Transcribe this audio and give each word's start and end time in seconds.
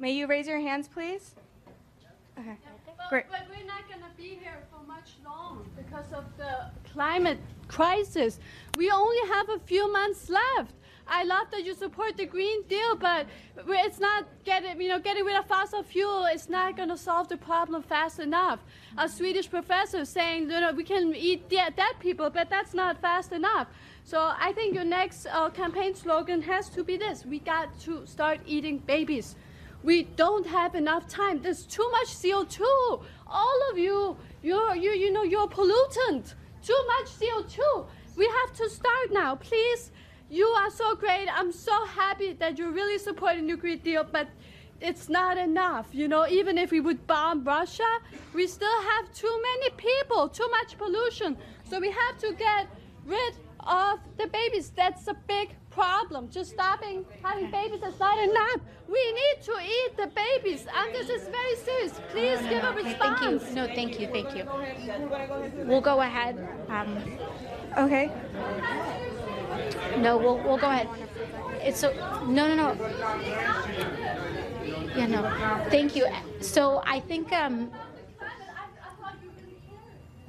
May 0.00 0.12
you 0.12 0.26
raise 0.26 0.48
your 0.48 0.58
hands, 0.58 0.88
please? 0.88 1.34
Okay. 2.38 2.56
Great. 3.10 3.26
But 3.30 3.46
we're 3.50 3.66
not 3.66 3.86
going 3.86 4.00
to 4.00 4.16
be 4.16 4.38
here 4.40 4.62
for 4.72 4.82
much 4.86 5.10
long 5.22 5.68
because 5.76 6.10
of 6.14 6.24
the 6.38 6.70
climate 6.90 7.38
crisis. 7.68 8.40
We 8.78 8.90
only 8.90 9.18
have 9.28 9.50
a 9.50 9.58
few 9.58 9.92
months 9.92 10.30
left. 10.30 10.72
I 11.06 11.24
love 11.24 11.50
that 11.50 11.64
you 11.64 11.74
support 11.74 12.16
the 12.16 12.24
Green 12.24 12.62
Deal, 12.62 12.96
but 12.96 13.26
it's 13.68 14.00
not 14.00 14.24
getting, 14.44 14.80
you 14.80 14.88
know, 14.88 15.00
getting 15.00 15.24
rid 15.24 15.36
of 15.36 15.44
fossil 15.46 15.82
fuel. 15.82 16.24
It's 16.24 16.48
not 16.48 16.78
going 16.78 16.88
to 16.88 16.96
solve 16.96 17.28
the 17.28 17.36
problem 17.36 17.82
fast 17.82 18.20
enough. 18.20 18.60
A 18.96 19.06
Swedish 19.06 19.50
professor 19.50 20.06
saying, 20.06 20.44
you 20.44 20.60
know, 20.60 20.72
we 20.72 20.84
can 20.84 21.14
eat 21.14 21.50
dead, 21.50 21.76
dead 21.76 21.98
people, 21.98 22.30
but 22.30 22.48
that's 22.48 22.72
not 22.72 23.02
fast 23.02 23.32
enough. 23.32 23.66
So 24.04 24.32
I 24.38 24.52
think 24.52 24.74
your 24.74 24.84
next 24.84 25.26
uh, 25.26 25.50
campaign 25.50 25.94
slogan 25.94 26.40
has 26.42 26.70
to 26.70 26.84
be 26.84 26.96
this: 26.96 27.26
We 27.26 27.40
got 27.40 27.78
to 27.80 28.06
start 28.06 28.40
eating 28.46 28.78
babies. 28.78 29.36
We 29.82 30.02
don't 30.02 30.46
have 30.46 30.74
enough 30.74 31.08
time. 31.08 31.40
There's 31.40 31.64
too 31.64 31.88
much 31.90 32.08
CO2. 32.08 32.60
All 33.26 33.60
of 33.70 33.78
you, 33.78 34.16
you're, 34.42 34.74
you, 34.74 34.90
you 34.90 35.12
know, 35.12 35.22
you're 35.22 35.48
pollutant. 35.48 36.34
Too 36.62 36.84
much 36.86 37.08
CO2. 37.18 37.86
We 38.16 38.26
have 38.26 38.56
to 38.56 38.68
start 38.68 39.12
now, 39.12 39.36
please. 39.36 39.90
You 40.28 40.46
are 40.46 40.70
so 40.70 40.94
great. 40.94 41.28
I'm 41.32 41.50
so 41.50 41.86
happy 41.86 42.34
that 42.34 42.58
you're 42.58 42.70
really 42.70 42.98
supporting 42.98 43.46
the 43.46 43.56
Green 43.56 43.78
Deal, 43.78 44.04
but 44.04 44.28
it's 44.80 45.08
not 45.08 45.38
enough. 45.38 45.88
You 45.92 46.08
know, 46.08 46.26
even 46.28 46.58
if 46.58 46.70
we 46.70 46.80
would 46.80 47.06
bomb 47.06 47.44
Russia, 47.44 47.98
we 48.34 48.46
still 48.46 48.82
have 48.82 49.12
too 49.12 49.42
many 49.42 49.70
people, 49.70 50.28
too 50.28 50.48
much 50.50 50.76
pollution. 50.76 51.36
So 51.64 51.80
we 51.80 51.90
have 51.90 52.18
to 52.18 52.32
get 52.34 52.68
rid 53.06 53.34
of 53.60 53.98
the 54.18 54.26
babies. 54.26 54.70
That's 54.70 55.08
a 55.08 55.14
big 55.26 55.54
problem. 55.80 56.28
Just 56.30 56.50
stopping 56.50 57.04
having 57.22 57.50
babies 57.50 57.82
is 57.82 57.98
not 57.98 58.18
enough. 58.18 58.60
We 58.96 59.02
need 59.20 59.36
to 59.48 59.54
eat 59.76 59.92
the 59.96 60.08
babies, 60.24 60.66
and 60.78 60.94
this 60.94 61.08
is 61.08 61.22
very 61.28 61.56
serious. 61.66 61.92
Please 62.10 62.40
give 62.52 62.62
a 62.64 62.72
response. 62.72 63.20
Thank 63.20 63.20
you. 63.22 63.54
No, 63.54 63.66
thank 63.78 64.00
you, 64.00 64.06
thank 64.16 64.36
you. 64.36 64.44
We'll 65.68 65.80
go 65.92 66.00
ahead. 66.00 66.34
Um, 66.68 66.90
Okay. 67.84 68.10
no, 69.98 70.16
we'll 70.22 70.38
we'll 70.44 70.58
go 70.66 70.70
ahead. 70.74 70.88
It's 71.66 71.80
so 71.80 71.88
no, 72.36 72.42
no, 72.50 72.54
no. 72.64 72.68
Yeah, 74.96 75.06
no. 75.06 75.22
Thank 75.70 75.96
you. 75.96 76.04
So 76.40 76.82
I 76.84 77.00
think 77.00 77.32
um, 77.32 77.70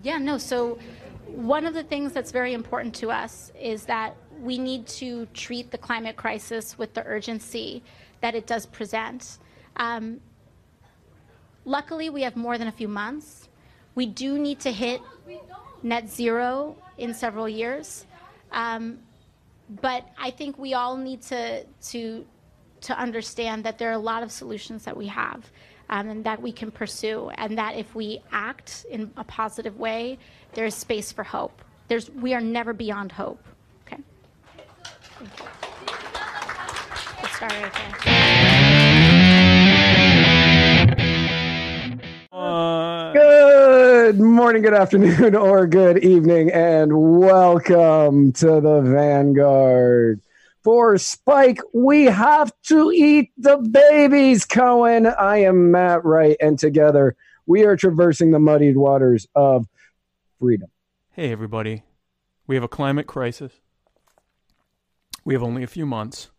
yeah, 0.03 0.17
no. 0.17 0.37
So 0.37 0.77
one 1.27 1.65
of 1.65 1.73
the 1.73 1.83
things 1.83 2.13
that's 2.13 2.31
very 2.31 2.53
important 2.53 2.93
to 3.01 3.09
us 3.09 3.51
is 3.59 3.85
that 3.85 4.15
we 4.41 4.57
need 4.57 4.87
to 4.87 5.27
treat 5.27 5.71
the 5.71 5.77
climate 5.77 6.15
crisis 6.15 6.77
with 6.77 6.93
the 6.93 7.05
urgency 7.05 7.83
that 8.21 8.35
it 8.35 8.47
does 8.47 8.65
present. 8.65 9.37
Um, 9.77 10.19
luckily, 11.65 12.09
we 12.09 12.21
have 12.23 12.35
more 12.35 12.57
than 12.57 12.67
a 12.67 12.71
few 12.71 12.87
months. 12.87 13.49
We 13.95 14.05
do 14.05 14.39
need 14.39 14.59
to 14.61 14.71
hit 14.71 15.01
net 15.83 16.09
zero 16.09 16.75
in 16.97 17.13
several 17.13 17.47
years. 17.47 18.05
Um, 18.51 18.99
but 19.81 20.05
I 20.17 20.31
think 20.31 20.57
we 20.57 20.73
all 20.73 20.97
need 20.97 21.21
to, 21.23 21.63
to, 21.63 22.25
to 22.81 22.99
understand 22.99 23.63
that 23.63 23.77
there 23.77 23.89
are 23.89 23.93
a 23.93 23.97
lot 23.97 24.23
of 24.23 24.31
solutions 24.31 24.83
that 24.83 24.97
we 24.97 25.07
have 25.07 25.49
um, 25.89 26.09
and 26.09 26.23
that 26.23 26.41
we 26.41 26.51
can 26.51 26.71
pursue, 26.71 27.29
and 27.35 27.57
that 27.57 27.75
if 27.75 27.93
we 27.95 28.21
act 28.31 28.85
in 28.89 29.11
a 29.17 29.23
positive 29.23 29.77
way, 29.77 30.17
there 30.53 30.65
is 30.65 30.73
space 30.73 31.11
for 31.11 31.23
hope. 31.23 31.61
There's, 31.89 32.09
we 32.09 32.33
are 32.33 32.41
never 32.41 32.73
beyond 32.73 33.11
hope. 33.11 33.43
Let's 35.21 35.35
start 37.35 37.51
right 37.51 37.73
there. 37.73 37.91
Good 43.13 44.19
morning, 44.19 44.63
good 44.63 44.73
afternoon, 44.73 45.35
or 45.35 45.67
good 45.67 46.03
evening, 46.03 46.51
and 46.51 47.19
welcome 47.19 48.31
to 48.33 48.59
the 48.61 48.81
Vanguard. 48.81 50.21
For 50.63 50.97
Spike, 50.97 51.59
we 51.71 52.05
have 52.05 52.51
to 52.63 52.91
eat 52.91 53.31
the 53.37 53.57
babies, 53.57 54.45
Cohen. 54.45 55.05
I 55.05 55.43
am 55.43 55.69
Matt 55.71 56.03
Wright, 56.03 56.35
and 56.41 56.57
together 56.57 57.15
we 57.45 57.63
are 57.63 57.75
traversing 57.75 58.31
the 58.31 58.39
muddied 58.39 58.75
waters 58.75 59.27
of 59.35 59.67
freedom. 60.39 60.71
Hey, 61.11 61.31
everybody. 61.31 61.83
We 62.47 62.55
have 62.55 62.63
a 62.63 62.67
climate 62.67 63.05
crisis. 63.05 63.60
We 65.23 65.33
have 65.33 65.43
only 65.43 65.63
a 65.63 65.67
few 65.67 65.85
months. 65.85 66.29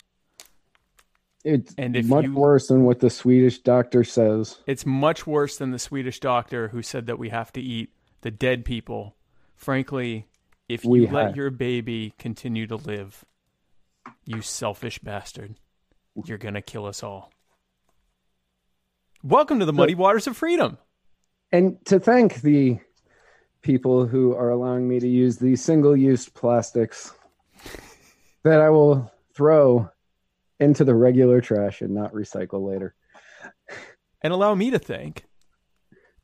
It's 1.44 1.75
And 1.76 1.97
if 1.97 2.06
much 2.06 2.25
you- 2.25 2.34
worse 2.34 2.69
than 2.69 2.84
what 2.84 3.00
the 3.00 3.10
Swedish 3.10 3.59
doctor 3.60 4.04
says. 4.04 4.60
It's 4.66 4.87
much 4.87 5.26
worse 5.26 5.56
than 5.56 5.70
the 5.72 5.78
Swedish 5.78 6.20
doctor 6.20 6.69
who 6.69 6.82
said 6.82 7.06
that 7.06 7.19
we 7.19 7.31
have 7.31 7.53
to 7.54 7.60
eat 7.60 7.91
the 8.21 8.31
dead 8.31 8.65
people. 8.65 9.16
Frankly, 9.56 10.26
if 10.69 10.84
you 10.84 10.91
We 10.91 11.06
let 11.09 11.28
have- 11.28 11.37
your 11.37 11.50
baby 11.50 12.15
continue 12.19 12.66
to 12.69 12.76
live, 12.76 13.25
you 14.25 14.41
selfish 14.41 14.98
bastard, 15.00 15.56
you're 16.25 16.38
going 16.38 16.54
to 16.54 16.62
kill 16.62 16.87
us 16.87 17.03
all. 17.03 17.32
Welcome 19.25 19.59
to 19.60 19.65
the 19.65 19.72
muddy 19.72 19.94
waters 19.94 20.26
of 20.26 20.37
freedom. 20.37 20.78
And 21.53 21.84
to 21.87 22.00
thank 22.00 22.41
the 22.42 22.78
people 23.62 24.06
who 24.06 24.34
are 24.34 24.50
allowing 24.50 24.88
me 24.88 24.98
to 25.00 25.09
use 25.09 25.38
the 25.38 25.54
single 25.56 25.97
use 25.97 26.28
plastics 26.28 27.12
that 28.44 28.60
I 28.60 28.70
will 28.70 29.10
throw 29.34 29.91
into 30.60 30.84
the 30.84 30.94
regular 30.94 31.41
trash 31.41 31.80
and 31.80 31.94
not 31.94 32.12
recycle 32.12 32.69
later. 32.69 32.94
And 34.22 34.32
allow 34.32 34.54
me 34.54 34.70
to 34.70 34.78
thank 34.78 35.25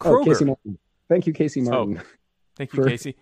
Oh, 0.01 0.13
Kroger. 0.13 0.25
Casey 0.27 0.45
Martin. 0.45 0.79
Thank 1.09 1.27
you, 1.27 1.33
Casey 1.33 1.61
oh, 1.63 1.65
Martin. 1.65 2.01
Thank 2.57 2.73
you, 2.73 2.85
Casey. 2.85 3.17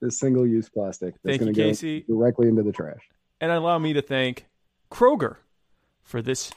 The 0.00 0.10
single 0.10 0.46
use 0.46 0.68
plastic 0.68 1.14
that's 1.22 1.38
going 1.38 1.52
to 1.52 1.60
go 1.60 1.68
Casey. 1.68 2.04
directly 2.08 2.48
into 2.48 2.62
the 2.62 2.72
trash. 2.72 3.00
And 3.40 3.50
allow 3.50 3.78
me 3.78 3.92
to 3.92 4.02
thank 4.02 4.46
Kroger 4.90 5.36
for 6.02 6.22
this 6.22 6.52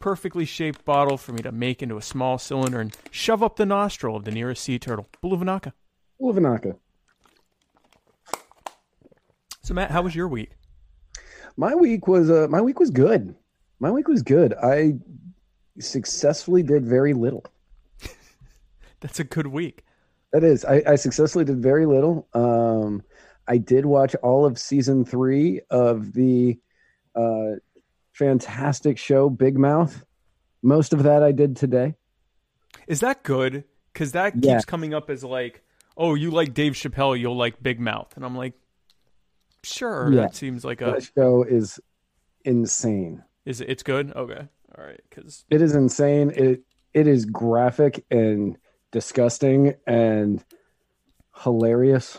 perfectly 0.00 0.44
shaped 0.44 0.84
bottle 0.84 1.18
for 1.18 1.32
me 1.32 1.42
to 1.42 1.52
make 1.52 1.82
into 1.82 1.96
a 1.96 2.02
small 2.02 2.38
cylinder 2.38 2.80
and 2.80 2.96
shove 3.10 3.42
up 3.42 3.56
the 3.56 3.66
nostril 3.66 4.16
of 4.16 4.24
the 4.24 4.30
nearest 4.30 4.62
sea 4.64 4.78
turtle, 4.78 5.06
Buluvanaka. 5.22 5.72
Ulivanaka. 6.20 6.76
So, 9.62 9.74
Matt, 9.74 9.90
how 9.90 10.02
was 10.02 10.14
your 10.14 10.26
week? 10.28 10.52
My 11.60 11.74
week 11.74 12.08
was 12.08 12.30
uh, 12.30 12.46
my 12.48 12.62
week 12.62 12.80
was 12.80 12.88
good. 12.90 13.34
My 13.80 13.90
week 13.90 14.08
was 14.08 14.22
good. 14.22 14.54
I 14.54 14.94
successfully 15.78 16.62
did 16.62 16.86
very 16.86 17.12
little. 17.12 17.44
That's 19.00 19.20
a 19.20 19.24
good 19.24 19.46
week. 19.46 19.84
That 20.32 20.42
is, 20.42 20.64
I, 20.64 20.82
I 20.86 20.94
successfully 20.96 21.44
did 21.44 21.60
very 21.62 21.84
little. 21.84 22.26
Um, 22.32 23.02
I 23.46 23.58
did 23.58 23.84
watch 23.84 24.14
all 24.22 24.46
of 24.46 24.58
season 24.58 25.04
three 25.04 25.60
of 25.70 26.14
the 26.14 26.58
uh, 27.14 27.56
fantastic 28.12 28.96
show 28.96 29.28
Big 29.28 29.58
Mouth. 29.58 30.02
Most 30.62 30.94
of 30.94 31.02
that 31.02 31.22
I 31.22 31.32
did 31.32 31.56
today. 31.56 31.94
Is 32.86 33.00
that 33.00 33.22
good? 33.22 33.64
Because 33.92 34.12
that 34.12 34.32
keeps 34.32 34.46
Yeah. 34.46 34.60
coming 34.66 34.94
up 34.94 35.10
as 35.10 35.22
like, 35.22 35.62
oh, 35.94 36.14
you 36.14 36.30
like 36.30 36.54
Dave 36.54 36.72
Chappelle, 36.72 37.20
you'll 37.20 37.36
like 37.36 37.62
Big 37.62 37.80
Mouth. 37.80 38.14
And 38.16 38.24
I'm 38.24 38.34
like, 38.36 38.54
sure, 39.62 40.10
Yeah. 40.12 40.22
that 40.22 40.34
seems 40.34 40.64
like 40.64 40.80
a. 40.80 40.86
That 40.86 41.10
show 41.16 41.42
is 41.42 41.80
insane. 42.44 43.22
Is 43.44 43.60
it, 43.60 43.68
it's 43.70 43.82
good? 43.82 44.12
Okay. 44.14 44.48
All 44.78 44.84
right. 44.84 45.00
Because 45.08 45.44
It 45.50 45.60
is 45.62 45.74
insane. 45.74 46.30
It 46.34 46.62
it 46.94 47.06
is 47.06 47.24
graphic 47.24 48.04
and 48.10 48.56
disgusting 48.90 49.74
and 49.86 50.44
hilarious. 51.44 52.18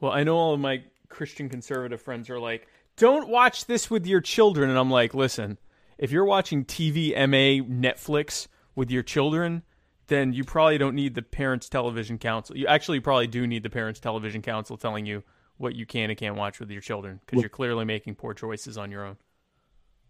Well, 0.00 0.12
I 0.12 0.22
know 0.22 0.36
all 0.36 0.54
of 0.54 0.60
my 0.60 0.84
Christian 1.08 1.48
conservative 1.48 2.00
friends 2.00 2.30
are 2.30 2.38
like, 2.38 2.68
don't 2.96 3.28
watch 3.28 3.66
this 3.66 3.90
with 3.90 4.06
your 4.06 4.20
children. 4.20 4.70
And 4.70 4.78
I'm 4.78 4.90
like, 4.90 5.14
listen, 5.14 5.58
if 5.98 6.12
you're 6.12 6.24
watching 6.24 6.64
TV, 6.64 7.10
MA, 7.28 7.64
Netflix 7.68 8.46
with 8.76 8.90
your 8.90 9.02
children, 9.02 9.62
then 10.06 10.32
you 10.32 10.44
probably 10.44 10.78
don't 10.78 10.94
need 10.94 11.14
the 11.14 11.22
Parents 11.22 11.68
Television 11.68 12.18
Council. 12.18 12.56
You 12.56 12.66
actually 12.66 13.00
probably 13.00 13.26
do 13.26 13.46
need 13.46 13.62
the 13.64 13.70
Parents 13.70 13.98
Television 14.00 14.40
Council 14.42 14.76
telling 14.76 15.04
you 15.04 15.22
what 15.58 15.74
you 15.74 15.86
can 15.86 16.10
and 16.10 16.18
can't 16.18 16.36
watch 16.36 16.60
with 16.60 16.70
your 16.70 16.80
children 16.80 17.20
because 17.24 17.42
you're 17.42 17.50
clearly 17.50 17.84
making 17.84 18.14
poor 18.14 18.34
choices 18.34 18.78
on 18.78 18.90
your 18.90 19.04
own. 19.04 19.16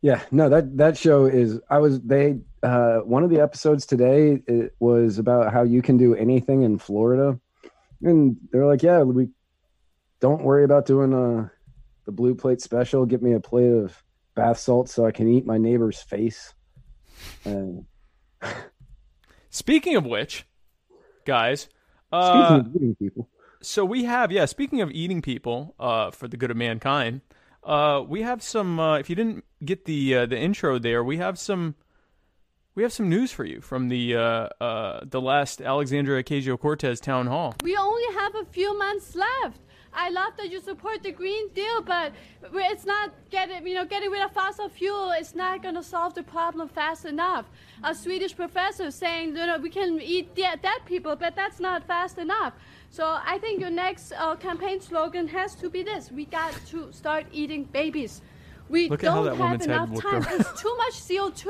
Yeah, 0.00 0.22
no 0.30 0.48
that 0.48 0.76
that 0.76 0.96
show 0.96 1.26
is. 1.26 1.60
I 1.68 1.78
was 1.78 2.00
they 2.00 2.38
uh, 2.62 2.98
one 2.98 3.24
of 3.24 3.30
the 3.30 3.40
episodes 3.40 3.84
today 3.84 4.40
it 4.46 4.74
was 4.78 5.18
about 5.18 5.52
how 5.52 5.64
you 5.64 5.82
can 5.82 5.96
do 5.96 6.14
anything 6.14 6.62
in 6.62 6.78
Florida, 6.78 7.38
and 8.02 8.36
they're 8.52 8.66
like, 8.66 8.82
yeah, 8.82 9.02
we 9.02 9.30
don't 10.20 10.44
worry 10.44 10.62
about 10.62 10.86
doing 10.86 11.12
uh, 11.12 11.48
the 12.04 12.12
blue 12.12 12.36
plate 12.36 12.60
special. 12.60 13.06
Get 13.06 13.22
me 13.22 13.32
a 13.32 13.40
plate 13.40 13.72
of 13.72 14.00
bath 14.36 14.58
salts 14.58 14.94
so 14.94 15.04
I 15.04 15.10
can 15.10 15.26
eat 15.26 15.44
my 15.44 15.58
neighbor's 15.58 16.00
face. 16.00 16.54
And 17.44 17.84
Speaking 19.50 19.96
of 19.96 20.04
which, 20.04 20.46
guys, 21.24 21.68
uh, 22.12 22.28
speaking 22.28 22.66
of 22.66 22.76
eating 22.76 22.96
people, 22.96 23.28
so 23.60 23.84
we 23.84 24.04
have 24.04 24.30
yeah 24.32 24.44
speaking 24.44 24.80
of 24.80 24.90
eating 24.90 25.22
people 25.22 25.74
uh, 25.78 26.10
for 26.10 26.28
the 26.28 26.36
good 26.36 26.50
of 26.50 26.56
mankind 26.56 27.20
uh, 27.64 28.02
we 28.06 28.22
have 28.22 28.42
some 28.42 28.78
uh, 28.78 28.98
if 28.98 29.10
you 29.10 29.16
didn't 29.16 29.44
get 29.64 29.84
the 29.84 30.14
uh, 30.14 30.26
the 30.26 30.38
intro 30.38 30.78
there 30.78 31.02
we 31.02 31.16
have 31.16 31.38
some 31.38 31.74
we 32.78 32.84
have 32.84 32.92
some 32.92 33.08
news 33.08 33.32
for 33.32 33.44
you 33.44 33.60
from 33.60 33.88
the 33.88 34.14
uh, 34.14 34.48
uh, 34.60 35.00
the 35.04 35.20
last 35.20 35.60
Alexandria 35.60 36.22
Ocasio 36.22 36.56
Cortez 36.56 37.00
town 37.00 37.26
hall. 37.26 37.56
We 37.64 37.76
only 37.76 38.04
have 38.14 38.36
a 38.36 38.44
few 38.44 38.78
months 38.78 39.16
left. 39.16 39.58
I 39.92 40.10
love 40.10 40.32
that 40.36 40.50
you 40.50 40.60
support 40.60 41.02
the 41.02 41.12
Green 41.12 41.48
Deal, 41.54 41.82
but 41.82 42.12
it's 42.54 42.84
not 42.84 43.12
getting, 43.30 43.66
you 43.66 43.74
know, 43.74 43.84
getting 43.84 44.10
rid 44.10 44.22
of 44.22 44.32
fossil 44.32 44.68
fuel. 44.68 45.12
It's 45.12 45.34
not 45.34 45.62
going 45.62 45.74
to 45.74 45.82
solve 45.82 46.14
the 46.14 46.22
problem 46.22 46.68
fast 46.68 47.04
enough. 47.04 47.46
A 47.82 47.94
Swedish 47.94 48.36
professor 48.36 48.90
saying, 48.90 49.36
you 49.36 49.46
know, 49.46 49.58
we 49.58 49.70
can 49.70 50.00
eat 50.00 50.34
dead, 50.34 50.62
dead 50.62 50.80
people, 50.86 51.16
but 51.16 51.34
that's 51.34 51.60
not 51.60 51.86
fast 51.86 52.18
enough. 52.18 52.52
So 52.90 53.18
I 53.24 53.38
think 53.38 53.60
your 53.60 53.70
next 53.70 54.12
uh, 54.12 54.34
campaign 54.36 54.80
slogan 54.80 55.28
has 55.28 55.54
to 55.56 55.68
be 55.68 55.82
this: 55.82 56.10
We 56.10 56.24
got 56.24 56.54
to 56.68 56.92
start 56.92 57.26
eating 57.32 57.64
babies. 57.64 58.22
We 58.68 58.88
Look 58.88 59.00
don't 59.00 59.36
have 59.36 59.62
enough 59.62 60.00
time. 60.00 60.26
It's 60.30 60.60
too 60.60 60.74
much 60.76 60.92
CO2. 60.92 61.46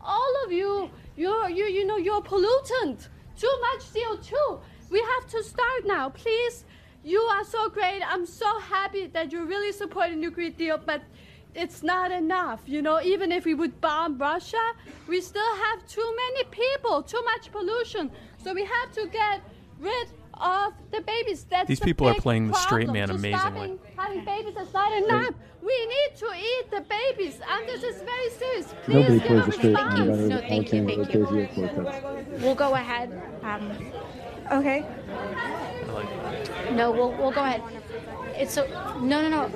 All 0.00 0.32
of 0.44 0.52
you, 0.52 0.90
you're, 1.16 1.50
you, 1.50 1.64
you 1.64 1.86
know, 1.86 1.98
you're 1.98 2.22
pollutant. 2.22 3.08
Too 3.38 3.58
much 3.60 3.82
CO2. 3.92 4.60
We 4.90 5.00
have 5.00 5.30
to 5.30 5.42
start 5.42 5.86
now, 5.86 6.08
please. 6.10 6.64
You 7.06 7.20
are 7.20 7.44
so 7.44 7.68
great. 7.68 8.02
I'm 8.04 8.26
so 8.26 8.58
happy 8.58 9.06
that 9.06 9.30
you're 9.30 9.46
really 9.46 9.70
supporting 9.70 10.20
the 10.20 10.28
Green 10.28 10.54
Deal, 10.54 10.76
but 10.76 11.02
it's 11.54 11.84
not 11.84 12.10
enough. 12.10 12.62
You 12.66 12.82
know, 12.82 13.00
even 13.00 13.30
if 13.30 13.44
we 13.44 13.54
would 13.54 13.80
bomb 13.80 14.18
Russia, 14.18 14.72
we 15.06 15.20
still 15.20 15.54
have 15.66 15.86
too 15.86 16.16
many 16.16 16.44
people, 16.50 17.04
too 17.04 17.22
much 17.22 17.52
pollution. 17.52 18.10
So 18.42 18.52
we 18.52 18.64
have 18.64 18.90
to 18.94 19.06
get 19.06 19.40
rid 19.78 20.08
of 20.34 20.72
the 20.90 21.00
babies. 21.02 21.44
That's 21.48 21.68
These 21.68 21.78
people 21.78 22.08
are 22.08 22.14
playing 22.14 22.48
the 22.48 22.54
straight 22.54 22.88
man 22.88 23.06
Just 23.06 23.20
amazingly. 23.20 23.38
stopping 23.38 23.78
Having 23.96 24.24
babies 24.24 24.56
is 24.56 24.74
not 24.74 24.92
enough. 24.92 25.34
We 25.62 25.86
need 25.86 26.16
to 26.16 26.26
eat 26.36 26.70
the 26.72 26.80
babies, 26.80 27.40
and 27.48 27.68
this 27.68 27.84
is 27.84 28.02
very 28.02 28.30
serious. 28.30 28.74
Please 28.84 28.94
Nobody 28.94 29.18
give 29.20 29.28
plays 29.28 29.44
a 29.44 29.48
a 29.48 29.52
straight 29.52 29.72
man 29.74 30.28
No, 30.28 30.38
thank 30.40 30.72
you, 30.72 30.86
thank 30.86 31.14
you. 31.14 32.28
We'll 32.40 32.54
go 32.56 32.74
ahead. 32.74 33.12
Um, 33.44 33.70
Okay. 34.50 34.84
I 34.84 35.92
like 35.92 36.08
it. 36.08 36.72
no, 36.74 36.90
we'll 36.90 37.12
we'll 37.12 37.32
go 37.32 37.42
ahead. 37.42 37.62
It's 38.34 38.54
so 38.54 38.66
no 39.00 39.28
no 39.28 39.28
no. 39.28 39.48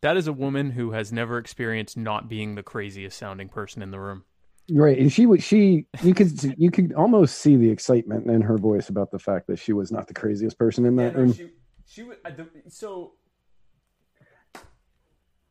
That 0.00 0.16
is 0.18 0.26
a 0.26 0.32
woman 0.32 0.72
who 0.72 0.90
has 0.92 1.12
never 1.12 1.38
experienced 1.38 1.96
not 1.96 2.28
being 2.28 2.56
the 2.56 2.62
craziest 2.62 3.18
sounding 3.18 3.48
person 3.48 3.80
in 3.80 3.90
the 3.90 3.98
room. 3.98 4.24
Right, 4.70 4.98
and 4.98 5.12
she 5.12 5.26
would 5.26 5.42
she 5.42 5.86
you 6.02 6.14
could 6.14 6.54
you 6.58 6.70
could 6.70 6.92
almost 6.94 7.38
see 7.38 7.56
the 7.56 7.70
excitement 7.70 8.26
in 8.26 8.42
her 8.42 8.58
voice 8.58 8.88
about 8.88 9.10
the 9.10 9.18
fact 9.18 9.46
that 9.46 9.58
she 9.58 9.72
was 9.72 9.92
not 9.92 10.06
the 10.08 10.14
craziest 10.14 10.58
person 10.58 10.84
in 10.84 10.96
that 10.96 11.16
room. 11.16 11.32
she, 11.32 11.50
she 11.86 12.02
would, 12.02 12.16
uh, 12.24 12.30
so 12.68 13.12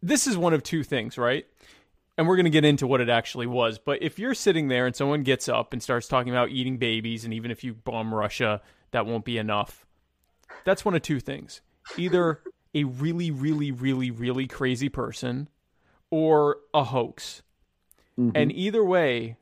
this 0.01 0.27
is 0.27 0.35
one 0.35 0.53
of 0.53 0.63
two 0.63 0.83
things, 0.83 1.17
right? 1.17 1.45
And 2.17 2.27
we're 2.27 2.35
going 2.35 2.45
to 2.45 2.51
get 2.51 2.65
into 2.65 2.85
what 2.85 3.01
it 3.01 3.09
actually 3.09 3.47
was. 3.47 3.79
But 3.79 4.03
if 4.03 4.19
you're 4.19 4.35
sitting 4.35 4.67
there 4.67 4.85
and 4.85 4.95
someone 4.95 5.23
gets 5.23 5.49
up 5.49 5.73
and 5.73 5.81
starts 5.81 6.07
talking 6.07 6.31
about 6.31 6.49
eating 6.49 6.77
babies, 6.77 7.25
and 7.25 7.33
even 7.33 7.49
if 7.49 7.63
you 7.63 7.73
bomb 7.73 8.13
Russia, 8.13 8.61
that 8.91 9.05
won't 9.05 9.25
be 9.25 9.37
enough. 9.37 9.85
That's 10.63 10.85
one 10.85 10.93
of 10.93 11.01
two 11.01 11.19
things. 11.19 11.61
Either 11.97 12.41
a 12.75 12.83
really, 12.83 13.31
really, 13.31 13.71
really, 13.71 14.11
really 14.11 14.47
crazy 14.47 14.89
person 14.89 15.49
or 16.11 16.57
a 16.73 16.83
hoax. 16.83 17.41
And 18.35 18.51
either 18.51 18.83
way, 18.83 19.37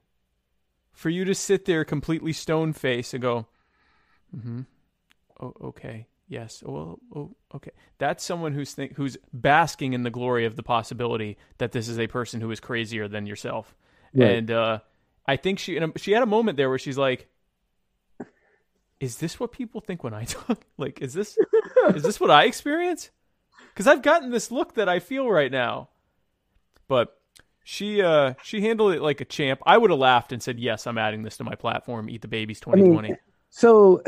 for 0.94 1.10
you 1.10 1.26
to 1.26 1.36
sit 1.36 1.66
there 1.66 1.84
completely 1.84 2.32
stone 2.32 2.72
faced 2.72 3.14
and 3.14 3.22
go, 3.22 3.48
mm-hmm, 4.34 4.62
oh, 5.42 5.54
okay, 5.62 6.08
yes, 6.32 6.64
well, 6.66 6.98
oh, 7.14 7.36
okay. 7.54 7.72
That's 7.98 8.24
someone 8.24 8.54
who's 8.54 8.74
think, 8.74 8.96
who's 8.96 9.18
basking 9.34 9.94
in 9.94 10.04
the 10.04 10.10
glory 10.10 10.46
of 10.46 10.56
the 10.56 10.64
possibility 10.64 11.38
that 11.58 11.74
this 11.74 11.90
is 11.90 12.00
a 12.00 12.08
person 12.08 12.40
who 12.40 12.50
is 12.52 12.60
crazier 12.60 13.08
than 13.08 13.26
yourself. 13.26 13.76
Right. 14.16 14.32
And 14.32 14.50
uh, 14.50 14.80
I 15.28 15.36
think 15.36 15.60
she 15.60 15.80
she 15.98 16.14
had 16.14 16.24
a 16.24 16.28
moment 16.28 16.58
there 16.58 16.70
where 16.70 16.80
she's 16.80 16.98
like, 16.98 17.28
"Is 19.00 19.18
this 19.18 19.40
what 19.40 19.52
people 19.52 19.82
think 19.82 20.04
when 20.04 20.14
I 20.14 20.24
talk? 20.26 20.64
Like, 20.78 21.02
is 21.02 21.14
this 21.14 21.38
is 21.94 22.04
this 22.04 22.20
what 22.20 22.32
I 22.32 22.46
experience? 22.46 23.12
Because 23.74 23.88
I've 23.88 24.02
gotten 24.02 24.32
this 24.32 24.52
look 24.52 24.76
that 24.76 24.90
I 24.90 25.00
feel 25.00 25.30
right 25.30 25.52
now." 25.52 25.90
But 26.88 27.18
she 27.64 28.02
uh 28.02 28.34
she 28.42 28.62
handled 28.62 28.94
it 28.94 29.02
like 29.02 29.22
a 29.22 29.26
champ. 29.26 29.62
I 29.66 29.78
would 29.78 29.92
have 29.92 30.00
laughed 30.00 30.32
and 30.32 30.42
said, 30.42 30.60
"Yes, 30.60 30.88
I'm 30.88 30.98
adding 30.98 31.24
this 31.24 31.38
to 31.38 31.44
my 31.44 31.56
platform. 31.56 32.10
Eat 32.10 32.22
the 32.22 32.28
babies 32.30 32.62
2020." 32.62 33.18
So 33.50 34.02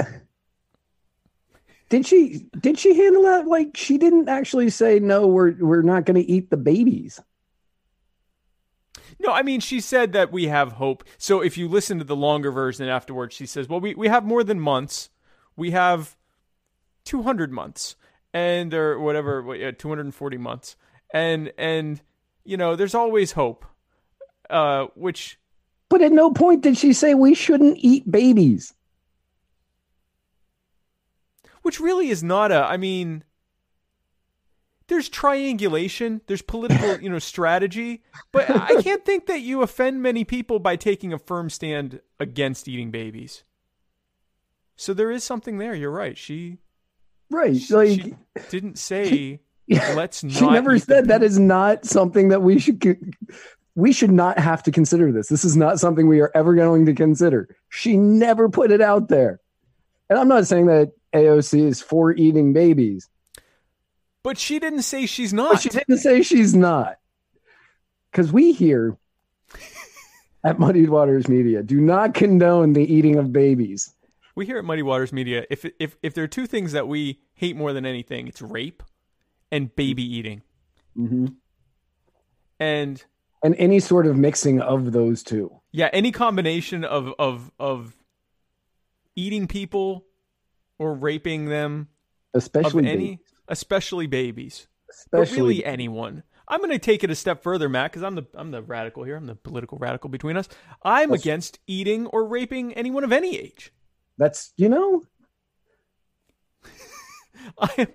did 1.93 2.07
she 2.07 2.47
did 2.59 2.79
she 2.79 2.95
handle 2.97 3.21
that 3.21 3.45
like 3.45 3.77
she 3.77 3.99
didn't 3.99 4.27
actually 4.27 4.71
say 4.71 4.99
no 4.99 5.27
we're 5.27 5.53
we're 5.59 5.83
not 5.83 6.05
going 6.05 6.19
to 6.19 6.27
eat 6.27 6.49
the 6.49 6.57
babies. 6.57 7.21
No, 9.19 9.31
I 9.31 9.43
mean 9.43 9.59
she 9.59 9.79
said 9.79 10.11
that 10.13 10.31
we 10.31 10.47
have 10.47 10.71
hope. 10.71 11.03
So 11.19 11.41
if 11.41 11.55
you 11.55 11.67
listen 11.67 11.99
to 11.99 12.03
the 12.03 12.15
longer 12.15 12.49
version 12.51 12.89
afterwards, 12.89 13.35
she 13.35 13.45
says, 13.45 13.69
"Well, 13.69 13.79
we, 13.79 13.93
we 13.93 14.07
have 14.07 14.25
more 14.25 14.43
than 14.43 14.59
months. 14.59 15.11
We 15.55 15.69
have 15.69 16.17
200 17.05 17.51
months 17.51 17.95
and 18.33 18.73
or 18.73 18.99
whatever, 18.99 19.55
yeah, 19.55 19.69
240 19.69 20.37
months. 20.37 20.75
And 21.13 21.53
and 21.59 22.01
you 22.43 22.57
know, 22.57 22.75
there's 22.75 22.95
always 22.95 23.33
hope." 23.33 23.65
Uh 24.49 24.87
which 24.95 25.37
But 25.89 26.01
at 26.01 26.11
no 26.11 26.31
point 26.31 26.61
did 26.63 26.75
she 26.75 26.91
say 26.91 27.13
we 27.13 27.35
shouldn't 27.35 27.77
eat 27.81 28.09
babies. 28.09 28.73
Which 31.63 31.79
really 31.79 32.09
is 32.09 32.23
not 32.23 32.51
a 32.51 32.63
I 32.63 32.77
mean 32.77 33.23
there's 34.87 35.09
triangulation, 35.09 36.21
there's 36.27 36.41
political, 36.41 36.99
you 37.01 37.09
know, 37.09 37.19
strategy, 37.19 38.03
but 38.31 38.49
I 38.49 38.81
can't 38.81 39.03
think 39.03 39.25
that 39.25 39.39
you 39.39 39.61
offend 39.61 40.03
many 40.03 40.23
people 40.23 40.59
by 40.59 40.75
taking 40.75 41.13
a 41.13 41.17
firm 41.17 41.49
stand 41.49 42.01
against 42.19 42.67
eating 42.67 42.91
babies. 42.91 43.43
So 44.75 44.93
there 44.93 45.11
is 45.11 45.23
something 45.23 45.57
there. 45.57 45.73
You're 45.73 45.91
right. 45.91 46.17
She 46.17 46.59
Right. 47.29 47.57
she, 47.57 47.73
like 47.73 47.89
she 47.89 48.15
didn't 48.49 48.77
say 48.77 49.39
let's 49.67 50.23
not 50.23 50.33
she 50.33 50.47
never 50.47 50.77
said 50.77 51.07
that 51.07 51.23
is 51.23 51.39
not 51.39 51.85
something 51.85 52.29
that 52.29 52.41
we 52.41 52.59
should 52.59 53.15
we 53.75 53.91
should 53.91 54.11
not 54.11 54.37
have 54.37 54.61
to 54.63 54.71
consider 54.71 55.11
this 55.11 55.29
this 55.29 55.45
is 55.45 55.57
not 55.57 55.79
something 55.79 56.07
we 56.07 56.19
are 56.19 56.31
ever 56.35 56.53
going 56.53 56.85
to 56.85 56.93
consider 56.93 57.55
she 57.69 57.97
never 57.97 58.49
put 58.49 58.71
it 58.71 58.81
out 58.81 59.07
there 59.07 59.39
and 60.09 60.19
i'm 60.19 60.27
not 60.27 60.47
saying 60.47 60.67
that 60.67 60.91
aoc 61.13 61.59
is 61.59 61.81
for 61.81 62.11
eating 62.11 62.53
babies. 62.53 63.09
But 64.23 64.37
she 64.37 64.57
didn't 64.57 64.83
say 64.83 65.05
she's 65.05 65.31
but 65.31 65.35
not. 65.35 65.61
she 65.61 65.69
didn't 65.69 65.97
say 65.97 66.21
she's 66.23 66.55
not. 66.55 66.97
Because 68.09 68.31
we 68.31 68.53
here 68.53 68.97
at 70.45 70.59
muddied 70.59 70.89
waters 70.89 71.27
media 71.27 71.61
do 71.61 71.81
not 71.81 72.13
condone 72.13 72.71
the 72.73 72.81
eating 72.83 73.17
of 73.17 73.33
babies. 73.33 73.93
We 74.35 74.45
here 74.47 74.57
at 74.57 74.65
Muddy 74.65 74.81
Waters 74.81 75.13
Media, 75.13 75.45
if 75.51 75.63
if 75.79 75.95
if 76.01 76.15
there 76.15 76.23
are 76.23 76.27
two 76.27 76.47
things 76.47 76.71
that 76.71 76.87
we 76.87 77.19
hate 77.35 77.55
more 77.55 77.71
than 77.71 77.85
anything, 77.85 78.27
it's 78.27 78.41
rape 78.41 78.81
and 79.51 79.75
baby 79.75 80.03
eating. 80.03 80.41
hmm 80.95 81.27
And 82.59 83.03
and 83.43 83.55
any 83.59 83.79
sort 83.79 84.07
of 84.07 84.17
mixing 84.17 84.59
of 84.59 84.91
those 84.91 85.21
two. 85.21 85.51
Yeah, 85.71 85.89
any 85.93 86.11
combination 86.11 86.83
of 86.83 87.13
of 87.19 87.51
of 87.59 87.95
eating 89.15 89.47
people 89.47 90.05
or 90.79 90.93
raping 90.93 91.45
them 91.45 91.87
especially 92.33 92.87
any, 92.87 92.95
babies. 92.95 93.19
especially 93.47 94.07
babies, 94.07 94.67
especially 94.89 95.25
but 95.37 95.37
really 95.37 95.65
anyone. 95.65 96.23
I'm 96.47 96.59
going 96.59 96.71
to 96.71 96.79
take 96.79 97.03
it 97.03 97.09
a 97.09 97.15
step 97.15 97.41
further, 97.41 97.69
Matt, 97.69 97.91
because 97.91 98.03
I'm 98.03 98.15
the 98.15 98.25
I'm 98.35 98.51
the 98.51 98.61
radical 98.61 99.03
here. 99.03 99.15
I'm 99.15 99.25
the 99.27 99.35
political 99.35 99.77
radical 99.77 100.09
between 100.09 100.37
us. 100.37 100.49
I'm 100.83 101.09
That's- 101.09 101.21
against 101.23 101.59
eating 101.67 102.07
or 102.07 102.25
raping 102.25 102.73
anyone 102.73 103.03
of 103.03 103.11
any 103.11 103.37
age. 103.37 103.71
that's 104.17 104.53
you 104.57 104.69
know 104.69 105.03
I 107.59 107.87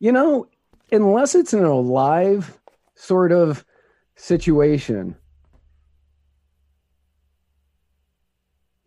you 0.00 0.12
know, 0.12 0.46
unless 0.90 1.34
it's 1.34 1.52
in 1.52 1.62
a 1.62 1.74
live 1.74 2.58
sort 2.96 3.32
of 3.32 3.64
situation. 4.16 5.14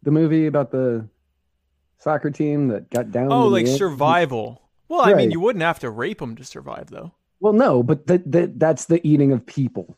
The 0.04 0.12
movie 0.12 0.46
about 0.48 0.72
the 0.72 1.08
soccer 1.98 2.30
team 2.30 2.68
that 2.68 2.90
got 2.90 3.12
down. 3.12 3.32
Oh, 3.32 3.48
like 3.48 3.68
survival. 3.68 4.62
Well, 4.90 5.02
I 5.02 5.14
mean, 5.14 5.32
you 5.32 5.40
wouldn't 5.40 5.64
have 5.64 5.80
to 5.80 5.90
rape 5.90 6.20
them 6.20 6.36
to 6.36 6.44
survive, 6.44 6.90
though. 6.90 7.14
Well, 7.40 7.54
no, 7.54 7.82
but 7.84 8.08
that 8.08 8.32
that 8.32 8.60
that's 8.60 8.86
the 8.86 9.06
eating 9.08 9.32
of 9.32 9.46
people. 9.46 9.98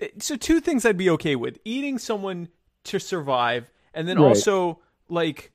Eh, 0.00 0.08
So, 0.18 0.36
two 0.36 0.60
things 0.60 0.84
I'd 0.84 0.96
be 0.96 1.10
okay 1.10 1.36
with: 1.36 1.58
eating 1.64 1.98
someone 1.98 2.48
to 2.84 2.98
survive, 2.98 3.70
and 3.94 4.06
then 4.08 4.18
Right. 4.18 4.28
also 4.28 4.78
like 5.08 5.52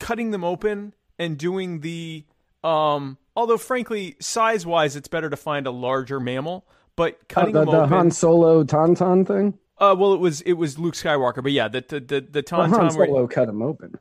cutting 0.00 0.30
them 0.30 0.44
open 0.44 0.94
and 1.18 1.38
doing 1.38 1.80
the. 1.80 2.24
Um, 2.64 3.18
although, 3.34 3.58
frankly, 3.58 4.16
size-wise, 4.20 4.94
it's 4.94 5.08
better 5.08 5.28
to 5.30 5.36
find 5.36 5.66
a 5.66 5.70
larger 5.72 6.20
mammal. 6.20 6.64
But 6.94 7.14
Uh, 7.14 7.24
cutting 7.28 7.54
the, 7.54 7.60
them 7.60 7.70
the 7.70 7.76
open. 7.78 7.88
Han 7.88 8.10
Solo 8.10 8.62
Tauntaun 8.64 9.26
thing. 9.26 9.58
Uh, 9.82 9.94
well, 9.98 10.14
it 10.14 10.20
was 10.20 10.40
it 10.42 10.52
was 10.54 10.78
Luke 10.78 10.94
Skywalker, 10.94 11.42
but 11.42 11.52
yeah, 11.52 11.68
the 11.68 11.84
the 11.86 12.00
the, 12.00 12.20
the 12.20 12.44
Well, 12.52 12.68
Han 12.68 12.70
tauntaun. 12.70 12.96
where- 12.96 13.06
Solo 13.08 13.26
cut 13.26 13.48
him 13.48 13.60
open 13.62 13.98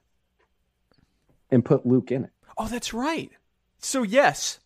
and 1.49 1.65
put 1.65 1.85
Luke 1.85 2.11
in 2.11 2.25
it. 2.25 2.29
Oh, 2.57 2.67
that's 2.67 2.93
right. 2.93 3.31
So 3.79 4.03
yes, 4.03 4.59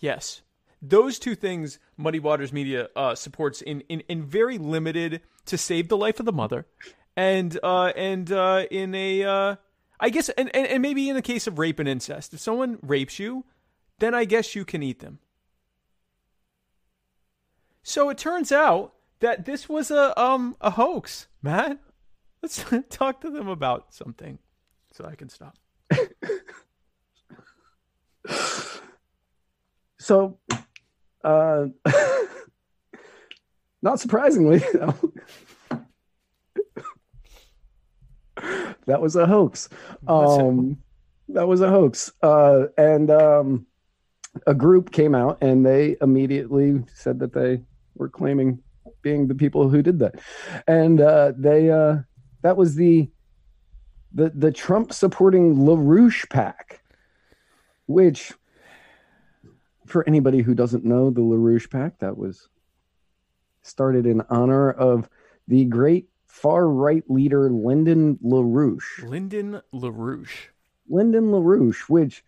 yes, 0.00 0.40
those 0.80 1.18
two 1.18 1.34
things 1.34 1.78
Muddy 1.96 2.18
Waters 2.18 2.52
Media 2.52 2.88
uh, 2.96 3.14
supports 3.14 3.60
in, 3.60 3.82
in 3.88 4.00
in 4.08 4.24
very 4.24 4.56
limited 4.58 5.20
to 5.44 5.58
save 5.58 5.88
the 5.88 5.96
life 5.96 6.18
of 6.18 6.26
the 6.26 6.32
mother, 6.32 6.66
and 7.16 7.58
uh, 7.62 7.92
and 7.96 8.32
uh, 8.32 8.64
in 8.70 8.94
a 8.94 9.24
uh, 9.24 9.56
I 10.00 10.08
guess 10.10 10.30
and, 10.30 10.50
and 10.56 10.66
and 10.66 10.80
maybe 10.82 11.08
in 11.10 11.16
the 11.16 11.22
case 11.22 11.46
of 11.46 11.58
rape 11.58 11.78
and 11.78 11.88
incest, 11.88 12.32
if 12.32 12.40
someone 12.40 12.78
rapes 12.82 13.18
you, 13.18 13.44
then 13.98 14.14
I 14.14 14.24
guess 14.24 14.54
you 14.54 14.64
can 14.64 14.82
eat 14.82 15.00
them. 15.00 15.18
So 17.82 18.08
it 18.10 18.18
turns 18.18 18.50
out 18.50 18.94
that 19.20 19.44
this 19.44 19.68
was 19.68 19.90
a 19.90 20.18
um 20.20 20.56
a 20.60 20.70
hoax, 20.70 21.28
Matt. 21.42 21.78
Let's 22.42 22.64
talk 22.90 23.20
to 23.22 23.30
them 23.30 23.48
about 23.48 23.94
something 23.94 24.38
so 24.92 25.04
I 25.04 25.14
can 25.14 25.28
stop. 25.28 25.56
So, 30.06 30.38
uh, 31.24 31.66
not 33.82 33.98
surprisingly, 33.98 34.58
that 38.86 39.00
was 39.00 39.16
a 39.16 39.26
hoax. 39.26 39.68
Um, 40.06 40.78
that 41.30 41.48
was 41.48 41.60
a 41.60 41.68
hoax. 41.68 42.12
Uh, 42.22 42.66
and 42.78 43.10
um, 43.10 43.66
a 44.46 44.54
group 44.54 44.92
came 44.92 45.16
out 45.16 45.42
and 45.42 45.66
they 45.66 45.96
immediately 46.00 46.84
said 46.94 47.18
that 47.18 47.32
they 47.32 47.62
were 47.96 48.08
claiming 48.08 48.62
being 49.02 49.28
the 49.28 49.34
people 49.34 49.68
who 49.68 49.82
did 49.82 49.98
that, 50.00 50.14
and 50.66 51.00
uh, 51.00 51.32
they 51.36 51.70
uh, 51.70 51.98
that 52.42 52.56
was 52.56 52.74
the 52.74 53.10
the 54.12 54.30
the 54.34 54.52
Trump 54.52 54.92
supporting 54.92 55.56
LaRouche 55.56 56.28
PAC, 56.30 56.80
which 57.86 58.32
for 59.86 60.06
anybody 60.06 60.42
who 60.42 60.54
doesn't 60.54 60.84
know 60.84 61.10
the 61.10 61.20
LaRouche 61.20 61.70
PAC, 61.70 61.98
that 62.00 62.16
was 62.16 62.48
started 63.62 64.06
in 64.06 64.22
honor 64.30 64.70
of 64.70 65.08
the 65.48 65.64
great 65.64 66.08
far 66.26 66.68
right 66.68 67.04
leader 67.08 67.50
Lyndon 67.50 68.18
LaRouche. 68.22 69.08
Lyndon 69.08 69.60
LaRouche. 69.72 70.48
Lyndon 70.88 71.30
LaRouche, 71.30 71.88
which 71.88 72.24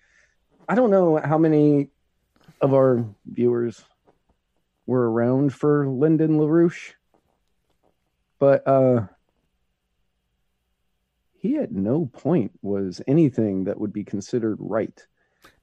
I 0.69 0.75
don't 0.75 0.91
know 0.91 1.17
how 1.19 1.39
many 1.39 1.89
of 2.61 2.75
our 2.75 3.05
viewers 3.27 3.85
were 4.89 5.11
around 5.11 5.53
for 5.53 5.87
Lyndon 5.87 6.39
LaRouche, 6.39 6.95
but 8.39 8.67
uh, 8.67 9.03
he 11.39 11.59
at 11.59 11.71
no 11.71 12.07
point 12.07 12.53
was 12.63 13.03
anything 13.07 13.65
that 13.65 13.79
would 13.79 13.93
be 13.93 14.03
considered 14.03 14.57
right. 14.59 15.07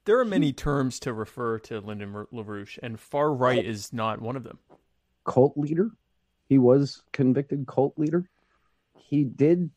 There 0.06 0.20
are 0.20 0.26
many 0.26 0.54
terms 0.54 1.00
to 1.00 1.12
refer 1.12 1.58
to 1.60 1.80
Lyndon 1.80 2.28
LaRouche, 2.32 2.78
and 2.84 3.00
far 3.00 3.34
right 3.34 3.66
is 3.66 3.92
not 3.92 4.22
one 4.22 4.36
of 4.36 4.44
them. 4.44 4.60
Cult 5.26 5.58
leader. 5.58 5.90
He 6.48 6.60
was 6.60 7.02
convicted 7.12 7.66
cult 7.66 7.98
leader. 7.98 8.30
He 8.96 9.24
did 9.24 9.72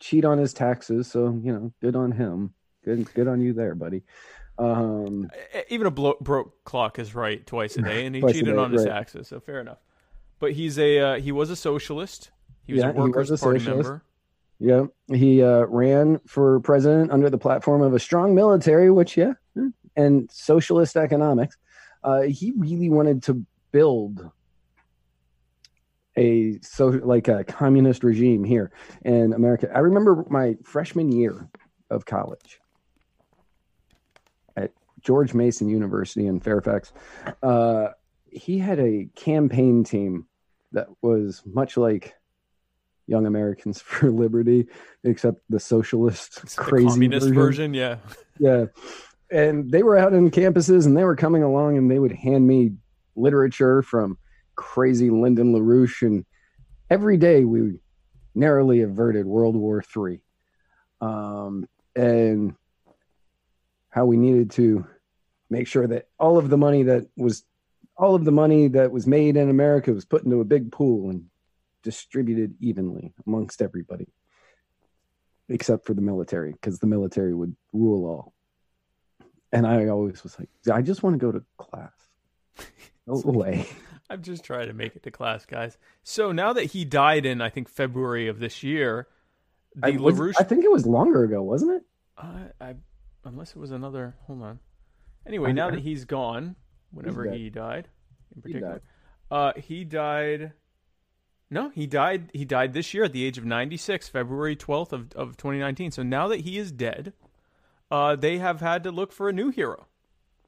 cheat 0.00 0.24
on 0.24 0.38
his 0.38 0.54
taxes, 0.54 1.08
so 1.08 1.38
you 1.44 1.52
know, 1.52 1.72
good 1.82 1.94
on 1.94 2.10
him. 2.10 2.54
Good, 2.86 3.12
good 3.12 3.28
on 3.28 3.42
you 3.42 3.52
there, 3.52 3.74
buddy. 3.74 4.02
Um, 4.58 5.30
Even 5.68 5.86
a 5.86 5.90
blo- 5.90 6.16
broke 6.20 6.62
clock 6.64 6.98
is 6.98 7.14
right 7.14 7.44
twice 7.44 7.76
a 7.76 7.82
day, 7.82 8.06
and 8.06 8.14
he 8.14 8.22
cheated 8.22 8.54
day, 8.54 8.56
on 8.56 8.72
his 8.72 8.84
right. 8.84 8.92
taxes, 8.92 9.28
so 9.28 9.40
fair 9.40 9.60
enough. 9.60 9.78
But 10.38 10.52
he's 10.52 10.78
a 10.78 10.98
uh, 10.98 11.14
he 11.20 11.32
was 11.32 11.50
a 11.50 11.56
socialist. 11.56 12.30
He 12.64 12.72
was 12.72 12.82
Yeah, 12.82 12.90
a 12.90 12.92
he 12.92 13.10
was 13.10 13.30
a 13.30 13.38
Party 13.38 13.58
socialist. 13.58 13.88
member. 13.90 14.04
Yeah, 14.60 14.84
he 15.08 15.42
uh, 15.42 15.64
ran 15.66 16.20
for 16.26 16.60
president 16.60 17.10
under 17.10 17.28
the 17.28 17.38
platform 17.38 17.82
of 17.82 17.94
a 17.94 17.98
strong 17.98 18.34
military, 18.34 18.90
which 18.90 19.16
yeah, 19.16 19.32
and 19.96 20.30
socialist 20.30 20.96
economics. 20.96 21.56
Uh, 22.02 22.22
he 22.22 22.52
really 22.56 22.90
wanted 22.90 23.22
to 23.24 23.44
build 23.72 24.30
a 26.16 26.58
so 26.60 26.88
like 26.88 27.26
a 27.26 27.42
communist 27.44 28.04
regime 28.04 28.44
here 28.44 28.70
in 29.04 29.32
America. 29.32 29.68
I 29.74 29.80
remember 29.80 30.24
my 30.30 30.56
freshman 30.62 31.10
year 31.10 31.48
of 31.90 32.04
college 32.04 32.60
George 35.04 35.34
Mason 35.34 35.68
University 35.68 36.26
in 36.26 36.40
Fairfax. 36.40 36.92
Uh, 37.42 37.88
he 38.30 38.58
had 38.58 38.80
a 38.80 39.08
campaign 39.14 39.84
team 39.84 40.26
that 40.72 40.88
was 41.02 41.42
much 41.46 41.76
like 41.76 42.14
Young 43.06 43.26
Americans 43.26 43.80
for 43.82 44.10
Liberty, 44.10 44.66
except 45.04 45.40
the 45.48 45.60
socialist 45.60 46.40
It's 46.42 46.56
the 46.56 46.62
communist 46.62 47.26
version. 47.28 47.34
version, 47.34 47.74
yeah. 47.74 47.96
Yeah. 48.38 48.66
And 49.30 49.70
they 49.70 49.82
were 49.82 49.96
out 49.96 50.12
in 50.12 50.30
campuses 50.30 50.86
and 50.86 50.96
they 50.96 51.04
were 51.04 51.16
coming 51.16 51.42
along 51.42 51.76
and 51.76 51.90
they 51.90 51.98
would 51.98 52.12
hand 52.12 52.46
me 52.46 52.72
literature 53.14 53.82
from 53.82 54.18
crazy 54.56 55.10
Lyndon 55.10 55.54
LaRouche. 55.54 56.02
And 56.02 56.24
every 56.90 57.16
day 57.16 57.44
we 57.44 57.78
narrowly 58.34 58.82
averted 58.82 59.26
World 59.26 59.56
War 59.56 59.82
III. 59.96 60.20
Um, 61.00 61.68
and 61.96 62.54
how 63.90 64.04
we 64.04 64.16
needed 64.16 64.50
to 64.50 64.86
make 65.50 65.66
sure 65.66 65.86
that 65.86 66.08
all 66.18 66.38
of 66.38 66.50
the 66.50 66.56
money 66.56 66.82
that 66.84 67.08
was 67.16 67.44
all 67.96 68.14
of 68.14 68.24
the 68.24 68.32
money 68.32 68.68
that 68.68 68.90
was 68.90 69.06
made 69.06 69.36
in 69.36 69.48
America 69.48 69.92
was 69.92 70.04
put 70.04 70.24
into 70.24 70.40
a 70.40 70.44
big 70.44 70.72
pool 70.72 71.10
and 71.10 71.26
distributed 71.82 72.54
evenly 72.60 73.12
amongst 73.26 73.60
everybody 73.60 74.08
except 75.48 75.86
for 75.86 75.92
the 75.92 76.00
military 76.00 76.52
because 76.52 76.78
the 76.78 76.86
military 76.86 77.34
would 77.34 77.54
rule 77.74 78.06
all 78.06 78.32
and 79.52 79.66
i 79.66 79.86
always 79.88 80.22
was 80.22 80.38
like 80.38 80.48
i 80.72 80.80
just 80.80 81.02
want 81.02 81.12
to 81.12 81.18
go 81.18 81.30
to 81.30 81.44
class 81.58 81.92
go 83.06 83.20
away 83.26 83.68
I'm 84.10 84.22
just 84.22 84.44
trying 84.44 84.68
to 84.68 84.74
make 84.74 84.96
it 84.96 85.02
to 85.04 85.10
class, 85.10 85.46
guys. 85.46 85.78
So 86.02 86.30
now 86.30 86.52
that 86.52 86.64
he 86.64 86.84
died 86.84 87.24
in, 87.24 87.40
I 87.40 87.48
think 87.48 87.68
February 87.68 88.28
of 88.28 88.38
this 88.38 88.62
year, 88.62 89.08
the 89.74 89.86
I, 89.86 89.90
was- 89.92 90.16
LaRouche. 90.16 90.34
I 90.38 90.44
think 90.44 90.64
it 90.64 90.70
was 90.70 90.86
longer 90.86 91.24
ago 91.24 91.42
wasn't 91.42 91.72
it 91.72 91.82
I, 92.16 92.42
I, 92.60 92.74
unless 93.24 93.50
it 93.50 93.56
was 93.56 93.70
another. 93.70 94.14
Hold 94.26 94.42
on. 94.42 94.60
Anyway, 95.26 95.52
now 95.52 95.70
that 95.70 95.80
he's 95.80 96.04
gone, 96.04 96.56
whenever 96.90 97.24
dead. 97.24 97.34
he 97.34 97.50
died, 97.50 97.88
in 98.34 98.36
He 98.36 98.40
particular, 98.42 98.72
died. 98.74 98.80
uh, 99.30 99.52
he 99.60 99.84
died. 99.84 100.52
No, 101.50 101.70
he 101.70 101.86
died. 101.86 102.30
He 102.32 102.44
died 102.44 102.72
this 102.72 102.92
year 102.94 103.04
at 103.04 103.12
the 103.12 103.24
age 103.24 103.38
of 103.38 103.44
96, 103.44 104.08
February 104.08 104.56
12th 104.56 104.92
of 104.92 105.12
of 105.12 105.36
2019. 105.36 105.90
So 105.92 106.02
now 106.02 106.28
that 106.28 106.40
he 106.40 106.58
is 106.58 106.72
dead, 106.72 107.12
uh, 107.90 108.16
they 108.16 108.38
have 108.38 108.60
had 108.60 108.82
to 108.84 108.90
look 108.90 109.12
for 109.12 109.28
a 109.28 109.32
new 109.32 109.50
hero, 109.50 109.86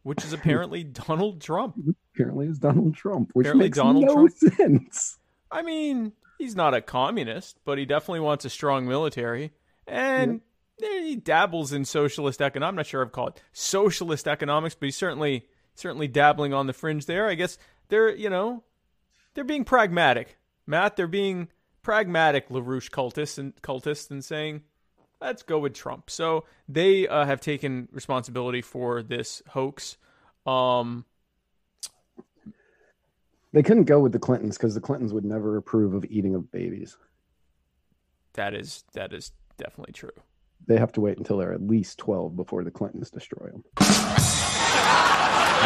which 0.03 0.25
is 0.25 0.33
apparently 0.35 0.83
Donald 0.85 1.41
Trump. 1.41 1.77
apparently 2.15 2.47
it's 2.47 2.59
donald 2.59 2.95
trump 2.95 3.31
which 3.35 3.45
Apparently 3.45 3.67
makes 3.67 3.77
Donald 3.77 4.07
no 4.07 4.15
Trump- 4.15 4.33
sense 4.57 5.19
I 5.53 5.63
mean, 5.63 6.13
he's 6.39 6.57
not 6.57 6.73
a 6.75 6.81
communist, 6.81 7.59
but 7.65 7.77
he 7.79 7.85
definitely 7.85 8.21
wants 8.21 8.45
a 8.45 8.51
strong 8.51 8.87
military, 8.89 9.53
and 9.87 10.41
he 10.79 11.17
dabbles 11.17 11.73
in 11.73 11.85
socialist 11.85 12.41
economics. 12.43 12.71
I'm 12.71 12.77
not 12.77 12.87
sure 12.87 13.03
I've 13.03 13.13
called 13.13 13.37
it 13.37 13.43
socialist 13.53 14.29
economics, 14.29 14.75
but 14.75 14.87
he's 14.87 14.97
certainly 14.97 15.47
certainly 15.75 16.09
dabbling 16.09 16.55
on 16.55 16.67
the 16.67 16.73
fringe 16.73 17.07
there. 17.07 17.29
I 17.29 17.35
guess 17.35 17.59
they're 17.89 18.15
you 18.15 18.31
know 18.31 18.63
they're 19.35 19.45
being 19.45 19.65
pragmatic, 19.65 20.37
Matt. 20.67 20.97
They're 20.97 21.07
being 21.07 21.49
pragmatic 21.83 22.49
LaRouche 22.49 22.91
cultists 22.91 23.39
and 23.39 23.55
cultists 23.63 24.11
and 24.11 24.25
saying. 24.25 24.63
Let's 25.19 25.43
go 25.43 25.59
with 25.59 25.73
Trump. 25.73 26.11
So 26.11 26.45
they 26.69 27.09
uh, 27.09 27.25
have 27.25 27.41
taken 27.41 27.89
responsibility 27.91 28.61
for 28.61 29.03
this 29.03 29.43
hoax. 29.49 29.97
Um, 30.45 31.07
they 33.55 33.63
couldn't 33.63 33.85
go 33.85 33.99
with 33.99 34.13
the 34.13 34.19
clintons 34.19 34.59
because 34.59 34.75
the 34.75 34.81
clintons 34.83 35.15
would 35.15 35.25
never 35.25 35.57
approve 35.57 35.95
of 35.95 36.05
eating 36.11 36.35
of 36.35 36.53
babies 36.53 36.99
that 38.37 38.55
is 38.55 38.85
that 38.93 39.13
is 39.13 39.33
definitely 39.59 39.93
true. 39.93 40.11
They 40.67 40.79
have 40.79 40.93
to 40.93 41.01
wait 41.01 41.19
until 41.19 41.39
they're 41.39 41.53
at 41.53 41.63
least 41.63 41.99
12 41.99 42.37
before 42.37 42.65
the 42.65 42.71
clintons 42.71 43.11
destroy 43.11 43.51
them 43.51 43.65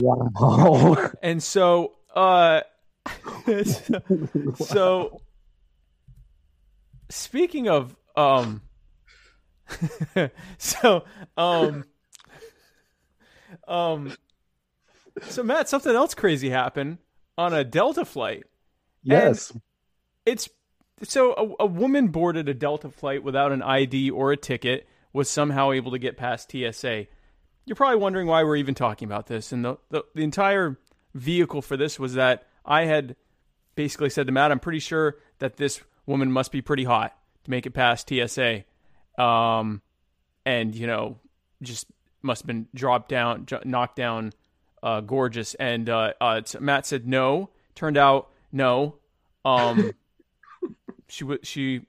wow. 0.02 1.10
And 1.22 1.42
so, 1.42 1.92
uh, 2.14 2.62
so 4.56 5.20
speaking 7.08 7.68
of, 7.68 7.96
um, 8.16 8.62
so, 10.58 11.04
um, 11.36 11.84
um, 13.68 14.16
so 15.22 15.42
Matt, 15.42 15.68
something 15.68 15.94
else 15.94 16.14
crazy 16.14 16.50
happened 16.50 16.98
on 17.38 17.52
a 17.54 17.64
Delta 17.64 18.04
flight. 18.04 18.44
yes. 19.02 19.52
It's 20.26 20.48
so 21.02 21.56
a, 21.60 21.64
a 21.64 21.66
woman 21.66 22.08
boarded 22.08 22.48
a 22.48 22.54
Delta 22.54 22.90
flight 22.90 23.22
without 23.22 23.52
an 23.52 23.62
ID 23.62 24.10
or 24.10 24.32
a 24.32 24.36
ticket 24.36 24.86
was 25.12 25.28
somehow 25.28 25.72
able 25.72 25.90
to 25.92 25.98
get 25.98 26.16
past 26.16 26.50
TSA. 26.50 27.06
You're 27.64 27.76
probably 27.76 27.96
wondering 27.96 28.26
why 28.26 28.44
we're 28.44 28.56
even 28.56 28.74
talking 28.74 29.06
about 29.06 29.26
this. 29.26 29.52
And 29.52 29.64
the, 29.64 29.78
the, 29.90 30.04
the 30.14 30.22
entire 30.22 30.78
vehicle 31.14 31.62
for 31.62 31.76
this 31.76 31.98
was 31.98 32.14
that 32.14 32.46
I 32.64 32.84
had 32.84 33.16
basically 33.74 34.10
said 34.10 34.26
to 34.26 34.32
Matt, 34.32 34.52
I'm 34.52 34.60
pretty 34.60 34.78
sure 34.78 35.16
that 35.38 35.56
this 35.56 35.80
woman 36.06 36.30
must 36.30 36.52
be 36.52 36.60
pretty 36.60 36.84
hot 36.84 37.16
to 37.44 37.50
make 37.50 37.66
it 37.66 37.70
past 37.70 38.08
TSA. 38.08 38.64
Um, 39.18 39.82
and, 40.44 40.74
you 40.74 40.86
know, 40.86 41.18
just 41.62 41.86
must 42.22 42.42
have 42.42 42.46
been 42.46 42.68
dropped 42.74 43.08
down, 43.08 43.46
knocked 43.64 43.96
down 43.96 44.32
uh, 44.82 45.00
gorgeous. 45.00 45.54
And 45.54 45.88
uh, 45.88 46.12
uh, 46.20 46.42
Matt 46.60 46.86
said 46.86 47.06
no. 47.06 47.50
Turned 47.74 47.96
out 47.96 48.30
no. 48.52 48.96
Um, 49.44 49.92
she 51.10 51.24
was 51.24 51.38
she 51.42 51.82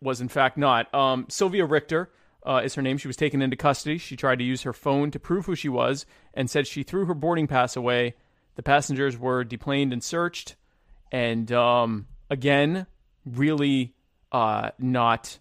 was 0.00 0.20
in 0.20 0.28
fact 0.28 0.56
not. 0.56 0.92
Um, 0.94 1.26
Sylvia 1.28 1.64
Richter 1.64 2.10
uh, 2.44 2.62
is 2.64 2.74
her 2.74 2.82
name. 2.82 2.98
She 2.98 3.08
was 3.08 3.16
taken 3.16 3.42
into 3.42 3.56
custody. 3.56 3.98
She 3.98 4.16
tried 4.16 4.38
to 4.38 4.44
use 4.44 4.62
her 4.62 4.72
phone 4.72 5.10
to 5.10 5.18
prove 5.18 5.46
who 5.46 5.54
she 5.54 5.68
was 5.68 6.06
and 6.34 6.50
said 6.50 6.66
she 6.66 6.82
threw 6.82 7.06
her 7.06 7.14
boarding 7.14 7.46
pass 7.46 7.76
away. 7.76 8.14
The 8.56 8.62
passengers 8.62 9.18
were 9.18 9.44
deplaned 9.44 9.92
and 9.92 10.02
searched. 10.02 10.56
And 11.12 11.50
um, 11.52 12.06
again, 12.30 12.86
really 13.24 13.94
uh, 14.32 14.70
not 14.78 15.38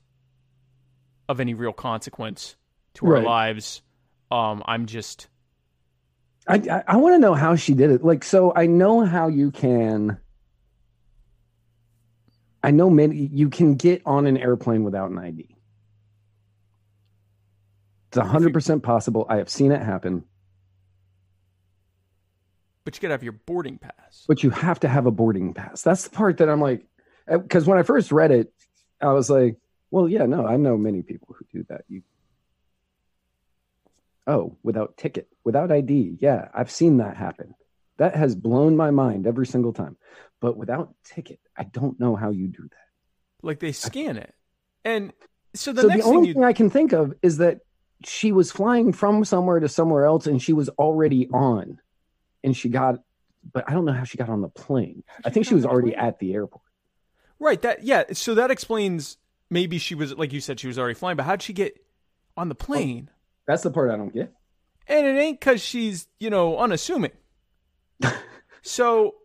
of 1.28 1.40
any 1.40 1.54
real 1.54 1.74
consequence 1.74 2.56
to 2.96 3.08
our 3.08 3.22
lives. 3.22 3.82
Um, 4.32 4.64
I'm 4.66 4.86
just 4.86 5.28
I 6.48 6.56
I, 6.56 6.84
I 6.88 6.98
want 6.98 7.16
to 7.16 7.20
know 7.20 7.34
how 7.34 7.56
she 7.56 7.74
did 7.74 7.92
it. 7.92 8.04
Like, 8.04 8.24
so 8.24 8.54
I 8.56 8.68
know 8.68 9.06
how 9.06 9.28
you 9.28 9.52
can. 9.52 10.18
I 12.68 12.72
know 12.72 12.90
many 12.90 13.30
you 13.32 13.50
can 13.50 13.76
get 13.76 14.02
on 14.06 14.28
an 14.28 14.36
airplane 14.36 14.84
without 14.84 15.10
an 15.10 15.18
ID. 15.18 15.56
It's 18.10 18.18
hundred 18.18 18.52
percent 18.52 18.84
possible. 18.84 19.26
I 19.30 19.38
have 19.38 19.48
seen 19.48 19.72
it 19.72 19.82
happen, 19.82 20.26
but 22.84 22.94
you 22.94 23.02
gotta 23.02 23.14
have 23.14 23.24
your 23.24 23.40
boarding 23.46 23.78
pass. 23.78 24.26
but 24.28 24.44
you 24.44 24.50
have 24.50 24.82
to 24.82 24.90
have 24.90 25.06
a 25.06 25.12
boarding 25.12 25.54
pass. 25.54 25.82
That's 25.82 26.04
the 26.04 26.10
part 26.10 26.40
that 26.40 26.50
I'm 26.50 26.60
like, 26.60 26.86
because 27.26 27.66
when 27.66 27.78
I 27.78 27.84
first 27.84 28.12
read 28.12 28.32
it, 28.32 28.52
I 29.00 29.14
was 29.14 29.30
like, 29.30 29.56
well, 29.90 30.10
yeah, 30.10 30.26
no, 30.26 30.46
I 30.46 30.58
know 30.58 30.76
many 30.76 31.04
people 31.04 31.38
who 31.40 31.46
do 31.60 31.66
that. 31.70 31.86
You, 31.88 32.02
oh, 34.28 34.58
without 34.62 34.98
ticket, 34.98 35.30
without 35.46 35.72
ID, 35.72 36.18
yeah, 36.20 36.50
I've 36.54 36.70
seen 36.70 36.98
that 36.98 37.16
happen. 37.16 37.56
That 37.96 38.18
has 38.18 38.36
blown 38.36 38.76
my 38.76 38.92
mind 38.92 39.26
every 39.26 39.48
single 39.48 39.72
time. 39.72 39.96
But 40.42 40.58
without 40.58 40.94
ticket, 41.06 41.40
I 41.58 41.64
don't 41.64 42.00
know 42.00 42.16
how 42.16 42.30
you 42.30 42.48
do 42.48 42.64
that. 42.64 43.42
Like 43.42 43.60
they 43.60 43.72
scan 43.72 44.18
it, 44.18 44.34
and 44.84 45.14
so 45.54 45.72
the 45.74 45.82
so 45.82 45.88
next 45.88 46.04
the 46.04 46.10
only 46.10 46.28
thing 46.28 46.34
thing 46.36 46.44
I 46.44 46.54
can 46.54 46.70
think 46.70 46.94
of 46.94 47.14
is 47.22 47.38
that 47.38 47.62
she 48.06 48.32
was 48.32 48.52
flying 48.52 48.94
from 48.94 49.26
somewhere 49.26 49.60
to 49.60 49.70
somewhere 49.70 50.06
else, 50.06 50.28
and 50.28 50.42
she 50.42 50.54
was 50.54 50.70
already 50.70 51.28
on, 51.30 51.80
and 52.44 52.56
she 52.56 52.70
got. 52.70 53.00
But 53.52 53.64
I 53.68 53.74
don't 53.74 53.86
know 53.86 53.94
how 53.94 54.04
she 54.04 54.18
got 54.18 54.30
on 54.30 54.42
the 54.42 54.50
plane. 54.50 55.04
I 55.24 55.30
think 55.30 55.46
she 55.46 55.56
was 55.56 55.66
already 55.66 55.92
plane? 55.92 56.06
at 56.06 56.20
the 56.20 56.34
airport. 56.34 56.64
right 57.40 57.62
that 57.62 57.84
yeah. 57.84 58.04
So 58.14 58.36
that 58.36 58.52
explains 58.52 59.18
maybe 59.50 59.78
she 59.78 59.96
was 59.96 60.14
like 60.16 60.34
you 60.34 60.42
said 60.42 60.60
she 60.60 60.68
was 60.68 60.78
already 60.78 60.96
flying, 60.96 61.16
but 61.16 61.24
how'd 61.24 61.42
she 61.42 61.54
get 61.54 61.78
on 62.36 62.50
the 62.50 62.56
oh, 62.60 62.64
plane? 62.64 63.10
That's 63.48 63.64
the 63.64 63.72
part 63.72 63.90
I 63.90 63.96
don't 63.96 64.14
get. 64.14 64.34
And 64.88 65.06
it 65.06 65.20
ain't 65.20 65.40
because 65.40 65.62
she's, 65.62 66.08
you 66.20 66.30
know, 66.30 66.58
unassuming. 66.58 67.12
so, 68.62 69.16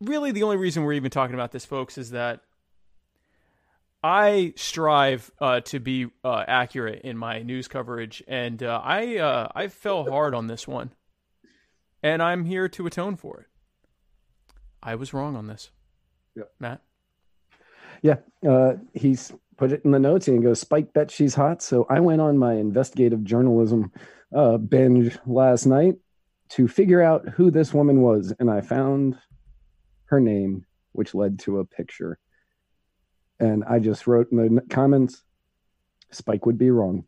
really, 0.00 0.32
the 0.32 0.42
only 0.42 0.56
reason 0.56 0.82
we're 0.82 0.94
even 0.94 1.10
talking 1.10 1.34
about 1.34 1.52
this, 1.52 1.64
folks, 1.64 1.98
is 1.98 2.10
that 2.10 2.40
I 4.02 4.52
strive 4.56 5.30
uh, 5.40 5.60
to 5.60 5.80
be 5.80 6.08
uh, 6.24 6.44
accurate 6.46 7.02
in 7.02 7.16
my 7.16 7.42
news 7.42 7.68
coverage, 7.68 8.22
and 8.28 8.62
uh, 8.62 8.80
I 8.82 9.18
uh, 9.18 9.48
I 9.54 9.68
fell 9.68 10.08
hard 10.10 10.34
on 10.34 10.46
this 10.46 10.68
one, 10.68 10.92
and 12.02 12.22
I'm 12.22 12.44
here 12.44 12.68
to 12.68 12.86
atone 12.86 13.16
for 13.16 13.40
it. 13.40 13.46
I 14.82 14.94
was 14.94 15.12
wrong 15.12 15.34
on 15.34 15.48
this. 15.48 15.70
Yep. 16.36 16.52
Matt. 16.60 16.82
Yeah, 18.02 18.16
uh, 18.48 18.74
he's 18.94 19.32
put 19.56 19.72
it 19.72 19.84
in 19.84 19.90
the 19.90 19.98
notes 19.98 20.28
and 20.28 20.38
he 20.38 20.42
goes, 20.44 20.60
Spike 20.60 20.92
bet 20.92 21.10
she's 21.10 21.34
hot. 21.34 21.62
So 21.62 21.86
I 21.88 22.00
went 22.00 22.20
on 22.20 22.38
my 22.38 22.54
investigative 22.54 23.24
journalism 23.24 23.90
uh, 24.34 24.58
binge 24.58 25.18
last 25.26 25.66
night 25.66 25.96
to 26.50 26.68
figure 26.68 27.02
out 27.02 27.28
who 27.30 27.50
this 27.50 27.74
woman 27.74 28.02
was. 28.02 28.32
And 28.38 28.50
I 28.50 28.60
found 28.60 29.18
her 30.06 30.20
name, 30.20 30.64
which 30.92 31.14
led 31.14 31.38
to 31.40 31.58
a 31.58 31.64
picture. 31.64 32.18
And 33.38 33.64
I 33.64 33.78
just 33.78 34.06
wrote 34.06 34.32
in 34.32 34.54
the 34.54 34.60
comments, 34.62 35.22
Spike 36.10 36.46
would 36.46 36.58
be 36.58 36.70
wrong. 36.70 37.04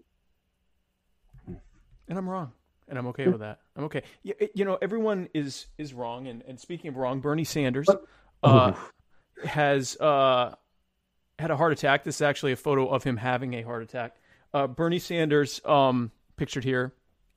and 1.47 2.19
I'm 2.19 2.29
wrong, 2.29 2.53
and 2.89 2.99
I'm 2.99 3.07
okay 3.09 3.29
with 3.29 3.41
that. 3.41 3.61
I'm 3.77 3.85
okay. 3.85 4.03
You, 4.23 4.35
you 4.55 4.65
know, 4.65 4.79
everyone 4.83 5.29
is 5.33 5.67
is 5.79 5.95
wrong, 5.95 6.27
and, 6.27 6.43
and 6.47 6.61
speaking 6.61 6.89
of 6.89 6.97
wrong, 6.97 7.21
Bernie 7.21 7.45
Sanders 7.45 7.89
uh, 8.43 8.73
has 9.45 9.97
uh, 9.99 10.55
had 11.39 11.51
a 11.51 11.57
heart 11.57 11.73
attack. 11.73 12.05
This 12.05 12.17
is 12.17 12.23
actually 12.23 12.53
a 12.53 12.57
photo 12.57 12.89
of 12.89 13.05
him 13.05 13.17
having 13.17 13.55
a 13.55 13.63
heart 13.63 13.83
attack. 13.83 14.17
Uh, 14.53 14.67
Bernie 14.67 14.99
Sanders, 14.99 15.61
um, 15.65 16.11
pictured 16.37 16.65
here, 16.65 16.93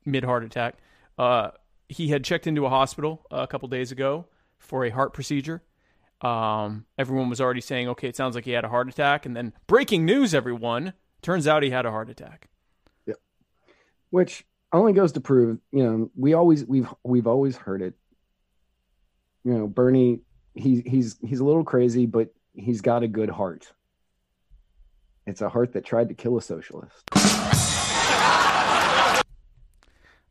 mid 0.06 0.24
heart 0.24 0.44
attack. 0.44 0.76
Uh, 1.18 1.52
he 1.88 2.08
had 2.08 2.24
checked 2.24 2.48
into 2.48 2.66
a 2.66 2.70
hospital 2.70 3.26
a 3.30 3.48
couple 3.48 3.68
days 3.68 3.92
ago 3.92 4.26
for 4.62 4.86
a 4.86 4.90
heart 4.90 5.14
procedure. 5.14 5.62
Um, 6.22 6.86
everyone 6.98 7.30
was 7.30 7.42
already 7.42 7.62
saying, 7.62 7.90
okay, 7.90 8.08
it 8.08 8.16
sounds 8.16 8.36
like 8.36 8.46
he 8.46 8.52
had 8.52 8.64
a 8.64 8.70
heart 8.70 8.88
attack. 8.88 9.26
And 9.26 9.36
then 9.36 9.54
breaking 9.68 10.06
news, 10.06 10.34
everyone. 10.34 10.94
Turns 11.22 11.48
out 11.48 11.64
he 11.64 11.70
had 11.72 11.86
a 11.86 11.92
heart 11.92 12.10
attack. 12.10 12.50
which 14.12 14.46
only 14.74 14.94
goes 14.94 15.12
to 15.14 15.20
prove 15.22 15.58
you 15.72 15.84
know 15.84 16.10
we 16.16 16.34
always 16.34 16.66
we've 16.66 16.88
we've 17.04 17.28
always 17.28 17.58
heard 17.58 17.82
it 17.82 17.94
you 19.44 19.54
know 19.54 19.68
bernie 19.68 20.22
he 20.56 20.82
he's 20.86 21.18
he's 21.22 21.42
a 21.42 21.44
little 21.44 21.64
crazy 21.66 22.06
but 22.06 22.34
he's 22.54 22.80
got 22.80 23.04
a 23.04 23.08
good 23.08 23.30
heart 23.30 23.74
it's 25.28 25.42
a 25.42 25.50
heart 25.50 25.74
that 25.74 25.84
tried 25.84 26.08
to 26.08 26.14
kill 26.16 26.38
a 26.38 26.42
socialist 26.42 27.04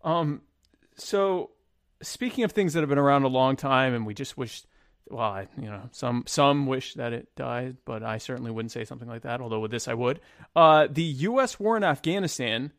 Um, 0.03 0.41
so 0.97 1.51
speaking 2.03 2.45
of 2.45 2.53
things 2.53 2.73
that 2.75 2.81
have 2.81 2.89
been 2.89 2.99
around 2.99 3.25
a 3.25 3.29
long 3.29 3.57
time, 3.57 3.95
and 3.95 4.07
we 4.07 4.15
just 4.15 4.37
wish, 4.37 4.63
well, 5.09 5.21
I, 5.21 5.49
you 5.59 5.69
know, 5.69 5.89
some 5.93 6.25
some 6.27 6.67
wish 6.67 6.95
that 6.95 7.13
it 7.13 7.35
died, 7.37 7.79
but 7.85 8.03
I 8.03 8.19
certainly 8.19 8.51
wouldn't 8.51 8.73
say 8.73 8.85
something 8.85 9.09
like 9.09 9.23
that. 9.23 9.41
Although 9.41 9.61
with 9.61 9.71
this, 9.71 9.89
I 9.89 9.95
would. 9.95 10.21
Uh, 10.55 10.87
the 10.91 11.03
U.S. 11.03 11.59
war 11.59 11.77
in 11.77 11.85
Afghanistan. 11.85 12.73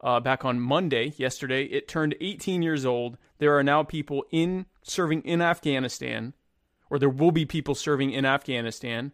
Uh, 0.00 0.20
back 0.20 0.44
on 0.44 0.60
Monday, 0.60 1.14
yesterday, 1.16 1.64
it 1.64 1.88
turned 1.88 2.14
18 2.20 2.60
years 2.60 2.84
old. 2.84 3.16
There 3.38 3.56
are 3.56 3.62
now 3.62 3.82
people 3.82 4.26
in 4.30 4.66
serving 4.82 5.22
in 5.22 5.40
Afghanistan, 5.40 6.34
or 6.90 6.98
there 6.98 7.08
will 7.08 7.30
be 7.30 7.46
people 7.46 7.74
serving 7.74 8.10
in 8.10 8.26
Afghanistan. 8.26 9.12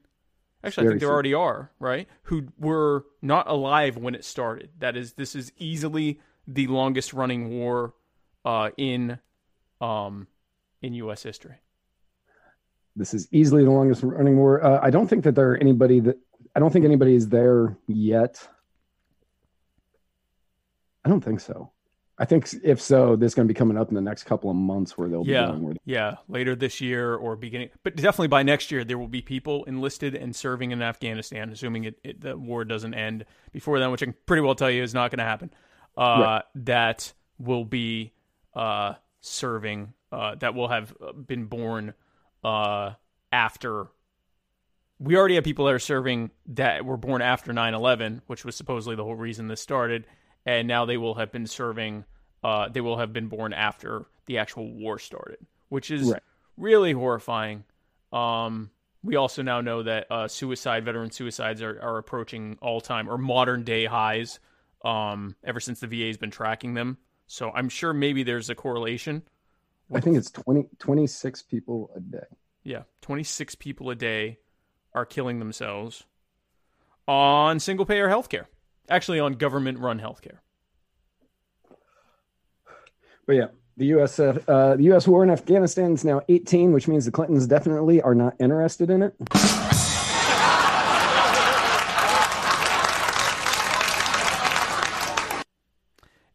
Actually, 0.64 0.88
I 0.88 0.90
think 0.90 1.00
there 1.00 1.10
already 1.10 1.32
are, 1.32 1.70
right? 1.78 2.08
Who 2.24 2.48
were 2.58 3.04
not 3.22 3.48
alive 3.48 3.96
when 3.98 4.16
it 4.16 4.24
started. 4.24 4.70
That 4.80 4.96
is, 4.96 5.12
this 5.12 5.36
is 5.36 5.52
easily 5.58 6.18
the 6.48 6.66
longest 6.66 7.12
running 7.12 7.50
war 7.50 7.94
uh, 8.44 8.70
in 8.76 9.20
um, 9.80 10.26
in 10.82 10.94
U.S. 10.94 11.22
history. 11.22 11.56
this 12.96 13.14
is 13.14 13.28
easily 13.32 13.64
the 13.64 13.70
longest 13.70 14.02
running 14.02 14.36
war 14.36 14.62
uh, 14.64 14.80
i 14.82 14.90
don't 14.90 15.08
think 15.08 15.24
that 15.24 15.34
there 15.34 15.50
are 15.52 15.56
anybody 15.58 16.00
that 16.00 16.18
i 16.56 16.60
don't 16.60 16.72
think 16.72 16.84
anybody 16.84 17.14
is 17.14 17.28
there 17.28 17.76
yet 17.86 18.34
i 21.04 21.08
don't 21.08 21.22
think 21.24 21.40
so 21.40 21.70
i 22.18 22.24
think 22.24 22.48
if 22.64 22.80
so 22.80 23.16
this 23.16 23.28
is 23.30 23.34
going 23.34 23.46
to 23.46 23.52
be 23.54 23.56
coming 23.56 23.76
up 23.78 23.88
in 23.88 23.94
the 23.94 24.00
next 24.00 24.24
couple 24.24 24.50
of 24.50 24.56
months 24.56 24.98
where 24.98 25.08
they'll 25.08 25.24
be 25.24 25.30
Yeah, 25.30 25.46
going 25.46 25.62
where 25.62 25.74
yeah, 25.84 26.16
later 26.28 26.54
this 26.54 26.80
year 26.80 27.14
or 27.14 27.36
beginning, 27.36 27.70
but 27.82 27.96
definitely 27.96 28.28
by 28.28 28.42
next 28.42 28.70
year 28.70 28.84
there 28.84 28.98
will 28.98 29.08
be 29.08 29.22
people 29.22 29.64
enlisted 29.64 30.14
and 30.14 30.34
serving 30.36 30.70
in 30.72 30.82
Afghanistan, 30.82 31.50
assuming 31.50 31.84
it, 31.84 31.98
it 32.04 32.20
the 32.20 32.36
war 32.36 32.64
doesn't 32.64 32.94
end 32.94 33.24
before 33.52 33.78
then, 33.78 33.90
which 33.90 34.02
I 34.02 34.06
can 34.06 34.14
pretty 34.26 34.42
well 34.42 34.54
tell 34.54 34.70
you 34.70 34.82
is 34.82 34.92
not 34.94 35.10
going 35.10 35.18
to 35.18 35.24
happen. 35.24 35.50
Uh, 35.96 36.02
Right. 36.20 36.42
That 36.56 37.12
will 37.38 37.64
be 37.64 38.12
uh, 38.54 38.94
serving. 39.20 39.94
Uh, 40.12 40.34
that 40.36 40.54
will 40.54 40.68
have 40.68 40.92
been 41.26 41.44
born 41.46 41.94
uh, 42.42 42.92
after. 43.32 43.86
We 44.98 45.16
already 45.16 45.36
have 45.36 45.44
people 45.44 45.66
that 45.66 45.74
are 45.74 45.78
serving 45.78 46.30
that 46.46 46.84
were 46.84 46.96
born 46.96 47.22
after 47.22 47.52
9/11, 47.52 48.22
which 48.26 48.44
was 48.44 48.56
supposedly 48.56 48.96
the 48.96 49.04
whole 49.04 49.14
reason 49.14 49.48
this 49.48 49.60
started, 49.60 50.06
and 50.44 50.66
now 50.68 50.84
they 50.84 50.96
will 50.96 51.14
have 51.14 51.30
been 51.32 51.46
serving. 51.46 52.04
Uh, 52.42 52.68
they 52.68 52.80
will 52.80 52.98
have 52.98 53.12
been 53.12 53.28
born 53.28 53.52
after 53.52 54.06
the 54.26 54.38
actual 54.38 54.70
war 54.72 54.98
started, 54.98 55.38
which 55.68 55.90
is 55.90 56.10
Right. 56.10 56.22
really 56.56 56.92
horrifying. 56.92 57.64
Um, 58.12 58.70
we 59.02 59.16
also 59.16 59.42
now 59.42 59.60
know 59.60 59.82
that 59.82 60.06
uh, 60.10 60.28
suicide, 60.28 60.84
veteran 60.84 61.10
suicides, 61.10 61.62
are, 61.62 61.80
are 61.80 61.98
approaching 61.98 62.58
all 62.60 62.80
time 62.80 63.08
or 63.08 63.16
modern 63.16 63.62
day 63.64 63.84
highs. 63.86 64.40
Um, 64.84 65.36
ever 65.44 65.60
since 65.60 65.80
the 65.80 65.86
VA 65.86 66.06
has 66.06 66.16
been 66.16 66.30
tracking 66.30 66.74
them, 66.74 66.98
so 67.30 67.52
I'm 67.52 67.68
sure 67.68 67.92
maybe 67.92 68.24
there's 68.24 68.50
a 68.50 68.56
correlation. 68.56 69.22
i 69.94 70.00
think 70.00 70.16
it's 70.16 70.32
20 70.32 70.68
26 70.80 71.42
people 71.42 71.90
a 71.94 72.00
day 72.00 72.26
Yeah, 72.64 72.82
26 73.02 73.54
people 73.54 73.88
a 73.90 73.94
day 73.94 74.38
are 74.92 75.06
killing 75.06 75.38
themselves 75.38 76.04
on 77.06 77.60
single 77.60 77.86
payer 77.86 78.08
healthcare. 78.08 78.46
Actually, 78.88 79.20
on 79.20 79.34
government 79.34 79.78
run 79.78 80.00
healthcare. 80.00 80.38
But 83.26 83.36
yeah, 83.36 83.46
the 83.76 83.86
U.S. 83.86 84.18
Uh, 84.18 84.40
uh, 84.48 84.74
the 84.74 84.82
U.S. 84.84 85.06
war 85.06 85.22
in 85.22 85.30
Afghanistan 85.30 85.92
is 85.92 86.04
now 86.04 86.22
18, 86.28 86.72
which 86.72 86.88
means 86.88 87.04
the 87.04 87.12
Clintons 87.12 87.46
definitely 87.46 88.02
are 88.02 88.16
not 88.16 88.34
interested 88.40 88.90
in 88.90 89.02
it. 89.02 89.14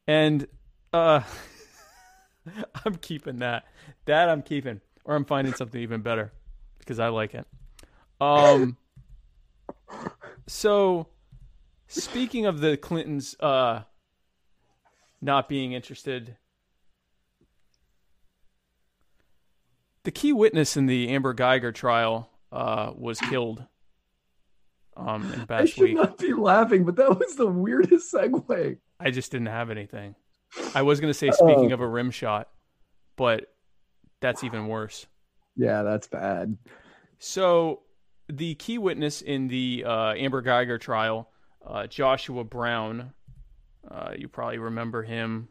And 0.07 0.47
uh, 0.95 1.23
I'm 2.85 2.95
keeping 2.95 3.39
that. 3.39 3.65
That 4.05 4.29
I'm 4.29 4.41
keeping, 4.41 4.81
or 5.03 5.15
I'm 5.15 5.25
finding 5.25 5.53
something 5.53 5.81
even 5.81 6.01
better 6.01 6.31
because 6.79 6.99
I 6.99 7.09
like 7.09 7.33
it. 7.33 7.45
Um. 8.21 8.77
So, 10.47 11.07
speaking 11.87 12.45
of 12.45 12.59
the 12.59 12.77
Clintons, 12.77 13.35
uh, 13.39 13.81
not 15.21 15.49
being 15.49 15.73
interested, 15.73 16.37
the 20.03 20.11
key 20.11 20.31
witness 20.33 20.77
in 20.77 20.85
the 20.85 21.09
Amber 21.09 21.33
Geiger 21.33 21.71
trial 21.71 22.29
uh, 22.51 22.91
was 22.95 23.19
killed. 23.19 23.65
Um, 24.97 25.29
in 25.33 25.45
I 25.49 25.65
should 25.65 25.83
week. 25.83 25.95
not 25.95 26.17
be 26.17 26.33
laughing, 26.33 26.85
but 26.85 26.95
that 26.95 27.19
was 27.19 27.35
the 27.35 27.47
weirdest 27.47 28.13
segue. 28.13 28.77
I 28.99 29.11
just 29.11 29.31
didn't 29.31 29.47
have 29.47 29.69
anything. 29.69 30.15
I 30.73 30.81
was 30.81 30.99
going 30.99 31.11
to 31.11 31.17
say, 31.17 31.31
speaking 31.31 31.71
of 31.71 31.81
a 31.81 31.87
rim 31.87 32.11
shot, 32.11 32.49
but 33.15 33.53
that's 34.21 34.43
even 34.43 34.67
worse. 34.67 35.05
Yeah, 35.55 35.83
that's 35.83 36.07
bad. 36.07 36.57
So, 37.17 37.81
the 38.27 38.55
key 38.55 38.77
witness 38.77 39.21
in 39.21 39.47
the 39.47 39.83
uh, 39.85 40.13
Amber 40.13 40.41
Geiger 40.41 40.77
trial, 40.77 41.29
uh, 41.65 41.87
Joshua 41.87 42.43
Brown, 42.43 43.13
uh, 43.89 44.11
you 44.17 44.27
probably 44.27 44.57
remember 44.57 45.03
him. 45.03 45.47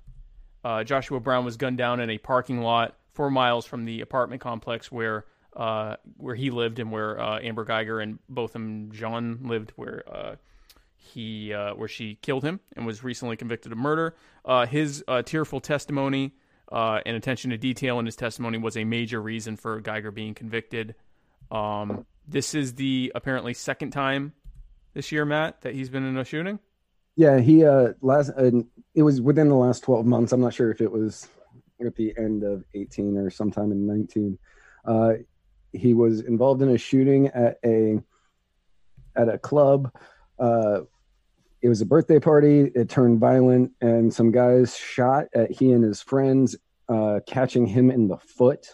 Uh, 0.64 0.85
Joshua 0.85 1.21
Brown 1.21 1.45
was 1.45 1.57
gunned 1.57 1.79
down 1.79 2.01
in 2.01 2.11
a 2.11 2.19
parking 2.19 2.61
lot 2.61 2.97
four 3.12 3.31
miles 3.31 3.64
from 3.64 3.85
the 3.85 4.01
apartment 4.01 4.40
complex 4.43 4.90
where 4.90 5.25
uh, 5.57 5.97
where 6.17 6.35
he 6.35 6.51
lived 6.51 6.81
and 6.81 6.90
where 6.90 7.21
uh, 7.21 7.38
Amber 7.40 7.64
Geiger 7.64 8.01
and 8.01 8.19
Botham 8.29 8.90
Jean 8.93 9.38
lived, 9.45 9.73
where 9.77 10.03
uh, 10.12 10.35
he 11.05 11.53
uh, 11.53 11.75
where 11.75 11.88
she 11.88 12.17
killed 12.17 12.45
him 12.45 12.61
and 12.77 12.87
was 12.87 13.05
recently 13.05 13.37
convicted 13.37 13.73
of 13.73 13.79
murder. 13.79 14.17
Uh, 14.45 14.67
his 14.67 15.05
uh, 15.07 15.23
tearful 15.23 15.61
testimony 15.61 16.33
uh, 16.73 17.01
and 17.05 17.17
attention 17.17 17.51
to 17.51 17.59
detail 17.59 17.99
in 17.99 18.07
his 18.07 18.17
testimony 18.17 18.59
was 18.59 18.77
a 18.77 18.85
major 18.85 19.21
reason 19.21 19.57
for 19.57 19.81
Geiger 19.81 20.11
being 20.11 20.35
convicted. 20.35 20.95
Um, 21.51 22.07
this 22.27 22.55
is 22.55 22.75
the 22.75 23.12
apparently 23.14 23.55
second 23.55 23.90
time 23.90 24.33
this 24.95 25.12
year, 25.12 25.25
Matt, 25.25 25.61
that 25.62 25.75
he's 25.75 25.90
been 25.90 26.05
in 26.05 26.17
a 26.17 26.25
shooting. 26.25 26.59
Yeah, 27.17 27.38
he 27.38 27.64
uh 27.64 27.93
last 28.01 28.31
uh, 28.31 28.51
it 28.95 29.03
was 29.03 29.21
within 29.21 29.49
the 29.49 29.55
last 29.55 29.85
12 29.85 30.07
months. 30.07 30.33
I'm 30.33 30.40
not 30.40 30.55
sure 30.55 30.71
if 30.71 30.81
it 30.81 30.90
was 30.90 31.29
at 31.85 31.95
the 31.95 32.14
end 32.17 32.43
of 32.43 32.64
18 32.75 33.17
or 33.17 33.31
sometime 33.31 33.71
in 33.71 33.87
19. 33.87 34.38
Uh 34.85 35.12
he 35.73 35.95
was 35.95 36.21
involved 36.21 36.62
in 36.62 36.71
a 36.71 36.79
shooting 36.79 37.29
at 37.29 37.59
a 37.64 38.01
at 39.14 39.29
a 39.29 39.38
club. 39.38 39.93
Uh 40.38 40.81
it 41.64 41.68
was 41.70 41.81
a 41.81 41.87
birthday 41.87 42.20
party. 42.20 42.70
It 42.74 42.90
turned 42.90 43.20
violent 43.20 43.72
and 43.81 44.12
some 44.12 44.31
guys 44.31 44.77
shot 44.77 45.29
at 45.35 45.50
he 45.50 45.72
and 45.72 45.83
his 45.83 46.03
friends 46.03 46.55
uh 46.90 47.20
catching 47.27 47.64
him 47.66 47.90
in 47.90 48.07
the 48.07 48.18
foot. 48.18 48.66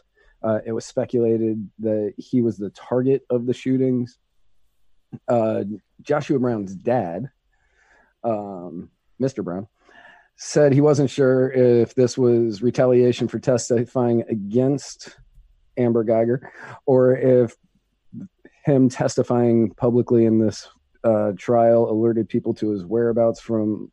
Uh, 0.43 0.59
it 0.67 0.73
was 0.73 0.85
speculated 0.85 1.71
that 1.79 2.15
he 2.19 2.43
was 2.43 2.57
the 2.57 2.71
target 2.71 3.23
of 3.31 3.47
the 3.47 3.55
shootings. 3.55 4.19
Uh, 5.29 5.63
Joshua 6.03 6.41
Brown's 6.41 6.75
dad, 6.75 7.31
um, 8.25 8.91
Mr. 9.23 9.45
Brown, 9.45 9.69
said 10.37 10.73
he 10.73 10.81
wasn't 10.81 11.11
sure 11.11 11.53
if 11.53 11.95
this 11.95 12.19
was 12.19 12.61
retaliation 12.61 13.29
for 13.29 13.39
testifying 13.39 14.25
against 14.29 15.17
Amber 15.77 16.03
Geiger 16.03 16.51
or 16.87 17.17
if 17.17 17.55
him 18.65 18.89
testifying 18.89 19.75
publicly 19.75 20.25
in 20.25 20.41
this 20.41 20.67
uh, 21.05 21.33
trial 21.39 21.91
alerted 21.91 22.29
people 22.29 22.55
to 22.55 22.71
his 22.71 22.85
whereabouts 22.85 23.41
from 23.41 23.91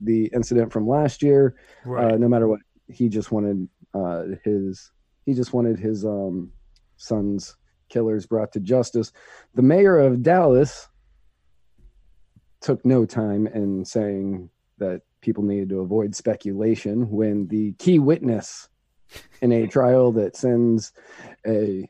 the 0.00 0.30
incident 0.34 0.72
from 0.72 0.86
last 0.86 1.22
year. 1.22 1.54
Uh, 1.86 2.16
no 2.16 2.28
matter 2.28 2.48
what, 2.48 2.60
he 2.88 3.08
just 3.08 3.30
wanted 3.30 3.68
uh, 3.94 4.24
his 4.44 4.90
he 5.24 5.34
just 5.34 5.52
wanted 5.52 5.78
his 5.78 6.04
um, 6.04 6.50
son's 6.96 7.56
killers 7.88 8.26
brought 8.26 8.52
to 8.52 8.60
justice. 8.60 9.12
The 9.54 9.62
mayor 9.62 9.98
of 9.98 10.22
Dallas 10.22 10.88
took 12.60 12.84
no 12.84 13.04
time 13.04 13.46
in 13.48 13.84
saying 13.84 14.48
that 14.78 15.02
people 15.20 15.44
needed 15.44 15.68
to 15.68 15.80
avoid 15.80 16.14
speculation 16.14 17.08
when 17.10 17.46
the 17.48 17.72
key 17.74 17.98
witness 17.98 18.68
in 19.40 19.52
a 19.52 19.66
trial 19.66 20.10
that 20.12 20.36
sends 20.36 20.92
a 21.46 21.88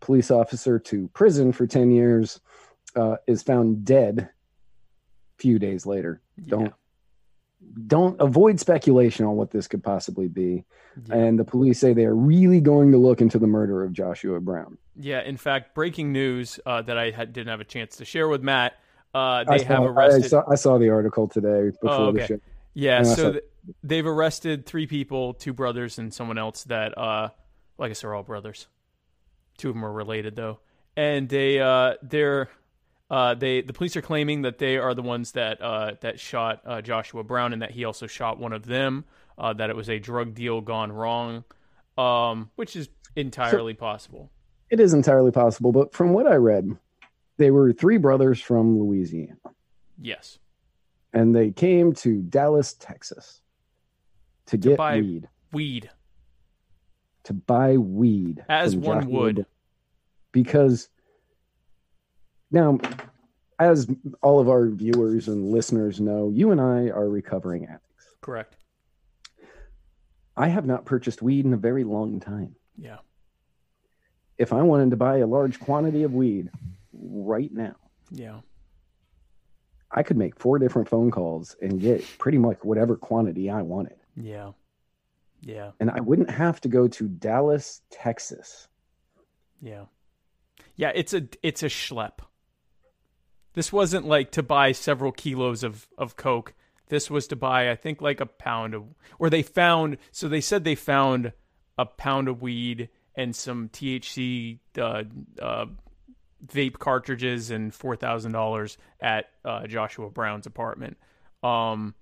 police 0.00 0.30
officer 0.30 0.78
to 0.78 1.08
prison 1.14 1.50
for 1.50 1.66
10 1.66 1.90
years 1.90 2.40
uh, 2.96 3.16
is 3.26 3.42
found 3.42 3.84
dead 3.84 4.20
a 4.20 5.42
few 5.42 5.58
days 5.58 5.86
later. 5.86 6.20
Don't 6.46 6.72
don't 7.86 8.20
avoid 8.20 8.60
speculation 8.60 9.24
on 9.24 9.36
what 9.36 9.50
this 9.50 9.66
could 9.66 9.82
possibly 9.82 10.28
be. 10.28 10.64
Yeah. 11.08 11.16
And 11.16 11.38
the 11.38 11.44
police 11.44 11.80
say 11.80 11.92
they 11.92 12.04
are 12.04 12.14
really 12.14 12.60
going 12.60 12.92
to 12.92 12.98
look 12.98 13.20
into 13.20 13.38
the 13.38 13.46
murder 13.46 13.82
of 13.82 13.92
Joshua 13.92 14.38
Brown. 14.40 14.78
Yeah, 14.96 15.22
in 15.22 15.36
fact, 15.36 15.74
breaking 15.74 16.12
news 16.12 16.60
uh, 16.66 16.82
that 16.82 16.96
I 16.98 17.10
had, 17.10 17.32
didn't 17.32 17.48
have 17.48 17.60
a 17.60 17.64
chance 17.64 17.96
to 17.96 18.04
share 18.04 18.28
with 18.28 18.42
Matt. 18.42 18.74
Uh, 19.14 19.44
I 19.48 19.58
they 19.58 19.64
have 19.64 19.78
saw, 19.78 19.84
arrested. 19.84 20.24
I 20.24 20.28
saw, 20.28 20.42
I 20.50 20.54
saw 20.54 20.78
the 20.78 20.90
article 20.90 21.26
today 21.26 21.70
before 21.70 21.90
Oh, 21.90 22.12
the 22.12 22.26
show. 22.26 22.40
Yeah, 22.74 22.98
And 22.98 23.06
so 23.06 23.32
th- 23.32 23.44
they've 23.82 24.06
arrested 24.06 24.66
three 24.66 24.86
people, 24.86 25.34
two 25.34 25.52
brothers 25.52 25.98
and 25.98 26.12
someone 26.12 26.38
else 26.38 26.64
that 26.64 26.96
uh 26.98 27.30
well, 27.76 27.86
I 27.86 27.88
guess 27.88 28.02
they're 28.02 28.14
all 28.14 28.22
brothers. 28.22 28.66
Two 29.56 29.70
of 29.70 29.74
them 29.74 29.84
are 29.84 29.92
related 29.92 30.36
though. 30.36 30.58
And 30.96 31.28
they 31.28 31.60
uh 31.60 31.94
they're 32.02 32.50
uh 33.10 33.34
they 33.34 33.60
the 33.62 33.72
police 33.72 33.96
are 33.96 34.02
claiming 34.02 34.42
that 34.42 34.58
they 34.58 34.76
are 34.78 34.94
the 34.94 35.02
ones 35.02 35.32
that 35.32 35.60
uh 35.60 35.92
that 36.00 36.18
shot 36.18 36.60
uh 36.64 36.80
Joshua 36.80 37.22
Brown 37.24 37.52
and 37.52 37.62
that 37.62 37.72
he 37.72 37.84
also 37.84 38.06
shot 38.06 38.38
one 38.38 38.52
of 38.52 38.66
them, 38.66 39.04
uh 39.38 39.52
that 39.52 39.70
it 39.70 39.76
was 39.76 39.88
a 39.90 39.98
drug 39.98 40.34
deal 40.34 40.60
gone 40.60 40.90
wrong. 40.92 41.44
Um 41.98 42.50
which 42.56 42.76
is 42.76 42.88
entirely 43.16 43.74
possible. 43.74 44.30
It 44.70 44.80
is 44.80 44.94
entirely 44.94 45.30
possible, 45.30 45.70
but 45.72 45.92
from 45.92 46.12
what 46.12 46.26
I 46.26 46.34
read, 46.36 46.76
they 47.36 47.50
were 47.50 47.72
three 47.72 47.98
brothers 47.98 48.40
from 48.40 48.78
Louisiana, 48.78 49.36
Yes. 50.00 50.38
and 51.12 51.34
they 51.36 51.50
came 51.50 51.92
to 51.94 52.22
Dallas, 52.22 52.72
Texas, 52.72 53.42
to 54.46 54.56
get 54.56 54.78
buy- 54.78 55.00
weed. 55.00 55.28
Weed. 55.52 55.90
To 57.24 57.32
buy 57.34 57.76
weed, 57.76 58.44
As 58.48 58.74
one 58.74 59.02
Joshua 59.02 59.12
would. 59.20 59.46
Because 60.32 60.88
now, 62.54 62.78
as 63.58 63.86
all 64.22 64.40
of 64.40 64.48
our 64.48 64.68
viewers 64.68 65.28
and 65.28 65.50
listeners 65.50 66.00
know, 66.00 66.30
you 66.30 66.50
and 66.50 66.60
I 66.60 66.88
are 66.88 67.08
recovering 67.08 67.66
addicts. 67.66 68.06
Correct. 68.20 68.56
I 70.36 70.48
have 70.48 70.66
not 70.66 70.84
purchased 70.84 71.22
weed 71.22 71.44
in 71.44 71.52
a 71.52 71.56
very 71.58 71.84
long 71.84 72.18
time. 72.20 72.56
Yeah. 72.76 72.98
If 74.38 74.52
I 74.52 74.62
wanted 74.62 74.90
to 74.90 74.96
buy 74.96 75.18
a 75.18 75.26
large 75.26 75.60
quantity 75.60 76.02
of 76.02 76.12
weed 76.14 76.50
right 76.92 77.52
now, 77.52 77.76
Yeah. 78.10 78.40
I 79.96 80.02
could 80.02 80.16
make 80.16 80.40
four 80.40 80.58
different 80.58 80.88
phone 80.88 81.12
calls 81.12 81.54
and 81.62 81.80
get 81.80 82.04
pretty 82.18 82.38
much 82.38 82.58
whatever 82.62 82.96
quantity 82.96 83.48
I 83.48 83.62
wanted. 83.62 83.96
Yeah. 84.16 84.52
Yeah. 85.40 85.70
And 85.78 85.88
I 85.90 86.00
wouldn't 86.00 86.30
have 86.30 86.60
to 86.62 86.68
go 86.68 86.88
to 86.88 87.06
Dallas, 87.06 87.82
Texas. 87.90 88.66
Yeah. 89.62 89.84
Yeah, 90.74 90.90
it's 90.96 91.14
a 91.14 91.28
it's 91.44 91.62
a 91.62 91.66
schlep. 91.66 92.18
This 93.54 93.72
wasn't 93.72 94.06
like 94.06 94.32
to 94.32 94.42
buy 94.42 94.72
several 94.72 95.12
kilos 95.12 95.64
of 95.64 95.88
of 95.96 96.16
coke. 96.16 96.54
This 96.88 97.10
was 97.10 97.26
to 97.28 97.36
buy 97.36 97.70
I 97.70 97.76
think 97.76 98.02
like 98.02 98.20
a 98.20 98.26
pound 98.26 98.74
of 98.74 98.84
or 99.18 99.30
they 99.30 99.42
found 99.42 99.96
so 100.12 100.28
they 100.28 100.40
said 100.40 100.64
they 100.64 100.74
found 100.74 101.32
a 101.78 101.86
pound 101.86 102.28
of 102.28 102.42
weed 102.42 102.88
and 103.16 103.34
some 103.34 103.68
THC 103.68 104.58
uh, 104.76 105.04
uh, 105.40 105.66
vape 106.44 106.78
cartridges 106.78 107.50
and 107.50 107.72
$4,000 107.72 108.76
at 109.00 109.26
uh, 109.44 109.66
Joshua 109.66 110.10
Brown's 110.10 110.46
apartment. 110.46 110.96
Um 111.42 111.94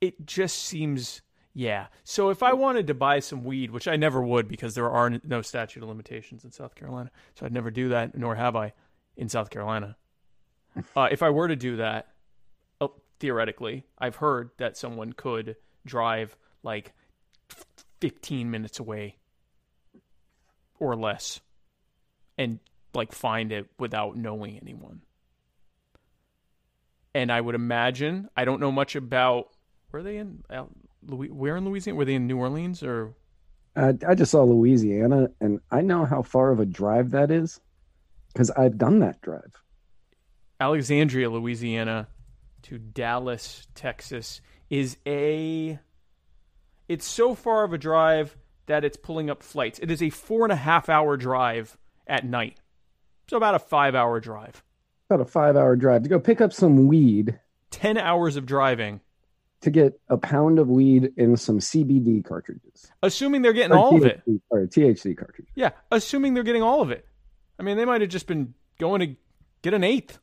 it 0.00 0.26
just 0.26 0.58
seems 0.58 1.22
yeah. 1.54 1.86
So 2.02 2.30
if 2.30 2.42
I 2.42 2.52
wanted 2.52 2.88
to 2.88 2.94
buy 2.94 3.20
some 3.20 3.44
weed, 3.44 3.70
which 3.70 3.86
I 3.86 3.96
never 3.96 4.20
would 4.20 4.48
because 4.48 4.74
there 4.74 4.90
are 4.90 5.18
no 5.22 5.40
statute 5.40 5.82
of 5.82 5.88
limitations 5.88 6.44
in 6.44 6.50
South 6.50 6.74
Carolina, 6.74 7.10
so 7.34 7.46
I'd 7.46 7.52
never 7.52 7.70
do 7.70 7.90
that, 7.90 8.16
nor 8.16 8.34
have 8.34 8.56
I 8.56 8.72
in 9.16 9.28
South 9.28 9.50
Carolina. 9.50 9.96
Uh, 10.96 11.06
if 11.08 11.22
I 11.22 11.30
were 11.30 11.46
to 11.46 11.54
do 11.54 11.76
that, 11.76 12.08
uh, 12.80 12.88
theoretically, 13.20 13.84
I've 13.96 14.16
heard 14.16 14.50
that 14.56 14.76
someone 14.76 15.12
could 15.12 15.54
drive 15.86 16.36
like 16.64 16.92
15 18.00 18.50
minutes 18.50 18.80
away 18.80 19.18
or 20.80 20.96
less 20.96 21.40
and 22.36 22.58
like 22.92 23.12
find 23.12 23.52
it 23.52 23.68
without 23.78 24.16
knowing 24.16 24.58
anyone. 24.60 25.02
And 27.14 27.30
I 27.30 27.40
would 27.40 27.54
imagine, 27.54 28.28
I 28.36 28.44
don't 28.44 28.58
know 28.58 28.72
much 28.72 28.96
about 28.96 29.50
were 29.92 30.02
they 30.02 30.16
in 30.16 30.42
where 31.08 31.56
in 31.56 31.64
Louisiana? 31.64 31.96
Were 31.96 32.04
they 32.04 32.14
in 32.14 32.26
New 32.26 32.38
Orleans 32.38 32.82
or 32.82 33.14
I, 33.76 33.94
I 34.06 34.14
just 34.14 34.30
saw 34.30 34.42
Louisiana, 34.42 35.30
and 35.40 35.60
I 35.70 35.80
know 35.80 36.04
how 36.04 36.22
far 36.22 36.52
of 36.52 36.60
a 36.60 36.66
drive 36.66 37.10
that 37.10 37.30
is 37.30 37.60
because 38.32 38.50
I've 38.50 38.78
done 38.78 39.00
that 39.00 39.20
drive. 39.20 39.62
Alexandria, 40.60 41.28
Louisiana 41.28 42.08
to 42.62 42.78
Dallas, 42.78 43.66
Texas 43.74 44.40
is 44.70 44.96
a. 45.06 45.78
It's 46.88 47.06
so 47.06 47.34
far 47.34 47.64
of 47.64 47.72
a 47.72 47.78
drive 47.78 48.36
that 48.66 48.84
it's 48.84 48.96
pulling 48.96 49.30
up 49.30 49.42
flights. 49.42 49.78
It 49.78 49.90
is 49.90 50.02
a 50.02 50.10
four 50.10 50.44
and 50.44 50.52
a 50.52 50.56
half 50.56 50.88
hour 50.88 51.16
drive 51.16 51.76
at 52.06 52.24
night. 52.24 52.60
So 53.28 53.36
about 53.36 53.54
a 53.54 53.58
five 53.58 53.94
hour 53.94 54.20
drive. 54.20 54.62
About 55.10 55.22
a 55.22 55.30
five 55.30 55.56
hour 55.56 55.76
drive 55.76 56.02
to 56.02 56.08
go 56.08 56.20
pick 56.20 56.40
up 56.40 56.52
some 56.52 56.86
weed 56.86 57.38
10 57.70 57.98
hours 57.98 58.36
of 58.36 58.46
driving, 58.46 59.00
to 59.64 59.70
get 59.70 59.98
a 60.08 60.16
pound 60.16 60.58
of 60.58 60.68
weed 60.68 61.12
in 61.16 61.36
some 61.36 61.58
CBD 61.58 62.24
cartridges. 62.24 62.90
assuming 63.02 63.42
they're 63.42 63.52
getting 63.52 63.72
Or 63.72 63.78
all 63.78 63.96
of 63.96 64.04
it. 64.04 64.22
THC 64.26 64.40
Or 64.50 64.66
THC 64.66 65.16
cartridges. 65.16 65.52
Yeah, 65.54 65.70
assuming 65.90 66.34
they're 66.34 66.42
getting 66.42 66.62
all 66.62 66.80
of 66.80 66.90
it. 66.90 67.06
I 67.58 67.62
mean, 67.62 67.76
they 67.76 67.84
might 67.84 68.00
have 68.00 68.10
just 68.10 68.26
been 68.26 68.54
going 68.78 69.00
to 69.00 69.16
get 69.62 69.74
an 69.74 69.84
eighth. 69.84 70.18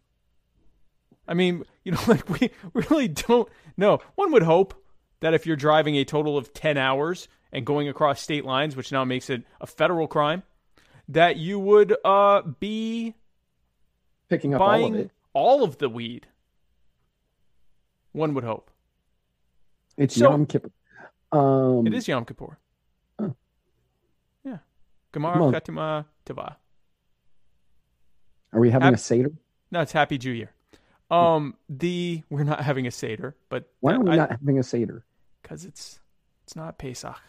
I 1.27 1.33
mean, 1.33 1.63
you 1.83 1.91
know, 1.91 1.99
like 2.07 2.27
we 2.29 2.49
really 2.73 3.07
don't 3.07 3.47
know. 3.77 3.99
One 4.15 4.31
would 4.31 4.43
hope 4.43 4.73
that 5.19 5.33
if 5.33 5.45
you're 5.45 5.55
driving 5.55 5.95
a 5.97 6.05
total 6.05 6.37
of 6.37 6.53
10 6.53 6.77
hours 6.77 7.27
and 7.51 7.65
going 7.65 7.87
across 7.89 8.21
state 8.21 8.45
lines, 8.45 8.75
which 8.75 8.91
now 8.91 9.03
makes 9.03 9.29
it 9.29 9.43
a 9.59 9.67
federal 9.67 10.07
crime, 10.07 10.41
that 11.09 11.37
you 11.37 11.59
would 11.59 11.95
uh, 12.05 12.41
be 12.59 13.15
Picking 14.29 14.53
up 14.55 14.61
all 14.61 14.85
of 14.85 14.95
it. 14.95 15.11
all 15.33 15.63
of 15.63 15.77
the 15.77 15.89
weed. 15.89 16.27
One 18.13 18.33
would 18.33 18.43
hope. 18.43 18.70
It's 20.01 20.15
So- 20.15 20.29
Yom 20.31 20.45
Kippur. 20.45 20.71
Um, 21.31 21.85
It 21.87 21.93
is 21.93 22.07
Yom 22.07 22.25
Kippur. 22.25 22.57
Oh. 23.19 23.35
Yeah. 24.43 24.57
Gemara 25.11 25.33
Come. 25.35 25.51
Fatima 25.53 26.05
Tava. 26.25 26.57
Are 28.53 28.59
we 28.59 28.69
having 28.69 28.85
Hap- 28.87 28.95
a 28.95 28.97
Seder? 28.97 29.31
No, 29.71 29.81
it's 29.81 29.91
Happy 29.93 30.17
Jew 30.17 30.31
Year. 30.31 30.51
Um, 31.09 31.55
the 31.69 32.23
we're 32.29 32.43
not 32.43 32.61
having 32.61 32.87
a 32.87 32.91
seder, 32.91 33.35
but 33.49 33.69
Why 33.81 33.93
are 33.95 33.99
we 33.99 34.11
I- 34.11 34.15
not 34.15 34.31
having 34.31 34.57
a 34.59 34.63
Seder? 34.63 35.05
because 35.41 35.65
it's 35.65 35.99
it's 36.43 36.55
not 36.55 36.77
Pesach. 36.77 37.19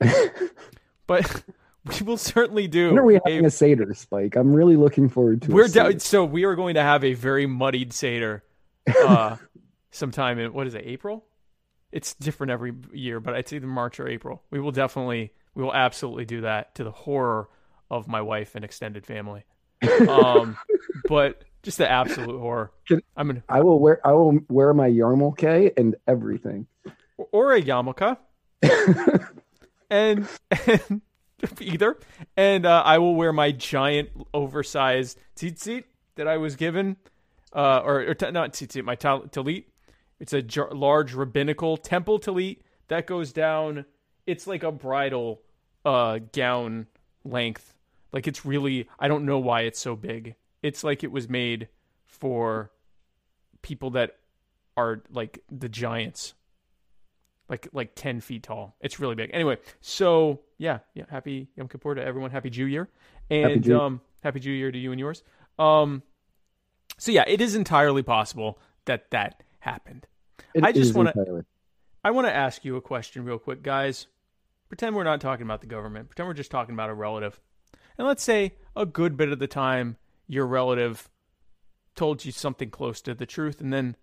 but 1.06 1.44
we 1.84 2.04
will 2.04 2.16
certainly 2.16 2.66
do. 2.68 2.88
When 2.90 2.98
are 2.98 3.04
we 3.04 3.14
having 3.24 3.44
a 3.46 3.50
Seder, 3.50 3.94
Spike? 3.94 4.36
I'm 4.36 4.52
really 4.52 4.76
looking 4.76 5.08
forward 5.08 5.42
to 5.42 5.50
we're 5.52 5.64
a 5.66 5.98
so 6.00 6.24
we 6.24 6.44
are 6.44 6.54
going 6.56 6.74
to 6.74 6.82
have 6.82 7.02
a 7.04 7.14
very 7.14 7.46
muddied 7.46 7.92
seder, 7.92 8.42
uh, 9.06 9.36
sometime 9.90 10.38
in 10.38 10.52
what 10.52 10.66
is 10.66 10.74
it 10.74 10.82
April? 10.84 11.24
It's 11.90 12.14
different 12.14 12.50
every 12.50 12.74
year, 12.92 13.20
but 13.20 13.34
it's 13.34 13.52
either 13.52 13.66
March 13.66 13.98
or 13.98 14.08
April. 14.08 14.42
We 14.50 14.60
will 14.60 14.72
definitely, 14.72 15.32
we 15.54 15.62
will 15.62 15.74
absolutely 15.74 16.26
do 16.26 16.42
that 16.42 16.74
to 16.74 16.84
the 16.84 16.90
horror 16.90 17.48
of 17.90 18.08
my 18.08 18.20
wife 18.20 18.54
and 18.54 18.64
extended 18.64 19.06
family. 19.06 19.44
Um, 20.08 20.56
but 21.08 21.44
just 21.62 21.78
the 21.78 21.90
absolute 21.90 22.38
horror. 22.38 22.72
I'm 23.16 23.26
gonna 23.26 23.42
I 23.48 23.60
will 23.62 23.78
wear 23.78 24.00
I 24.06 24.12
will 24.12 24.38
wear 24.48 24.72
my 24.74 24.88
yarmulke 24.88 25.72
and 25.76 25.96
everything. 26.06 26.66
or 27.32 27.54
a 27.54 27.62
yarmulke. 27.62 28.16
and, 29.90 30.28
and 30.66 31.00
either 31.60 31.96
and 32.36 32.66
uh, 32.66 32.82
I 32.84 32.98
will 32.98 33.14
wear 33.14 33.32
my 33.32 33.52
giant 33.52 34.10
oversized 34.34 35.18
tzitzit 35.36 35.84
that 36.16 36.26
I 36.26 36.36
was 36.36 36.56
given 36.56 36.96
uh, 37.54 37.78
or, 37.84 38.00
or 38.00 38.14
t- 38.14 38.30
not 38.30 38.52
tzitzit 38.52 38.84
my 38.84 38.94
tal- 38.96 39.22
talit 39.22 39.64
it's 40.20 40.32
a 40.32 40.42
jar- 40.42 40.70
large 40.72 41.14
rabbinical 41.14 41.76
temple 41.76 42.18
talit 42.18 42.58
that 42.88 43.06
goes 43.06 43.32
down 43.32 43.84
it's 44.26 44.46
like 44.46 44.62
a 44.62 44.72
bridal 44.72 45.42
uh, 45.84 46.18
gown 46.32 46.86
length 47.24 47.74
like 48.12 48.26
it's 48.26 48.44
really 48.44 48.88
I 48.98 49.08
don't 49.08 49.24
know 49.24 49.38
why 49.38 49.62
it's 49.62 49.78
so 49.78 49.96
big 49.96 50.34
it's 50.62 50.84
like 50.84 51.04
it 51.04 51.12
was 51.12 51.28
made 51.28 51.68
for 52.04 52.70
people 53.62 53.90
that 53.90 54.16
are 54.76 55.02
like 55.10 55.42
the 55.50 55.68
giants 55.68 56.34
like 57.48 57.68
like 57.72 57.94
10 57.94 58.20
feet 58.20 58.42
tall. 58.42 58.76
It's 58.80 59.00
really 59.00 59.14
big. 59.14 59.30
Anyway, 59.32 59.58
so 59.80 60.40
yeah, 60.58 60.80
yeah, 60.94 61.04
happy 61.08 61.48
Yom 61.56 61.68
Kippur 61.68 61.94
to 61.94 62.04
everyone. 62.04 62.30
Happy 62.30 62.50
Jew 62.50 62.66
year. 62.66 62.88
And 63.30 63.62
Jew- 63.62 63.80
um 63.80 64.00
happy 64.22 64.40
Jew 64.40 64.50
year 64.50 64.70
to 64.70 64.78
you 64.78 64.92
and 64.92 65.00
yours. 65.00 65.22
Um 65.58 66.02
so 66.98 67.12
yeah, 67.12 67.24
it 67.26 67.40
is 67.40 67.54
entirely 67.54 68.02
possible 68.02 68.58
that 68.84 69.10
that 69.10 69.42
happened. 69.60 70.06
It 70.54 70.64
I 70.64 70.72
just 70.72 70.94
wanna- 70.94 71.12
I 72.04 72.10
want 72.10 72.26
to 72.26 72.34
ask 72.34 72.64
you 72.64 72.76
a 72.76 72.80
question 72.80 73.24
real 73.24 73.38
quick, 73.38 73.62
guys. 73.62 74.06
Pretend 74.68 74.94
we're 74.94 75.04
not 75.04 75.20
talking 75.20 75.44
about 75.44 75.60
the 75.60 75.66
government. 75.66 76.08
Pretend 76.08 76.28
we're 76.28 76.34
just 76.34 76.50
talking 76.50 76.74
about 76.74 76.90
a 76.90 76.94
relative. 76.94 77.40
And 77.96 78.06
let's 78.06 78.22
say 78.22 78.54
a 78.76 78.86
good 78.86 79.16
bit 79.16 79.32
of 79.32 79.38
the 79.40 79.46
time 79.48 79.96
your 80.28 80.46
relative 80.46 81.10
told 81.96 82.24
you 82.24 82.30
something 82.30 82.70
close 82.70 83.00
to 83.00 83.14
the 83.14 83.26
truth 83.26 83.60
and 83.60 83.72
then 83.72 83.96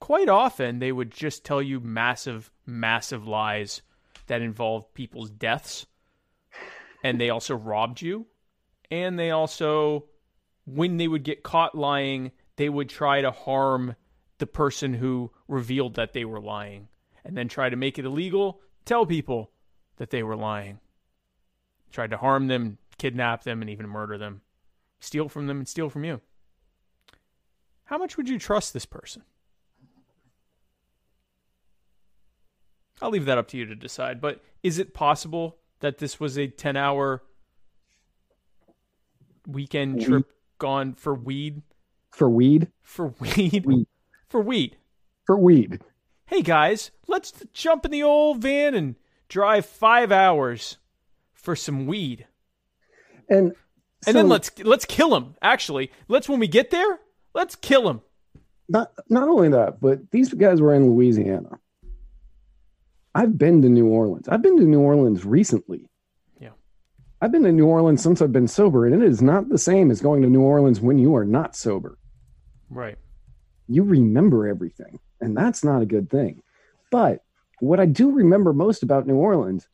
quite 0.00 0.28
often 0.28 0.80
they 0.80 0.90
would 0.90 1.12
just 1.12 1.44
tell 1.44 1.62
you 1.62 1.78
massive 1.78 2.50
massive 2.66 3.28
lies 3.28 3.82
that 4.26 4.42
involved 4.42 4.92
people's 4.94 5.30
deaths 5.30 5.86
and 7.04 7.20
they 7.20 7.30
also 7.30 7.54
robbed 7.54 8.02
you 8.02 8.26
and 8.90 9.16
they 9.16 9.30
also 9.30 10.06
when 10.64 10.96
they 10.96 11.06
would 11.06 11.22
get 11.22 11.44
caught 11.44 11.76
lying 11.76 12.32
they 12.56 12.68
would 12.68 12.88
try 12.88 13.20
to 13.20 13.30
harm 13.30 13.94
the 14.42 14.46
person 14.48 14.94
who 14.94 15.30
revealed 15.46 15.94
that 15.94 16.14
they 16.14 16.24
were 16.24 16.40
lying 16.40 16.88
and 17.24 17.36
then 17.36 17.46
try 17.46 17.68
to 17.68 17.76
make 17.76 17.96
it 17.96 18.04
illegal 18.04 18.60
tell 18.84 19.06
people 19.06 19.52
that 19.98 20.10
they 20.10 20.20
were 20.20 20.34
lying 20.34 20.80
tried 21.92 22.10
to 22.10 22.16
harm 22.16 22.48
them 22.48 22.76
kidnap 22.98 23.44
them 23.44 23.60
and 23.60 23.70
even 23.70 23.86
murder 23.86 24.18
them 24.18 24.40
steal 24.98 25.28
from 25.28 25.46
them 25.46 25.58
and 25.58 25.68
steal 25.68 25.88
from 25.88 26.02
you 26.02 26.20
how 27.84 27.96
much 27.96 28.16
would 28.16 28.28
you 28.28 28.36
trust 28.36 28.72
this 28.72 28.84
person 28.84 29.22
I'll 33.00 33.10
leave 33.10 33.26
that 33.26 33.38
up 33.38 33.48
to 33.48 33.56
you 33.56 33.66
to 33.66 33.74
decide. 33.74 34.20
But 34.20 34.44
is 34.62 34.78
it 34.78 34.94
possible 34.94 35.58
that 35.80 35.98
this 35.98 36.20
was 36.20 36.38
a 36.38 36.46
10 36.46 36.76
hour 36.76 37.24
weekend 39.44 39.96
Weed. 39.96 40.04
trip 40.04 40.32
gone 40.58 40.94
for 40.94 41.14
weed? 41.14 41.62
for 42.12 42.28
weed. 42.28 42.68
For 42.82 43.08
weed? 43.18 43.64
Weed. 43.66 43.86
For 44.32 44.40
weed. 44.40 44.78
For 45.26 45.36
weed. 45.36 45.80
Hey 46.24 46.40
guys, 46.40 46.90
let's 47.06 47.34
jump 47.52 47.84
in 47.84 47.90
the 47.90 48.02
old 48.02 48.40
van 48.40 48.74
and 48.74 48.96
drive 49.28 49.66
five 49.66 50.10
hours 50.10 50.78
for 51.34 51.54
some 51.54 51.86
weed. 51.86 52.26
And 53.28 53.52
And 54.06 54.16
then 54.16 54.30
let's 54.30 54.50
let's 54.60 54.86
kill 54.86 55.14
him. 55.14 55.34
Actually, 55.42 55.90
let's 56.08 56.30
when 56.30 56.40
we 56.40 56.48
get 56.48 56.70
there, 56.70 56.98
let's 57.34 57.54
kill 57.56 57.86
him. 57.90 58.00
not 58.70 58.92
not 59.10 59.28
only 59.28 59.50
that, 59.50 59.82
but 59.82 60.10
these 60.12 60.32
guys 60.32 60.62
were 60.62 60.72
in 60.72 60.88
Louisiana. 60.88 61.58
I've 63.14 63.36
been 63.36 63.60
to 63.60 63.68
New 63.68 63.88
Orleans. 63.88 64.30
I've 64.30 64.40
been 64.40 64.56
to 64.56 64.64
New 64.64 64.80
Orleans 64.80 65.26
recently. 65.26 65.90
Yeah. 66.40 66.52
I've 67.20 67.32
been 67.32 67.42
to 67.42 67.52
New 67.52 67.66
Orleans 67.66 68.02
since 68.02 68.22
I've 68.22 68.32
been 68.32 68.48
sober, 68.48 68.86
and 68.86 68.94
it 68.94 69.06
is 69.06 69.20
not 69.20 69.50
the 69.50 69.58
same 69.58 69.90
as 69.90 70.00
going 70.00 70.22
to 70.22 70.28
New 70.30 70.40
Orleans 70.40 70.80
when 70.80 70.96
you 70.96 71.14
are 71.16 71.26
not 71.26 71.54
sober. 71.54 71.98
Right. 72.70 72.96
You 73.68 73.82
remember 73.82 74.46
everything, 74.46 74.98
and 75.20 75.36
that's 75.36 75.64
not 75.64 75.82
a 75.82 75.86
good 75.86 76.10
thing. 76.10 76.42
But 76.90 77.22
what 77.60 77.80
I 77.80 77.86
do 77.86 78.10
remember 78.10 78.52
most 78.52 78.82
about 78.82 79.06
New 79.06 79.16
Orleans 79.16 79.68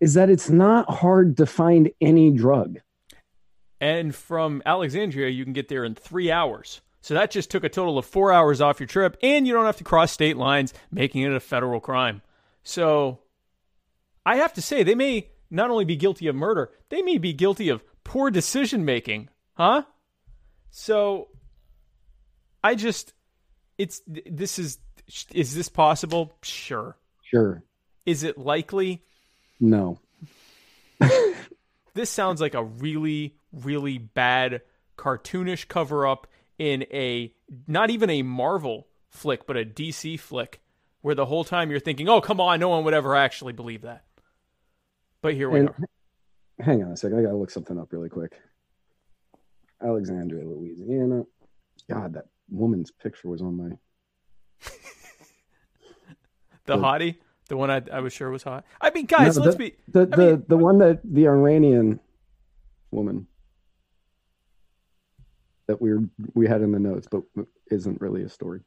is 0.00 0.14
that 0.14 0.30
it's 0.30 0.50
not 0.50 0.90
hard 0.90 1.36
to 1.36 1.46
find 1.46 1.90
any 2.00 2.30
drug. 2.30 2.78
And 3.80 4.14
from 4.14 4.62
Alexandria, 4.64 5.28
you 5.28 5.44
can 5.44 5.52
get 5.52 5.68
there 5.68 5.84
in 5.84 5.94
three 5.94 6.30
hours. 6.30 6.80
So 7.00 7.14
that 7.14 7.32
just 7.32 7.50
took 7.50 7.64
a 7.64 7.68
total 7.68 7.98
of 7.98 8.06
four 8.06 8.32
hours 8.32 8.60
off 8.60 8.78
your 8.78 8.86
trip, 8.86 9.16
and 9.22 9.46
you 9.46 9.52
don't 9.52 9.66
have 9.66 9.78
to 9.78 9.84
cross 9.84 10.12
state 10.12 10.36
lines, 10.36 10.72
making 10.92 11.22
it 11.22 11.32
a 11.32 11.40
federal 11.40 11.80
crime. 11.80 12.22
So 12.62 13.18
I 14.24 14.36
have 14.36 14.52
to 14.54 14.62
say, 14.62 14.84
they 14.84 14.94
may 14.94 15.30
not 15.50 15.70
only 15.70 15.84
be 15.84 15.96
guilty 15.96 16.28
of 16.28 16.36
murder, 16.36 16.70
they 16.90 17.02
may 17.02 17.18
be 17.18 17.32
guilty 17.32 17.68
of 17.68 17.82
poor 18.04 18.30
decision 18.30 18.84
making. 18.84 19.28
Huh? 19.54 19.82
So 20.70 21.28
I 22.62 22.76
just, 22.76 23.14
it's, 23.78 24.00
this 24.06 24.58
is, 24.58 24.78
is 25.32 25.54
this 25.54 25.68
possible? 25.68 26.32
Sure. 26.42 26.96
Sure. 27.22 27.62
Is 28.06 28.22
it 28.24 28.36
likely? 28.38 29.02
No. 29.60 29.98
this 31.94 32.10
sounds 32.10 32.40
like 32.40 32.54
a 32.54 32.62
really 32.64 33.34
really 33.52 33.98
bad 33.98 34.62
cartoonish 34.96 35.68
cover 35.68 36.06
up 36.06 36.26
in 36.58 36.84
a 36.92 37.32
not 37.66 37.90
even 37.90 38.08
a 38.08 38.22
Marvel 38.22 38.86
flick 39.10 39.46
but 39.46 39.56
a 39.56 39.64
DC 39.64 40.18
flick 40.18 40.60
where 41.00 41.14
the 41.14 41.26
whole 41.26 41.44
time 41.44 41.70
you're 41.70 41.80
thinking 41.80 42.08
oh 42.08 42.20
come 42.20 42.40
on 42.40 42.60
no 42.60 42.68
one 42.68 42.84
would 42.84 42.94
ever 42.94 43.14
actually 43.16 43.52
believe 43.52 43.82
that 43.82 44.04
but 45.22 45.34
here 45.34 45.50
we 45.50 45.60
And- 45.60 45.68
are 45.70 45.76
Hang 46.60 46.84
on 46.84 46.92
a 46.92 46.96
second. 46.96 47.18
I 47.18 47.22
gotta 47.22 47.36
look 47.36 47.50
something 47.50 47.76
up 47.78 47.92
really 47.92 48.08
quick. 48.08 48.32
Alexandria, 49.82 50.44
Louisiana. 50.44 51.24
God, 51.90 52.12
that 52.14 52.26
woman's 52.52 52.90
picture 52.90 53.28
was 53.28 53.40
on 53.42 53.56
my. 53.56 53.76
the 56.66 56.76
hottie 56.76 57.16
the 57.48 57.56
one 57.56 57.70
I, 57.70 57.82
I 57.92 58.00
was 58.00 58.12
sure 58.12 58.30
was 58.30 58.42
hot 58.44 58.64
I 58.80 58.90
mean 58.90 59.06
guys 59.06 59.36
No, 59.36 59.42
let's 59.44 59.56
the, 59.56 59.70
be 59.70 59.76
the 59.88 60.00
I 60.02 60.04
the 60.16 60.16
mean- 60.36 60.44
the 60.48 60.56
one 60.56 60.78
that 60.78 61.00
the 61.04 61.26
Iranian 61.26 61.98
woman 62.92 63.26
that 65.66 65.80
we 65.80 65.92
were, 65.94 66.02
we 66.34 66.46
had 66.46 66.60
in 66.60 66.72
the 66.72 66.78
notes, 66.78 67.06
but 67.10 67.22
isn't 67.70 68.00
really 68.00 68.22
a 68.24 68.28
story. 68.28 68.60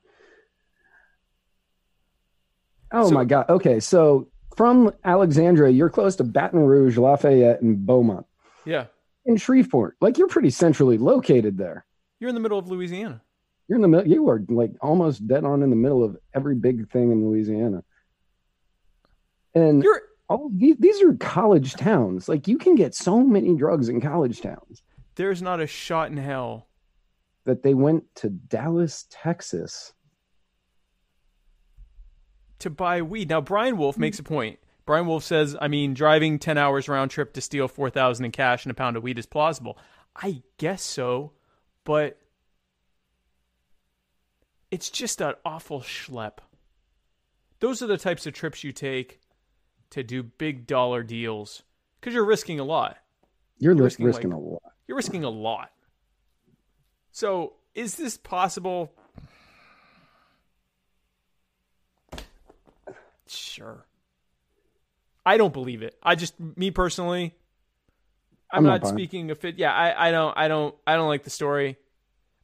Oh 2.92 3.10
So- 3.10 3.14
my 3.14 3.26
god. 3.26 3.50
Okay, 3.50 3.80
so 3.80 4.30
from 4.56 4.92
Alexandria, 5.04 5.72
you're 5.72 5.90
close 5.90 6.16
to 6.18 6.24
Baton 6.24 6.62
Rouge, 6.62 6.98
Lafayette, 6.98 7.62
and 7.62 7.86
Beaumont. 7.86 8.26
Yeah, 8.66 8.86
In 9.26 9.36
Shreveport, 9.38 9.98
like 10.02 10.18
you're 10.18 10.28
pretty 10.30 10.50
centrally 10.50 10.98
located 10.98 11.58
there. 11.58 11.86
you're 12.20 12.30
in 12.30 12.36
the 12.36 12.42
middle 12.42 12.58
of 12.58 12.68
Louisiana. 12.70 13.22
You're 13.68 13.78
in 13.78 13.82
the 13.82 13.88
middle. 13.88 14.08
You 14.08 14.30
are 14.30 14.44
like 14.48 14.72
almost 14.82 15.28
dead 15.28 15.44
on 15.44 15.64
in 15.64 15.70
the 15.70 15.76
middle 15.76 16.04
of 16.04 16.18
every 16.34 16.56
big 16.56 16.90
thing 16.92 17.12
in 17.12 17.28
Louisiana. 17.28 17.84
And 19.54 19.84
You're 19.84 20.02
all 20.28 20.50
these, 20.54 20.76
these 20.78 21.02
are 21.02 21.14
college 21.14 21.74
towns. 21.74 22.28
Like 22.28 22.48
you 22.48 22.58
can 22.58 22.76
get 22.76 22.94
so 22.94 23.22
many 23.22 23.56
drugs 23.56 23.90
in 23.90 24.02
college 24.02 24.42
towns 24.42 24.84
there's 25.16 25.42
not 25.42 25.62
a 25.62 25.68
shot 25.68 26.12
in 26.12 26.18
hell. 26.18 26.68
that 27.46 27.64
they 27.64 27.74
went 27.74 28.04
to 28.16 28.30
Dallas, 28.30 29.06
Texas. 29.10 29.94
to 32.60 32.70
buy 32.70 33.02
weed. 33.02 33.30
Now 33.30 33.42
Brian 33.42 33.78
Wolf 33.78 33.98
makes 33.98 34.18
a 34.18 34.24
point. 34.24 34.60
Brian 34.86 35.06
Wolf 35.08 35.24
says, 35.24 35.56
I 35.60 35.68
mean, 35.68 35.94
driving 35.94 36.40
10 36.40 36.58
hours 36.58 36.88
round 36.88 37.12
trip 37.12 37.34
to 37.34 37.42
steal 37.42 37.68
4000 37.68 38.26
in 38.26 38.32
cash 38.32 38.66
and 38.66 38.72
a 38.72 38.74
pound 38.74 38.98
of 38.98 39.04
weed 39.04 39.20
is 39.20 39.26
plausible. 39.26 39.78
I 40.16 40.42
guess 40.58 40.82
so, 40.82 41.34
but 41.84 42.18
it's 44.72 44.90
just 44.90 45.22
an 45.22 45.34
awful 45.46 45.82
schlep. 45.82 46.40
Those 47.60 47.82
are 47.82 47.88
the 47.88 47.98
types 47.98 48.26
of 48.26 48.34
trips 48.34 48.64
you 48.64 48.72
take 48.72 49.20
to 49.92 50.04
do 50.04 50.24
big 50.24 50.68
dollar 50.68 51.04
deals 51.04 51.64
cuz 52.02 52.14
you're 52.14 52.26
risking 52.26 52.60
a 52.60 52.64
lot. 52.64 52.98
You're, 53.58 53.74
You're 53.74 53.84
risking, 53.84 54.06
risking, 54.06 54.30
risking 54.30 54.32
like- 54.32 54.40
a 54.40 54.54
lot. 54.66 54.74
You're 54.88 54.98
risking 54.98 55.24
a 55.24 55.30
lot. 55.30 55.72
So, 57.12 57.54
is 57.74 57.96
this 57.96 58.18
possible? 58.18 58.94
Sure. 63.28 63.86
I 65.26 65.38
don't 65.38 65.54
believe 65.54 65.82
it. 65.82 65.96
I 66.04 66.16
just, 66.16 66.40
me 66.40 66.70
personally, 66.72 67.36
I'm, 68.52 68.60
I'm 68.60 68.64
not 68.66 68.84
not, 68.84 68.90
speaking 68.90 69.32
of 69.32 69.44
it. 69.44 69.58
Yeah, 69.58 69.74
I, 69.74 70.10
I 70.10 70.12
don't, 70.12 70.38
I 70.38 70.48
don't, 70.48 70.76
I 70.86 70.96
don't 70.96 71.08
like 71.08 71.24
the 71.24 71.30
story. 71.32 71.78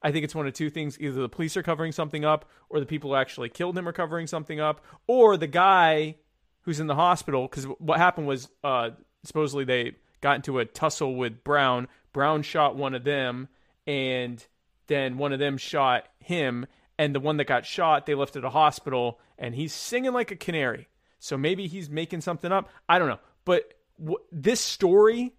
I 0.04 0.12
think 0.12 0.24
it's 0.24 0.36
one 0.36 0.48
of 0.48 0.54
two 0.54 0.70
things: 0.70 1.00
either 1.00 1.22
the 1.22 1.30
police 1.30 1.56
are 1.58 1.64
covering 1.64 1.92
something 1.92 2.26
up, 2.26 2.50
or 2.70 2.80
the 2.80 2.86
people 2.86 3.12
who 3.12 3.16
actually 3.16 3.50
killed 3.50 3.78
him 3.78 3.88
are 3.88 3.94
covering 3.94 4.28
something 4.28 4.60
up, 4.60 4.84
or 5.08 5.38
the 5.38 5.48
guy 5.48 6.16
who's 6.62 6.80
in 6.80 6.88
the 6.88 6.96
hospital. 6.96 7.48
Because 7.48 7.66
what 7.66 7.98
happened 7.98 8.28
was, 8.28 8.50
uh, 8.64 8.92
supposedly 9.24 9.64
they 9.64 9.96
got 10.22 10.36
into 10.36 10.60
a 10.60 10.66
tussle 10.66 11.16
with 11.16 11.44
Brown. 11.44 11.88
Brown 12.14 12.42
shot 12.42 12.76
one 12.76 12.94
of 12.94 13.04
them, 13.04 13.48
and 13.88 14.46
then 14.88 15.18
one 15.18 15.34
of 15.34 15.40
them 15.40 15.58
shot 15.58 16.08
him. 16.20 16.66
And 16.98 17.16
the 17.16 17.20
one 17.20 17.38
that 17.38 17.46
got 17.46 17.66
shot, 17.66 18.06
they 18.06 18.14
left 18.14 18.36
at 18.36 18.44
a 18.44 18.50
hospital, 18.50 19.20
and 19.38 19.56
he's 19.56 19.74
singing 19.74 20.14
like 20.14 20.30
a 20.30 20.36
canary. 20.36 20.88
So 21.20 21.38
maybe 21.38 21.68
he's 21.68 21.90
making 21.90 22.22
something 22.22 22.52
up. 22.52 22.70
I 22.88 23.00
don't 23.00 23.08
know. 23.08 23.20
But 23.46 23.74
w- 24.00 24.20
this 24.32 24.60
story 24.60 25.34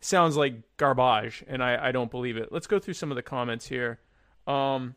sounds 0.00 0.36
like 0.36 0.54
garbage, 0.76 1.44
and 1.48 1.62
I, 1.62 1.88
I 1.88 1.92
don't 1.92 2.10
believe 2.10 2.36
it. 2.36 2.50
Let's 2.52 2.66
go 2.66 2.78
through 2.78 2.94
some 2.94 3.10
of 3.10 3.16
the 3.16 3.22
comments 3.22 3.66
here. 3.66 3.98
Um, 4.46 4.94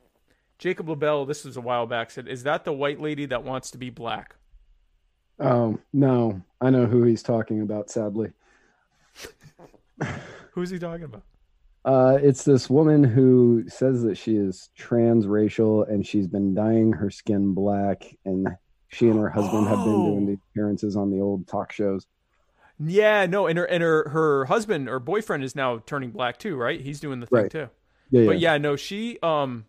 Jacob 0.58 0.90
LaBelle, 0.90 1.26
this 1.26 1.46
was 1.46 1.58
a 1.58 1.62
while 1.62 1.88
back, 1.88 2.12
said, 2.12 2.28
Is 2.28 2.44
that 2.44 2.66
the 2.66 2.74
white 2.74 3.00
lady 3.00 3.26
that 3.28 3.44
wants 3.44 3.72
to 3.72 3.78
be 3.78 3.90
black? 3.90 4.36
Oh 5.40 5.80
no, 5.94 6.42
I 6.60 6.70
know 6.70 6.86
who 6.86 7.04
he's 7.04 7.24
talking 7.24 7.62
about. 7.62 7.90
Sadly, 7.90 8.34
Who's 10.52 10.70
he 10.70 10.80
talking 10.80 11.06
about? 11.06 11.24
uh, 11.86 12.18
it's 12.22 12.44
this 12.44 12.70
woman 12.70 13.04
who 13.06 13.64
says 13.68 14.04
that 14.04 14.18
she 14.18 14.36
is 14.36 14.70
transracial 14.78 15.88
and 15.90 16.06
she's 16.06 16.28
been 16.28 16.54
dyeing 16.54 16.92
her 16.92 17.10
skin 17.10 17.54
black, 17.54 18.04
and 18.26 18.48
she 18.90 19.08
and 19.10 19.18
her 19.20 19.30
husband 19.30 19.68
have 19.68 19.78
been 19.86 20.04
doing 20.06 20.24
Oh. 20.24 20.26
the 20.26 20.38
appearances 20.52 20.98
on 20.98 21.10
the 21.10 21.22
old 21.22 21.48
talk 21.48 21.72
shows. 21.72 22.06
Yeah, 22.80 23.26
no, 23.26 23.46
and 23.48 23.58
her 23.60 23.66
and 23.66 23.84
her, 23.84 24.10
her 24.10 24.46
husband 24.46 24.88
or 24.90 25.00
boyfriend 25.00 25.44
is 25.44 25.56
now 25.56 25.80
turning 25.86 26.12
black 26.12 26.38
too, 26.38 26.56
right? 26.56 26.80
He's 26.80 27.00
doing 27.00 27.20
the 27.20 27.26
thing 27.28 27.42
Right. 27.44 27.52
too. 27.52 27.70
Yeah. 28.10 28.26
But 28.26 28.40
yeah, 28.40 28.58
no, 28.58 28.76
she 28.76 29.20
um 29.22 29.66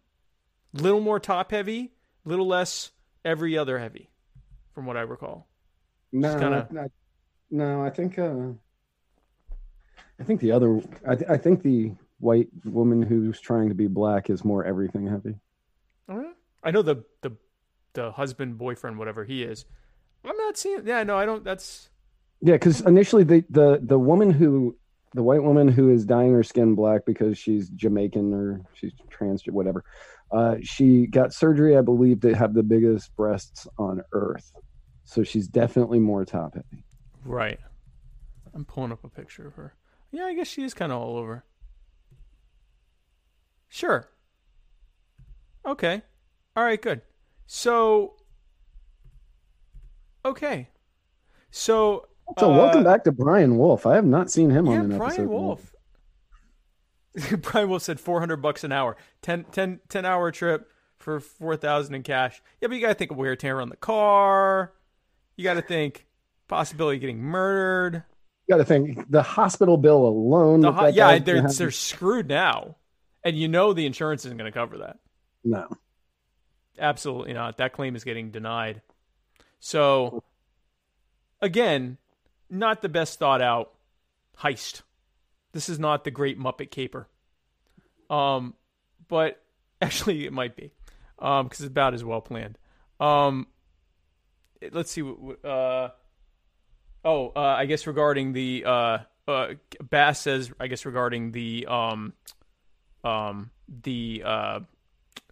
little 0.73 1.01
more 1.01 1.19
top 1.19 1.51
heavy, 1.51 1.93
little 2.25 2.47
less 2.47 2.93
every 3.25 3.59
other 3.59 3.79
heavy, 3.79 4.11
from 4.75 4.87
what 4.87 4.97
I 4.97 5.01
recall. 5.03 5.49
no, 6.13 6.39
kinda- 6.39 6.69
I- 6.81 6.87
no, 7.51 7.83
I 7.83 7.91
think 7.91 8.19
uh, 8.19 8.53
I 10.19 10.23
think 10.25 10.41
the 10.41 10.53
other, 10.53 10.81
I, 11.07 11.17
th- 11.17 11.29
I 11.31 11.37
think 11.37 11.63
the 11.63 11.93
white 12.21 12.49
woman 12.65 13.03
who's 13.03 13.41
trying 13.41 13.69
to 13.71 13.75
be 13.75 13.87
black 13.89 14.31
is 14.31 14.45
more 14.45 14.65
everything 14.65 15.07
heavy. 15.07 15.35
I 16.63 16.71
know 16.71 16.83
the 16.83 17.05
the 17.23 17.33
the 17.95 18.13
husband, 18.13 18.59
boyfriend, 18.59 18.99
whatever 18.99 19.25
he 19.25 19.43
is. 19.43 19.65
I'm 20.25 20.37
not 20.37 20.57
seeing. 20.57 20.87
Yeah, 20.87 21.03
no, 21.05 21.17
I 21.17 21.25
don't. 21.27 21.43
That's 21.43 21.90
Yeah, 22.43 22.55
because 22.55 22.81
initially 22.83 23.25
the, 23.25 23.45
the 23.51 23.81
the 23.83 23.99
woman 23.99 24.31
who 24.31 24.77
the 25.15 25.23
white 25.23 25.43
woman 25.43 25.69
who 25.69 25.91
is 25.91 26.05
dyeing 26.05 26.33
her 26.33 26.43
skin 26.43 26.75
black 26.75 27.03
because 27.05 27.37
she's 27.37 27.69
Jamaican 27.71 28.33
or 28.33 28.63
she's 28.75 28.93
trans 29.11 29.43
whatever, 29.47 29.85
uh, 30.33 30.57
she 30.63 31.07
got 31.07 31.35
surgery, 31.35 31.77
I 31.77 31.81
believe, 31.81 32.21
to 32.21 32.35
have 32.35 32.55
the 32.55 32.63
biggest 32.63 33.15
breasts 33.17 33.67
on 33.77 34.03
earth. 34.13 34.53
So 35.05 35.25
she's 35.25 35.49
definitely 35.49 35.99
more 35.99 36.25
top 36.25 36.55
heavy. 36.55 36.85
right. 37.25 37.59
I'm 38.55 38.65
pulling 38.65 38.93
up 38.93 39.05
a 39.05 39.09
picture 39.09 39.47
of 39.47 39.55
her. 39.55 39.75
Yeah, 40.11 40.25
I 40.25 40.35
guess 40.35 40.49
she 40.49 40.63
is 40.63 40.75
kind 40.75 40.93
of 40.93 41.01
all 41.01 41.17
over. 41.17 41.45
Sure. 43.69 44.09
Okay. 45.65 46.03
All 46.57 46.65
right. 46.65 46.81
Good. 46.81 47.03
So. 47.47 48.15
Okay. 50.25 50.69
So. 51.51 52.07
So 52.39 52.53
uh, 52.53 52.57
welcome 52.57 52.85
back 52.85 53.05
to 53.05 53.13
Brian 53.13 53.57
Wolf. 53.59 53.87
I 53.87 53.95
have 53.97 54.05
not 54.05 54.31
seen 54.31 54.51
him 54.51 54.67
Yeah, 54.67 54.73
on 54.73 54.79
an 54.93 54.99
Brian 54.99 55.13
episode. 55.13 55.29
Wolf. 55.29 55.75
Brian 57.43 57.69
Wolf 57.69 57.83
said 57.83 57.99
400 58.01 58.37
bucks 58.39 58.65
an 58.65 58.73
hour. 58.73 58.97
10, 59.23 59.45
10, 59.53 59.81
10 59.89 60.05
hour 60.05 60.31
trip 60.31 60.71
for 60.99 61.19
4000 61.21 61.95
in 61.95 62.03
cash. 62.03 62.41
Yeah, 62.61 62.69
but 62.69 62.75
you 62.75 62.81
got 62.81 62.89
to 62.89 62.95
think 62.95 63.11
of 63.11 63.17
wear 63.17 63.33
and 63.33 63.41
tear 63.41 63.61
on 63.61 63.69
the 63.69 63.77
car. 63.77 64.73
You 65.37 65.45
got 65.45 65.55
to 65.55 65.63
think 65.63 66.07
possibility 66.49 66.97
of 66.99 67.01
getting 67.01 67.21
murdered. 67.21 68.05
You 68.47 68.55
got 68.55 68.59
to 68.59 68.65
think 68.65 69.11
the 69.11 69.23
hospital 69.23 69.77
bill 69.77 70.05
alone. 70.07 70.61
The 70.61 70.73
ho- 70.73 70.85
that 70.85 70.95
yeah, 70.95 71.19
they're, 71.19 71.43
they're 71.49 71.71
screwed 71.71 72.29
now. 72.29 72.77
And 73.25 73.37
you 73.37 73.49
know 73.49 73.73
the 73.73 73.87
insurance 73.87 74.25
isn't 74.25 74.37
going 74.39 74.51
to 74.51 74.57
cover 74.57 74.79
that. 74.79 74.99
no. 75.45 75.67
Absolutely 76.79 77.35
not. 77.35 77.59
That 77.59 77.75
claim 77.75 77.95
is 77.95 78.05
getting 78.05 78.31
denied. 78.31 78.81
So, 79.59 80.23
again, 81.43 81.99
not 82.51 82.83
the 82.83 82.89
best 82.89 83.19
thought 83.19 83.41
out 83.41 83.73
heist. 84.39 84.83
This 85.53 85.69
is 85.69 85.79
not 85.79 86.05
the 86.05 86.11
great 86.11 86.39
Muppet 86.39 86.71
Caper. 86.71 87.09
Um, 88.09 88.55
but 89.09 89.43
actually, 89.81 90.27
it 90.27 90.33
might 90.33 90.57
be 90.57 90.73
um, 91.19 91.47
because 91.47 91.61
it's 91.61 91.71
about 91.71 91.95
as 91.95 92.05
well 92.05 92.21
planned. 92.21 92.59
Um, 92.99 93.47
let's 94.73 94.91
see. 94.91 95.03
Uh, 95.03 95.89
oh, 97.05 97.33
uh, 97.35 97.41
I 97.41 97.67
guess 97.67 97.87
regarding 97.87 98.33
the 98.33 98.65
uh, 98.67 98.99
uh, 99.27 99.49
Bass 99.83 100.21
says, 100.21 100.53
I 100.61 100.67
guess 100.67 100.85
regarding 100.85 101.33
the 101.33 101.67
um, 101.67 102.13
um, 103.05 103.51
the 103.83 104.23
uh, 104.25 104.61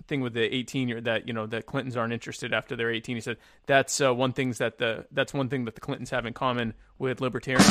thing 0.08 0.20
with 0.20 0.32
the 0.32 0.54
18 0.54 0.88
year 0.88 1.00
that 1.02 1.28
you 1.28 1.34
know 1.34 1.46
that 1.46 1.66
Clintons 1.66 1.96
aren't 1.96 2.12
interested 2.12 2.52
after 2.52 2.74
they're 2.74 2.90
18. 2.90 3.16
He 3.16 3.20
said 3.20 3.36
that's 3.66 4.00
uh, 4.00 4.12
one 4.14 4.32
things 4.32 4.58
that 4.58 4.78
the 4.78 5.06
that's 5.12 5.32
one 5.32 5.48
thing 5.48 5.64
that 5.66 5.74
the 5.74 5.80
Clintons 5.80 6.10
have 6.10 6.26
in 6.26 6.32
common 6.32 6.74
with 6.98 7.20
libertarians. 7.20 7.66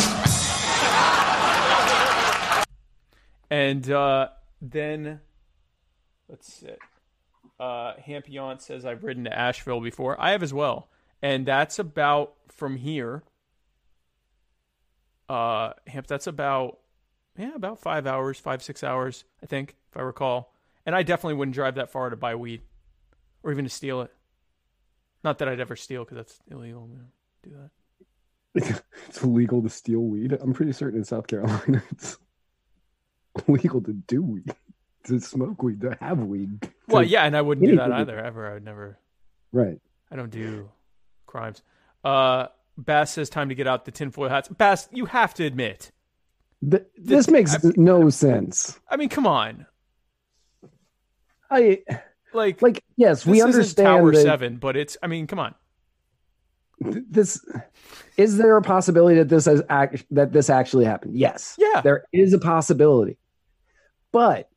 and 3.49 3.89
uh, 3.91 4.29
then 4.61 5.19
let's 6.29 6.53
see. 6.53 6.69
Uh, 7.59 7.93
Hampion 8.05 8.61
says 8.61 8.85
I've 8.85 9.03
ridden 9.03 9.23
to 9.25 9.37
Asheville 9.37 9.81
before. 9.81 10.19
I 10.21 10.31
have 10.31 10.43
as 10.43 10.53
well, 10.53 10.89
and 11.21 11.45
that's 11.45 11.79
about 11.79 12.35
from 12.49 12.77
here. 12.77 13.23
Uh, 15.27 15.73
Hamp, 15.87 16.07
that's 16.07 16.27
about 16.27 16.79
yeah, 17.37 17.53
about 17.55 17.79
five 17.79 18.07
hours, 18.07 18.39
five 18.39 18.63
six 18.63 18.83
hours, 18.83 19.25
I 19.41 19.45
think, 19.45 19.75
if 19.91 19.97
I 19.97 20.01
recall. 20.01 20.53
And 20.87 20.95
I 20.95 21.03
definitely 21.03 21.33
wouldn't 21.33 21.53
drive 21.53 21.75
that 21.75 21.91
far 21.91 22.09
to 22.09 22.15
buy 22.15 22.35
weed, 22.35 22.61
or 23.43 23.51
even 23.51 23.65
to 23.65 23.69
steal 23.69 24.01
it. 24.01 24.11
Not 25.21 25.39
that 25.39 25.49
I'd 25.49 25.59
ever 25.59 25.75
steal 25.75 26.05
because 26.05 26.15
that's 26.15 26.39
illegal. 26.49 26.89
Do 27.43 27.51
that. 28.55 28.81
it's 29.09 29.21
illegal 29.21 29.61
to 29.61 29.69
steal 29.69 29.99
weed. 29.99 30.31
I'm 30.31 30.53
pretty 30.53 30.71
certain 30.71 30.99
in 30.99 31.03
South 31.03 31.27
Carolina 31.27 31.83
it's 31.91 32.17
illegal 33.47 33.81
to 33.81 33.91
do 33.91 34.21
weed, 34.21 34.55
to 35.03 35.19
smoke 35.19 35.61
weed, 35.61 35.81
to 35.81 35.97
have 35.99 36.19
weed. 36.19 36.71
Well, 36.87 37.03
yeah, 37.03 37.25
and 37.25 37.35
I 37.35 37.41
wouldn't 37.41 37.67
do 37.67 37.75
that 37.75 37.91
either. 37.91 38.17
Ever, 38.17 38.49
I 38.49 38.53
would 38.53 38.63
never. 38.63 38.97
Right. 39.51 39.79
I 40.09 40.15
don't 40.15 40.31
do 40.31 40.69
crimes. 41.25 41.61
Uh, 42.01 42.47
Bass 42.77 43.11
says 43.11 43.29
time 43.29 43.49
to 43.49 43.55
get 43.55 43.67
out 43.67 43.83
the 43.83 43.91
tinfoil 43.91 44.29
hats. 44.29 44.47
Bass, 44.47 44.87
you 44.93 45.05
have 45.07 45.33
to 45.33 45.45
admit. 45.45 45.91
Th- 46.67 46.85
this 46.95 47.29
makes 47.29 47.53
I- 47.53 47.71
no 47.75 48.09
sense. 48.09 48.79
I 48.89 48.95
mean, 48.95 49.09
come 49.09 49.27
on. 49.27 49.65
I 51.49 51.83
Like, 52.33 52.61
like 52.61 52.83
yes, 52.97 53.25
we 53.25 53.41
understand 53.41 53.85
Tower 53.85 54.11
that, 54.11 54.21
Seven, 54.21 54.57
but 54.57 54.75
it's. 54.75 54.97
I 55.01 55.07
mean, 55.07 55.27
come 55.27 55.39
on. 55.39 55.55
this 56.79 57.43
is 58.17 58.37
there 58.37 58.57
a 58.57 58.61
possibility 58.61 59.15
that 59.17 59.29
this 59.29 59.45
has 59.45 59.63
act, 59.69 60.05
that 60.11 60.33
this 60.33 60.49
actually 60.49 60.85
happened? 60.85 61.17
Yes. 61.17 61.55
Yeah. 61.57 61.81
There 61.81 62.03
is 62.13 62.33
a 62.33 62.39
possibility. 62.39 63.17
But 64.11 64.49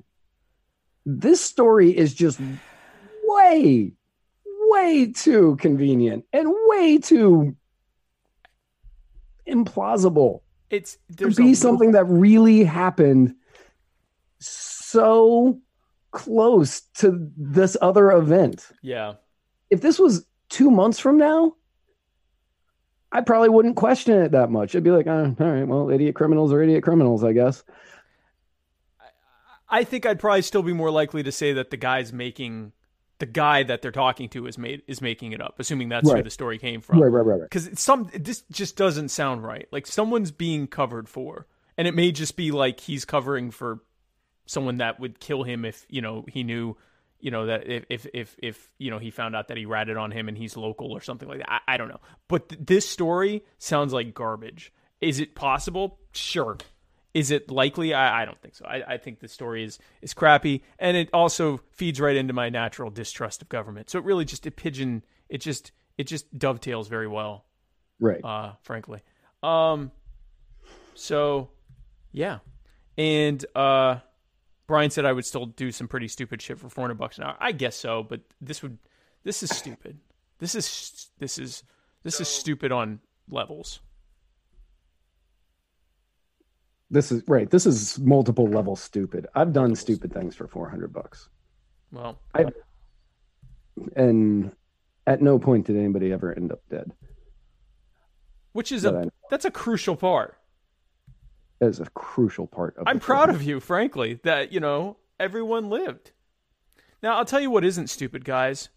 this 1.07 1.41
story 1.41 1.97
is 1.97 2.15
just 2.15 2.41
way 3.25 3.93
way 4.63 5.13
too 5.13 5.57
convenient 5.57 6.25
and 6.33 6.49
way 6.67 6.99
too 6.99 7.57
implausible 9.49 10.41
It's 10.69 10.99
to 11.17 11.31
be 11.31 11.53
a- 11.53 11.57
something 11.57 11.93
that 11.93 12.05
really 12.05 12.63
happened 12.65 13.35
so 14.39 15.59
close 16.11 16.81
to 16.99 17.31
this 17.37 17.77
other 17.81 18.11
event. 18.11 18.69
Yeah. 18.83 19.15
If 19.71 19.81
this 19.81 19.99
was 19.99 20.27
two 20.49 20.71
months 20.71 20.99
from 20.99 21.17
now, 21.17 21.55
I 23.13 23.21
probably 23.23 23.49
wouldn't 23.49 23.77
question 23.77 24.21
it 24.23 24.33
that 24.33 24.51
much. 24.51 24.75
I'd 24.75 24.85
be 24.85 24.91
like, 24.91 25.07
oh, 25.07 25.35
all 25.39 25.47
right, 25.47 25.67
well, 25.67 25.91
idiot 25.91 26.15
criminals 26.15 26.53
are 26.53 26.63
idiot 26.63 26.85
criminals, 26.85 27.25
I 27.25 27.33
guess. 27.33 27.65
I 29.69 29.85
think 29.85 30.05
I'd 30.07 30.19
probably 30.19 30.43
still 30.43 30.63
be 30.63 30.73
more 30.73 30.91
likely 30.91 31.23
to 31.23 31.33
say 31.33 31.53
that 31.55 31.71
the 31.71 31.77
guy's 31.77 32.13
making 32.13 32.73
the 33.21 33.27
guy 33.27 33.63
that 33.63 33.83
they're 33.83 33.93
talking 33.93 34.29
to 34.31 34.47
is 34.47 34.59
made 34.59 34.83
is 34.89 35.01
making 35.01 35.33
it 35.33 35.41
up, 35.41 35.61
assuming 35.61 35.91
that's 35.91 36.09
where 36.09 36.23
the 36.23 36.31
story 36.31 36.59
came 36.59 36.81
from. 36.81 37.01
Right, 37.01 37.09
right, 37.09 37.25
right, 37.25 37.41
right. 37.41 37.51
Because 37.51 37.79
some 37.79 38.11
this 38.15 38.43
just 38.51 38.77
doesn't 38.77 39.11
sound 39.11 39.45
right. 39.45 39.69
Like 39.71 39.87
someone's 39.87 40.31
being 40.33 40.67
covered 40.67 41.09
for, 41.09 41.47
and 41.77 41.87
it 41.87 41.95
may 41.95 42.13
just 42.13 42.35
be 42.35 42.51
like 42.51 42.81
he's 42.81 43.05
covering 43.05 43.51
for 43.51 43.81
someone 44.51 44.79
that 44.79 44.99
would 44.99 45.21
kill 45.21 45.45
him 45.45 45.65
if 45.65 45.87
you 45.89 46.03
know 46.03 46.25
he 46.29 46.43
knew, 46.43 46.77
you 47.21 47.31
know 47.31 47.47
that 47.47 47.69
if 47.69 47.85
if 47.89 48.07
if, 48.13 48.37
if 48.43 48.73
you 48.79 48.91
know 48.91 48.99
he 48.99 49.11
found 49.11 49.37
out 49.37 49.47
that 49.49 49.57
he 49.57 49.65
ratted 49.65 49.97
on 49.97 50.11
him 50.11 50.29
and 50.29 50.37
he's 50.37 50.57
local 50.57 50.91
or 50.91 51.01
something 51.01 51.29
like 51.29 51.39
that. 51.39 51.51
I, 51.69 51.75
I 51.75 51.77
don't 51.77 51.89
know, 51.89 52.01
but 52.27 52.49
th- 52.49 52.61
this 52.65 52.89
story 52.89 53.45
sounds 53.59 53.93
like 53.93 54.13
garbage. 54.13 54.73
Is 55.01 55.21
it 55.21 55.35
possible? 55.35 55.99
Sure. 56.13 56.59
Is 57.15 57.31
it 57.31 57.51
likely? 57.51 57.95
I, 57.95 58.23
I 58.23 58.25
don't 58.25 58.41
think 58.41 58.55
so. 58.55 58.65
I, 58.67 58.95
I 58.95 58.97
think 58.99 59.21
the 59.21 59.29
story 59.29 59.65
is 59.65 59.79
is 60.03 60.15
crappy, 60.15 60.63
and 60.79 60.97
it 60.97 61.11
also 61.13 61.61
feeds 61.71 62.01
right 62.01 62.17
into 62.17 62.33
my 62.33 62.49
natural 62.51 62.91
distrust 62.91 63.43
of 63.43 63.49
government. 63.49 63.89
So 63.91 63.99
it 63.99 64.05
really 64.05 64.25
just 64.25 64.47
a 64.47 64.51
pigeon. 64.51 65.05
It 65.29 65.39
just 65.39 65.73
it 65.97 66.05
just 66.09 66.27
dovetails 66.37 66.89
very 66.89 67.07
well 67.09 67.45
Right. 68.01 68.21
uh, 68.25 68.53
frankly. 68.63 69.01
Um, 69.43 69.91
so 70.95 71.51
yeah, 72.13 72.39
and 72.99 73.45
uh, 73.55 73.97
Brian 74.71 74.89
said 74.89 75.05
I 75.05 75.13
would 75.13 75.25
still 75.27 75.47
do 75.47 75.73
some 75.73 75.89
pretty 75.89 76.07
stupid 76.07 76.41
shit 76.41 76.57
for 76.57 76.69
four 76.69 76.85
hundred 76.85 76.95
bucks 76.95 77.19
an 77.19 77.25
hour. 77.25 77.37
I 77.41 77.51
guess 77.51 77.75
so, 77.75 78.05
but 78.05 78.21
this 78.41 78.63
would 78.63 78.79
this 79.25 79.43
is 79.43 79.51
stupid. 79.51 79.99
This 80.39 80.55
is 80.55 81.09
this 81.19 81.39
is 81.41 81.65
this 82.05 82.21
is 82.21 82.29
stupid 82.29 82.71
on 82.71 83.01
levels. 83.29 83.81
This 86.89 87.11
is 87.11 87.25
right. 87.27 87.51
This 87.51 87.67
is 87.67 87.99
multiple 87.99 88.47
level 88.47 88.77
stupid. 88.77 89.27
I've 89.35 89.53
done 89.53 89.75
stupid 89.75 90.13
things 90.13 90.37
for 90.37 90.47
400 90.47 90.93
bucks. 90.93 91.29
Well, 91.91 92.21
And 93.97 94.53
at 95.09 95.21
no 95.21 95.41
point 95.41 95.67
did 95.67 95.77
anybody 95.77 96.13
ever 96.13 96.33
end 96.33 96.53
up 96.53 96.61
dead. 96.71 96.93
which 98.53 98.71
is 98.71 98.83
That 98.83 98.95
I 98.95 99.01
a 99.01 99.05
know. 99.07 99.11
that's 99.31 99.45
a 99.45 99.51
crucial 99.51 99.97
part. 99.97 100.37
That 101.61 101.69
is 101.69 101.81
a 101.81 101.87
crucial 101.91 102.47
part 102.47 102.77
of 102.79 102.89
I'm 102.89 102.99
proud 103.01 103.27
film. 103.27 103.37
of 103.37 103.43
you, 103.43 103.61
frankly, 103.61 104.15
that 104.25 104.51
you 104.53 104.61
know 104.61 104.97
everyone 105.19 105.69
lived. 105.69 106.13
Now 107.03 107.17
I'll 107.17 107.25
tell 107.25 107.41
you 107.41 107.51
what 107.51 107.65
isn't 107.65 107.89
stupid, 107.89 108.25
guys, 108.25 108.71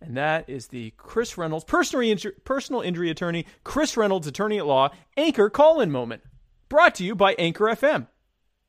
and 0.00 0.16
that 0.16 0.48
is 0.48 0.68
the 0.68 0.92
Chris 0.96 1.38
Reynolds 1.38 1.64
personal 1.64 2.08
injury, 2.10 2.32
personal 2.44 2.80
injury 2.82 3.08
attorney, 3.10 3.46
Chris 3.64 3.96
Reynolds, 3.96 4.26
attorney 4.26 4.58
at 4.58 4.66
law, 4.66 4.90
anchor 5.16 5.48
call-in 5.48 5.90
moment, 5.92 6.22
brought 6.68 6.94
to 6.96 7.04
you 7.04 7.14
by 7.14 7.34
Anchor 7.34 7.66
FM, 7.66 8.08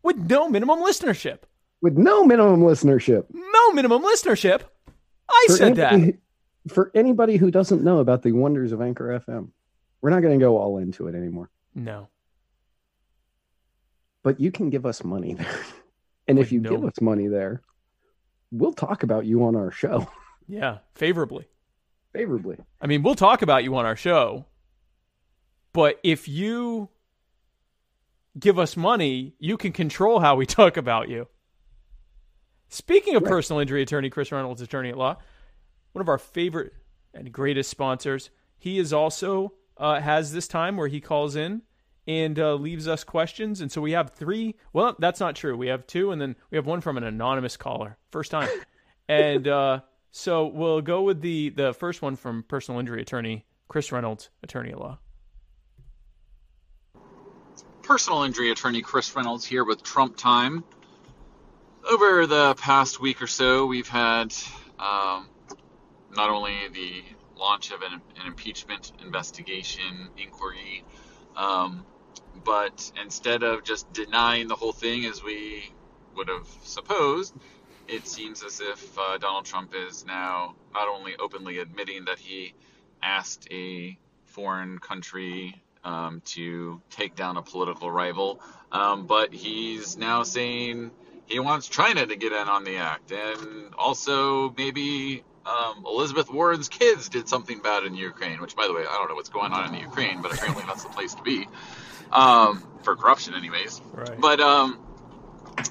with 0.03 0.17
no 0.17 0.47
minimum 0.47 0.79
listenership. 0.79 1.39
with 1.81 1.97
no 1.97 2.23
minimum 2.23 2.61
listenership. 2.61 3.25
No 3.33 3.71
minimum 3.71 4.03
listenership. 4.03 4.61
I 5.29 5.45
For 5.47 5.53
said 5.57 5.75
that. 5.77 6.15
For 6.67 6.91
anybody 6.95 7.35
who 7.37 7.51
doesn't 7.51 7.83
know 7.83 7.97
about 7.99 8.21
the 8.21 8.31
wonders 8.31 8.71
of 8.71 8.81
Anchor 8.81 9.19
FM, 9.27 9.49
we're 10.01 10.11
not 10.11 10.21
going 10.21 10.39
to 10.39 10.43
go 10.43 10.57
all 10.57 10.77
into 10.77 11.07
it 11.07 11.15
anymore. 11.15 11.49
No. 11.75 12.07
But 14.23 14.39
you 14.39 14.51
can 14.51 14.69
give 14.69 14.85
us 14.85 15.03
money 15.03 15.33
there. 15.35 15.55
And 16.25 16.39
if 16.39 16.53
you 16.53 16.61
no. 16.61 16.69
give 16.69 16.85
us 16.85 17.01
money 17.01 17.27
there, 17.27 17.61
we'll 18.49 18.71
talk 18.71 19.03
about 19.03 19.25
you 19.25 19.43
on 19.43 19.57
our 19.57 19.71
show 19.71 20.07
Yeah, 20.47 20.77
favorably. 20.95 21.49
favorably. 22.13 22.55
I 22.79 22.87
mean, 22.87 23.03
we'll 23.03 23.13
talk 23.15 23.41
about 23.41 23.65
you 23.65 23.75
on 23.75 23.85
our 23.85 23.97
show, 23.97 24.45
but 25.73 25.99
if 26.01 26.29
you 26.29 26.87
give 28.39 28.57
us 28.57 28.77
money, 28.77 29.35
you 29.37 29.57
can 29.57 29.73
control 29.73 30.21
how 30.21 30.35
we 30.37 30.45
talk 30.59 30.77
about 30.77 31.09
you. 31.09 31.27
Speaking 32.69 33.15
of 33.15 33.23
Right. 33.23 33.29
personal 33.29 33.59
injury 33.59 33.81
attorney, 33.81 34.09
Chris 34.09 34.31
Reynolds, 34.31 34.61
attorney 34.61 34.89
at 34.91 34.97
law, 34.97 35.17
one 35.91 36.01
of 36.01 36.07
our 36.07 36.17
favorite 36.17 36.71
and 37.13 37.33
greatest 37.33 37.69
sponsors, 37.69 38.29
he 38.57 38.79
is 38.79 38.93
also 38.93 39.55
uh, 39.75 39.99
has 39.99 40.31
this 40.31 40.47
time 40.47 40.77
where 40.77 40.87
he 40.87 41.01
calls 41.01 41.35
in 41.35 41.63
and 42.07 42.39
uh, 42.39 42.55
leaves 42.55 42.87
us 42.87 43.03
questions. 43.03 43.61
And 43.61 43.71
so 43.71 43.81
we 43.81 43.91
have 43.91 44.11
three. 44.11 44.55
Well, 44.73 44.95
that's 44.99 45.19
not 45.19 45.35
true. 45.35 45.55
We 45.55 45.67
have 45.67 45.87
two, 45.87 46.11
and 46.11 46.21
then 46.21 46.35
we 46.49 46.57
have 46.57 46.65
one 46.65 46.81
from 46.81 46.97
an 46.97 47.03
anonymous 47.03 47.57
caller. 47.57 47.97
First 48.11 48.31
time. 48.31 48.49
and 49.09 49.47
uh, 49.47 49.81
so 50.11 50.47
we'll 50.47 50.81
go 50.81 51.01
with 51.03 51.21
the 51.21 51.49
the 51.49 51.73
first 51.73 52.01
one 52.01 52.15
from 52.15 52.43
personal 52.43 52.79
injury 52.79 53.01
attorney 53.01 53.45
Chris 53.67 53.91
Reynolds, 53.91 54.29
attorney 54.43 54.71
at 54.71 54.79
law. 54.79 54.99
personal 57.83 58.23
injury 58.23 58.49
attorney 58.49 58.81
Chris 58.81 59.15
Reynolds 59.15 59.45
here 59.45 59.63
with 59.63 59.83
Trump 59.83 60.15
Time. 60.17 60.63
Over 61.89 62.25
the 62.25 62.55
past 62.55 63.01
week 63.01 63.21
or 63.21 63.27
so, 63.27 63.65
we've 63.65 63.89
had 63.89 64.33
um, 64.79 65.27
not 66.15 66.29
only 66.29 66.55
the 66.73 67.03
launch 67.37 67.71
of 67.71 67.81
an, 67.81 68.01
an 68.21 68.27
impeachment 68.27 68.93
investigation 69.03 70.07
inquiry, 70.17 70.85
um, 71.35 71.85
but 72.43 72.91
instead 73.01 73.43
of 73.43 73.63
just 73.63 73.91
denying 73.93 74.47
the 74.47 74.55
whole 74.55 74.73
thing 74.73 75.05
as 75.05 75.23
we 75.23 75.71
would 76.15 76.27
have 76.27 76.47
supposed, 76.63 77.33
it 77.87 78.07
seems 78.07 78.43
as 78.43 78.59
if 78.59 78.97
uh, 78.97 79.17
Donald 79.17 79.45
Trump 79.45 79.73
is 79.75 80.05
now 80.05 80.55
not 80.73 80.87
only 80.87 81.15
openly 81.17 81.59
admitting 81.59 82.05
that 82.05 82.19
he 82.19 82.53
asked 83.01 83.47
a 83.51 83.97
foreign 84.25 84.79
country 84.79 85.61
um, 85.83 86.21
to 86.25 86.81
take 86.89 87.15
down 87.15 87.37
a 87.37 87.41
political 87.41 87.91
rival, 87.91 88.41
um, 88.71 89.05
but 89.05 89.33
he's 89.33 89.97
now 89.97 90.23
saying 90.23 90.91
he 91.25 91.39
wants 91.39 91.67
China 91.67 92.05
to 92.05 92.15
get 92.15 92.31
in 92.31 92.47
on 92.47 92.63
the 92.63 92.77
act, 92.77 93.11
and 93.11 93.73
also 93.77 94.53
maybe 94.57 95.23
um, 95.45 95.85
Elizabeth 95.85 96.31
Warren's 96.31 96.69
kids 96.69 97.09
did 97.09 97.27
something 97.27 97.59
bad 97.59 97.83
in 97.83 97.95
Ukraine. 97.95 98.41
Which, 98.41 98.55
by 98.55 98.67
the 98.67 98.73
way, 98.73 98.81
I 98.81 98.93
don't 98.97 99.09
know 99.09 99.15
what's 99.15 99.29
going 99.29 99.51
on 99.51 99.65
in 99.67 99.73
the 99.73 99.79
Ukraine, 99.79 100.21
but 100.21 100.33
apparently 100.33 100.63
that's 100.65 100.83
the 100.83 100.89
place 100.89 101.13
to 101.15 101.21
be 101.21 101.47
um, 102.11 102.63
for 102.83 102.95
corruption, 102.95 103.33
anyways. 103.33 103.81
Right. 103.93 104.19
But 104.19 104.39
um, 104.39 104.79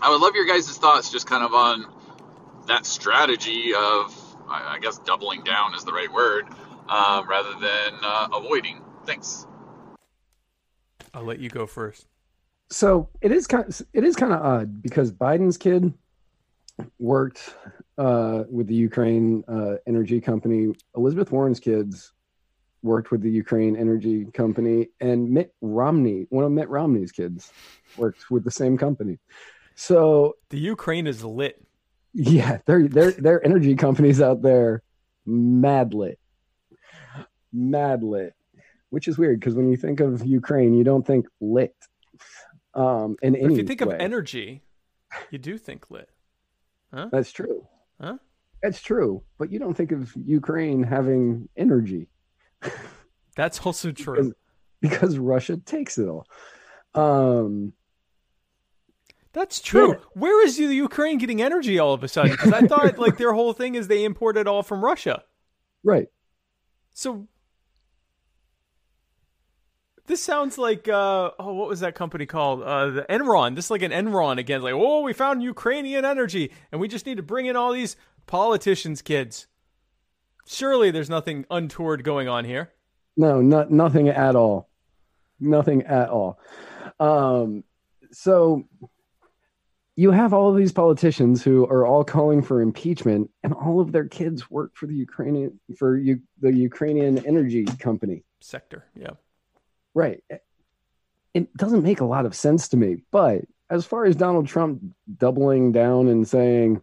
I 0.01 0.11
would 0.11 0.21
love 0.21 0.35
your 0.35 0.47
guys' 0.47 0.77
thoughts, 0.77 1.11
just 1.11 1.27
kind 1.27 1.45
of 1.45 1.53
on 1.55 1.87
that 2.67 2.87
strategy 2.87 3.75
of, 3.75 4.37
I 4.49 4.77
I 4.77 4.79
guess, 4.81 4.99
doubling 4.99 5.43
down 5.43 5.75
is 5.75 5.85
the 5.85 5.93
right 5.93 6.13
word, 6.13 6.47
uh, 6.89 7.23
rather 7.29 7.53
than 7.53 7.99
uh, 8.03 8.29
avoiding. 8.33 8.83
Thanks. 9.05 9.47
I'll 11.15 11.25
let 11.25 11.41
you 11.41 11.51
go 11.51 11.67
first. 11.67 12.07
So 12.71 13.11
it 13.21 13.33
is 13.33 13.47
kind 13.47 13.69
of, 13.69 13.83
it 13.93 14.05
is 14.05 14.17
kind 14.17 14.33
of 14.33 14.41
odd 14.41 14.83
because 14.83 15.13
Biden's 15.13 15.59
kid 15.59 15.93
worked 16.99 17.55
uh, 17.99 18.45
with 18.51 18.67
the 18.67 18.75
Ukraine 18.75 19.45
uh, 19.47 19.75
energy 19.87 20.21
company. 20.21 20.73
Elizabeth 20.97 21.31
Warren's 21.31 21.61
kids 21.61 22.13
worked 22.83 23.11
with 23.11 23.23
the 23.23 23.31
Ukraine 23.31 23.77
energy 23.77 24.27
company, 24.33 24.89
and 25.01 25.31
Mitt 25.31 25.55
Romney, 25.61 26.27
one 26.31 26.45
of 26.45 26.53
Mitt 26.53 26.69
Romney's 26.69 27.13
kids, 27.13 27.53
worked 27.97 28.31
with 28.31 28.45
the 28.45 28.51
same 28.51 28.77
company. 28.77 29.19
So 29.75 30.37
The 30.51 30.59
Ukraine 30.59 31.07
is 31.07 31.25
lit. 31.25 31.63
yeah, 32.13 32.59
their 32.67 32.89
their 32.89 33.13
their 33.13 33.45
energy 33.45 33.75
companies 33.75 34.21
out 34.21 34.43
there, 34.43 34.83
mad 35.25 35.95
lit, 35.95 36.19
mad 37.53 38.03
lit, 38.03 38.35
which 38.91 39.09
is 39.09 39.17
weird 39.17 39.41
because 39.41 39.55
when 39.55 39.71
you 39.71 39.77
think 39.77 40.01
of 40.01 40.25
Ukraine, 40.25 40.75
you 40.75 40.85
don't 40.85 41.07
think 41.07 41.27
lit. 41.41 41.75
Um, 42.75 43.17
in 43.23 43.35
if 43.35 43.57
you 43.57 43.65
think 43.65 43.81
way. 43.81 43.95
of 43.95 44.01
energy, 44.01 44.63
you 45.31 45.39
do 45.39 45.57
think 45.59 45.91
lit. 45.91 46.09
That's 46.93 47.33
true. 47.33 47.67
Huh? 48.01 48.19
That's 48.63 48.81
true. 48.83 49.23
But 49.39 49.51
you 49.51 49.59
don't 49.59 49.75
think 49.75 49.93
of 49.93 50.13
Ukraine 50.17 50.83
having 50.83 51.49
energy 51.57 52.09
That's 53.37 53.61
also 53.61 53.93
true. 53.93 54.35
because 54.81 55.19
Russia 55.19 55.57
takes 55.57 55.99
it 55.99 56.09
all. 56.09 56.27
Um, 56.95 57.73
That's 59.33 59.61
true. 59.61 59.93
Yeah. 59.93 59.99
Where 60.15 60.45
is 60.45 60.57
the 60.57 60.65
Ukraine 60.65 61.19
getting 61.19 61.41
energy 61.41 61.79
all 61.79 61.95
of 61.95 62.05
a 62.05 62.09
sudden? 62.09 62.33
Because 62.33 62.53
I 62.53 62.61
thought 62.67 62.99
like 62.99 63.17
their 63.17 63.33
whole 63.33 63.53
thing 63.53 63.75
is 63.75 63.89
they 63.89 64.05
import 64.05 64.37
it 64.37 64.47
all 64.47 64.63
from 64.63 64.85
Russia. 64.85 65.23
right. 65.83 66.09
So 66.95 67.27
This 70.07 70.23
sounds 70.23 70.59
like 70.59 70.89
uh, 70.89 71.31
oh, 71.39 71.55
what 71.55 71.69
was 71.69 71.81
that 71.81 71.95
company 71.95 72.27
called? 72.27 72.63
Uh, 72.63 72.91
the 72.91 73.07
Enron. 73.09 73.55
This 73.55 73.67
is 73.67 73.71
like 73.71 73.83
an 73.83 73.93
Enron 73.93 74.37
again. 74.39 74.61
Like, 74.61 74.75
oh, 74.75 75.01
we 75.01 75.13
found 75.15 75.43
Ukrainian 75.43 76.05
energy, 76.05 76.51
and 76.71 76.81
we 76.81 76.89
just 76.89 77.07
need 77.07 77.17
to 77.17 77.23
bring 77.23 77.47
in 77.47 77.57
all 77.57 77.73
these 77.73 77.97
politicians' 78.27 79.01
kids. 79.01 79.47
Surely, 80.47 80.91
there's 80.91 81.11
nothing 81.11 81.47
untoward 81.51 82.05
going 82.05 82.29
on 82.29 82.45
here. 82.45 82.73
No, 83.17 83.41
not 83.41 83.71
nothing 83.71 84.09
at 84.09 84.37
all. 84.37 84.69
Nothing 85.41 85.83
at 85.83 86.09
all. 86.09 86.39
Um, 86.99 87.65
so 88.11 88.65
you 89.97 90.11
have 90.11 90.33
all 90.33 90.51
of 90.51 90.57
these 90.57 90.73
politicians 90.73 91.43
who 91.43 91.67
are 91.67 91.87
all 91.87 92.05
calling 92.05 92.43
for 92.43 92.61
impeachment, 92.61 93.31
and 93.43 93.53
all 93.53 93.81
of 93.81 93.93
their 93.93 94.09
kids 94.09 94.51
work 94.51 94.73
for 94.75 94.87
the 94.87 94.95
Ukrainian 94.95 95.61
for 95.77 95.97
you, 95.99 96.21
the 96.41 96.53
Ukrainian 96.53 97.25
energy 97.27 97.65
company. 97.79 98.25
Sector, 98.41 98.85
yeah. 98.97 99.11
Right. 99.95 100.23
It 101.35 101.55
doesn't 101.57 101.83
make 101.83 102.01
a 102.01 102.05
lot 102.07 102.27
of 102.27 102.35
sense 102.35 102.69
to 102.69 102.77
me. 102.77 103.03
But 103.11 103.43
as 103.71 103.87
far 103.87 104.05
as 104.05 104.17
Donald 104.17 104.47
Trump 104.49 104.83
doubling 105.19 105.73
down 105.73 106.09
and 106.09 106.27
saying, 106.27 106.83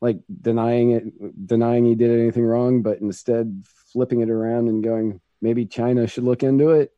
like 0.00 0.18
denying 0.42 0.90
it, 0.90 1.46
denying 1.46 1.84
he 1.86 1.94
did 1.94 2.10
anything 2.10 2.44
wrong, 2.44 2.82
but 2.82 3.00
instead 3.00 3.64
flipping 3.92 4.20
it 4.20 4.30
around 4.30 4.68
and 4.68 4.84
going, 4.84 5.20
maybe 5.40 5.64
China 5.66 6.06
should 6.06 6.24
look 6.24 6.42
into 6.42 6.70
it. 6.70 6.92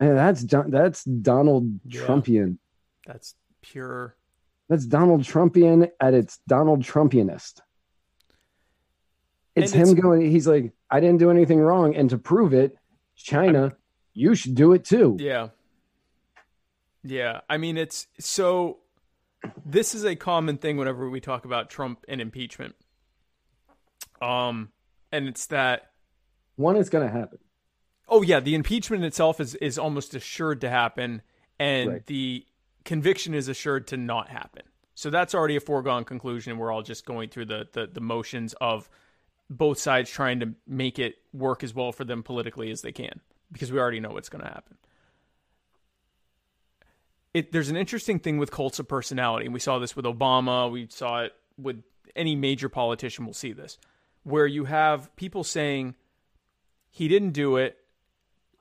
And 0.00 0.16
that's 0.16 0.42
that's 0.68 1.02
Donald 1.04 1.80
Yeah. 1.84 2.02
Trumpian. 2.02 2.58
That's 3.06 3.34
pure. 3.62 4.14
That's 4.68 4.86
Donald 4.86 5.22
Trumpian 5.22 5.90
at 6.00 6.14
its 6.14 6.38
Donald 6.46 6.82
Trumpianist. 6.82 7.60
It's 9.56 9.72
And 9.72 9.82
him 9.82 9.88
it's- 9.88 10.02
going. 10.02 10.30
He's 10.30 10.46
like, 10.46 10.72
I 10.90 11.00
didn't 11.00 11.18
do 11.18 11.30
anything 11.30 11.58
wrong, 11.58 11.96
and 11.96 12.08
to 12.10 12.18
prove 12.18 12.54
it, 12.54 12.76
China, 13.16 13.76
you 14.14 14.34
should 14.36 14.54
do 14.54 14.72
it 14.72 14.84
too. 14.84 15.16
Yeah. 15.18 15.48
Yeah. 17.02 17.40
I 17.50 17.56
mean, 17.56 17.76
it's 17.76 18.06
so. 18.20 18.78
This 19.64 19.94
is 19.94 20.04
a 20.04 20.16
common 20.16 20.58
thing 20.58 20.76
whenever 20.76 21.08
we 21.08 21.20
talk 21.20 21.44
about 21.44 21.70
Trump 21.70 22.04
and 22.08 22.20
impeachment. 22.20 22.74
Um, 24.20 24.70
and 25.12 25.28
it's 25.28 25.46
that 25.46 25.90
One 26.56 26.76
is 26.76 26.90
going 26.90 27.06
to 27.06 27.12
happen. 27.12 27.38
Oh 28.08 28.22
yeah, 28.22 28.40
the 28.40 28.54
impeachment 28.54 29.04
itself 29.04 29.40
is 29.40 29.54
is 29.56 29.78
almost 29.78 30.14
assured 30.14 30.62
to 30.62 30.70
happen, 30.70 31.22
and 31.58 31.90
Right. 31.90 32.06
the 32.06 32.46
conviction 32.84 33.34
is 33.34 33.48
assured 33.48 33.86
to 33.88 33.96
not 33.96 34.28
happen. 34.28 34.62
So 34.94 35.10
that's 35.10 35.34
already 35.34 35.56
a 35.56 35.60
foregone 35.60 36.04
conclusion. 36.04 36.58
We're 36.58 36.72
all 36.72 36.82
just 36.82 37.04
going 37.04 37.28
through 37.28 37.46
the 37.46 37.68
the, 37.72 37.86
the 37.86 38.00
motions 38.00 38.54
of 38.60 38.88
both 39.50 39.78
sides 39.78 40.10
trying 40.10 40.40
to 40.40 40.54
make 40.66 40.98
it 40.98 41.16
work 41.32 41.62
as 41.62 41.74
well 41.74 41.92
for 41.92 42.04
them 42.04 42.22
politically 42.22 42.70
as 42.70 42.82
they 42.82 42.92
can, 42.92 43.20
because 43.52 43.70
we 43.70 43.78
already 43.78 44.00
know 44.00 44.10
what's 44.10 44.28
going 44.28 44.42
to 44.44 44.50
happen. 44.50 44.76
It, 47.34 47.52
there's 47.52 47.68
an 47.68 47.76
interesting 47.76 48.18
thing 48.18 48.38
with 48.38 48.50
cults 48.50 48.78
of 48.78 48.88
personality, 48.88 49.44
and 49.46 49.54
we 49.54 49.60
saw 49.60 49.78
this 49.78 49.94
with 49.94 50.04
Obama. 50.04 50.70
We 50.70 50.88
saw 50.90 51.24
it 51.24 51.32
with 51.56 51.82
any 52.16 52.34
major 52.36 52.68
politician. 52.68 53.24
We'll 53.24 53.34
see 53.34 53.52
this, 53.52 53.78
where 54.22 54.46
you 54.46 54.64
have 54.64 55.14
people 55.16 55.44
saying 55.44 55.94
he 56.90 57.06
didn't 57.08 57.32
do 57.32 57.56
it 57.56 57.78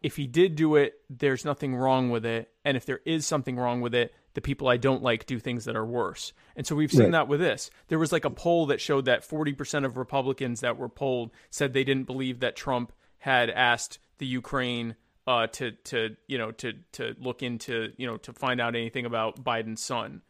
if 0.04 0.16
he 0.16 0.28
did 0.28 0.56
do 0.56 0.76
it, 0.76 1.02
there's 1.10 1.44
nothing 1.44 1.76
wrong 1.76 2.10
with 2.10 2.26
it. 2.26 2.52
And 2.64 2.78
if 2.78 2.86
there 2.86 3.02
is 3.06 3.26
something 3.26 3.58
wrong 3.58 3.82
with 3.82 3.96
it, 3.96 4.14
the 4.36 4.42
people 4.42 4.68
I 4.68 4.78
don't 4.78 5.02
like 5.02 5.26
do 5.26 5.40
things 5.40 5.66
that 5.66 5.76
are 5.76 5.86
worse. 5.86 6.34
And 6.56 6.68
so 6.68 6.76
we've 6.76 6.92
seen 6.92 7.04
Right. 7.06 7.12
that 7.14 7.28
with 7.28 7.40
this. 7.40 7.72
There 7.88 7.98
was 7.98 8.12
like 8.12 8.26
a 8.26 8.30
poll 8.30 8.68
that 8.68 8.80
showed 8.80 9.06
that 9.06 9.28
40% 9.28 9.86
of 9.86 9.98
Republicans 9.98 10.60
that 10.62 10.78
were 10.78 10.90
polled 10.90 11.32
said 11.50 11.74
they 11.74 11.84
didn't 11.84 12.06
believe 12.06 12.40
that 12.40 12.56
Trump 12.56 12.94
had 13.20 13.50
asked 13.50 13.98
the 14.20 14.28
Ukraine 14.28 14.96
uh, 15.28 15.48
to 15.48 15.72
to 15.72 16.16
you 16.28 16.38
know 16.38 16.52
to 16.52 16.74
to 16.94 17.16
look 17.20 17.44
into 17.44 17.92
you 17.98 18.08
know 18.08 18.18
to 18.18 18.34
find 18.34 18.60
out 18.60 18.76
anything 18.76 19.06
about 19.06 19.44
Biden's 19.44 19.84
son 19.84 20.22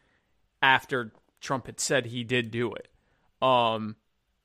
after 0.60 1.12
Trump 1.40 1.66
had 1.66 1.80
said 1.80 2.06
he 2.06 2.24
did 2.24 2.50
do 2.50 2.74
it. 2.74 2.88
Um, 3.40 3.96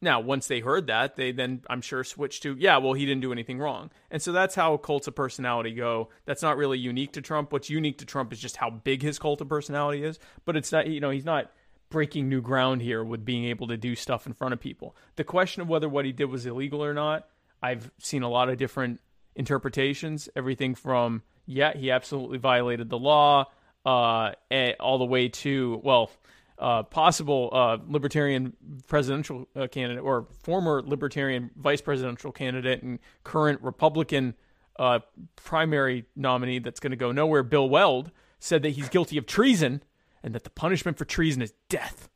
now, 0.03 0.19
once 0.19 0.47
they 0.47 0.59
heard 0.59 0.87
that, 0.87 1.15
they 1.15 1.31
then, 1.31 1.61
I'm 1.69 1.81
sure, 1.81 2.03
switched 2.03 2.43
to, 2.43 2.55
yeah, 2.59 2.77
well, 2.77 2.93
he 2.93 3.05
didn't 3.05 3.21
do 3.21 3.31
anything 3.31 3.57
wrong. 3.57 3.89
And 4.11 4.21
so 4.21 4.33
that's 4.33 4.53
how 4.53 4.75
cults 4.75 5.07
of 5.07 5.15
personality 5.15 5.73
go. 5.73 6.09
That's 6.25 6.41
not 6.41 6.57
really 6.57 6.77
unique 6.77 7.13
to 7.13 7.21
Trump. 7.21 7.53
What's 7.53 7.69
unique 7.69 7.99
to 7.99 8.05
Trump 8.05 8.33
is 8.33 8.39
just 8.39 8.57
how 8.57 8.69
big 8.69 9.01
his 9.01 9.17
cult 9.17 9.39
of 9.39 9.47
personality 9.47 10.03
is. 10.03 10.19
But 10.43 10.57
it's 10.57 10.73
not, 10.73 10.87
you 10.87 10.99
know, 10.99 11.09
he's 11.09 11.23
not 11.23 11.51
breaking 11.89 12.27
new 12.27 12.41
ground 12.41 12.81
here 12.81 13.01
with 13.03 13.23
being 13.23 13.45
able 13.45 13.67
to 13.67 13.77
do 13.77 13.95
stuff 13.95 14.27
in 14.27 14.33
front 14.33 14.53
of 14.53 14.59
people. 14.59 14.95
The 15.15 15.23
question 15.23 15.61
of 15.61 15.69
whether 15.69 15.87
what 15.87 16.05
he 16.05 16.11
did 16.11 16.25
was 16.25 16.45
illegal 16.45 16.83
or 16.83 16.93
not, 16.93 17.29
I've 17.61 17.89
seen 17.97 18.23
a 18.23 18.29
lot 18.29 18.49
of 18.49 18.57
different 18.57 18.99
interpretations. 19.35 20.29
Everything 20.35 20.75
from, 20.75 21.21
yeah, 21.45 21.75
he 21.75 21.91
absolutely 21.91 22.37
violated 22.37 22.89
the 22.89 22.97
law, 22.97 23.45
uh, 23.85 24.31
all 24.79 24.97
the 24.97 25.05
way 25.05 25.29
to, 25.29 25.81
well, 25.83 26.11
uh, 26.59 26.83
possible 26.83 27.49
uh, 27.51 27.77
libertarian 27.87 28.53
presidential 28.87 29.47
uh, 29.55 29.67
candidate 29.67 30.03
or 30.03 30.27
former 30.43 30.81
libertarian 30.85 31.49
vice 31.57 31.81
presidential 31.81 32.31
candidate 32.31 32.83
and 32.83 32.99
current 33.23 33.61
Republican 33.61 34.35
uh, 34.79 34.99
primary 35.35 36.05
nominee 36.15 36.59
that's 36.59 36.79
going 36.79 36.91
to 36.91 36.97
go 36.97 37.11
nowhere, 37.11 37.43
Bill 37.43 37.67
Weld, 37.67 38.11
said 38.39 38.61
that 38.63 38.69
he's 38.69 38.89
guilty 38.89 39.17
of 39.17 39.25
treason 39.25 39.83
and 40.23 40.33
that 40.33 40.43
the 40.43 40.49
punishment 40.49 40.97
for 40.97 41.05
treason 41.05 41.41
is 41.41 41.53
death. 41.69 42.09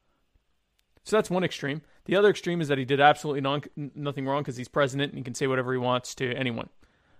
So 1.04 1.16
that's 1.16 1.30
one 1.30 1.44
extreme. 1.44 1.82
The 2.06 2.16
other 2.16 2.30
extreme 2.30 2.62
is 2.62 2.68
that 2.68 2.78
he 2.78 2.86
did 2.86 3.00
absolutely 3.00 3.42
non- 3.42 3.64
nothing 3.96 4.26
wrong 4.26 4.44
because 4.44 4.58
he's 4.58 4.68
president 4.68 5.12
and 5.12 5.20
he 5.20 5.24
can 5.24 5.36
say 5.36 5.48
whatever 5.48 5.72
he 5.72 5.80
wants 5.80 6.16
to 6.16 6.34
anyone. 6.34 6.70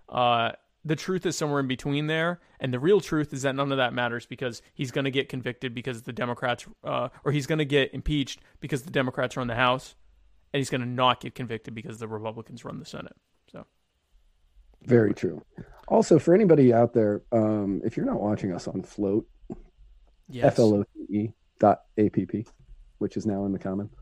Uh, 0.10 0.52
the 0.86 0.96
truth 0.96 1.26
is 1.26 1.38
somewhere 1.38 1.60
in 1.60 1.68
between 1.68 2.08
there, 2.08 2.40
and 2.60 2.74
the 2.74 2.80
real 2.80 3.02
truth 3.02 3.34
is 3.34 3.42
that 3.42 3.56
none 3.56 3.72
of 3.72 3.78
that 3.78 3.94
matters 3.94 4.26
because 4.26 4.62
he's 4.74 4.92
going 4.92 5.06
to 5.06 5.12
get 5.12 5.28
convicted 5.28 5.74
because 5.74 6.04
the 6.04 6.14
Democrats, 6.14 6.66
uh, 6.84 7.10
or 7.26 7.32
he's 7.32 7.46
going 7.46 7.60
to 7.60 7.66
get 7.66 7.94
impeached 7.94 8.40
because 8.62 8.84
the 8.84 8.92
Democrats 8.92 9.36
run 9.36 9.48
the 9.48 9.56
House, 9.56 9.96
and 10.54 10.60
he's 10.60 10.70
going 10.70 10.82
to 10.82 10.88
not 10.88 11.20
get 11.20 11.36
convicted 11.36 11.76
because 11.76 12.00
the 12.00 12.08
Republicans 12.08 12.64
run 12.64 12.80
the 12.80 12.86
Senate. 12.86 13.16
So 13.52 13.66
Very 14.84 15.14
true. 15.14 15.44
Also, 15.90 16.20
for 16.20 16.34
anybody 16.34 16.74
out 16.74 16.94
there, 16.94 17.24
um, 17.32 17.82
if 17.84 17.98
you're 17.98 18.06
not 18.06 18.22
watching 18.22 18.54
us 18.54 18.68
on 18.68 18.82
Flote, 18.82 19.26
yes, 20.30 20.54
F 20.54 20.60
L 20.60 20.74
O 20.74 20.84
T 20.84 21.18
E 21.18 21.34
dot 21.60 21.84
A 21.98 22.10
P 22.10 22.26
P, 22.26 22.46
which 23.00 23.18
is 23.18 23.26
now 23.26 23.46
in 23.46 23.52
the 23.52 23.60
comments, 23.60 23.96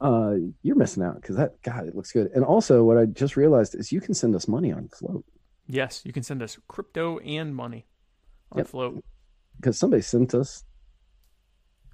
uh, 0.00 0.34
you're 0.62 0.76
missing 0.76 1.02
out 1.02 1.16
because 1.20 1.36
that 1.36 1.60
God, 1.62 1.86
it 1.88 1.94
looks 1.96 2.12
good. 2.12 2.30
And 2.34 2.44
also, 2.44 2.84
what 2.84 2.98
I 2.98 3.06
just 3.06 3.36
realized 3.36 3.74
is 3.74 3.90
you 3.92 4.00
can 4.00 4.14
send 4.14 4.34
us 4.34 4.46
money 4.48 4.72
on 4.72 4.88
Flote 4.88 5.24
yes, 5.68 6.02
you 6.04 6.12
can 6.12 6.22
send 6.22 6.42
us 6.42 6.56
crypto 6.68 7.18
and 7.18 7.54
money 7.54 7.86
on 8.52 8.58
Yep. 8.58 8.68
Flote. 8.68 9.04
because 9.56 9.76
somebody 9.78 10.00
sent 10.02 10.32
us 10.34 10.62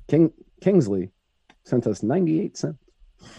King 0.08 0.32
Kingsley 0.60 1.10
sent 1.64 1.86
us 1.86 2.02
98 2.02 2.56
cents. 2.56 2.78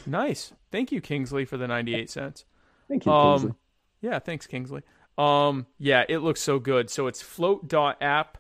Nice, 0.06 0.54
thank 0.72 0.92
you, 0.94 1.02
Kingsley, 1.02 1.44
for 1.46 1.58
the 1.58 1.68
ninety-eight 1.68 2.10
cents. 2.10 2.46
Thank 2.88 3.06
you, 3.06 3.12
Kingsley. 3.12 3.50
Um, 3.50 3.56
yeah, 4.02 4.18
thanks, 4.20 4.48
Kingsley. 4.48 4.82
Um, 5.18 5.68
yeah, 5.78 6.06
it 6.08 6.20
looks 6.20 6.40
so 6.42 6.58
good. 6.58 6.90
So 6.90 7.08
it's 7.08 7.22
flote.app 7.22 8.38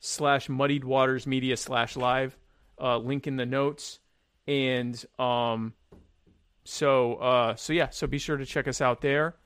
slash 0.00 0.48
muddy 0.50 0.80
waters 0.80 1.26
media 1.26 1.56
slash 1.56 1.96
live. 1.96 2.36
Uh, 2.80 2.98
link 2.98 3.26
in 3.26 3.36
the 3.36 3.46
notes. 3.46 4.00
And 4.46 5.04
um, 5.18 5.74
so 6.64 7.14
uh, 7.16 7.54
so 7.56 7.72
yeah, 7.72 7.90
so 7.90 8.06
be 8.06 8.18
sure 8.18 8.36
to 8.36 8.46
check 8.46 8.68
us 8.68 8.80
out 8.80 9.00
there. 9.00 9.36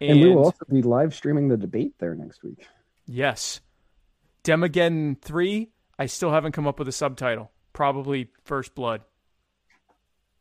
And, 0.00 0.12
and 0.12 0.20
we 0.20 0.30
will 0.34 0.44
also 0.44 0.64
be 0.70 0.82
live 0.82 1.14
streaming 1.14 1.48
the 1.48 1.56
debate 1.56 1.94
there 1.98 2.14
next 2.14 2.42
week. 2.42 2.66
yes, 3.06 3.60
Demageddon 4.44 5.20
three. 5.20 5.70
I 5.98 6.06
still 6.06 6.30
haven't 6.30 6.52
come 6.52 6.66
up 6.66 6.78
with 6.78 6.88
a 6.88 6.92
subtitle. 6.92 7.50
Probably 7.72 8.30
First 8.44 8.74
Blood. 8.74 9.02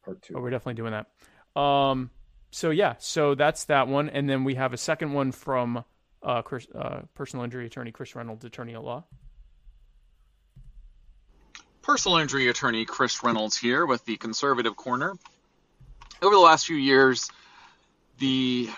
Part 0.04 0.22
two. 0.22 0.36
Oh, 0.38 0.42
we're 0.42 0.50
definitely 0.50 0.76
doing 0.76 0.94
that. 0.94 1.60
Um, 1.60 2.10
so 2.52 2.70
yeah, 2.70 2.96
so 3.00 3.36
that's 3.36 3.66
that 3.66 3.88
one, 3.88 4.10
and 4.10 4.30
then 4.30 4.44
we 4.44 4.56
have 4.56 4.74
a 4.74 4.78
second 4.78 5.14
one 5.14 5.32
from 5.32 5.84
uh, 6.24 6.42
Chris, 6.42 6.68
uh, 6.74 7.02
personal 7.14 7.44
injury 7.44 7.66
attorney 7.66 7.92
Chris 7.92 8.16
Reynolds, 8.16 8.46
attorney 8.46 8.74
at 8.76 8.84
law. 8.84 9.04
Personal 11.86 12.18
injury 12.18 12.48
attorney 12.48 12.84
Chris 12.84 13.24
Reynolds 13.24 13.56
here 13.56 13.86
with 13.86 14.04
the 14.06 14.18
Conservative 14.18 14.76
Corner. 14.76 15.14
Over 16.20 16.34
the 16.34 16.42
last 16.42 16.66
few 16.66 16.76
years, 16.76 17.30
the 18.18 18.72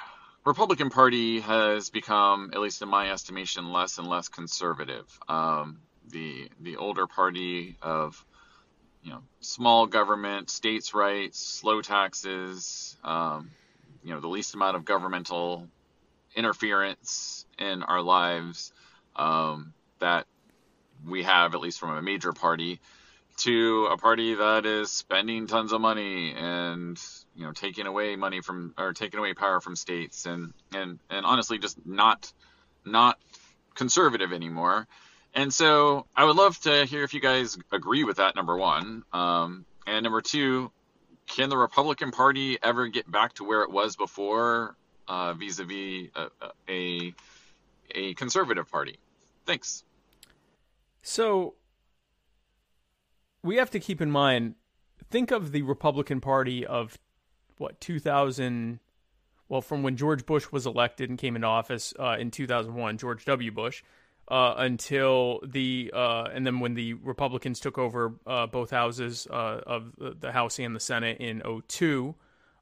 Republican 0.43 0.89
Party 0.89 1.39
has 1.39 1.89
become, 1.89 2.51
at 2.53 2.60
least 2.60 2.82
in 2.82 2.89
my 2.89 3.10
estimation, 3.10 3.72
less 3.72 3.97
and 3.97 4.10
less 4.10 4.28
conservative. 4.28 5.05
Um, 5.30 5.80
the 6.10 6.49
the 6.60 6.76
older 6.76 7.08
party 7.08 7.78
of 7.82 8.22
you 9.01 9.12
know 9.12 9.24
small 9.39 9.88
government, 9.88 10.49
states' 10.49 10.93
rights, 10.93 11.39
slow 11.39 11.82
taxes, 11.82 12.97
um, 13.05 13.51
you 14.03 14.14
know 14.14 14.20
the 14.20 14.28
least 14.28 14.53
amount 14.53 14.76
of 14.76 14.84
governmental 14.84 15.66
interference 16.36 17.45
in 17.58 17.84
our 17.84 18.01
lives 18.01 18.74
um, 19.16 19.74
that 19.99 20.28
we 21.06 21.24
have, 21.24 21.54
at 21.54 21.62
least 21.62 21.80
from 21.80 21.91
a 21.91 22.02
major 22.02 22.34
party, 22.34 22.80
to 23.38 23.88
a 23.91 23.98
party 23.98 24.34
that 24.34 24.66
is 24.66 24.91
spending 24.91 25.48
tons 25.48 25.72
of 25.72 25.80
money 25.80 26.34
and 26.34 27.00
you 27.36 27.45
know 27.45 27.52
taking 27.52 27.86
away 27.86 28.16
money 28.16 28.41
from 28.41 28.74
or 28.78 28.93
taking 28.93 29.20
away 29.20 29.34
power 29.34 29.62
from 29.62 29.76
states 29.76 30.26
and 30.26 30.54
and 30.74 31.00
and 31.10 31.26
honestly 31.26 31.60
just 31.60 31.78
not 31.86 32.32
not 32.84 33.20
conservative 33.76 34.34
anymore. 34.34 34.88
And 35.34 35.54
so 35.54 36.08
I 36.16 36.26
would 36.26 36.36
love 36.36 36.60
to 36.62 36.86
hear 36.86 37.04
if 37.04 37.14
you 37.14 37.22
guys 37.22 37.58
agree 37.72 38.04
with 38.04 38.18
that, 38.18 38.36
number 38.36 38.58
one. 38.58 39.04
Um, 39.14 39.66
and 39.86 40.04
number 40.04 40.22
two, 40.22 40.72
can 41.28 41.50
the 41.50 41.58
Republican 41.58 42.12
Party 42.12 42.58
ever 42.62 42.88
get 42.88 43.10
back 43.10 43.34
to 43.34 43.43
where 43.43 43.62
it 43.62 43.72
was 43.72 43.95
before 43.95 44.76
uh, 45.08 45.34
vis-a-vis 45.34 46.10
a, 46.16 46.30
a, 46.68 47.14
a 47.91 48.14
conservative 48.16 48.72
party? 48.72 48.98
Thanks. 49.45 49.84
So 51.10 51.53
we 53.41 53.55
have 53.55 53.72
to 53.72 53.80
keep 53.80 54.01
in 54.01 54.12
mind 54.12 54.55
think 55.10 55.32
of 55.32 55.53
the 55.53 55.62
Republican 55.62 56.20
Party 56.20 56.66
of 56.66 56.99
what 57.58 57.80
2000 57.80 58.82
well 59.47 59.62
from 59.62 59.84
when 59.84 59.95
George 59.95 60.26
Bush 60.26 60.51
was 60.51 60.66
elected 60.66 61.10
and 61.10 61.18
came 61.18 61.38
into 61.38 61.47
office 61.47 61.93
uh, 61.97 62.18
in 62.20 62.30
2001 62.30 62.97
George 62.97 63.24
W. 63.24 63.51
Bush 63.53 63.84
uh, 64.28 64.55
until 64.58 65.39
the 65.47 65.91
uh, 65.95 66.26
and 66.34 66.45
then 66.45 66.60
when 66.60 66.74
the 66.74 66.95
Republicans 66.95 67.62
took 67.62 67.78
over 67.78 68.16
uh, 68.28 68.45
both 68.45 68.72
houses 68.72 69.30
uh, 69.32 69.62
of 69.66 69.93
the 69.97 70.34
House 70.34 70.60
and 70.60 70.76
the 70.76 70.82
Senate 70.82 71.20
in 71.22 71.41
02 71.70 72.16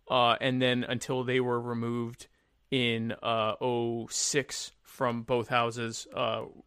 uh, 0.07 0.35
and 0.39 0.61
then 0.61 0.83
until 0.83 1.23
they 1.23 1.39
were 1.39 1.59
removed 1.59 2.27
in 2.69 3.11
06 3.23 4.71
from 4.95 5.23
both 5.23 5.49
houses 5.49 6.07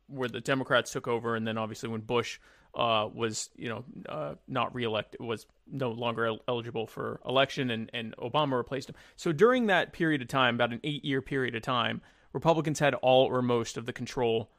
where 0.06 0.28
the 0.28 0.40
Democrats 0.40 0.92
took 0.92 1.08
over 1.08 1.34
and 1.34 1.46
then 1.46 1.56
obviously 1.56 1.88
when 1.88 2.02
Bush 2.02 2.38
uh, 2.74 3.08
was 3.12 3.50
you 3.56 3.68
know 3.68 3.84
uh, 4.08 4.34
not 4.46 4.74
reelected 4.74 5.20
was 5.20 5.46
no 5.70 5.90
longer 5.90 6.26
el- 6.26 6.42
eligible 6.46 6.86
for 6.86 7.20
election 7.26 7.70
and, 7.70 7.90
and 7.92 8.14
Obama 8.18 8.56
replaced 8.56 8.88
him. 8.88 8.94
So 9.16 9.32
during 9.32 9.66
that 9.66 9.92
period 9.92 10.22
of 10.22 10.28
time, 10.28 10.54
about 10.54 10.72
an 10.72 10.80
eight 10.84 11.04
year 11.04 11.22
period 11.22 11.54
of 11.54 11.62
time, 11.62 12.00
Republicans 12.32 12.78
had 12.78 12.94
all 12.94 13.24
or 13.24 13.42
most 13.42 13.76
of 13.76 13.86
the 13.86 13.92
control 13.92 14.50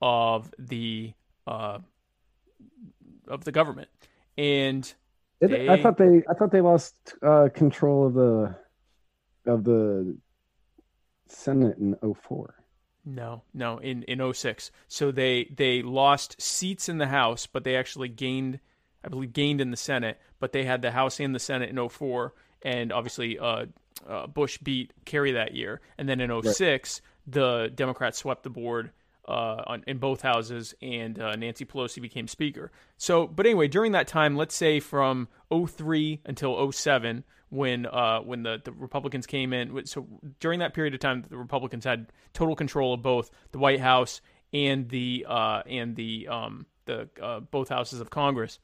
of 0.00 0.52
the 0.58 1.12
uh, 1.46 1.78
of 3.28 3.44
the 3.44 3.52
government, 3.52 3.88
and 4.38 4.92
they, 5.40 5.68
I 5.68 5.82
thought 5.82 5.98
they 5.98 6.22
I 6.28 6.34
thought 6.34 6.52
they 6.52 6.60
lost 6.60 6.94
uh, 7.22 7.48
control 7.52 8.06
of 8.06 8.14
the 8.14 8.54
of 9.46 9.64
the 9.64 10.16
Senate 11.26 11.78
in 11.78 11.96
04. 12.14 12.54
No, 13.08 13.42
no, 13.54 13.78
in 13.78 14.02
in 14.02 14.32
06. 14.32 14.72
So 14.88 15.12
they 15.12 15.44
they 15.54 15.80
lost 15.82 16.40
seats 16.42 16.88
in 16.88 16.98
the 16.98 17.06
House, 17.06 17.46
but 17.46 17.62
they 17.62 17.76
actually 17.76 18.08
gained 18.08 18.58
I 19.04 19.08
believe 19.08 19.32
gained 19.32 19.60
in 19.60 19.70
the 19.70 19.76
Senate, 19.76 20.20
but 20.40 20.52
they 20.52 20.64
had 20.64 20.82
the 20.82 20.90
House 20.90 21.20
and 21.20 21.32
the 21.32 21.38
Senate 21.38 21.70
in 21.70 21.88
04 21.88 22.34
and 22.62 22.92
obviously 22.92 23.38
uh, 23.38 23.66
uh, 24.08 24.26
Bush 24.26 24.58
beat 24.58 24.92
Kerry 25.04 25.32
that 25.32 25.54
year. 25.54 25.80
And 25.96 26.08
then 26.08 26.20
in 26.20 26.42
06, 26.42 27.00
right. 27.00 27.32
the 27.32 27.72
Democrats 27.72 28.18
swept 28.18 28.42
the 28.42 28.50
board 28.50 28.90
uh, 29.28 29.62
on, 29.66 29.84
in 29.86 29.98
both 29.98 30.22
houses, 30.22 30.74
and 30.80 31.18
uh, 31.18 31.34
Nancy 31.36 31.64
Pelosi 31.64 32.00
became 32.00 32.28
Speaker. 32.28 32.70
So, 32.96 33.26
but 33.26 33.46
anyway, 33.46 33.68
during 33.68 33.92
that 33.92 34.08
time, 34.08 34.36
let's 34.36 34.54
say 34.54 34.80
from 34.80 35.28
03 35.50 36.20
until 36.24 36.70
07, 36.70 37.24
when 37.48 37.86
uh, 37.86 38.20
when 38.20 38.42
the, 38.42 38.60
the 38.64 38.72
Republicans 38.72 39.26
came 39.26 39.52
in. 39.52 39.86
So 39.86 40.06
during 40.40 40.60
that 40.60 40.74
period 40.74 40.94
of 40.94 41.00
time, 41.00 41.24
the 41.28 41.36
Republicans 41.36 41.84
had 41.84 42.12
total 42.32 42.56
control 42.56 42.94
of 42.94 43.02
both 43.02 43.30
the 43.52 43.58
White 43.58 43.80
House 43.80 44.20
and 44.52 44.88
the 44.88 45.26
uh, 45.28 45.62
and 45.66 45.96
the 45.96 46.28
um, 46.28 46.66
the 46.86 47.08
uh, 47.22 47.40
both 47.40 47.68
houses 47.68 48.00
of 48.00 48.10
Congress. 48.10 48.58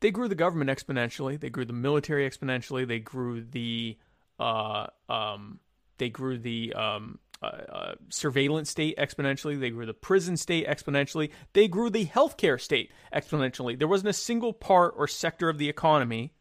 They 0.00 0.10
grew 0.10 0.26
the 0.26 0.34
government 0.34 0.68
exponentially. 0.68 1.38
They 1.38 1.50
grew 1.50 1.64
the 1.64 1.72
military 1.72 2.28
exponentially. 2.28 2.86
They 2.86 2.98
grew 2.98 3.42
the 3.42 3.96
uh, 4.40 4.86
um, 5.08 5.60
they 5.98 6.08
grew 6.08 6.38
the 6.38 6.74
um, 6.74 7.18
uh, 7.42 7.46
uh, 7.46 7.94
surveillance 8.08 8.70
state 8.70 8.96
exponentially. 8.96 9.58
They 9.58 9.70
grew 9.70 9.86
the 9.86 9.94
prison 9.94 10.36
state 10.36 10.66
exponentially. 10.66 11.30
They 11.52 11.66
grew 11.66 11.90
the 11.90 12.06
healthcare 12.06 12.60
state 12.60 12.92
exponentially. 13.12 13.78
There 13.78 13.88
wasn't 13.88 14.10
a 14.10 14.14
single 14.14 14.52
part 14.52 14.94
or 14.96 15.08
sector 15.08 15.48
of 15.48 15.58
the 15.58 15.68
economy 15.68 16.32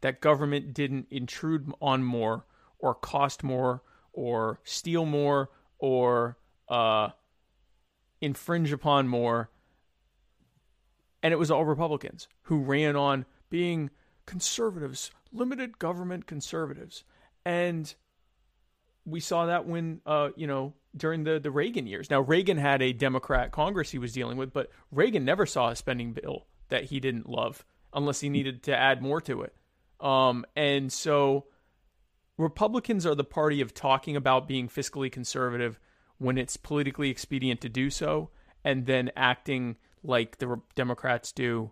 that 0.00 0.20
government 0.20 0.74
didn't 0.74 1.06
intrude 1.10 1.72
on 1.80 2.02
more 2.02 2.46
or 2.78 2.94
cost 2.94 3.44
more 3.44 3.82
or 4.12 4.60
steal 4.64 5.06
more 5.06 5.50
or 5.78 6.36
uh, 6.68 7.10
infringe 8.20 8.72
upon 8.72 9.08
more. 9.08 9.50
And 11.22 11.32
it 11.32 11.38
was 11.38 11.50
all 11.50 11.64
Republicans 11.64 12.28
who 12.42 12.58
ran 12.58 12.96
on 12.96 13.26
being 13.50 13.90
conservatives, 14.26 15.10
limited 15.32 15.78
government 15.78 16.26
conservatives. 16.26 17.04
And 17.44 17.94
we 19.04 19.20
saw 19.20 19.46
that 19.46 19.66
when, 19.66 20.00
uh, 20.06 20.30
you 20.36 20.46
know, 20.46 20.74
during 20.96 21.24
the, 21.24 21.38
the 21.38 21.50
Reagan 21.50 21.86
years. 21.86 22.10
Now, 22.10 22.20
Reagan 22.20 22.58
had 22.58 22.82
a 22.82 22.92
Democrat 22.92 23.52
Congress 23.52 23.90
he 23.90 23.98
was 23.98 24.12
dealing 24.12 24.36
with, 24.36 24.52
but 24.52 24.70
Reagan 24.90 25.24
never 25.24 25.46
saw 25.46 25.70
a 25.70 25.76
spending 25.76 26.12
bill 26.12 26.46
that 26.68 26.84
he 26.84 27.00
didn't 27.00 27.28
love 27.28 27.64
unless 27.92 28.20
he 28.20 28.28
needed 28.28 28.62
to 28.64 28.76
add 28.76 29.02
more 29.02 29.20
to 29.22 29.42
it. 29.42 29.54
Um, 30.00 30.44
and 30.56 30.92
so 30.92 31.46
Republicans 32.38 33.06
are 33.06 33.14
the 33.14 33.24
party 33.24 33.60
of 33.60 33.74
talking 33.74 34.16
about 34.16 34.48
being 34.48 34.68
fiscally 34.68 35.10
conservative 35.12 35.78
when 36.18 36.38
it's 36.38 36.56
politically 36.56 37.10
expedient 37.10 37.60
to 37.62 37.68
do 37.68 37.90
so, 37.90 38.30
and 38.64 38.86
then 38.86 39.10
acting 39.16 39.76
like 40.02 40.38
the 40.38 40.60
Democrats 40.74 41.32
do 41.32 41.70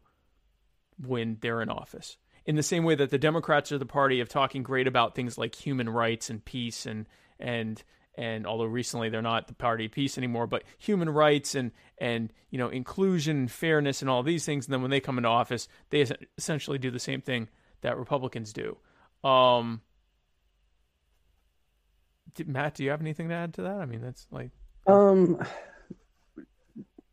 when 1.06 1.36
they're 1.40 1.62
in 1.62 1.68
office. 1.68 2.16
In 2.48 2.56
the 2.56 2.62
same 2.62 2.84
way 2.84 2.94
that 2.94 3.10
the 3.10 3.18
Democrats 3.18 3.72
are 3.72 3.78
the 3.78 3.84
party 3.84 4.20
of 4.20 4.30
talking 4.30 4.62
great 4.62 4.86
about 4.86 5.14
things 5.14 5.36
like 5.36 5.54
human 5.54 5.86
rights 5.86 6.30
and 6.30 6.42
peace 6.42 6.86
and 6.86 7.04
and 7.38 7.82
and 8.14 8.46
although 8.46 8.64
recently 8.64 9.10
they're 9.10 9.20
not 9.20 9.48
the 9.48 9.54
party 9.54 9.84
of 9.84 9.92
peace 9.92 10.16
anymore, 10.16 10.46
but 10.46 10.64
human 10.78 11.10
rights 11.10 11.54
and 11.54 11.72
and 11.98 12.32
you 12.48 12.56
know 12.56 12.70
inclusion 12.70 13.36
and 13.36 13.50
fairness 13.50 14.00
and 14.00 14.08
all 14.10 14.22
these 14.22 14.46
things, 14.46 14.64
and 14.66 14.72
then 14.72 14.80
when 14.80 14.90
they 14.90 14.98
come 14.98 15.18
into 15.18 15.28
office, 15.28 15.68
they 15.90 16.06
essentially 16.38 16.78
do 16.78 16.90
the 16.90 16.98
same 16.98 17.20
thing 17.20 17.50
that 17.82 17.98
Republicans 17.98 18.54
do. 18.54 18.78
Um, 19.22 19.82
Matt, 22.46 22.76
do 22.76 22.82
you 22.82 22.88
have 22.88 23.02
anything 23.02 23.28
to 23.28 23.34
add 23.34 23.52
to 23.54 23.62
that? 23.62 23.76
I 23.76 23.84
mean, 23.84 24.00
that's 24.00 24.26
like 24.30 24.52
um 24.86 25.38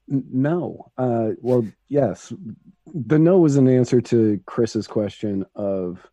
no. 0.07 0.91
Uh, 0.97 1.31
well, 1.41 1.65
yes. 1.87 2.31
The 2.93 3.19
no 3.19 3.39
was 3.39 3.55
an 3.55 3.67
answer 3.67 4.01
to 4.01 4.39
Chris's 4.45 4.87
question 4.87 5.45
of 5.55 6.05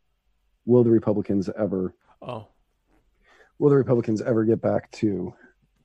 will 0.65 0.85
the 0.85 0.91
Republicans 0.91 1.51
ever 1.57 1.95
oh 2.23 2.47
will 3.63 3.71
the 3.71 3.77
Republicans 3.77 4.21
ever 4.21 4.45
get 4.45 4.61
back 4.61 4.91
to 4.91 5.33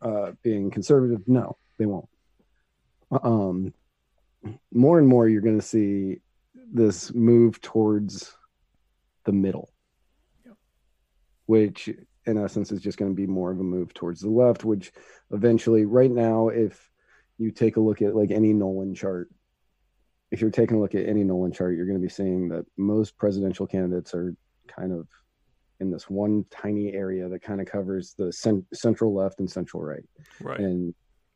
uh, 0.01 0.31
being 0.41 0.71
conservative? 0.71 1.21
No, 1.27 1.57
they 1.77 1.85
won't. 1.85 2.09
Um, 3.11 3.71
more 4.73 4.97
and 4.97 5.07
more, 5.07 5.29
you're 5.29 5.43
going 5.43 5.59
to 5.59 5.65
see 5.65 6.21
this 6.73 7.13
move 7.13 7.61
towards 7.61 8.35
the 9.25 9.31
middle, 9.31 9.71
which 11.45 11.87
in 12.25 12.43
essence 12.43 12.71
is 12.71 12.81
just 12.81 12.97
going 12.97 13.11
to 13.11 13.15
be 13.15 13.27
more 13.27 13.51
of 13.51 13.59
a 13.59 13.63
move 13.63 13.93
towards 13.93 14.21
the 14.21 14.29
left, 14.29 14.65
which 14.65 14.91
eventually, 15.31 15.85
right 15.85 16.11
now, 16.11 16.49
if 16.49 16.89
you 17.37 17.51
take 17.51 17.77
a 17.77 17.81
look 17.81 18.01
at 18.01 18.15
like 18.15 18.31
any 18.31 18.53
Nolan 18.53 18.95
chart, 18.95 19.29
if 20.31 20.41
you're 20.41 20.51
taking 20.51 20.77
a 20.77 20.79
look 20.79 20.95
at 20.95 21.07
any 21.07 21.23
Nolan 21.23 21.51
chart, 21.51 21.75
you're 21.75 21.85
going 21.85 21.99
to 21.99 22.05
be 22.05 22.11
seeing 22.11 22.49
that 22.49 22.65
most 22.77 23.17
presidential 23.17 23.67
candidates 23.67 24.13
are 24.13 24.35
kind 24.67 24.91
of 24.91 25.07
in 25.79 25.91
this 25.91 26.09
one 26.09 26.43
tiny 26.49 26.93
area 26.93 27.29
that 27.29 27.41
kind 27.41 27.61
of 27.61 27.67
covers 27.67 28.15
the 28.17 28.33
cent- 28.33 28.65
central 28.73 29.13
left 29.13 29.39
and 29.39 29.49
central 29.49 29.83
right. 29.83 30.03
Right. 30.41 30.59
And 30.59 30.93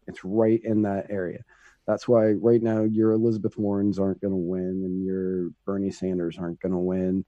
it's 0.08 0.24
right 0.24 0.62
in 0.64 0.82
that 0.84 1.08
area. 1.10 1.44
That's 1.88 2.08
why 2.08 2.32
right 2.32 2.62
now 2.62 2.84
your 2.84 3.12
Elizabeth 3.12 3.58
Warrens 3.58 4.00
aren't 4.00 4.22
going 4.22 4.34
to 4.34 4.38
win 4.38 4.84
and 4.84 5.06
your 5.06 5.50
Bernie 5.66 5.92
Sanders 5.92 6.38
aren't 6.38 6.60
going 6.60 6.74
to 6.74 6.78
win 6.78 7.26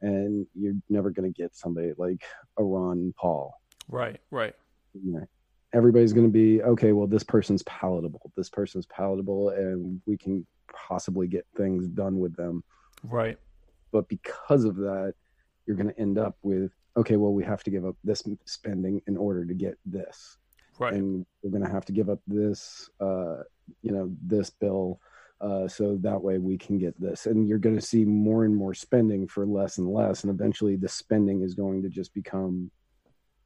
and 0.00 0.46
you're 0.54 0.74
never 0.88 1.10
going 1.10 1.32
to 1.32 1.42
get 1.42 1.56
somebody 1.56 1.92
like 1.96 2.22
a 2.58 2.64
Ron 2.64 3.14
Paul. 3.18 3.54
Right, 3.88 4.20
right. 4.30 4.54
Everybody's 5.74 6.12
going 6.12 6.26
to 6.26 6.32
be 6.32 6.62
okay. 6.62 6.92
Well, 6.92 7.06
this 7.06 7.24
person's 7.24 7.62
palatable. 7.64 8.32
This 8.36 8.48
person's 8.48 8.86
palatable, 8.86 9.50
and 9.50 10.00
we 10.06 10.16
can 10.16 10.46
possibly 10.72 11.26
get 11.26 11.46
things 11.56 11.86
done 11.88 12.18
with 12.18 12.34
them. 12.36 12.62
Right. 13.02 13.36
But 13.92 14.08
because 14.08 14.64
of 14.64 14.76
that, 14.76 15.14
you're 15.66 15.76
going 15.76 15.90
to 15.90 16.00
end 16.00 16.18
up 16.18 16.36
with 16.42 16.72
okay. 16.96 17.16
Well, 17.16 17.32
we 17.32 17.44
have 17.44 17.64
to 17.64 17.70
give 17.70 17.84
up 17.84 17.96
this 18.04 18.22
spending 18.46 19.02
in 19.06 19.16
order 19.16 19.44
to 19.44 19.54
get 19.54 19.76
this. 19.84 20.38
Right. 20.78 20.94
And 20.94 21.26
we're 21.42 21.50
going 21.50 21.64
to 21.64 21.70
have 21.70 21.84
to 21.86 21.92
give 21.92 22.08
up 22.08 22.20
this, 22.26 22.90
uh, 23.00 23.42
you 23.82 23.92
know, 23.92 24.10
this 24.22 24.50
bill 24.50 25.00
uh, 25.40 25.68
so 25.68 25.96
that 26.00 26.22
way 26.22 26.38
we 26.38 26.56
can 26.56 26.78
get 26.78 26.98
this. 27.00 27.26
And 27.26 27.46
you're 27.48 27.58
going 27.58 27.76
to 27.76 27.82
see 27.82 28.04
more 28.04 28.44
and 28.44 28.54
more 28.54 28.74
spending 28.74 29.28
for 29.28 29.46
less 29.46 29.78
and 29.78 29.88
less. 29.88 30.24
And 30.24 30.32
eventually 30.32 30.76
the 30.76 30.88
spending 30.88 31.42
is 31.42 31.54
going 31.54 31.82
to 31.82 31.88
just 31.88 32.14
become 32.14 32.70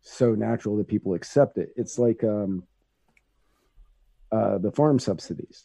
so 0.00 0.34
natural 0.34 0.76
that 0.76 0.88
people 0.88 1.14
accept 1.14 1.58
it. 1.58 1.70
It's 1.76 1.98
like 1.98 2.24
um, 2.24 2.64
uh, 4.32 4.58
the 4.58 4.72
farm 4.72 4.98
subsidies. 4.98 5.64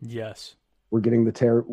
Yes. 0.00 0.54
We're 0.90 1.00
getting 1.00 1.24
the 1.24 1.32
tariff, 1.32 1.66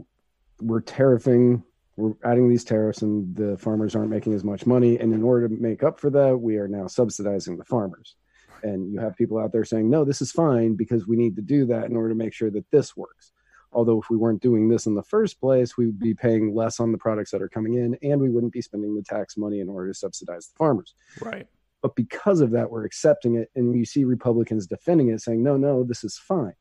we're 0.62 0.82
tariffing, 0.82 1.64
we're 1.96 2.14
adding 2.24 2.50
these 2.50 2.64
tariffs, 2.64 3.02
and 3.02 3.36
the 3.36 3.58
farmers 3.58 3.96
aren't 3.96 4.10
making 4.10 4.34
as 4.34 4.44
much 4.44 4.66
money. 4.66 5.00
And 5.00 5.14
in 5.14 5.24
order 5.24 5.48
to 5.48 5.56
make 5.56 5.84
up 5.84 6.00
for 6.00 6.10
that, 6.12 6.38
we 6.38 6.58
are 6.58 6.68
now 6.68 6.88
subsidizing 6.88 7.58
the 7.58 7.66
farmers. 7.66 8.16
and 8.64 8.92
you 8.92 9.00
have 9.00 9.16
people 9.16 9.38
out 9.38 9.52
there 9.52 9.66
saying 9.66 9.90
no 9.90 10.04
this 10.04 10.22
is 10.22 10.32
fine 10.32 10.76
because 10.76 11.08
we 11.08 11.16
need 11.16 11.36
to 11.36 11.42
do 11.42 11.66
that 11.66 11.86
in 11.86 11.96
order 11.96 12.10
to 12.10 12.16
make 12.16 12.34
sure 12.34 12.50
that 12.50 12.70
this 12.72 12.96
works 12.96 13.32
although 13.72 14.00
if 14.00 14.10
we 14.10 14.18
weren't 14.18 14.42
doing 14.42 14.70
this 14.70 14.86
in 14.86 14.96
the 14.96 15.04
first 15.04 15.40
place 15.40 15.78
we 15.78 15.86
would 15.86 16.00
be 16.00 16.14
mm-hmm. 16.14 16.28
paying 16.28 16.56
less 16.56 16.80
on 16.80 16.92
the 16.92 16.98
products 16.98 17.32
that 17.32 17.42
are 17.42 17.50
coming 17.50 17.76
in 17.76 17.98
and 18.02 18.22
we 18.22 18.30
wouldn't 18.30 18.54
be 18.54 18.62
spending 18.62 18.96
the 18.96 19.04
tax 19.04 19.38
money 19.38 19.60
in 19.60 19.70
order 19.70 19.92
to 19.92 19.98
subsidize 19.98 20.48
the 20.48 20.56
farmers. 20.58 20.96
Right. 21.22 21.48
but 21.82 21.96
because 21.96 22.42
of 22.42 22.52
that 22.52 22.70
we're 22.70 22.86
accepting 22.86 23.36
it 23.36 23.50
and 23.56 23.76
you 23.76 23.86
see 23.86 24.04
republicans 24.04 24.68
defending 24.68 25.10
it 25.10 25.22
saying 25.22 25.44
no 25.44 25.58
no 25.58 25.84
this 25.84 26.04
is 26.04 26.18
fine. 26.18 26.54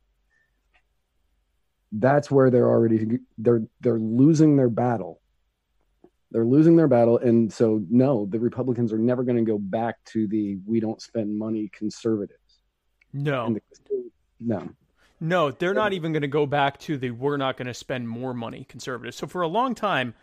That's 1.92 2.30
where 2.30 2.50
they're 2.50 2.68
already 2.68 3.18
they're 3.38 3.62
they're 3.80 3.98
losing 3.98 4.56
their 4.56 4.68
battle. 4.68 5.20
They're 6.32 6.44
losing 6.44 6.76
their 6.76 6.88
battle 6.88 7.18
and 7.18 7.50
so 7.50 7.82
no 7.88 8.26
the 8.26 8.40
republicans 8.40 8.92
are 8.92 8.98
never 8.98 9.22
going 9.22 9.36
to 9.38 9.50
go 9.50 9.58
back 9.58 9.96
to 10.06 10.26
the 10.26 10.58
we 10.66 10.80
don't 10.80 11.00
spend 11.00 11.38
money 11.38 11.70
conservatives. 11.72 12.60
No. 13.12 13.54
the, 13.54 13.60
no 14.40 14.68
No, 15.18 15.50
they're 15.50 15.74
not 15.74 15.92
even 15.92 16.12
going 16.12 16.22
to 16.22 16.28
go 16.28 16.46
back 16.46 16.78
to 16.80 16.98
the 16.98 17.10
we're 17.10 17.36
not 17.36 17.56
going 17.56 17.66
to 17.66 17.74
spend 17.74 18.08
more 18.08 18.34
money 18.34 18.64
conservatives. 18.68 19.16
So 19.16 19.26
for 19.26 19.42
a 19.42 19.48
long 19.48 19.74
time, 19.74 20.14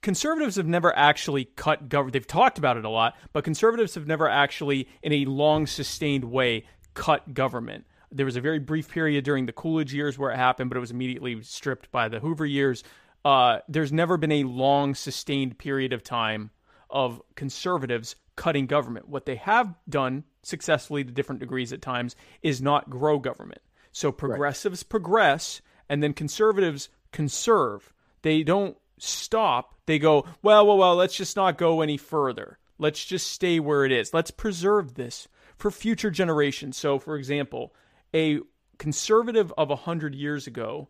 conservatives 0.00 0.56
have 0.56 0.66
never 0.66 0.96
actually 0.96 1.44
cut 1.44 1.88
government. 1.88 2.14
They've 2.14 2.26
talked 2.26 2.58
about 2.58 2.76
it 2.76 2.84
a 2.84 2.88
lot, 2.88 3.14
but 3.32 3.44
conservatives 3.44 3.94
have 3.94 4.06
never 4.06 4.28
actually, 4.28 4.88
in 5.02 5.12
a 5.12 5.24
long 5.26 5.66
sustained 5.66 6.24
way, 6.24 6.64
cut 6.94 7.34
government. 7.34 7.86
There 8.10 8.26
was 8.26 8.36
a 8.36 8.40
very 8.40 8.58
brief 8.58 8.88
period 8.90 9.24
during 9.24 9.46
the 9.46 9.52
Coolidge 9.52 9.94
years 9.94 10.18
where 10.18 10.30
it 10.30 10.36
happened, 10.36 10.70
but 10.70 10.76
it 10.76 10.80
was 10.80 10.90
immediately 10.90 11.40
stripped 11.42 11.90
by 11.92 12.08
the 12.08 12.20
Hoover 12.20 12.44
years. 12.44 12.84
Uh, 13.24 13.60
there's 13.68 13.92
never 13.92 14.16
been 14.16 14.32
a 14.32 14.44
long 14.44 14.94
sustained 14.94 15.56
period 15.56 15.92
of 15.92 16.02
time 16.02 16.50
of 16.90 17.22
conservatives 17.36 18.16
cutting 18.36 18.66
government. 18.66 19.08
What 19.08 19.24
they 19.24 19.36
have 19.36 19.74
done 19.88 20.24
successfully 20.42 21.04
to 21.04 21.12
different 21.12 21.40
degrees 21.40 21.72
at 21.72 21.80
times 21.80 22.16
is 22.42 22.60
not 22.60 22.90
grow 22.90 23.18
government. 23.18 23.62
So 23.92 24.10
progressives 24.10 24.82
progress 24.82 25.60
and 25.88 26.02
then 26.02 26.14
conservatives 26.14 26.88
conserve. 27.12 27.92
They 28.22 28.42
don't 28.42 28.76
stop. 28.98 29.74
They 29.86 29.98
go, 29.98 30.26
well, 30.42 30.66
well, 30.66 30.78
well, 30.78 30.96
let's 30.96 31.16
just 31.16 31.36
not 31.36 31.58
go 31.58 31.80
any 31.82 31.96
further. 31.96 32.58
Let's 32.78 33.04
just 33.04 33.30
stay 33.30 33.60
where 33.60 33.84
it 33.84 33.92
is. 33.92 34.14
Let's 34.14 34.30
preserve 34.30 34.94
this 34.94 35.28
for 35.56 35.70
future 35.70 36.10
generations. 36.10 36.76
So, 36.76 36.98
for 36.98 37.16
example, 37.16 37.74
a 38.14 38.40
conservative 38.78 39.52
of 39.56 39.68
100 39.68 40.14
years 40.14 40.46
ago 40.46 40.88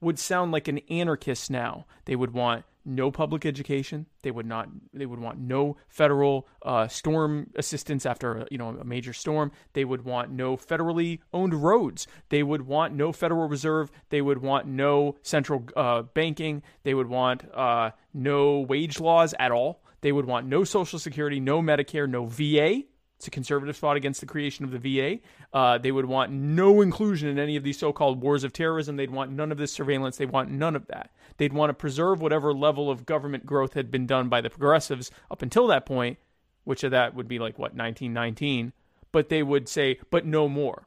would 0.00 0.18
sound 0.18 0.52
like 0.52 0.68
an 0.68 0.78
anarchist 0.88 1.50
now. 1.50 1.86
They 2.04 2.16
would 2.16 2.32
want 2.32 2.64
no 2.84 3.10
public 3.10 3.46
education. 3.46 4.06
They 4.22 4.30
would 4.30 4.46
not. 4.46 4.68
They 4.92 5.06
would 5.06 5.18
want 5.18 5.38
no 5.38 5.76
federal 5.88 6.46
uh, 6.62 6.88
storm 6.88 7.50
assistance 7.56 8.06
after 8.06 8.46
you 8.50 8.58
know 8.58 8.70
a 8.80 8.84
major 8.84 9.12
storm. 9.12 9.52
They 9.72 9.84
would 9.84 10.04
want 10.04 10.30
no 10.30 10.56
federally 10.56 11.20
owned 11.32 11.54
roads. 11.54 12.06
They 12.28 12.42
would 12.42 12.62
want 12.62 12.94
no 12.94 13.12
Federal 13.12 13.48
Reserve. 13.48 13.90
They 14.10 14.20
would 14.20 14.38
want 14.38 14.66
no 14.66 15.16
central 15.22 15.64
uh, 15.76 16.02
banking. 16.02 16.62
They 16.82 16.94
would 16.94 17.08
want 17.08 17.44
uh, 17.54 17.90
no 18.12 18.60
wage 18.60 19.00
laws 19.00 19.34
at 19.38 19.52
all. 19.52 19.82
They 20.00 20.12
would 20.12 20.26
want 20.26 20.46
no 20.46 20.64
Social 20.64 20.98
Security, 20.98 21.40
no 21.40 21.62
Medicare, 21.62 22.08
no 22.08 22.26
VA. 22.26 22.82
It's 23.24 23.28
a 23.28 23.30
conservative 23.30 23.74
fought 23.74 23.96
against 23.96 24.20
the 24.20 24.26
creation 24.26 24.66
of 24.66 24.70
the 24.70 24.78
VA. 24.78 25.18
Uh, 25.50 25.78
they 25.78 25.90
would 25.90 26.04
want 26.04 26.30
no 26.30 26.82
inclusion 26.82 27.26
in 27.26 27.38
any 27.38 27.56
of 27.56 27.62
these 27.62 27.78
so 27.78 27.90
called 27.90 28.20
wars 28.20 28.44
of 28.44 28.52
terrorism. 28.52 28.96
They'd 28.96 29.08
want 29.08 29.32
none 29.32 29.50
of 29.50 29.56
this 29.56 29.72
surveillance. 29.72 30.18
They 30.18 30.26
want 30.26 30.50
none 30.50 30.76
of 30.76 30.88
that. 30.88 31.10
They'd 31.38 31.54
want 31.54 31.70
to 31.70 31.74
preserve 31.74 32.20
whatever 32.20 32.52
level 32.52 32.90
of 32.90 33.06
government 33.06 33.46
growth 33.46 33.72
had 33.72 33.90
been 33.90 34.06
done 34.06 34.28
by 34.28 34.42
the 34.42 34.50
progressives 34.50 35.10
up 35.30 35.40
until 35.40 35.66
that 35.68 35.86
point, 35.86 36.18
which 36.64 36.84
of 36.84 36.90
that 36.90 37.14
would 37.14 37.26
be 37.26 37.38
like, 37.38 37.58
what, 37.58 37.72
1919. 37.72 38.74
But 39.10 39.30
they 39.30 39.42
would 39.42 39.70
say, 39.70 39.98
but 40.10 40.26
no 40.26 40.46
more. 40.46 40.86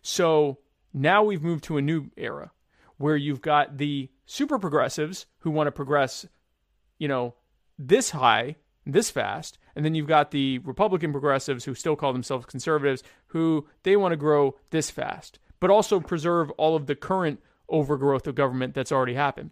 So 0.00 0.58
now 0.94 1.24
we've 1.24 1.42
moved 1.42 1.64
to 1.64 1.76
a 1.76 1.82
new 1.82 2.12
era 2.16 2.52
where 2.98 3.16
you've 3.16 3.42
got 3.42 3.78
the 3.78 4.10
super 4.26 4.60
progressives 4.60 5.26
who 5.40 5.50
want 5.50 5.66
to 5.66 5.72
progress, 5.72 6.24
you 6.98 7.08
know, 7.08 7.34
this 7.76 8.10
high, 8.10 8.54
this 8.92 9.10
fast, 9.10 9.58
and 9.76 9.84
then 9.84 9.94
you've 9.94 10.06
got 10.06 10.30
the 10.30 10.58
Republican 10.60 11.12
progressives 11.12 11.64
who 11.64 11.74
still 11.74 11.96
call 11.96 12.12
themselves 12.12 12.46
conservatives 12.46 13.02
who 13.28 13.66
they 13.82 13.96
want 13.96 14.12
to 14.12 14.16
grow 14.16 14.56
this 14.70 14.90
fast, 14.90 15.38
but 15.60 15.70
also 15.70 16.00
preserve 16.00 16.50
all 16.52 16.74
of 16.74 16.86
the 16.86 16.94
current 16.94 17.40
overgrowth 17.68 18.26
of 18.26 18.34
government 18.34 18.74
that's 18.74 18.92
already 18.92 19.14
happened. 19.14 19.50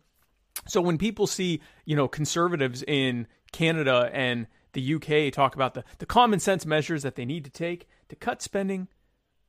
So 0.66 0.80
when 0.80 0.99
people 0.99 1.26
see, 1.26 1.61
you 1.84 1.97
know, 1.97 2.09
conservatives 2.09 2.82
in 2.87 3.26
Canada 3.53 4.11
and 4.12 4.47
the 4.72 4.95
UK 4.95 5.32
talk 5.32 5.55
about 5.55 5.74
the, 5.74 5.84
the 5.99 6.07
common 6.07 6.41
sense 6.41 6.66
measures 6.66 7.03
that 7.03 7.14
they 7.14 7.24
need 7.24 7.45
to 7.45 7.51
take 7.51 7.89
to 8.09 8.16
cut 8.16 8.43
spending 8.43 8.89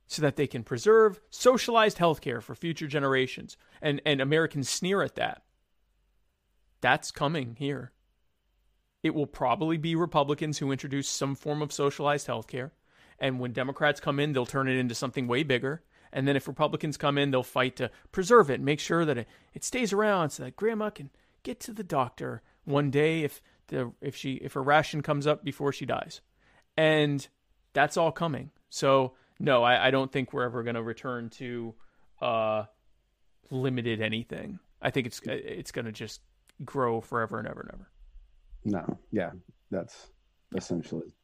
so 0.06 0.22
that 0.22 0.36
they 0.36 0.46
can 0.46 0.64
preserve 0.64 1.20
socialized 1.30 1.98
healthcare 1.98 2.42
for 2.42 2.54
future 2.54 2.86
generations 2.86 3.56
and, 3.82 4.00
and 4.06 4.20
Americans 4.20 4.68
sneer 4.68 5.02
at 5.02 5.16
that. 5.16 5.42
That's 6.80 7.10
coming 7.10 7.56
here. 7.58 7.92
It 9.02 9.14
will 9.14 9.26
probably 9.26 9.76
be 9.76 9.94
Republicans 9.94 10.58
who 10.58 10.72
introduce 10.72 11.08
some 11.08 11.34
form 11.34 11.62
of 11.62 11.72
socialized 11.72 12.26
healthcare. 12.26 12.72
And 13.18 13.40
when 13.40 13.52
Democrats 13.52 14.00
come 14.00 14.20
in, 14.20 14.32
they'll 14.32 14.46
turn 14.46 14.68
it 14.68 14.78
into 14.78 14.94
something 14.94 15.26
way 15.26 15.42
bigger. 15.42 15.82
And 16.12 16.26
then 16.26 16.36
if 16.36 16.48
Republicans 16.48 16.96
come 16.96 17.18
in, 17.18 17.30
they'll 17.30 17.42
fight 17.42 17.76
to 17.76 17.90
preserve 18.12 18.50
it, 18.50 18.60
make 18.60 18.80
sure 18.80 19.04
that 19.04 19.18
it, 19.18 19.28
it 19.54 19.64
stays 19.64 19.92
around 19.92 20.30
so 20.30 20.44
that 20.44 20.56
grandma 20.56 20.90
can 20.90 21.10
get 21.42 21.60
to 21.60 21.72
the 21.72 21.84
doctor 21.84 22.42
one 22.64 22.90
day 22.90 23.22
if 23.22 23.42
the 23.68 23.92
if 24.00 24.16
she 24.16 24.34
if 24.34 24.54
her 24.54 24.62
ration 24.62 25.02
comes 25.02 25.26
up 25.26 25.44
before 25.44 25.72
she 25.72 25.86
dies. 25.86 26.20
And 26.76 27.26
that's 27.72 27.96
all 27.96 28.12
coming. 28.12 28.50
So 28.70 29.14
no, 29.38 29.62
I, 29.62 29.88
I 29.88 29.90
don't 29.90 30.10
think 30.10 30.32
we're 30.32 30.44
ever 30.44 30.62
gonna 30.62 30.82
return 30.82 31.30
to 31.30 31.74
uh 32.20 32.64
limited 33.50 34.00
anything. 34.00 34.58
I 34.80 34.90
think 34.90 35.06
it's 35.06 35.20
it's 35.24 35.72
gonna 35.72 35.92
just 35.92 36.20
grow 36.64 37.00
forever 37.00 37.38
and 37.38 37.48
ever 37.48 37.60
and 37.60 37.70
ever. 37.72 37.88
No 38.64 38.98
yeah 39.12 39.30
that's 39.70 40.08
essentially 40.56 41.14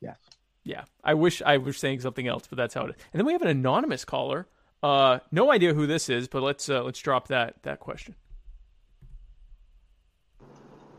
yes 0.00 0.18
Yeah, 0.64 0.84
I 1.02 1.14
wish 1.14 1.42
I 1.42 1.56
was 1.56 1.76
saying 1.76 2.00
something 2.00 2.28
else, 2.28 2.46
but 2.48 2.56
that's 2.56 2.74
how 2.74 2.84
it 2.86 2.90
is. 2.90 2.96
And 3.12 3.18
then 3.18 3.26
we 3.26 3.32
have 3.32 3.42
an 3.42 3.48
anonymous 3.48 4.04
caller. 4.04 4.46
Uh, 4.80 5.18
no 5.32 5.50
idea 5.50 5.74
who 5.74 5.86
this 5.88 6.08
is, 6.08 6.28
but 6.28 6.42
let's 6.42 6.68
uh, 6.68 6.82
let's 6.84 7.00
drop 7.00 7.28
that 7.28 7.62
that 7.62 7.80
question. 7.80 8.14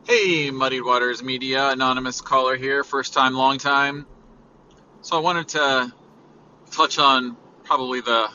Hey, 0.06 0.52
Muddy 0.52 0.82
Waters 0.82 1.24
Media, 1.24 1.70
anonymous 1.70 2.20
caller 2.20 2.58
here, 2.58 2.84
first 2.84 3.14
time, 3.14 3.34
long 3.36 3.58
time. 3.58 4.06
So 5.02 5.16
I 5.16 5.22
wanted 5.22 5.48
to 5.50 5.94
touch 6.72 7.00
on 7.00 7.38
probably 7.64 8.02
the 8.02 8.28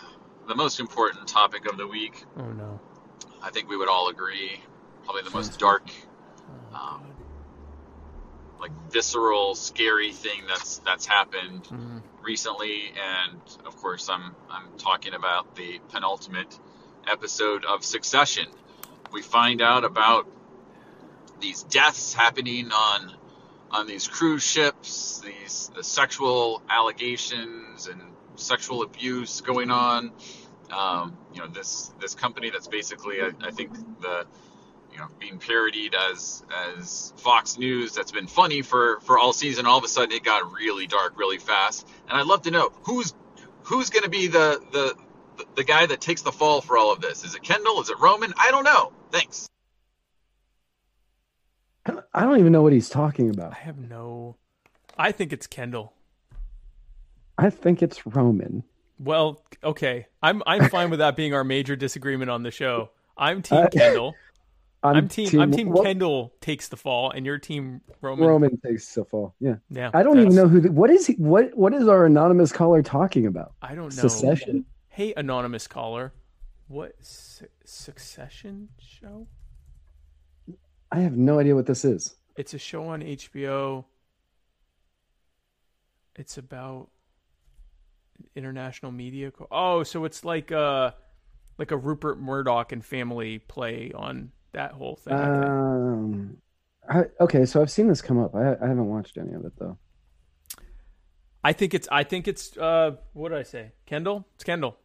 the 0.47 0.55
most 0.55 0.81
important 0.81 1.29
topic 1.29 1.67
of 1.71 1.77
the 1.77 1.87
week. 1.87 2.25
Oh 2.39 2.51
no! 2.53 2.81
I 3.43 3.51
think 3.51 3.69
we 3.69 3.77
would 3.77 3.89
all 3.89 4.09
agree, 4.09 4.61
probably 5.05 5.23
the 5.23 5.31
most 5.31 5.59
dark, 5.59 5.91
um, 6.75 7.03
like 8.61 8.73
visceral, 8.91 9.55
scary 9.55 10.13
thing 10.13 10.43
that's 10.49 10.79
that's 10.79 11.07
happened 11.07 11.65
Mhm. 11.65 12.03
recently, 12.23 12.93
and 12.93 13.41
of 13.67 13.77
course, 13.77 14.09
I'm 14.09 14.35
I'm 14.51 14.77
talking 14.79 15.15
about 15.15 15.55
the 15.55 15.81
penultimate 15.91 16.59
episode 17.07 17.65
of 17.65 17.85
Succession. 17.85 18.47
We 19.13 19.23
find 19.23 19.63
out 19.63 19.85
about 19.85 20.27
these 21.41 21.63
deaths 21.65 22.13
happening 22.15 22.71
on 22.73 23.15
on 23.71 23.87
these 23.87 24.09
cruise 24.09 24.43
ships, 24.43 25.21
these 25.21 25.71
the 25.75 25.85
sexual 25.85 26.63
allegations 26.69 27.87
and 27.87 28.01
sexual 28.37 28.83
abuse 28.83 29.41
going 29.41 29.71
on. 29.71 30.13
Um, 30.71 31.17
you 31.33 31.41
know, 31.41 31.47
this 31.47 31.93
this 32.01 32.15
company 32.15 32.51
that's 32.51 32.67
basically, 32.69 33.23
I, 33.23 33.31
I 33.43 33.51
think, 33.51 33.73
the 34.01 34.27
you 34.99 35.05
know 35.05 35.11
being 35.21 35.39
parodied 35.39 35.95
as 35.95 36.43
as 36.75 37.13
Fox 37.17 37.57
News. 37.59 37.95
That's 37.95 38.11
been 38.11 38.27
funny 38.27 38.63
for 38.63 38.99
for 39.01 39.19
all 39.19 39.33
season. 39.33 39.65
All 39.67 39.79
of 39.79 39.85
a 39.85 39.89
sudden, 39.89 40.13
it 40.13 40.25
got 40.25 40.53
really 40.53 40.87
dark 40.87 41.17
really 41.19 41.39
fast. 41.39 41.87
And 42.09 42.19
I'd 42.19 42.27
love 42.27 42.43
to 42.43 42.51
know 42.51 42.73
who's 42.83 43.15
who's 43.63 43.91
going 43.91 44.03
to 44.05 44.11
be 44.11 44.27
the 44.27 44.61
the 44.73 44.97
the 45.55 45.63
guy 45.65 45.87
that 45.87 46.01
takes 46.01 46.23
the 46.23 46.33
fall 46.33 46.61
for 46.61 46.77
all 46.77 46.93
of 46.93 47.01
this. 47.01 47.25
Is 47.25 47.35
it 47.37 47.43
Kendall? 47.43 47.81
Is 47.81 47.91
it 47.91 47.99
Roman? 48.01 48.33
I 48.39 48.51
don't 48.51 48.65
know. 48.65 48.93
Thanks. 49.13 49.49
i 52.13 52.21
don't 52.23 52.39
even 52.39 52.53
know 52.53 52.63
what 52.63 52.73
he's 52.73 52.89
talking 52.91 53.31
about 53.31 53.53
I 53.53 53.61
have 53.61 53.79
no. 53.79 54.37
I 54.99 55.13
think 55.13 55.33
it's 55.33 55.47
Kendall. 55.47 55.95
i 57.39 57.49
think 57.51 57.83
it's 57.83 58.05
roman 58.05 58.65
Well, 58.99 59.43
okay, 59.63 60.07
I'm 60.23 60.43
I'm 60.45 60.69
fine 60.69 60.91
with 60.91 60.99
that 60.99 61.15
being 61.17 61.33
our 61.35 61.45
major 61.45 61.77
disagreement 61.77 62.31
on 62.31 62.43
the 62.43 62.51
show. 62.51 62.91
I'm 63.17 63.43
Team 63.43 63.59
Uh, 63.59 63.69
Kendall. 63.69 64.15
I'm 64.83 65.09
team. 65.09 65.41
I'm 65.41 65.51
Team 65.51 65.71
what- 65.71 65.85
Kendall 65.85 66.33
takes 66.41 66.69
the 66.69 66.77
fall, 66.77 67.11
and 67.11 67.27
your 67.27 67.39
Team 67.39 67.81
Roman. 68.01 68.27
roman 68.29 68.61
takes 68.61 68.95
the 68.95 69.05
fall 69.05 69.35
yeah 69.41 69.57
Yeah, 69.71 69.91
i 69.93 70.03
don't 70.05 70.19
even 70.21 70.35
know 70.35 70.47
who 70.47 70.61
the, 70.61 70.71
what 70.71 70.89
is 70.91 71.07
he 71.07 71.15
what 71.15 71.57
what 71.57 71.75
is 71.75 71.89
our 71.89 72.07
anonymous 72.07 72.53
caller 72.53 72.81
talking 72.83 73.27
about 73.27 73.55
I 73.61 73.75
don't 73.75 73.95
know. 73.97 74.03
secession 74.09 74.65
Hey, 74.89 75.13
anonymous 75.17 75.67
caller, 75.67 76.13
what 76.69 76.93
su- 77.01 77.47
Succession 77.65 78.69
show? 78.81 79.27
i 80.93 81.01
have 81.01 81.17
no 81.17 81.39
idea 81.41 81.55
what 81.57 81.67
this 81.67 81.85
is 81.85 82.15
It's 82.37 82.55
a 82.55 82.59
show 82.59 82.87
on 82.89 83.01
HBO. 83.03 83.85
It's 86.17 86.37
about 86.39 86.89
international 88.35 88.91
media. 88.93 89.31
Co- 89.31 89.47
oh, 89.51 89.83
so 89.83 90.05
it's 90.05 90.25
like 90.25 90.51
a 90.51 90.95
like 91.59 91.71
a 91.71 91.77
Rupert 91.77 92.19
Murdoch 92.21 92.73
and 92.73 92.85
family 92.85 93.39
play 93.39 93.93
on 93.95 94.31
that 94.53 94.73
whole 94.73 94.97
thing. 94.97 95.15
Um, 95.15 96.37
I, 96.89 97.05
okay, 97.21 97.45
so 97.45 97.61
I've 97.61 97.71
seen 97.71 97.89
this 97.89 98.01
come 98.03 98.19
up. 98.19 98.35
I, 98.35 98.53
I 98.63 98.69
haven't 98.69 98.89
watched 98.89 99.19
any 99.19 99.33
of 99.35 99.45
it 99.45 99.53
though. 99.59 99.79
I 101.45 101.53
think 101.53 101.75
it's 101.75 101.89
I 101.91 102.03
think 102.05 102.27
it's 102.29 102.57
uh 102.57 102.97
what 103.13 103.29
did 103.31 103.39
I 103.39 103.43
say? 103.43 103.73
Kendall? 103.87 104.27
It's 104.35 104.45
Kendall. 104.45 104.77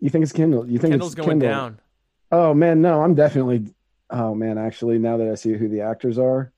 You 0.00 0.10
think 0.10 0.22
it's 0.22 0.32
Kendall? 0.32 0.66
You 0.68 0.78
think 0.78 0.92
Kendall's 0.92 1.12
it's 1.12 1.16
going 1.20 1.40
Kindle? 1.40 1.48
down. 1.48 1.80
Oh 2.30 2.54
man, 2.54 2.82
no, 2.82 3.02
I'm 3.02 3.14
definitely. 3.14 3.74
Oh 4.10 4.34
man, 4.34 4.58
actually, 4.58 4.98
now 4.98 5.16
that 5.18 5.28
I 5.28 5.34
see 5.34 5.52
who 5.54 5.68
the 5.68 5.82
actors 5.82 6.18
are, 6.18 6.52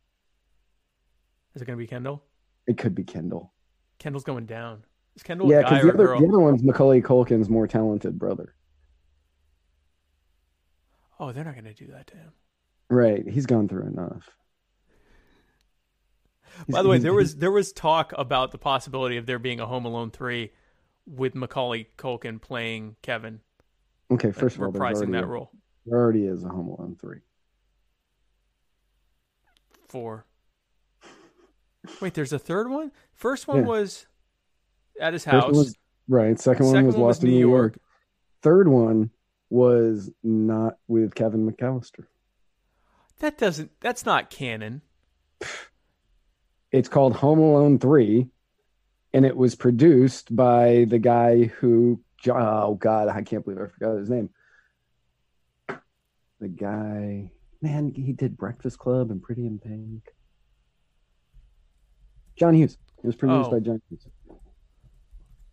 Is 1.55 1.63
it 1.63 1.65
going 1.65 1.77
to 1.79 1.83
be 1.83 1.87
Kendall? 1.87 2.23
it 2.67 2.77
could 2.79 2.95
be 2.95 3.03
Kendall. 3.05 3.53
Kendall's 3.99 4.25
going 4.25 4.47
down. 4.47 4.85
Is 5.17 5.23
Kendall 5.23 5.51
yeah, 5.51 5.63
because 5.63 5.83
the 5.83 5.93
the 5.93 6.15
other 6.15 6.39
one's 6.39 6.63
Macaulay 6.63 7.03
Culkin's 7.03 7.49
more 7.49 7.67
talented 7.67 8.19
brother. 8.19 8.55
Oh, 11.21 11.31
they're 11.33 11.45
not 11.45 11.53
going 11.55 11.67
to 11.67 11.75
do 11.75 11.89
that 11.93 12.07
to 12.09 12.17
him. 12.17 12.33
Right, 12.89 13.29
he's 13.29 13.47
gone 13.47 13.69
through 13.69 13.87
enough. 13.87 14.31
He's- 16.67 16.67
By 16.71 16.83
the 16.83 16.89
way, 16.89 16.99
there 16.99 17.13
was 17.15 17.37
there 17.37 17.53
was 17.53 17.73
talk 17.73 18.13
about 18.19 18.51
the 18.51 18.59
possibility 18.59 19.17
of 19.19 19.27
there 19.27 19.39
being 19.39 19.61
a 19.61 19.67
Home 19.67 19.85
Alone 19.85 20.11
three 20.11 20.51
with 21.07 21.35
Macaulay 21.35 21.89
Culkin 21.97 22.41
playing 22.41 22.97
Kevin, 23.03 23.41
okay. 24.11 24.29
like, 24.29 24.37
First 24.37 24.57
of 24.57 24.63
all, 24.63 24.73
there's 24.73 24.83
reprising 24.83 25.13
that 25.13 25.23
a- 25.25 25.27
role. 25.27 25.51
there 25.87 25.99
already 25.99 26.25
is 26.27 26.43
a 26.45 26.49
Home 26.49 26.69
Alone 26.69 26.97
three. 27.01 27.21
Four. 29.89 30.27
Wait, 32.01 32.15
there's 32.15 32.33
a 32.33 32.39
third 32.39 32.69
one. 32.71 32.93
First 33.13 33.47
one 33.49 33.59
Yeah. 33.61 33.67
was 33.67 34.07
at 35.01 35.13
his 35.13 35.25
house. 35.25 35.53
was- 35.55 35.77
right. 36.09 36.39
Second, 36.39 36.67
one 36.67 36.73
Second 36.75 36.87
was 36.87 36.95
one 36.97 37.05
was 37.07 37.17
Lost 37.19 37.23
in 37.25 37.31
New 37.31 37.35
New 37.37 37.41
York. 37.49 37.73
York. 37.75 37.81
Third 38.43 38.69
one 38.69 39.11
was 39.51 40.11
not 40.23 40.79
with 40.89 41.15
Kevin 41.15 41.51
McAllister. 41.51 42.07
That 43.19 43.37
doesn't. 43.37 43.71
That's 43.81 44.07
not 44.07 44.31
canon. 44.31 44.81
It's 46.73 46.89
called 46.89 47.17
Home 47.17 47.41
Alone 47.41 47.79
3, 47.79 48.29
and 49.13 49.27
it 49.27 49.37
was 49.37 49.55
produced 49.57 50.35
by 50.35 50.87
the 50.89 50.99
guy 51.01 51.45
who, 51.45 52.01
oh 52.29 52.75
God, 52.77 53.09
I 53.09 53.23
can't 53.23 53.45
believe 53.45 53.61
I 53.61 53.67
forgot 53.67 53.97
his 53.99 54.09
name. 54.09 54.31
The 55.69 56.49
guy, 56.49 57.33
man, 57.61 57.93
he 57.95 58.13
did 58.13 58.39
Breakfast 58.39 58.79
Club 58.79 59.11
and 59.11 59.21
Pretty 59.23 59.47
in 59.47 59.59
Pink. 59.59 60.05
John 62.37 62.55
Hughes. 62.55 62.79
It 63.03 63.07
was 63.07 63.17
produced 63.17 63.49
Oh. 63.49 63.53
by 63.53 63.61
John 63.61 63.83
Hughes. 63.89 64.07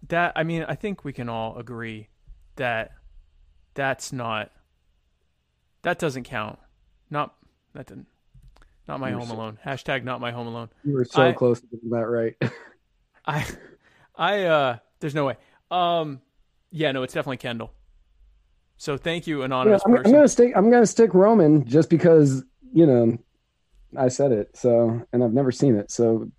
That 0.10 0.34
I 0.36 0.44
mean, 0.44 0.64
I 0.64 0.76
think 0.76 1.04
we 1.04 1.12
can 1.12 1.28
all 1.28 1.58
agree 1.58 2.08
that 2.56 2.92
that's 3.78 4.12
not. 4.12 4.52
That 5.84 6.00
doesn't 6.00 6.24
count. 6.24 6.58
Not 7.10 7.34
that 7.74 7.86
didn't. 7.86 8.08
Not 8.88 9.00
my 9.00 9.12
Home 9.12 9.28
so- 9.28 9.36
Alone. 9.36 9.60
Hashtag 9.66 10.04
not 10.04 10.20
my 10.20 10.32
Home 10.32 10.48
Alone. 10.48 10.70
You 10.84 10.94
were 10.94 11.06
so 11.06 11.22
I- 11.22 11.32
close 11.32 11.62
to 11.62 11.68
getting 11.68 11.92
that 11.92 12.08
right. 12.08 12.36
I, 13.26 13.46
I, 14.16 14.44
uh, 14.44 14.78
there's 15.00 15.14
no 15.14 15.26
way. 15.26 15.38
Um, 15.70 16.22
yeah, 16.72 16.92
no, 16.92 17.04
it's 17.04 17.14
definitely 17.14 17.38
Kendall. 17.38 17.72
So 18.78 18.98
thank 18.98 19.28
you, 19.28 19.40
Yeah, 19.40 19.46
anonymous 19.46 19.82
I'm, 19.86 19.96
I'm 19.96 20.04
gonna 20.12 20.28
stick. 20.28 20.54
I'm 20.56 20.70
gonna 20.72 20.86
stick 20.86 21.14
Roman 21.14 21.66
just 21.66 21.90
because 21.90 22.44
you 22.74 22.86
know 22.86 23.18
I 23.96 24.08
said 24.08 24.32
it. 24.32 24.56
So, 24.56 25.06
and 25.14 25.24
I've 25.24 25.34
never 25.34 25.52
seen 25.52 25.76
it. 25.76 25.92
So, 25.92 26.30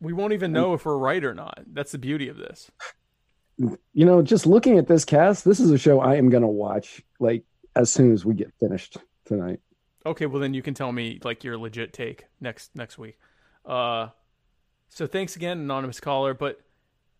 We 0.00 0.12
won't 0.12 0.32
even 0.32 0.52
know 0.52 0.74
if 0.74 0.84
we're 0.84 0.98
right 0.98 1.24
or 1.24 1.34
not. 1.34 1.60
That's 1.66 1.92
the 1.92 1.98
beauty 1.98 2.28
of 2.28 2.36
this. 2.36 2.70
You 3.92 4.06
know, 4.06 4.22
just 4.22 4.46
looking 4.46 4.78
at 4.78 4.86
this 4.86 5.04
cast, 5.04 5.44
this 5.44 5.60
is 5.60 5.70
a 5.70 5.78
show 5.78 6.00
I 6.00 6.16
am 6.16 6.30
gonna 6.30 6.48
watch 6.48 7.02
like 7.18 7.44
as 7.76 7.92
soon 7.92 8.12
as 8.12 8.24
we 8.24 8.34
get 8.34 8.52
finished 8.58 8.96
tonight. 9.24 9.60
Okay, 10.06 10.26
well 10.26 10.40
then 10.40 10.54
you 10.54 10.62
can 10.62 10.74
tell 10.74 10.92
me 10.92 11.20
like 11.22 11.44
your 11.44 11.58
legit 11.58 11.92
take 11.92 12.24
next 12.40 12.74
next 12.74 12.98
week. 12.98 13.18
Uh, 13.64 14.08
so 14.88 15.06
thanks 15.06 15.36
again, 15.36 15.58
anonymous 15.58 16.00
caller. 16.00 16.32
But 16.32 16.60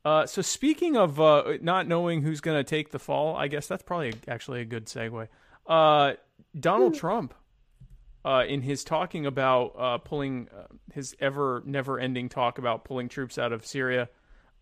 uh, 0.05 0.26
so 0.26 0.41
speaking 0.41 0.97
of 0.97 1.20
uh, 1.20 1.59
not 1.61 1.86
knowing 1.86 2.22
who's 2.22 2.41
gonna 2.41 2.64
take 2.64 2.91
the 2.91 2.99
fall, 2.99 3.36
I 3.36 3.49
guess 3.49 3.66
that's 3.66 3.82
probably 3.82 4.14
actually 4.26 4.62
a 4.62 4.64
good 4.64 4.86
segue. 4.86 5.28
Uh, 5.66 6.14
Donald 6.59 6.95
Trump, 6.95 7.34
uh, 8.24 8.45
in 8.49 8.62
his 8.62 8.82
talking 8.82 9.26
about 9.26 9.74
uh, 9.78 9.99
pulling 9.99 10.49
uh, 10.57 10.64
his 10.93 11.14
ever 11.20 11.62
never 11.66 11.99
ending 11.99 12.28
talk 12.28 12.59
about 12.59 12.84
pulling 12.84 13.09
troops 13.09 13.38
out 13.38 13.53
of 13.53 13.64
Syria, 13.64 14.09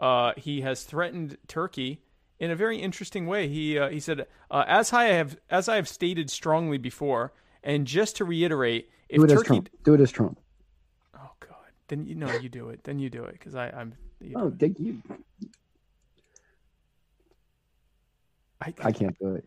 uh, 0.01 0.33
he 0.37 0.61
has 0.63 0.85
threatened 0.85 1.37
Turkey 1.47 2.03
in 2.39 2.51
a 2.51 2.57
very 2.57 2.79
interesting 2.79 3.27
way. 3.27 3.49
He 3.49 3.79
uh, 3.79 3.89
he 3.89 4.01
said, 4.01 4.27
uh, 4.51 4.65
"As 4.67 4.93
I 4.93 5.05
have 5.05 5.37
as 5.51 5.69
I 5.69 5.77
have 5.77 5.89
stated 5.89 6.31
strongly 6.31 6.79
before." 6.79 7.33
And 7.65 7.87
just 7.87 8.17
to 8.17 8.25
reiterate, 8.25 8.89
if 9.09 9.19
Do 9.19 9.25
it 9.25 9.31
as 9.33 9.39
Turkey, 9.39 9.47
Trump. 9.49 9.71
Do 9.83 9.95
it 9.95 10.01
as 10.01 10.13
Trump. 10.13 10.39
oh 11.17 11.31
god, 11.41 11.73
then 11.89 12.07
you 12.07 12.15
know 12.15 12.33
you 12.39 12.49
do 12.49 12.69
it. 12.69 12.85
Then 12.85 12.99
you 12.99 13.11
do 13.11 13.25
it 13.25 13.33
because 13.33 13.55
I 13.55 13.69
I'm. 13.71 13.95
You 14.21 14.35
Oh, 14.37 14.55
it. 14.61 14.79
you. 14.79 15.03
I, 18.61 18.75
I 18.83 18.93
can't 18.93 19.17
do 19.19 19.35
it. 19.35 19.45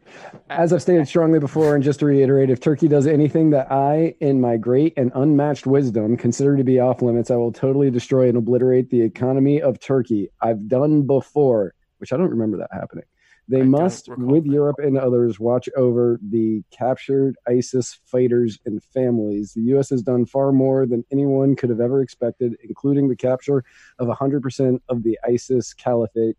As 0.49 0.72
I've 0.72 0.82
stated 0.82 1.07
strongly 1.07 1.39
before, 1.39 1.76
and 1.76 1.84
just 1.84 1.99
to 1.99 2.05
reiterate, 2.05 2.49
if 2.49 2.62
Turkey 2.62 2.88
does 2.88 3.07
anything 3.07 3.49
that 3.49 3.70
I, 3.70 4.16
in 4.22 4.39
my 4.39 4.55
great 4.55 4.93
and 4.95 5.12
unmatched 5.14 5.68
wisdom, 5.68 6.16
consider 6.16 6.55
to 6.55 6.64
be 6.64 6.80
off 6.80 7.01
limits, 7.01 7.30
I 7.30 7.36
will 7.36 7.51
totally 7.51 7.91
destroy 7.91 8.30
and 8.30 8.38
obliterate 8.38 8.89
the 8.89 9.01
economy 9.01 9.62
of 9.62 9.80
Turkey. 9.80 10.30
I've 10.41 10.68
done 10.68 11.05
before, 11.05 11.74
which 11.97 12.14
I 12.14 12.18
don't 12.18 12.30
remember 12.30 12.57
that 12.57 12.70
happening. 12.72 13.03
They 13.49 13.62
I 13.62 13.66
must, 13.66 14.07
with 14.07 14.45
that. 14.45 14.51
Europe 14.51 14.78
and 14.80 14.97
others, 14.97 15.38
watch 15.38 15.68
over 15.76 16.18
the 16.30 16.64
captured 16.72 17.36
ISIS 17.49 17.99
fighters 18.05 18.59
and 18.66 18.82
families. 18.82 19.51
The 19.53 19.64
U.S. 19.64 19.89
has 19.89 20.01
done 20.01 20.26
far 20.26 20.53
more 20.53 20.86
than 20.86 21.03
anyone 21.12 21.57
could 21.57 21.70
have 21.70 21.82
ever 21.82 22.01
expected, 22.01 22.55
including 22.64 23.09
the 23.09 23.16
capture 23.18 23.66
of 23.99 24.07
100% 24.07 24.80
of 24.88 25.03
the 25.03 25.20
ISIS 25.28 25.74
caliphate. 25.74 26.38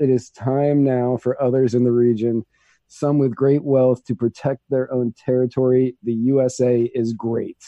It 0.00 0.08
is 0.10 0.30
time 0.30 0.82
now 0.82 1.18
for 1.18 1.40
others 1.40 1.74
in 1.74 1.84
the 1.84 1.92
region, 1.92 2.44
some 2.88 3.18
with 3.18 3.34
great 3.36 3.62
wealth, 3.62 4.02
to 4.06 4.14
protect 4.16 4.62
their 4.70 4.90
own 4.92 5.12
territory. 5.12 5.94
The 6.02 6.14
USA 6.14 6.82
is 6.82 7.12
great. 7.12 7.58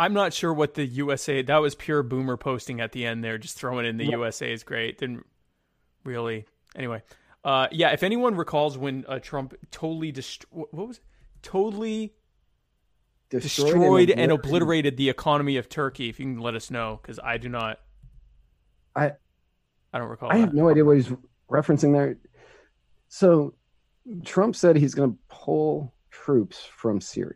I'm 0.00 0.12
not 0.12 0.32
sure 0.34 0.52
what 0.52 0.74
the 0.74 0.84
USA. 0.84 1.40
That 1.42 1.58
was 1.58 1.74
pure 1.76 2.02
boomer 2.02 2.36
posting 2.36 2.80
at 2.80 2.92
the 2.92 3.06
end 3.06 3.22
there, 3.24 3.38
just 3.38 3.56
throwing 3.58 3.86
in 3.86 3.96
the 3.96 4.04
Yeah. 4.04 4.10
USA 4.16 4.52
is 4.52 4.64
great. 4.64 4.98
Didn't 4.98 5.24
really. 6.04 6.46
Anyway, 6.76 7.02
uh, 7.44 7.68
yeah. 7.70 7.90
If 7.92 8.02
anyone 8.02 8.34
recalls 8.34 8.76
when 8.76 9.04
uh, 9.08 9.20
Trump 9.20 9.54
totally 9.70 10.12
dest- 10.12 10.44
what 10.50 10.74
was 10.74 10.98
it? 10.98 11.04
totally 11.40 12.12
destroyed 13.30 14.10
and 14.10 14.32
obliterated 14.32 14.96
the 14.96 15.08
economy 15.08 15.56
of 15.56 15.68
Turkey, 15.68 16.08
if 16.08 16.18
you 16.18 16.26
can 16.26 16.38
let 16.40 16.56
us 16.56 16.68
know, 16.68 16.98
because 17.00 17.20
I 17.22 17.38
do 17.38 17.48
not. 17.48 17.78
I- 18.96 19.12
I 19.92 19.98
don't 19.98 20.08
recall. 20.08 20.30
I 20.30 20.36
have 20.38 20.52
no 20.54 20.68
idea 20.68 20.84
what 20.84 20.96
he's 20.96 21.10
referencing 21.50 21.92
there. 21.92 22.18
So, 23.08 23.54
Trump 24.24 24.54
said 24.56 24.76
he's 24.76 24.94
going 24.94 25.12
to 25.12 25.18
pull 25.28 25.94
troops 26.10 26.58
from 26.76 27.00
Syria, 27.00 27.34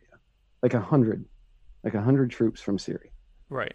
like 0.63 0.75
a 0.75 0.81
hundred, 0.81 1.25
like 1.83 1.95
a 1.95 2.01
hundred 2.03 2.31
troops 2.31 2.61
from 2.61 2.79
Syria, 2.79 3.11
Right. 3.49 3.75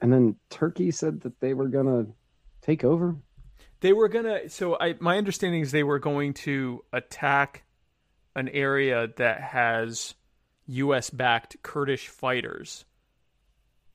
and 0.00 0.12
then 0.12 0.36
Turkey 0.48 0.90
said 0.90 1.20
that 1.22 1.38
they 1.40 1.54
were 1.54 1.68
going 1.68 1.86
to 1.86 2.12
take 2.62 2.84
over. 2.84 3.16
They 3.80 3.92
were 3.94 4.08
gonna. 4.08 4.48
So 4.50 4.76
I, 4.78 4.94
my 5.00 5.16
understanding 5.16 5.62
is 5.62 5.72
they 5.72 5.82
were 5.82 5.98
going 5.98 6.34
to 6.34 6.84
attack 6.92 7.64
an 8.36 8.48
area 8.50 9.08
that 9.16 9.40
has 9.40 10.14
U.S. 10.66 11.08
backed 11.10 11.56
Kurdish 11.62 12.08
fighters 12.08 12.84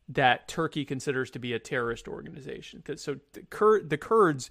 that 0.10 0.48
Turkey 0.48 0.86
considers 0.86 1.32
to 1.32 1.40
be 1.40 1.54
a 1.54 1.60
terrorist 1.60 2.08
organization. 2.08 2.84
so 2.98 3.18
the, 3.34 3.42
Kur- 3.50 3.82
the 3.82 3.98
Kurds, 3.98 4.50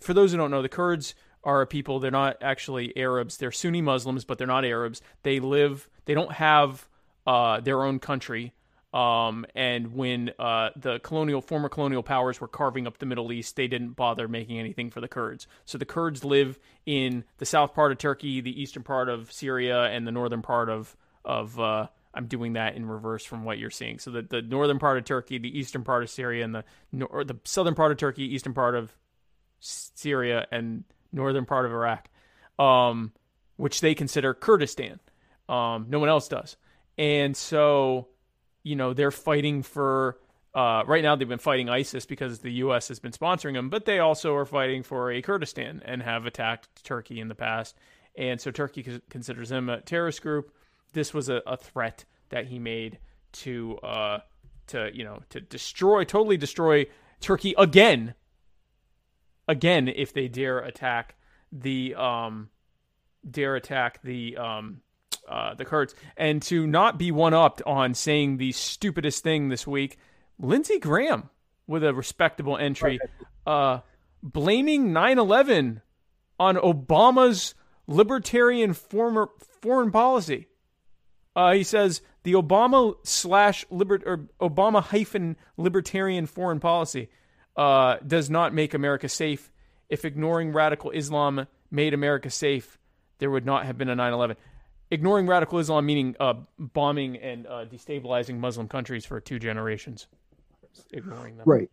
for 0.00 0.14
those 0.14 0.32
who 0.32 0.38
don't 0.38 0.50
know, 0.50 0.62
the 0.62 0.68
Kurds 0.68 1.14
are 1.44 1.60
a 1.60 1.66
people. 1.66 1.98
They're 1.98 2.10
not 2.10 2.36
actually 2.40 2.96
Arabs. 2.96 3.36
They're 3.36 3.52
Sunni 3.52 3.82
Muslims, 3.82 4.24
but 4.24 4.38
they're 4.38 4.46
not 4.46 4.64
Arabs. 4.64 5.02
They 5.22 5.40
live. 5.40 5.88
They 6.04 6.14
don't 6.14 6.32
have 6.32 6.88
uh, 7.26 7.60
their 7.60 7.82
own 7.82 7.98
country. 7.98 8.52
Um, 8.94 9.46
and 9.54 9.94
when 9.94 10.32
uh, 10.38 10.70
the 10.76 11.00
colonial 11.00 11.40
former 11.40 11.70
colonial 11.70 12.02
powers 12.02 12.40
were 12.40 12.48
carving 12.48 12.86
up 12.86 12.98
the 12.98 13.06
Middle 13.06 13.32
East, 13.32 13.56
they 13.56 13.66
didn't 13.66 13.92
bother 13.92 14.28
making 14.28 14.58
anything 14.58 14.90
for 14.90 15.00
the 15.00 15.08
Kurds. 15.08 15.46
So 15.64 15.78
the 15.78 15.86
Kurds 15.86 16.24
live 16.24 16.58
in 16.84 17.24
the 17.38 17.46
south 17.46 17.74
part 17.74 17.90
of 17.90 17.98
Turkey, 17.98 18.40
the 18.40 18.60
eastern 18.60 18.82
part 18.82 19.08
of 19.08 19.32
Syria, 19.32 19.84
and 19.84 20.06
the 20.06 20.12
northern 20.12 20.42
part 20.42 20.68
of 20.68 20.96
of. 21.24 21.58
Uh, 21.58 21.86
I'm 22.14 22.26
doing 22.26 22.54
that 22.54 22.74
in 22.76 22.86
reverse 22.86 23.24
from 23.24 23.44
what 23.44 23.58
you're 23.58 23.70
seeing. 23.70 23.98
So 23.98 24.10
the, 24.10 24.22
the 24.22 24.42
northern 24.42 24.78
part 24.78 24.98
of 24.98 25.04
Turkey, 25.04 25.38
the 25.38 25.58
eastern 25.58 25.84
part 25.84 26.02
of 26.02 26.10
Syria, 26.10 26.44
and 26.44 26.54
the 26.54 26.64
nor- 26.92 27.24
the 27.24 27.38
southern 27.44 27.74
part 27.74 27.92
of 27.92 27.98
Turkey, 27.98 28.24
eastern 28.34 28.54
part 28.54 28.74
of 28.74 28.92
Syria, 29.60 30.46
and 30.50 30.84
northern 31.12 31.44
part 31.44 31.66
of 31.66 31.72
Iraq, 31.72 32.08
um, 32.58 33.12
which 33.56 33.80
they 33.80 33.94
consider 33.94 34.34
Kurdistan. 34.34 35.00
Um, 35.48 35.86
no 35.88 35.98
one 35.98 36.08
else 36.08 36.28
does, 36.28 36.56
and 36.98 37.36
so 37.36 38.08
you 38.62 38.76
know 38.76 38.92
they're 38.94 39.10
fighting 39.10 39.62
for 39.62 40.18
Uh, 40.54 40.84
right 40.86 41.02
now, 41.02 41.16
they've 41.16 41.26
been 41.26 41.38
fighting 41.38 41.70
ISIS 41.70 42.04
because 42.04 42.40
the 42.40 42.52
U.S. 42.64 42.88
has 42.88 43.00
been 43.00 43.12
sponsoring 43.12 43.54
them, 43.54 43.70
but 43.70 43.86
they 43.86 44.00
also 44.00 44.34
are 44.34 44.44
fighting 44.44 44.82
for 44.82 45.10
a 45.10 45.22
Kurdistan 45.22 45.80
and 45.82 46.02
have 46.02 46.26
attacked 46.26 46.84
Turkey 46.84 47.20
in 47.20 47.28
the 47.28 47.34
past. 47.34 47.74
And 48.18 48.38
so 48.38 48.50
Turkey 48.50 49.00
considers 49.08 49.48
them 49.48 49.70
a 49.70 49.80
terrorist 49.80 50.20
group. 50.20 50.52
This 50.92 51.14
was 51.14 51.28
a, 51.28 51.42
a 51.46 51.56
threat 51.56 52.04
that 52.30 52.46
he 52.46 52.58
made 52.58 52.98
to 53.32 53.78
uh, 53.78 54.20
to 54.68 54.90
you 54.92 55.04
know 55.04 55.20
to 55.30 55.40
destroy, 55.40 56.04
totally 56.04 56.36
destroy 56.36 56.86
Turkey 57.20 57.54
again, 57.56 58.14
again 59.48 59.88
if 59.88 60.12
they 60.12 60.28
dare 60.28 60.58
attack 60.58 61.14
the 61.50 61.94
um, 61.94 62.50
dare 63.28 63.56
attack 63.56 64.00
the 64.02 64.36
um, 64.36 64.82
uh, 65.28 65.54
the 65.54 65.64
Kurds, 65.64 65.94
and 66.16 66.42
to 66.42 66.66
not 66.66 66.98
be 66.98 67.10
one 67.10 67.34
upped 67.34 67.62
on 67.66 67.94
saying 67.94 68.36
the 68.36 68.52
stupidest 68.52 69.22
thing 69.22 69.48
this 69.48 69.66
week, 69.66 69.98
Lindsey 70.38 70.78
Graham 70.78 71.30
with 71.66 71.84
a 71.84 71.94
respectable 71.94 72.56
entry, 72.56 72.98
uh, 73.46 73.80
blaming 74.22 74.92
9/11 74.92 75.80
on 76.38 76.56
Obama's 76.56 77.54
libertarian 77.86 78.72
former 78.72 79.28
foreign 79.60 79.90
policy. 79.90 80.48
Uh, 81.34 81.52
he 81.52 81.62
says 81.62 82.02
the 82.24 82.34
Obama 82.34 82.94
slash 83.04 83.64
liber- 83.70 84.02
or 84.04 84.28
Obama 84.40 84.82
hyphen 84.82 85.36
libertarian 85.56 86.26
foreign 86.26 86.60
policy 86.60 87.08
uh, 87.56 87.96
does 88.06 88.30
not 88.30 88.54
make 88.54 88.74
America 88.74 89.08
safe. 89.08 89.50
If 89.88 90.04
ignoring 90.04 90.52
radical 90.52 90.90
Islam 90.90 91.46
made 91.70 91.94
America 91.94 92.30
safe, 92.30 92.78
there 93.18 93.30
would 93.30 93.46
not 93.46 93.66
have 93.66 93.78
been 93.78 93.88
a 93.88 93.94
9 93.94 94.12
11. 94.12 94.36
Ignoring 94.90 95.26
radical 95.26 95.58
Islam 95.58 95.86
meaning 95.86 96.16
uh, 96.20 96.34
bombing 96.58 97.16
and 97.16 97.46
uh, 97.46 97.64
destabilizing 97.64 98.38
Muslim 98.38 98.68
countries 98.68 99.06
for 99.06 99.20
two 99.20 99.38
generations. 99.38 100.06
Ignoring 100.92 101.36
them. 101.36 101.44
Right. 101.46 101.70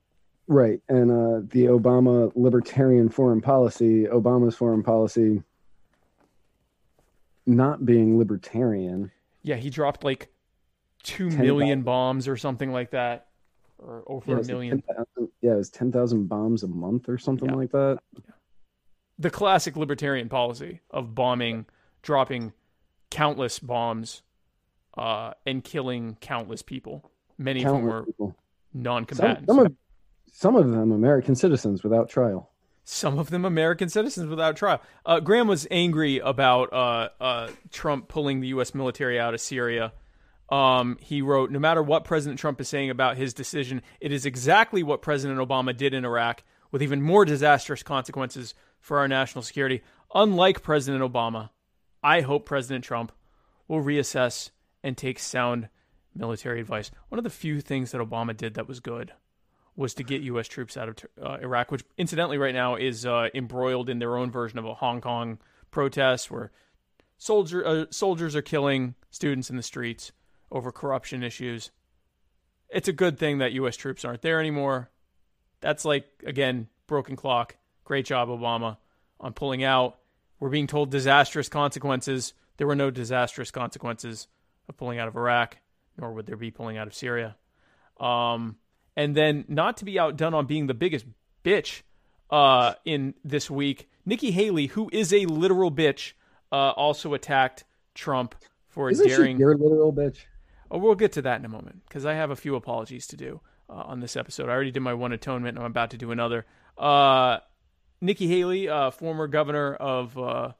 Right. 0.47 0.82
And 0.89 1.12
uh, 1.12 1.47
the 1.51 1.66
Obama 1.66 2.32
libertarian 2.36 3.10
foreign 3.10 3.41
policy, 3.41 4.05
Obama's 4.05 4.55
foreign 4.55 4.84
policy 4.84 5.43
not 7.45 7.86
being 7.86 8.18
libertarian. 8.18 9.12
Yeah, 9.42 9.56
he 9.56 9.70
dropped 9.70 10.04
like 10.04 10.30
two 11.04 11.30
million 11.30 11.80
10,000. 11.80 11.84
bombs 11.84 12.28
or 12.28 12.38
something 12.38 12.72
like 12.72 12.92
that, 12.92 13.28
or 13.78 14.04
over 14.08 14.26
Yeah, 14.32 14.36
a 14.36 14.38
was 14.40 14.48
like 14.48 14.54
million. 14.56 14.82
10,000 14.82 15.30
yeah, 15.42 15.54
it 15.54 15.56
was 15.56 15.70
10,000 15.70 16.28
bombs 16.28 16.64
a 16.64 16.68
month 16.68 17.08
or 17.10 17.18
something 17.18 17.50
Yeah. 17.50 17.56
like 17.56 17.72
that. 17.72 18.00
the 19.18 19.30
classic 19.30 19.76
libertarian 19.76 20.30
policy 20.30 20.80
of 20.92 21.14
bombing, 21.14 21.66
dropping 22.02 22.54
countless 23.10 23.60
bombs, 23.60 24.22
uh, 24.98 25.34
and 25.46 25.62
killing 25.64 26.16
countless 26.22 26.62
people. 26.62 27.12
Many 27.38 27.64
of 27.64 27.68
whom 27.72 27.76
Countless 27.82 27.94
were 27.94 28.06
people. 28.06 28.36
Non-combatants. 28.74 29.48
some, 29.48 29.60
of, 29.66 29.76
some 30.32 30.56
of 30.56 30.70
them 30.70 30.92
American 30.94 31.36
citizens 31.36 31.84
without 31.84 32.08
trial. 32.10 32.52
Some 32.90 33.20
of 33.20 33.30
them 33.30 33.46
American 33.46 33.88
citizens 33.88 34.28
without 34.28 34.56
trial. 34.56 34.82
Uh, 35.06 35.20
Graham 35.20 35.48
was 35.48 35.68
angry 35.70 36.18
about 36.18 36.74
uh, 36.74 37.10
uh, 37.22 37.50
Trump 37.72 38.08
pulling 38.08 38.40
the 38.40 38.48
U.S. 38.48 38.74
military 38.74 39.20
out 39.20 39.36
of 39.36 39.42
Syria. 39.42 39.94
Um, 40.50 40.98
he 41.00 41.22
wrote, 41.22 41.52
No 41.52 41.60
matter 41.60 41.84
what 41.84 42.04
President 42.04 42.40
Trump 42.40 42.60
is 42.60 42.68
saying 42.68 42.90
about 42.90 43.16
his 43.16 43.36
decision, 43.36 43.84
it 44.02 44.12
is 44.12 44.26
exactly 44.26 44.82
what 44.82 45.04
President 45.04 45.40
Obama 45.40 45.78
did 45.78 45.94
in 45.94 46.04
Iraq, 46.04 46.44
with 46.72 46.82
even 46.82 47.00
more 47.00 47.26
disastrous 47.26 47.84
consequences 47.84 48.56
for 48.80 48.98
our 48.98 49.08
national 49.08 49.44
security. 49.44 49.84
Unlike 50.16 50.64
President 50.64 51.04
Obama, 51.04 51.52
I 52.02 52.22
hope 52.22 52.48
President 52.48 52.84
Trump 52.84 53.12
will 53.68 53.84
reassess 53.84 54.50
and 54.84 54.98
take 54.98 55.20
sound 55.20 55.70
military 56.16 56.60
advice. 56.60 56.90
One 57.10 57.20
of 57.20 57.24
the 57.24 57.30
few 57.30 57.62
things 57.62 57.92
that 57.92 58.02
Obama 58.02 58.36
did 58.36 58.56
that 58.56 58.68
was 58.68 58.80
good 58.80 59.14
was 59.80 59.94
to 59.94 60.04
get 60.04 60.22
U.S. 60.24 60.50
troops 60.50 60.76
out 60.76 60.90
of 60.90 60.98
uh, 61.24 61.38
Iraq, 61.42 61.72
which 61.72 61.86
incidentally 61.98 62.38
right 62.38 62.54
now 62.54 62.76
is 62.76 63.06
uh, 63.06 63.30
embroiled 63.34 63.90
in 63.90 64.00
their 64.00 64.18
own 64.18 64.30
version 64.30 64.60
of 64.60 64.66
a 64.66 64.74
Hong 64.74 65.00
Kong 65.00 65.40
protest, 65.72 66.30
where 66.30 66.52
soldier 67.18 67.66
uh, 67.66 67.86
soldiers 67.90 68.36
are 68.36 68.42
killing 68.42 68.96
students 69.10 69.50
in 69.50 69.56
the 69.56 69.64
streets 69.64 70.12
over 70.52 70.74
corruption 70.74 71.24
issues. 71.24 71.72
It's 72.68 72.90
a 72.90 72.94
good 72.94 73.18
thing 73.18 73.38
that 73.38 73.54
U.S. 73.54 73.78
troops 73.78 74.04
aren't 74.04 74.22
there 74.22 74.42
anymore. 74.42 74.90
That's 75.62 75.86
like 75.86 76.06
again 76.26 76.68
broken 76.86 77.16
clock. 77.16 77.56
Great 77.86 78.06
job, 78.06 78.28
Obama, 78.28 78.78
on 79.18 79.32
pulling 79.32 79.64
out. 79.64 79.98
We're 80.42 80.50
being 80.50 80.68
told 80.68 80.92
disastrous 80.92 81.48
consequences. 81.48 82.34
There 82.58 82.68
were 82.68 82.76
no 82.76 82.92
disastrous 82.92 83.50
consequences 83.50 84.28
of 84.68 84.76
pulling 84.76 85.00
out 85.00 85.08
of 85.08 85.16
Iraq, 85.16 85.58
nor 85.98 86.12
would 86.12 86.26
there 86.26 86.36
be 86.36 86.52
pulling 86.52 86.78
out 86.78 86.88
of 86.88 86.94
Syria. 86.94 87.38
Um, 87.98 88.58
and 89.00 89.16
then 89.16 89.45
not 89.47 89.78
to 89.78 89.86
be 89.86 89.97
outdone 89.97 90.34
on 90.34 90.45
being 90.45 90.68
the 90.68 90.74
biggest 90.74 91.06
bitch 91.45 91.84
uh, 92.30 92.74
in 92.84 93.14
this 93.24 93.50
week, 93.50 93.89
Nikki 94.06 94.32
Haley, 94.32 94.66
who 94.66 94.89
is 94.91 95.14
a 95.14 95.26
literal 95.26 95.72
bitch, 95.72 96.12
uh, 96.52 96.72
also 96.72 97.14
attacked 97.14 97.64
Trump 97.95 98.36
for 98.68 98.89
Isn't 98.89 99.08
daring. 99.08 99.38
she 99.38 99.39
your 99.39 99.56
literal 99.56 99.93
bitch? 99.93 100.18
Oh, 100.70 100.80
we'll 100.80 100.95
get 100.95 101.14
to 101.14 101.22
that 101.22 101.39
in 101.39 101.45
a 101.45 101.50
moment 101.50 101.84
because 101.88 102.06
I 102.06 102.14
have 102.16 102.30
a 102.30 102.36
few 102.36 102.56
apologies 102.58 103.08
to 103.08 103.16
do 103.16 103.39
uh, 103.70 103.84
on 103.86 104.02
this 104.02 104.18
episode. 104.18 104.50
I 104.50 104.52
already 104.52 104.72
did 104.72 104.82
my 104.82 104.93
one 104.93 105.14
atonement, 105.14 105.56
and 105.56 105.64
I'm 105.64 105.72
about 105.72 105.91
to 105.91 105.97
do 105.97 106.12
another. 106.12 106.45
Uh, 106.78 107.38
Nikki 108.02 108.28
Haley, 108.28 108.68
uh, 108.68 108.91
former 108.91 109.28
governor 109.28 109.76
of 109.76 110.18
uh, 110.18 110.52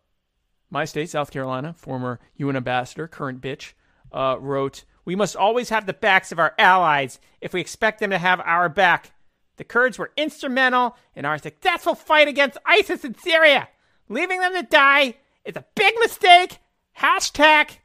my 0.70 0.86
state, 0.86 1.10
South 1.10 1.30
Carolina, 1.30 1.76
former 1.78 2.22
UN 2.38 2.56
ambassador, 2.56 3.06
current 3.06 3.42
bitch, 3.42 3.74
uh, 4.14 4.38
wrote, 4.40 4.86
"We 5.10 5.16
must 5.16 5.36
always 5.36 5.70
have 5.70 5.88
the 5.88 5.94
backs 5.94 6.32
of 6.32 6.38
our 6.38 6.54
allies 6.60 7.20
if 7.42 7.52
we 7.52 7.62
expect 7.62 8.00
them 8.00 8.12
to 8.12 8.20
have 8.20 8.40
our 8.42 8.70
back. 8.70 9.12
The 9.58 9.64
Kurds 9.64 9.98
were 9.98 10.12
instrumental 10.16 10.96
in 11.16 11.26
our 11.26 11.40
successful 11.40 11.96
fight 11.96 12.28
against 12.28 12.60
ISIS 12.64 13.04
in 13.04 13.18
Syria. 13.18 13.70
Leaving 14.08 14.40
them 14.40 14.54
to 14.54 14.62
die 14.62 15.16
is 15.44 15.56
a 15.56 15.66
big 15.74 15.96
mistake. 16.00 16.60
Hashtag 17.00 17.78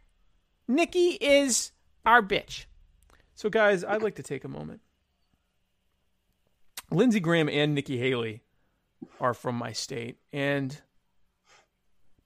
Nikki 0.68 1.12
is 1.12 1.72
our 2.04 2.20
bitch. 2.20 2.66
So, 3.34 3.48
guys, 3.48 3.84
I'd 3.84 4.02
like 4.02 4.16
to 4.16 4.22
take 4.22 4.44
a 4.44 4.48
moment. 4.48 4.82
Lindsey 6.90 7.20
Graham 7.20 7.48
and 7.48 7.74
Nikki 7.74 7.96
Haley 7.96 8.42
are 9.18 9.32
from 9.32 9.54
my 9.54 9.72
state. 9.72 10.18
And 10.30 10.78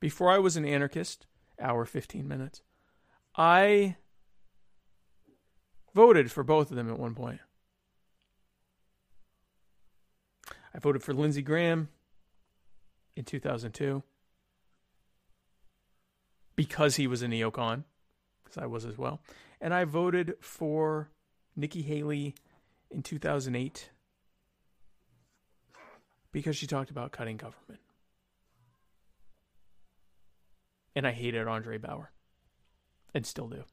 before 0.00 0.32
I 0.32 0.38
was 0.38 0.56
an 0.56 0.64
anarchist, 0.64 1.28
hour 1.60 1.84
15 1.84 2.26
minutes, 2.26 2.62
I 3.36 3.94
voted 5.98 6.30
for 6.30 6.44
both 6.44 6.70
of 6.70 6.76
them 6.76 6.88
at 6.88 6.96
one 6.96 7.12
point. 7.12 7.40
I 10.72 10.78
voted 10.78 11.02
for 11.02 11.12
Lindsey 11.12 11.42
Graham 11.42 11.88
in 13.16 13.24
2002 13.24 14.04
because 16.54 16.94
he 16.94 17.08
was 17.08 17.20
a 17.20 17.26
neocon, 17.26 17.82
because 18.44 18.62
I 18.62 18.66
was 18.66 18.84
as 18.84 18.96
well. 18.96 19.20
And 19.60 19.74
I 19.74 19.82
voted 19.84 20.36
for 20.38 21.10
Nikki 21.56 21.82
Haley 21.82 22.36
in 22.92 23.02
2008 23.02 23.90
because 26.30 26.56
she 26.56 26.68
talked 26.68 26.92
about 26.92 27.10
cutting 27.10 27.38
government. 27.38 27.80
And 30.94 31.08
I 31.08 31.10
hated 31.10 31.48
Andre 31.48 31.76
Bauer 31.76 32.12
and 33.12 33.26
still 33.26 33.48
do. 33.48 33.64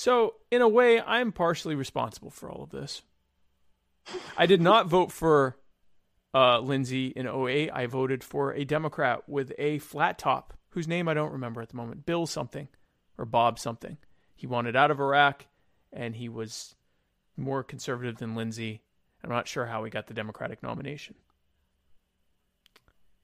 So, 0.00 0.36
in 0.50 0.62
a 0.62 0.68
way, 0.68 0.98
I'm 0.98 1.30
partially 1.30 1.74
responsible 1.74 2.30
for 2.30 2.50
all 2.50 2.62
of 2.62 2.70
this. 2.70 3.02
I 4.34 4.46
did 4.46 4.62
not 4.62 4.86
vote 4.86 5.12
for 5.12 5.58
uh, 6.32 6.60
Lindsey 6.60 7.08
in 7.08 7.28
08. 7.28 7.70
I 7.70 7.84
voted 7.84 8.24
for 8.24 8.54
a 8.54 8.64
Democrat 8.64 9.28
with 9.28 9.52
a 9.58 9.76
flat 9.76 10.18
top, 10.18 10.54
whose 10.70 10.88
name 10.88 11.06
I 11.06 11.12
don't 11.12 11.32
remember 11.32 11.60
at 11.60 11.68
the 11.68 11.76
moment. 11.76 12.06
Bill 12.06 12.26
something 12.26 12.68
or 13.18 13.26
Bob 13.26 13.58
something. 13.58 13.98
He 14.34 14.46
wanted 14.46 14.74
out 14.74 14.90
of 14.90 15.00
Iraq, 15.00 15.44
and 15.92 16.16
he 16.16 16.30
was 16.30 16.76
more 17.36 17.62
conservative 17.62 18.16
than 18.16 18.34
Lindsey. 18.34 18.80
I'm 19.22 19.28
not 19.28 19.48
sure 19.48 19.66
how 19.66 19.84
he 19.84 19.90
got 19.90 20.06
the 20.06 20.14
Democratic 20.14 20.62
nomination. 20.62 21.14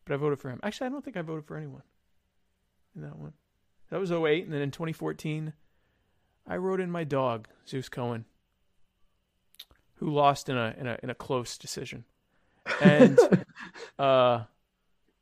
But 0.05 0.12
I 0.12 0.16
voted 0.18 0.41
for 0.41 0.51
him. 0.51 0.61
Actually, 0.62 0.89
I 0.89 0.91
don't 0.91 1.03
think 1.03 1.16
I 1.16 1.22
voted 1.22 1.47
for 1.47 1.57
anyone 1.57 1.85
in 2.95 3.01
that 3.01 3.18
one. 3.18 3.33
That 3.89 3.99
was 3.99 4.12
08. 4.12 4.45
And 4.45 4.53
then 4.53 4.61
in 4.61 4.72
2014, 4.72 5.55
I 6.47 6.57
wrote 6.57 6.80
in 6.80 6.90
my 6.90 7.05
dog, 7.05 7.49
Zeus 7.68 7.88
Cohen, 7.88 8.24
who 9.94 10.11
lost 10.11 10.49
in 10.49 10.57
a 10.57 10.74
in 10.78 10.86
a 10.86 10.99
in 11.03 11.11
a 11.11 11.14
close 11.14 11.59
decision. 11.59 12.05
And 12.80 13.18
uh 13.99 14.44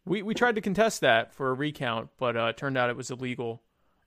we 0.04 0.22
we 0.22 0.34
tried 0.34 0.54
to 0.56 0.60
contest 0.60 1.00
that 1.00 1.32
for 1.32 1.50
a 1.50 1.54
recount, 1.54 2.10
but 2.18 2.36
uh 2.36 2.44
it 2.46 2.56
turned 2.56 2.76
out 2.76 2.90
it 2.90 2.96
was 2.96 3.10
illegal 3.10 3.62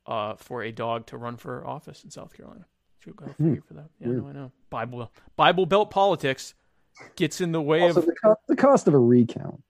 uh 0.05 0.35
for 0.35 0.61
a 0.63 0.71
dog 0.71 1.05
to 1.07 1.17
run 1.17 1.37
for 1.37 1.65
office 1.65 2.03
in 2.03 2.11
South 2.11 2.33
Carolina. 2.35 2.65
So 3.03 3.11
go 3.13 3.25
figure 3.37 3.61
for 3.67 3.73
that. 3.75 3.89
Yeah, 3.99 4.07
no, 4.07 4.27
I 4.27 4.31
know. 4.33 4.51
Bible 4.69 5.11
Bible 5.35 5.65
Belt 5.65 5.89
politics 5.91 6.53
gets 7.15 7.41
in 7.41 7.51
the 7.51 7.61
way 7.61 7.81
Also, 7.81 7.99
of 8.01 8.05
the, 8.07 8.15
co- 8.23 8.35
the 8.47 8.55
cost 8.55 8.87
of 8.87 8.93
a 8.93 8.99
recount. 8.99 9.63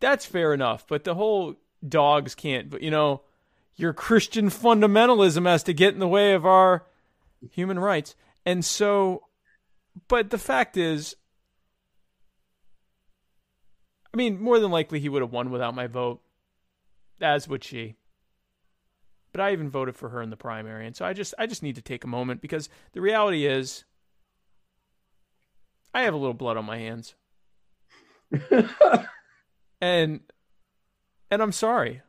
that's 0.00 0.24
fair 0.26 0.52
enough, 0.54 0.86
but 0.88 1.04
the 1.04 1.14
whole 1.14 1.54
dogs 1.86 2.34
can't. 2.34 2.70
But 2.70 2.82
you 2.82 2.90
know, 2.90 3.20
your 3.76 3.92
Christian 3.92 4.50
fundamentalism 4.50 5.46
has 5.46 5.62
to 5.64 5.74
get 5.74 5.94
in 5.94 6.00
the 6.00 6.08
way 6.08 6.32
of 6.34 6.46
our 6.46 6.86
human 7.50 7.78
rights. 7.78 8.14
And 8.46 8.64
so, 8.64 9.24
but 10.08 10.30
the 10.30 10.38
fact 10.38 10.76
is, 10.76 11.16
I 14.12 14.16
mean, 14.16 14.40
more 14.40 14.60
than 14.60 14.70
likely 14.70 15.00
he 15.00 15.08
would 15.08 15.22
have 15.22 15.32
won 15.32 15.50
without 15.50 15.74
my 15.74 15.88
vote, 15.88 16.20
as 17.20 17.48
would 17.48 17.64
she. 17.64 17.96
But 19.32 19.40
I 19.40 19.52
even 19.52 19.68
voted 19.68 19.96
for 19.96 20.10
her 20.10 20.22
in 20.22 20.30
the 20.30 20.36
primary, 20.36 20.86
and 20.86 20.94
so 20.94 21.04
I 21.04 21.12
just 21.12 21.34
I 21.36 21.46
just 21.46 21.64
need 21.64 21.74
to 21.74 21.82
take 21.82 22.04
a 22.04 22.08
moment 22.08 22.40
because 22.40 22.68
the 22.92 23.00
reality 23.00 23.46
is, 23.46 23.84
I 25.92 26.02
have 26.02 26.14
a 26.14 26.16
little 26.16 26.34
blood 26.34 26.56
on 26.56 26.64
my 26.64 26.78
hands, 26.78 27.16
and 29.80 30.20
and 31.32 31.42
I'm 31.42 31.50
sorry. 31.50 32.02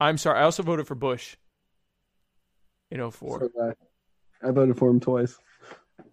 I'm 0.00 0.18
sorry. 0.18 0.38
I 0.38 0.44
also 0.44 0.62
voted 0.62 0.86
for 0.86 0.94
Bush 0.94 1.36
in 2.90 2.98
04. 3.10 3.50
So, 3.54 3.62
uh, 3.62 3.72
I 4.42 4.50
voted 4.50 4.78
for 4.78 4.88
him 4.88 5.00
twice. 5.00 5.38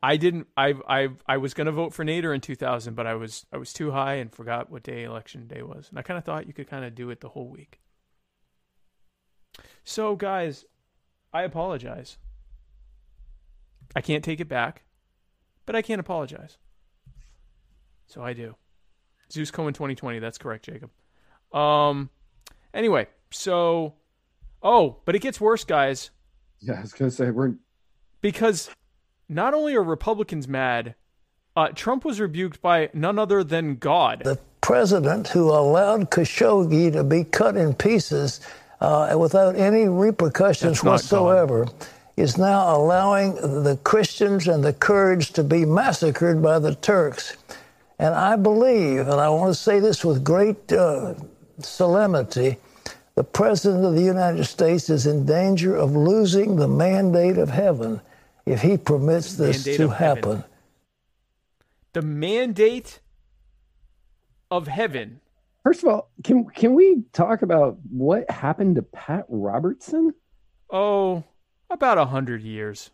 I 0.03 0.17
didn't. 0.17 0.47
I 0.55 0.73
I 0.87 1.09
I 1.27 1.37
was 1.37 1.53
gonna 1.53 1.71
vote 1.71 1.93
for 1.93 2.03
Nader 2.03 2.35
in 2.35 2.41
2000, 2.41 2.93
but 2.93 3.07
I 3.07 3.15
was 3.15 3.45
I 3.51 3.57
was 3.57 3.73
too 3.73 3.91
high 3.91 4.15
and 4.15 4.31
forgot 4.31 4.69
what 4.69 4.83
day 4.83 5.03
election 5.03 5.47
day 5.47 5.63
was, 5.63 5.89
and 5.89 5.97
I 5.97 6.01
kind 6.01 6.17
of 6.17 6.23
thought 6.23 6.45
you 6.45 6.53
could 6.53 6.69
kind 6.69 6.85
of 6.85 6.93
do 6.93 7.09
it 7.09 7.21
the 7.21 7.29
whole 7.29 7.49
week. 7.49 7.79
So, 9.83 10.15
guys, 10.15 10.65
I 11.33 11.43
apologize. 11.43 12.17
I 13.95 14.01
can't 14.01 14.23
take 14.23 14.39
it 14.39 14.49
back, 14.49 14.83
but 15.65 15.75
I 15.75 15.81
can't 15.81 16.01
apologize. 16.01 16.57
So 18.05 18.21
I 18.21 18.33
do. 18.33 18.55
Zeus 19.31 19.51
Cohen 19.51 19.73
2020. 19.73 20.19
That's 20.19 20.37
correct, 20.37 20.65
Jacob. 20.65 20.91
Um. 21.57 22.09
Anyway, 22.73 23.07
so, 23.31 23.93
oh, 24.61 24.97
but 25.05 25.15
it 25.15 25.19
gets 25.19 25.39
worse, 25.41 25.63
guys, 25.63 26.09
Yeah, 26.59 26.75
I 26.77 26.81
was 26.81 26.93
gonna 26.93 27.11
say 27.11 27.29
we're 27.31 27.53
because 28.21 28.69
not 29.29 29.53
only 29.53 29.75
are 29.75 29.83
Republicans 29.83 30.47
mad, 30.47 30.95
uh, 31.55 31.69
Trump 31.69 32.05
was 32.05 32.19
rebuked 32.19 32.61
by 32.61 32.89
none 32.93 33.19
other 33.19 33.43
than 33.43 33.75
God. 33.75 34.21
the 34.23 34.39
president 34.61 35.29
who 35.29 35.49
allowed 35.49 36.11
Khashoggi 36.11 36.91
to 36.91 37.03
be 37.03 37.23
cut 37.23 37.55
in 37.55 37.73
pieces 37.73 38.41
uh, 38.81 39.15
without 39.17 39.55
any 39.55 39.87
repercussions 39.87 40.73
That's 40.73 40.83
not 40.83 40.91
whatsoever 40.91 41.67
is 42.17 42.37
now 42.37 42.75
allowing 42.75 43.35
the 43.35 43.79
Christians 43.83 44.47
and 44.47 44.63
the 44.63 44.73
Kurds 44.73 45.29
to 45.31 45.43
be 45.43 45.65
massacred 45.65 46.41
by 46.41 46.59
the 46.59 46.75
Turks. 46.75 47.37
And 47.99 48.13
I 48.13 48.35
believe, 48.35 49.01
and 49.01 49.21
I 49.21 49.29
want 49.29 49.51
to 49.51 49.55
say 49.55 49.79
this 49.79 50.03
with 50.03 50.23
great 50.23 50.71
uh, 50.73 51.13
solemnity, 51.59 52.57
the 53.17 53.23
President 53.23 53.83
of 53.83 53.95
the 53.95 54.03
United 54.03 54.45
States 54.45 54.91
is 54.91 55.07
in 55.07 55.25
danger 55.25 55.75
of 55.75 55.95
losing 55.95 56.55
the 56.55 56.67
mandate 56.67 57.39
of 57.39 57.49
heaven 57.49 57.99
if 58.45 58.61
he 58.61 58.77
permits 58.77 59.33
this 59.33 59.65
Mandate 59.65 59.77
to 59.77 59.83
of 59.85 59.93
heaven. 59.93 60.23
happen. 60.37 60.43
the 61.93 62.01
mandate 62.03 62.99
of 64.51 64.67
heaven. 64.67 65.19
first 65.63 65.81
of 65.81 65.89
all, 65.89 66.11
can 66.23 66.45
can 66.45 66.75
we 66.75 67.03
talk 67.11 67.41
about 67.41 67.79
what 67.89 68.29
happened 68.29 68.75
to 68.75 68.83
Pat 68.83 69.25
Robertson? 69.29 70.13
Oh, 70.69 71.23
about 71.71 71.97
a 71.97 72.05
hundred 72.05 72.43
years. 72.43 72.91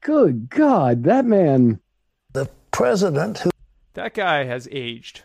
Good 0.00 0.48
God, 0.48 1.04
that 1.04 1.26
man 1.26 1.80
The 2.32 2.48
president 2.70 3.40
who 3.40 3.50
That 3.92 4.14
guy 4.14 4.44
has 4.44 4.66
aged. 4.72 5.22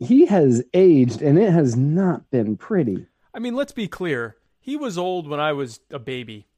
he 0.00 0.24
has 0.26 0.64
aged 0.72 1.20
and 1.20 1.38
it 1.38 1.52
has 1.52 1.76
not 1.76 2.30
been 2.30 2.56
pretty. 2.56 3.06
I 3.34 3.38
mean, 3.38 3.54
let's 3.54 3.72
be 3.72 3.88
clear. 3.88 4.36
He 4.60 4.76
was 4.76 4.98
old 4.98 5.28
when 5.28 5.40
I 5.40 5.52
was 5.52 5.80
a 5.90 5.98
baby. 5.98 6.48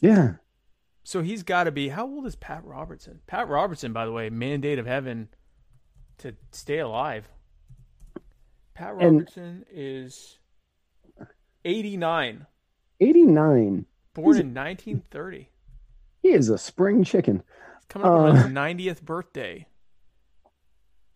Yeah. 0.00 0.34
So 1.04 1.22
he's 1.22 1.42
got 1.42 1.64
to 1.64 1.72
be. 1.72 1.88
How 1.88 2.06
old 2.06 2.26
is 2.26 2.36
Pat 2.36 2.64
Robertson? 2.64 3.20
Pat 3.26 3.48
Robertson, 3.48 3.92
by 3.92 4.04
the 4.04 4.12
way, 4.12 4.28
mandate 4.30 4.78
of 4.78 4.86
heaven 4.86 5.28
to 6.18 6.34
stay 6.52 6.78
alive. 6.78 7.28
Pat 8.74 8.94
And- 9.00 9.18
Robertson 9.20 9.64
is 9.70 10.38
89, 11.64 12.46
89. 13.00 13.86
born 14.14 14.36
in 14.38 14.54
1930. 14.54 15.48
He 16.22 16.28
is 16.28 16.48
a 16.48 16.58
spring 16.58 17.04
chicken. 17.04 17.42
Coming 17.88 18.06
up 18.06 18.12
on 18.12 18.28
Uh, 18.36 18.42
his 18.42 18.52
90th 18.52 19.02
birthday. 19.02 19.66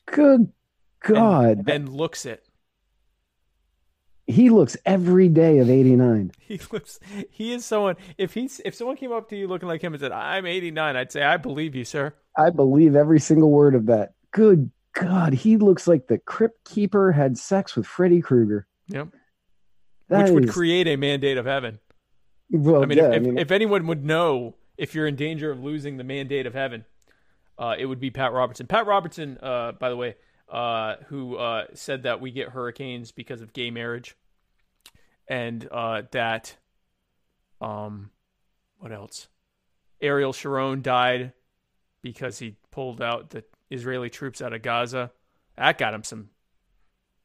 Good 0.06 0.40
and- 0.40 0.52
God. 1.00 1.68
And, 1.68 1.88
looks 1.88 2.24
it. 2.24 2.48
He 4.26 4.50
looks 4.50 4.76
every 4.86 5.28
day 5.28 5.58
of 5.58 5.70
89. 5.70 6.32
He 6.52 6.60
looks. 6.70 7.00
He 7.30 7.52
is 7.54 7.64
someone. 7.64 7.96
If 8.18 8.34
he's 8.34 8.60
if 8.62 8.74
someone 8.74 8.96
came 8.96 9.10
up 9.10 9.30
to 9.30 9.36
you 9.36 9.48
looking 9.48 9.68
like 9.68 9.82
him 9.82 9.94
and 9.94 10.00
said, 10.02 10.12
"I'm 10.12 10.44
89," 10.44 10.96
I'd 10.96 11.10
say, 11.10 11.22
"I 11.22 11.38
believe 11.38 11.74
you, 11.74 11.84
sir." 11.84 12.12
I 12.36 12.50
believe 12.50 12.94
every 12.94 13.20
single 13.20 13.50
word 13.50 13.74
of 13.74 13.86
that. 13.86 14.12
Good 14.30 14.70
God. 14.92 15.32
He 15.32 15.56
looks 15.56 15.88
like 15.88 16.08
the 16.08 16.18
crypt 16.18 16.68
keeper 16.68 17.10
had 17.10 17.38
sex 17.38 17.74
with 17.74 17.86
Freddy 17.86 18.20
Krueger. 18.20 18.66
Yep. 18.88 19.08
That 20.10 20.24
Which 20.24 20.32
would 20.32 20.48
create 20.50 20.86
a 20.88 20.96
mandate 20.96 21.38
of 21.38 21.46
heaven. 21.46 21.78
Well, 22.50 22.82
I 22.82 22.86
mean, 22.86 22.98
yeah, 22.98 23.12
if, 23.12 23.22
I 23.22 23.28
if, 23.28 23.38
if 23.38 23.50
anyone 23.50 23.86
would 23.86 24.04
know 24.04 24.56
if 24.76 24.94
you're 24.94 25.06
in 25.06 25.16
danger 25.16 25.50
of 25.50 25.62
losing 25.62 25.96
the 25.96 26.04
mandate 26.04 26.46
of 26.46 26.52
heaven, 26.52 26.84
uh, 27.58 27.76
it 27.78 27.86
would 27.86 28.00
be 28.00 28.10
Pat 28.10 28.32
Robertson. 28.32 28.66
Pat 28.66 28.86
Robertson, 28.86 29.38
uh, 29.42 29.72
by 29.72 29.88
the 29.88 29.96
way, 29.96 30.16
uh, 30.52 30.96
who 31.08 31.36
uh, 31.36 31.64
said 31.74 32.02
that 32.02 32.20
we 32.20 32.30
get 32.30 32.50
hurricanes 32.50 33.10
because 33.10 33.40
of 33.40 33.52
gay 33.52 33.70
marriage, 33.70 34.14
and 35.26 35.66
uh, 35.72 36.02
that, 36.12 36.56
um, 37.60 38.10
what 38.78 38.92
else? 38.92 39.28
Ariel 40.00 40.32
Sharon 40.32 40.82
died 40.82 41.32
because 42.02 42.38
he 42.38 42.56
pulled 42.70 43.00
out 43.00 43.30
the 43.30 43.44
Israeli 43.70 44.10
troops 44.10 44.42
out 44.42 44.52
of 44.52 44.60
Gaza. 44.62 45.10
That 45.56 45.78
got 45.78 45.94
him 45.94 46.04
some 46.04 46.28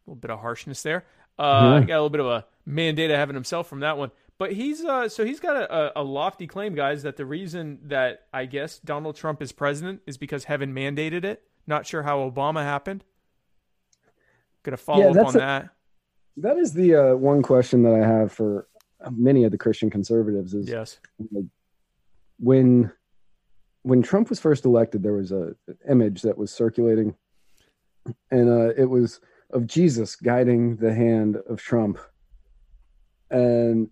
a 0.06 0.10
little 0.12 0.20
bit 0.20 0.32
of 0.32 0.40
harshness 0.40 0.82
there. 0.84 1.06
Uh, 1.38 1.80
Yeah. 1.82 1.86
Got 1.88 1.94
a 1.96 2.02
little 2.02 2.10
bit 2.10 2.22
of 2.22 2.28
a 2.28 2.46
mandate 2.66 3.12
of 3.12 3.18
heaven 3.18 3.36
himself 3.36 3.68
from 3.68 3.82
that 3.82 3.98
one. 3.98 4.12
But 4.38 4.54
he's 4.54 4.86
uh, 4.86 5.10
so 5.10 5.26
he's 5.26 5.40
got 5.40 5.56
a, 5.56 6.00
a 6.00 6.04
lofty 6.04 6.46
claim, 6.46 6.76
guys, 6.76 7.04
that 7.04 7.18
the 7.18 7.26
reason 7.26 7.80
that 7.86 8.28
I 8.32 8.46
guess 8.46 8.78
Donald 8.80 9.16
Trump 9.16 9.42
is 9.42 9.52
president 9.52 10.02
is 10.06 10.18
because 10.18 10.44
heaven 10.46 10.74
mandated 10.74 11.26
it. 11.26 11.44
Not 11.66 11.88
sure 11.88 12.04
how 12.04 12.20
Obama 12.20 12.62
happened. 12.62 13.04
Gonna 14.68 14.76
follow 14.76 15.00
Yeah, 15.00 15.08
up 15.12 15.14
that's 15.16 15.28
on 15.30 15.36
a- 15.36 15.40
that. 15.40 15.70
that 16.36 16.58
is 16.58 16.74
the 16.74 16.94
uh, 16.96 17.16
one 17.16 17.42
question 17.42 17.84
that 17.84 17.94
I 17.94 18.06
have 18.06 18.34
for 18.34 18.68
many 19.12 19.46
of 19.46 19.52
the 19.54 19.58
Christian 19.58 19.90
conservatives 19.90 20.54
is 20.54 20.68
Yes. 20.68 21.00
when 22.38 22.92
when 23.84 24.02
Trump 24.02 24.30
was 24.30 24.42
first 24.42 24.66
elected, 24.66 25.04
there 25.04 25.14
was 25.14 25.32
a 25.32 25.56
image 25.90 26.22
that 26.24 26.38
was 26.38 26.52
circulating, 26.52 27.16
and 28.30 28.50
uh, 28.50 28.74
it 28.76 28.90
was 28.90 29.22
of 29.52 29.68
Jesus 29.68 30.18
guiding 30.18 30.76
the 30.76 30.94
hand 30.94 31.38
of 31.48 31.62
Trump, 31.62 31.98
and 33.32 33.90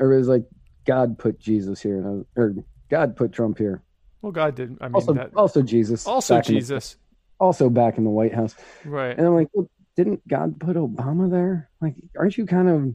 it 0.00 0.04
was 0.04 0.26
like 0.26 0.42
God 0.86 1.16
put 1.20 1.38
Jesus 1.38 1.80
here, 1.80 1.98
and 1.98 2.04
was, 2.04 2.24
or 2.34 2.54
God 2.90 3.14
put 3.14 3.30
Trump 3.32 3.58
here. 3.58 3.80
Well, 4.22 4.32
God 4.32 4.56
did. 4.56 4.76
I 4.80 4.88
mean, 4.88 4.96
Also, 4.96 5.12
that, 5.12 5.30
also 5.36 5.62
Jesus. 5.62 6.04
also 6.04 6.34
in 6.34 6.40
the- 6.40 6.44
Jesus. 6.48 6.96
also 7.38 7.70
back 7.70 7.96
in 7.96 8.02
the 8.02 8.10
White 8.10 8.34
House, 8.34 8.56
Right. 8.84 9.16
and 9.16 9.24
I'm 9.24 9.34
like, 9.34 9.48
well, 9.52 9.70
didn't 9.96 10.26
God 10.26 10.58
put 10.58 10.76
Obama 10.76 11.30
there? 11.30 11.70
Like, 11.80 11.94
aren't 12.18 12.36
you 12.36 12.46
kind 12.46 12.68
of, 12.68 12.94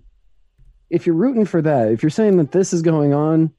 if 0.90 1.06
you're 1.06 1.16
rooting 1.16 1.46
for 1.46 1.62
that, 1.62 1.92
if 1.92 2.04
you're 2.04 2.10
saying 2.10 2.38
that 2.38 2.52
this 2.52 2.74
is 2.74 2.82
going 2.82 3.14
on, 3.14 3.52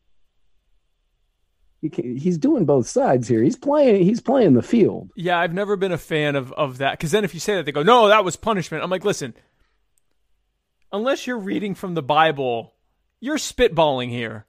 you 1.80 1.88
can, 1.88 2.16
he's 2.16 2.36
doing 2.36 2.66
both 2.66 2.86
sides 2.86 3.26
here. 3.26 3.42
He's 3.42 3.56
playing. 3.56 4.04
He's 4.04 4.20
playing 4.20 4.52
the 4.52 4.62
field. 4.62 5.10
Yeah, 5.16 5.38
I've 5.38 5.54
never 5.54 5.76
been 5.76 5.92
a 5.92 5.98
fan 5.98 6.36
of, 6.36 6.52
of 6.52 6.78
that. 6.78 6.92
Because 6.98 7.10
then 7.10 7.24
if 7.24 7.32
you 7.32 7.40
say 7.40 7.54
that, 7.54 7.64
they 7.64 7.72
go, 7.72 7.82
no, 7.82 8.08
that 8.08 8.24
was 8.24 8.36
punishment. 8.36 8.84
I'm 8.84 8.90
like, 8.90 9.04
listen, 9.04 9.32
unless 10.92 11.26
you're 11.26 11.38
reading 11.38 11.74
from 11.74 11.94
the 11.94 12.02
Bible, 12.02 12.74
you're 13.20 13.38
spitballing 13.38 14.10
here 14.10 14.44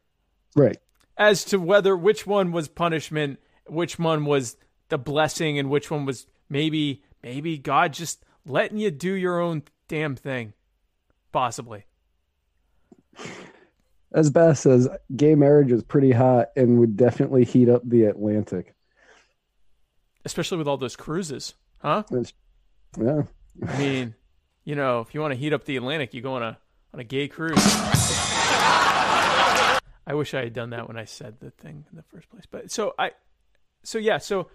Right. 0.56 0.78
as 1.18 1.46
to 1.46 1.58
whether 1.60 1.96
which 1.96 2.28
one 2.28 2.52
was 2.52 2.68
punishment, 2.68 3.40
which 3.66 3.98
one 3.98 4.26
was 4.26 4.58
the 4.90 4.98
blessing, 4.98 5.58
and 5.58 5.70
which 5.70 5.90
one 5.90 6.06
was 6.06 6.28
maybe, 6.50 7.02
maybe 7.24 7.58
God 7.58 7.94
just 7.94 8.26
letting 8.46 8.78
you 8.78 8.92
do 8.92 9.14
your 9.14 9.40
own 9.40 9.64
damn 9.88 10.16
thing. 10.16 10.54
Possibly. 11.32 11.86
As 14.14 14.30
Beth 14.30 14.58
says, 14.58 14.90
gay 15.16 15.36
marriage 15.36 15.72
is 15.72 15.84
pretty 15.84 16.12
hot 16.12 16.48
and 16.56 16.80
would 16.80 16.98
definitely 16.98 17.46
heat 17.46 17.70
up 17.70 17.82
the 17.88 18.04
Atlantic. 18.06 18.76
Especially 20.26 20.58
with 20.58 20.68
all 20.68 20.78
those 20.78 20.96
cruises. 20.96 21.54
Huh? 21.80 22.04
It's- 22.12 22.34
yeah. 23.00 23.24
I 23.66 23.78
mean, 23.78 24.16
you 24.66 24.76
know, 24.76 25.00
if 25.00 25.14
you 25.14 25.22
want 25.22 25.34
to 25.34 25.40
heat 25.40 25.54
up 25.54 25.64
the 25.64 25.78
Atlantic, 25.78 26.14
you 26.14 26.22
go 26.22 26.34
on 26.36 26.44
a 26.44 26.58
on 26.94 27.00
a 27.00 27.04
gay 27.06 27.28
cruise. 27.30 27.58
I 30.06 30.14
wish 30.14 30.34
I 30.34 30.42
had 30.44 30.54
done 30.54 30.72
that 30.72 30.88
when 30.88 30.98
I 30.98 31.06
said 31.06 31.40
the 31.40 31.52
thing 31.52 31.86
in 31.90 31.96
the 31.98 32.04
first 32.04 32.30
place. 32.30 32.44
But 32.50 32.70
so 32.72 32.94
I, 33.00 33.12
so 33.84 33.98
yeah, 33.98 34.18
so 34.18 34.50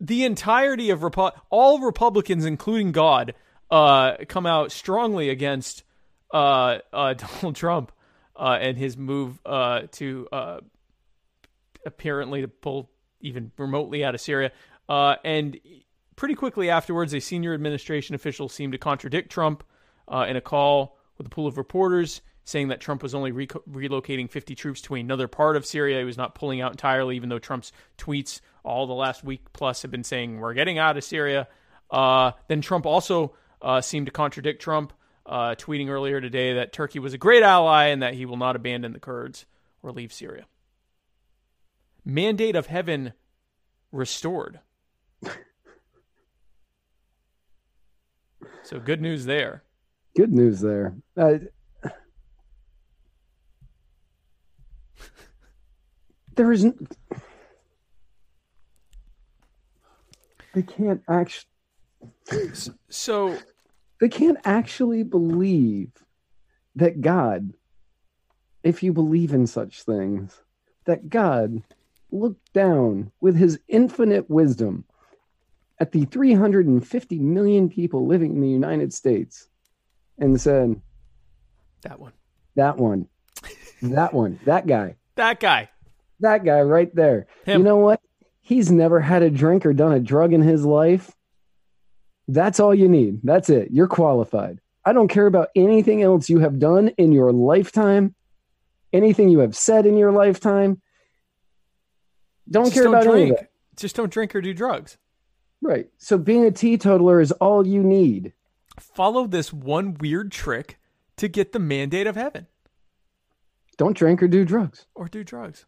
the 0.00 0.24
entirety 0.24 0.90
of 0.90 1.02
all 1.50 1.80
Republicans, 1.80 2.44
including 2.44 2.92
God, 2.92 3.34
uh, 3.70 4.16
come 4.28 4.46
out 4.46 4.72
strongly 4.72 5.30
against 5.30 5.84
uh, 6.32 6.78
uh, 6.92 7.14
Donald 7.14 7.56
Trump. 7.56 7.92
uh, 8.36 8.58
and 8.60 8.76
his 8.76 8.96
move 8.96 9.40
uh, 9.46 9.82
to 9.92 10.28
uh, 10.32 10.60
apparently 11.86 12.40
to 12.40 12.48
pull 12.48 12.90
even 13.20 13.52
remotely 13.56 14.04
out 14.04 14.14
of 14.14 14.20
Syria. 14.20 14.52
Uh, 14.88 15.16
and 15.24 15.58
pretty 16.16 16.34
quickly 16.34 16.70
afterwards, 16.70 17.14
a 17.14 17.20
senior 17.20 17.54
administration 17.54 18.14
official 18.14 18.48
seemed 18.48 18.72
to 18.72 18.78
contradict 18.78 19.30
Trump 19.30 19.64
uh, 20.08 20.26
in 20.28 20.36
a 20.36 20.40
call 20.40 20.98
with 21.16 21.26
a 21.26 21.30
pool 21.30 21.46
of 21.46 21.56
reporters, 21.56 22.20
saying 22.44 22.68
that 22.68 22.80
Trump 22.80 23.02
was 23.02 23.14
only 23.14 23.32
re- 23.32 23.46
relocating 23.46 24.30
50 24.30 24.54
troops 24.54 24.80
to 24.82 24.94
another 24.94 25.26
part 25.28 25.56
of 25.56 25.66
Syria. 25.66 25.98
He 25.98 26.04
was 26.04 26.18
not 26.18 26.34
pulling 26.34 26.60
out 26.60 26.72
entirely, 26.72 27.16
even 27.16 27.30
though 27.30 27.38
Trump's 27.38 27.72
tweets 27.98 28.40
all 28.62 28.86
the 28.86 28.94
last 28.94 29.24
week 29.24 29.52
plus 29.52 29.82
have 29.82 29.90
been 29.90 30.04
saying 30.04 30.38
we're 30.38 30.54
getting 30.54 30.78
out 30.78 30.96
of 30.96 31.04
Syria. 31.04 31.48
Uh, 31.90 32.32
then 32.48 32.60
Trump 32.60 32.86
also 32.86 33.34
uh, 33.62 33.80
seemed 33.80 34.06
to 34.06 34.12
contradict 34.12 34.62
Trump, 34.62 34.92
uh, 35.26 35.54
tweeting 35.54 35.88
earlier 35.88 36.20
today 36.20 36.54
that 36.54 36.72
Turkey 36.72 36.98
was 36.98 37.14
a 37.14 37.18
great 37.18 37.42
ally 37.42 37.86
and 37.86 38.02
that 38.02 38.14
he 38.14 38.26
will 38.26 38.36
not 38.36 38.56
abandon 38.56 38.92
the 38.92 39.00
Kurds 39.00 39.46
or 39.82 39.90
leave 39.90 40.12
Syria. 40.12 40.44
Mandate 42.04 42.56
of 42.56 42.66
heaven 42.66 43.14
restored. 43.90 44.60
so 48.62 48.78
good 48.78 49.00
news 49.00 49.24
there. 49.24 49.62
Good 50.14 50.32
news 50.32 50.60
there. 50.60 50.94
There 56.36 56.52
isn't. 56.52 56.96
They 60.54 60.62
can't 60.62 61.02
actually. 61.08 61.48
So 62.88 63.38
They 64.00 64.08
can't 64.08 64.38
actually 64.44 65.02
believe 65.02 65.90
that 66.76 67.00
God, 67.00 67.52
if 68.62 68.82
you 68.82 68.92
believe 68.92 69.32
in 69.32 69.46
such 69.46 69.82
things, 69.82 70.40
that 70.84 71.08
God 71.08 71.62
looked 72.10 72.52
down 72.52 73.10
with 73.20 73.36
his 73.36 73.58
infinite 73.68 74.28
wisdom 74.30 74.84
at 75.80 75.92
the 75.92 76.04
350 76.04 77.18
million 77.18 77.68
people 77.68 78.06
living 78.06 78.34
in 78.34 78.40
the 78.40 78.48
United 78.48 78.92
States 78.92 79.48
and 80.18 80.40
said, 80.40 80.80
that 81.82 81.98
one. 81.98 82.12
That 82.56 82.76
one, 82.76 83.08
that 83.82 84.14
one, 84.14 84.38
that 84.44 84.66
guy, 84.66 84.94
That 85.16 85.40
guy. 85.40 85.68
That 86.24 86.44
guy 86.44 86.60
right 86.62 86.94
there. 86.94 87.26
Him. 87.46 87.60
You 87.60 87.64
know 87.64 87.76
what? 87.76 88.00
He's 88.42 88.70
never 88.70 89.00
had 89.00 89.22
a 89.22 89.30
drink 89.30 89.64
or 89.64 89.72
done 89.72 89.92
a 89.92 90.00
drug 90.00 90.32
in 90.34 90.42
his 90.42 90.64
life. 90.64 91.10
That's 92.28 92.60
all 92.60 92.74
you 92.74 92.88
need. 92.88 93.20
That's 93.22 93.48
it. 93.48 93.68
You're 93.70 93.88
qualified. 93.88 94.60
I 94.84 94.92
don't 94.92 95.08
care 95.08 95.26
about 95.26 95.48
anything 95.56 96.02
else 96.02 96.28
you 96.28 96.40
have 96.40 96.58
done 96.58 96.88
in 96.98 97.12
your 97.12 97.32
lifetime, 97.32 98.14
anything 98.92 99.30
you 99.30 99.38
have 99.38 99.56
said 99.56 99.86
in 99.86 99.96
your 99.96 100.12
lifetime. 100.12 100.80
Don't 102.50 102.64
Just 102.66 102.74
care 102.74 102.84
don't 102.84 102.94
about 102.94 103.04
drink. 103.10 103.38
Just 103.76 103.96
don't 103.96 104.12
drink 104.12 104.34
or 104.34 104.40
do 104.42 104.52
drugs. 104.52 104.98
Right. 105.62 105.88
So 105.96 106.18
being 106.18 106.44
a 106.44 106.50
teetotaler 106.50 107.20
is 107.20 107.32
all 107.32 107.66
you 107.66 107.82
need. 107.82 108.34
Follow 108.78 109.26
this 109.26 109.52
one 109.52 109.94
weird 109.94 110.30
trick 110.30 110.78
to 111.16 111.28
get 111.28 111.52
the 111.52 111.58
mandate 111.58 112.06
of 112.06 112.16
heaven 112.16 112.46
Don't 113.78 113.96
drink 113.96 114.22
or 114.22 114.28
do 114.28 114.44
drugs. 114.44 114.86
or 114.94 115.08
do 115.08 115.24
drugs. 115.24 115.64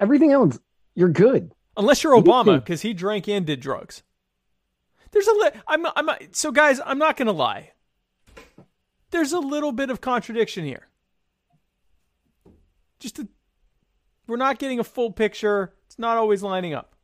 Everything 0.00 0.32
else, 0.32 0.58
you're 0.94 1.08
good. 1.08 1.52
Unless 1.76 2.02
you're 2.02 2.20
Obama, 2.20 2.56
because 2.56 2.82
he 2.82 2.92
drank 2.92 3.28
and 3.28 3.46
did 3.46 3.60
drugs. 3.60 4.02
There's 5.12 5.26
a 5.26 5.32
li- 5.32 5.60
I'm 5.66 5.86
I'm 5.86 6.10
so 6.32 6.50
guys, 6.50 6.80
I'm 6.84 6.98
not 6.98 7.16
gonna 7.16 7.32
lie. 7.32 7.72
There's 9.10 9.32
a 9.32 9.38
little 9.38 9.72
bit 9.72 9.88
of 9.90 10.00
contradiction 10.00 10.64
here. 10.64 10.88
Just 12.98 13.18
a, 13.20 13.28
we're 14.26 14.36
not 14.36 14.58
getting 14.58 14.80
a 14.80 14.84
full 14.84 15.12
picture. 15.12 15.72
It's 15.86 15.98
not 15.98 16.16
always 16.16 16.42
lining 16.42 16.74
up. 16.74 16.94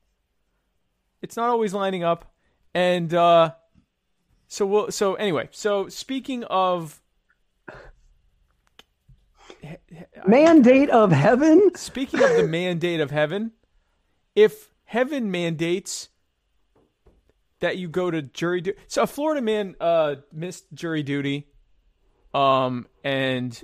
It's 1.22 1.36
not 1.36 1.48
always 1.48 1.72
lining 1.72 2.02
up, 2.02 2.34
and 2.74 3.14
uh, 3.14 3.52
so 4.48 4.66
we'll. 4.66 4.90
So 4.90 5.14
anyway, 5.14 5.48
so 5.52 5.88
speaking 5.88 6.44
of 6.44 7.00
Mandate 10.26 10.90
of 10.90 11.12
heaven? 11.12 11.70
Speaking 11.76 12.22
of 12.22 12.36
the 12.36 12.46
mandate 12.48 13.00
of 13.00 13.10
heaven, 13.10 13.52
if 14.34 14.70
heaven 14.84 15.30
mandates 15.30 16.08
that 17.60 17.76
you 17.76 17.88
go 17.88 18.10
to 18.10 18.22
jury 18.22 18.60
duty, 18.60 18.78
so 18.86 19.02
a 19.02 19.06
Florida 19.06 19.40
man 19.40 19.74
uh, 19.80 20.16
missed 20.32 20.66
jury 20.74 21.02
duty, 21.02 21.46
um, 22.32 22.86
and 23.02 23.60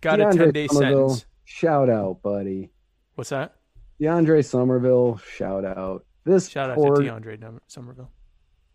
got 0.00 0.20
a 0.20 0.30
ten 0.36 0.50
day 0.52 0.66
Somerville, 0.66 1.08
sentence. 1.10 1.26
Shout 1.44 1.90
out, 1.90 2.22
buddy. 2.22 2.70
What's 3.14 3.30
that? 3.30 3.56
DeAndre 4.00 4.44
Somerville, 4.44 5.18
shout 5.18 5.64
out. 5.64 6.06
This 6.24 6.48
Shout 6.48 6.70
out 6.70 6.76
poor, 6.76 6.96
to 6.96 7.02
DeAndre 7.02 7.58
Somerville. 7.66 8.10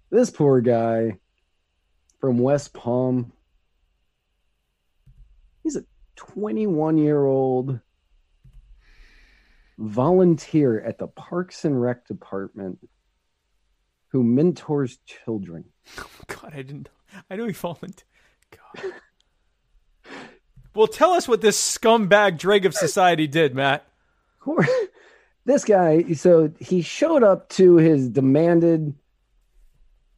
this 0.10 0.30
poor 0.30 0.62
guy 0.62 1.18
from 2.20 2.38
West 2.40 2.74
Palm. 2.74 3.32
He's 6.16 6.24
a 6.24 6.32
21 6.34 6.98
year 6.98 7.26
old 7.26 7.80
volunteer 9.78 10.82
at 10.82 10.98
the 10.98 11.08
Parks 11.08 11.66
and 11.66 11.82
Rec 11.82 12.08
department 12.08 12.80
who 14.10 14.24
mentors 14.24 14.98
children. 15.06 15.66
God, 16.28 16.54
I 16.54 16.62
didn't. 16.62 16.90
I 17.30 17.36
know 17.36 17.46
he 17.46 17.54
volunteered. 17.54 18.04
God. 18.52 18.94
Well, 20.74 20.88
tell 20.88 21.12
us 21.12 21.28
what 21.28 21.42
this 21.42 21.78
scumbag 21.78 22.38
dreg 22.38 22.66
of 22.66 22.74
society 22.74 23.28
did, 23.28 23.56
Matt. 23.56 23.88
This 25.48 25.64
guy, 25.64 26.14
so 26.14 26.52
he 26.60 26.82
showed 26.82 27.22
up 27.22 27.50
to 27.50 27.76
his 27.76 28.10
demanded 28.10 28.96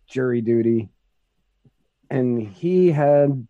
jury 0.07 0.39
duty, 0.39 0.87
and 2.09 2.41
he 2.41 2.91
had, 2.91 3.45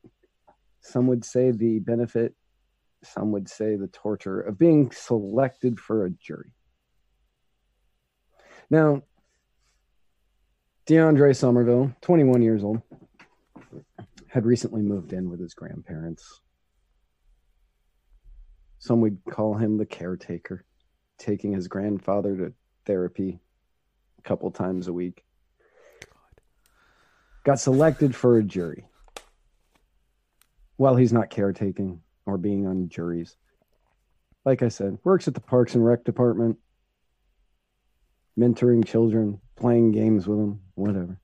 some 0.88 1.08
would 1.08 1.26
say, 1.26 1.52
the 1.52 1.80
benefit, 1.80 2.34
some 3.04 3.32
would 3.32 3.50
say 3.50 3.76
the 3.76 3.88
torture 3.88 4.40
of 4.40 4.58
being 4.58 4.92
selected 4.92 5.80
for 5.80 6.06
a 6.06 6.10
jury. 6.10 6.54
Now, 8.70 9.04
DeAndre 10.88 11.36
Somerville, 11.36 11.94
21 12.02 12.42
years 12.42 12.64
old, 12.64 12.82
had 14.28 14.46
recently 14.46 14.82
moved 14.82 15.14
in 15.14 15.30
with 15.30 15.40
his 15.40 15.54
grandparents. 15.54 16.42
Some 18.80 19.02
would 19.02 19.20
call 19.30 19.56
him 19.56 19.78
the 19.78 19.86
caretaker, 19.86 20.66
taking 21.18 21.54
his 21.54 21.68
grandfather 21.68 22.38
to 22.38 22.54
therapy 22.86 23.40
a 24.20 24.22
couple 24.22 24.50
times 24.52 24.88
a 24.88 24.94
week. 24.94 25.24
Got 27.44 27.60
selected 27.60 28.16
for 28.16 28.38
a 28.38 28.44
jury. 28.44 28.86
While 30.78 30.96
he's 30.96 31.14
not 31.14 31.30
caretaking 31.30 32.02
or 32.26 32.38
being 32.38 32.68
on 32.68 32.90
juries. 32.90 33.36
Like 34.46 34.64
I 34.64 34.70
said, 34.70 34.98
works 35.04 35.28
at 35.28 35.34
the 35.34 35.42
Parks 35.42 35.76
and 35.76 35.86
Rec 35.86 36.04
department, 36.04 36.58
mentoring 38.40 38.86
children, 38.86 39.42
playing 39.56 39.92
games 39.92 40.28
with 40.28 40.38
them, 40.38 40.62
whatever. 40.76 41.20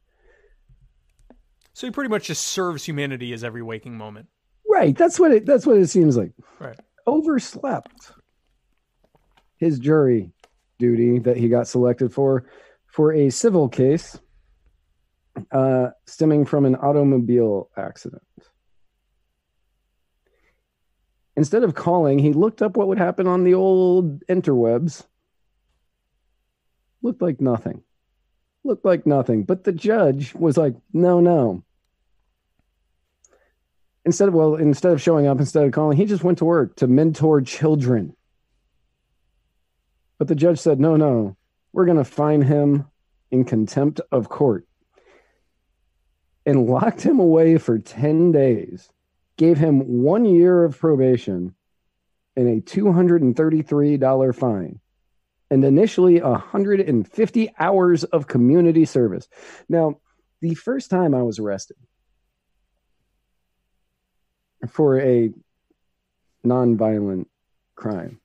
So 1.74 1.88
he 1.88 1.92
pretty 1.92 2.10
much 2.10 2.26
just 2.26 2.44
serves 2.44 2.84
humanity 2.84 3.34
as 3.34 3.44
every 3.44 3.62
waking 3.62 3.98
moment. 3.98 4.28
Right, 4.68 4.98
that's 4.98 5.20
what 5.20 5.32
it 5.32 5.46
that's 5.46 5.66
what 5.66 5.78
it 5.78 5.88
seems 5.88 6.18
like. 6.18 6.32
Right. 6.60 6.80
overslept 7.06 8.12
his 9.58 9.80
jury 9.80 10.32
duty 10.80 11.20
that 11.20 11.38
he 11.38 11.48
got 11.48 11.68
selected 11.68 12.14
for 12.14 12.46
for 12.88 13.14
a 13.14 13.30
civil 13.30 13.70
case 13.70 14.20
uh, 15.52 15.90
stemming 16.06 16.46
from 16.46 16.66
an 16.66 16.76
automobile 16.76 17.70
accident. 17.78 18.24
Instead 21.36 21.64
of 21.64 21.74
calling, 21.74 22.20
he 22.20 22.32
looked 22.34 22.62
up 22.62 22.78
what 22.78 22.88
would 22.88 22.98
happen 22.98 23.28
on 23.28 23.44
the 23.44 23.54
old 23.54 24.22
interwebs. 24.28 25.04
Looked 27.02 27.22
like 27.22 27.42
nothing. 27.42 27.84
Looked 28.64 28.86
like 28.86 29.06
nothing. 29.06 29.44
But 29.44 29.64
the 29.64 29.72
judge 29.72 30.34
was 30.36 30.58
like, 30.58 30.76
no, 30.94 31.20
no. 31.20 31.64
Instead 34.06 34.28
of 34.28 34.34
well, 34.34 34.56
instead 34.56 34.94
of 34.94 35.02
showing 35.02 35.28
up, 35.28 35.40
instead 35.40 35.66
of 35.66 35.72
calling, 35.72 35.98
he 35.98 36.06
just 36.06 36.24
went 36.24 36.38
to 36.40 36.46
work 36.46 36.76
to 36.78 36.88
mentor 36.88 37.42
children. 37.42 38.16
But 40.18 40.28
the 40.28 40.36
judge 40.36 40.60
said, 40.60 40.80
no, 40.80 40.96
no, 40.96 41.36
we're 41.72 41.86
going 41.86 41.98
to 41.98 42.04
fine 42.04 42.42
him 42.42 42.86
in 43.32 43.46
contempt 43.46 44.00
of 44.12 44.30
court 44.30 44.68
and 46.46 46.68
locked 46.68 47.02
him 47.02 47.20
away 47.20 47.58
for 47.58 47.80
10 47.80 48.32
days, 48.32 48.90
gave 49.38 49.58
him 49.58 49.80
one 50.04 50.26
year 50.26 50.64
of 50.64 50.78
probation 50.78 51.56
and 52.36 52.48
a 52.48 52.62
$233 52.62 54.36
fine, 54.36 54.80
and 55.52 55.64
initially 55.64 56.20
150 56.20 57.54
hours 57.60 58.04
of 58.06 58.28
community 58.28 58.86
service. 58.86 59.28
Now, 59.70 60.00
the 60.42 60.56
first 60.56 60.90
time 60.90 61.14
I 61.14 61.22
was 61.22 61.40
arrested 61.40 61.78
for 64.70 65.00
a 65.00 65.32
nonviolent 66.46 67.28
crime. 67.76 68.20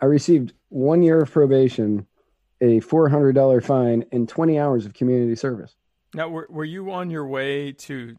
I 0.00 0.04
received 0.04 0.52
one 0.68 1.02
year 1.02 1.22
of 1.22 1.30
probation, 1.30 2.06
a 2.60 2.80
$400 2.80 3.64
fine, 3.64 4.04
and 4.12 4.28
20 4.28 4.58
hours 4.58 4.86
of 4.86 4.94
community 4.94 5.34
service. 5.34 5.74
Now, 6.14 6.28
were 6.28 6.46
were 6.50 6.64
you 6.64 6.90
on 6.92 7.10
your 7.10 7.26
way 7.26 7.72
to 7.72 8.16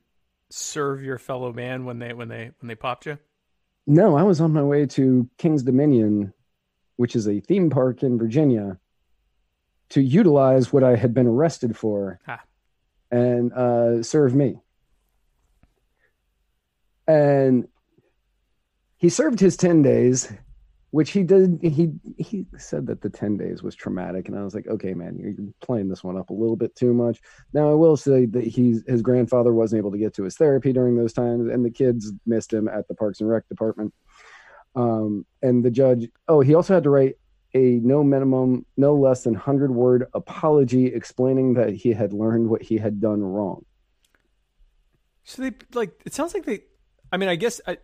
serve 0.49 1.03
your 1.03 1.17
fellow 1.17 1.51
man 1.53 1.85
when 1.85 1.99
they 1.99 2.13
when 2.13 2.27
they 2.27 2.51
when 2.59 2.67
they 2.67 2.75
popped 2.75 3.05
you? 3.05 3.17
No, 3.87 4.15
I 4.15 4.23
was 4.23 4.39
on 4.39 4.53
my 4.53 4.61
way 4.61 4.85
to 4.87 5.27
King's 5.37 5.63
Dominion, 5.63 6.33
which 6.97 7.15
is 7.15 7.27
a 7.27 7.39
theme 7.39 7.69
park 7.71 8.03
in 8.03 8.19
Virginia, 8.19 8.77
to 9.89 10.01
utilize 10.01 10.71
what 10.71 10.83
I 10.83 10.95
had 10.95 11.13
been 11.13 11.25
arrested 11.27 11.75
for 11.75 12.19
Ah. 12.27 12.41
and 13.09 13.51
uh, 13.53 14.03
serve 14.03 14.35
me. 14.35 14.59
And 17.07 17.67
he 18.97 19.09
served 19.09 19.39
his 19.39 19.57
10 19.57 19.81
days, 19.81 20.31
which 20.91 21.11
he 21.11 21.23
did. 21.23 21.59
He 21.61 21.91
he 22.17 22.45
said 22.57 22.87
that 22.87 23.01
the 23.01 23.09
10 23.09 23.37
days 23.37 23.61
was 23.61 23.75
traumatic. 23.75 24.27
And 24.27 24.37
I 24.37 24.43
was 24.43 24.55
like, 24.55 24.67
okay, 24.67 24.93
man, 24.93 25.17
you're 25.17 25.33
playing 25.61 25.89
this 25.89 26.03
one 26.03 26.17
up 26.17 26.29
a 26.29 26.33
little 26.33 26.55
bit 26.55 26.75
too 26.75 26.93
much. 26.93 27.19
Now, 27.53 27.69
I 27.69 27.75
will 27.75 27.97
say 27.97 28.25
that 28.27 28.43
he's 28.43 28.83
his 28.87 29.01
grandfather 29.01 29.53
wasn't 29.53 29.79
able 29.79 29.91
to 29.91 29.97
get 29.97 30.13
to 30.15 30.23
his 30.23 30.35
therapy 30.35 30.73
during 30.73 30.95
those 30.95 31.13
times, 31.13 31.47
and 31.47 31.63
the 31.63 31.71
kids 31.71 32.11
missed 32.25 32.51
him 32.51 32.67
at 32.67 32.87
the 32.87 32.95
Parks 32.95 33.21
and 33.21 33.29
Rec 33.29 33.47
department. 33.47 33.93
Um, 34.75 35.25
and 35.41 35.63
the 35.63 35.71
judge, 35.71 36.09
oh, 36.27 36.41
he 36.41 36.53
also 36.53 36.73
had 36.73 36.83
to 36.83 36.89
write 36.89 37.15
a 37.53 37.79
no 37.83 38.03
minimum, 38.03 38.65
no 38.77 38.95
less 38.95 39.23
than 39.23 39.33
100 39.33 39.71
word 39.71 40.05
apology 40.13 40.87
explaining 40.87 41.55
that 41.55 41.73
he 41.73 41.91
had 41.91 42.13
learned 42.13 42.47
what 42.47 42.61
he 42.61 42.77
had 42.77 43.01
done 43.01 43.21
wrong. 43.21 43.65
So 45.23 45.43
they 45.43 45.51
like 45.73 45.99
it 46.05 46.13
sounds 46.13 46.33
like 46.33 46.45
they. 46.45 46.61
I 47.11 47.17
mean, 47.17 47.29
I 47.29 47.35
guess 47.35 47.59
I, 47.67 47.77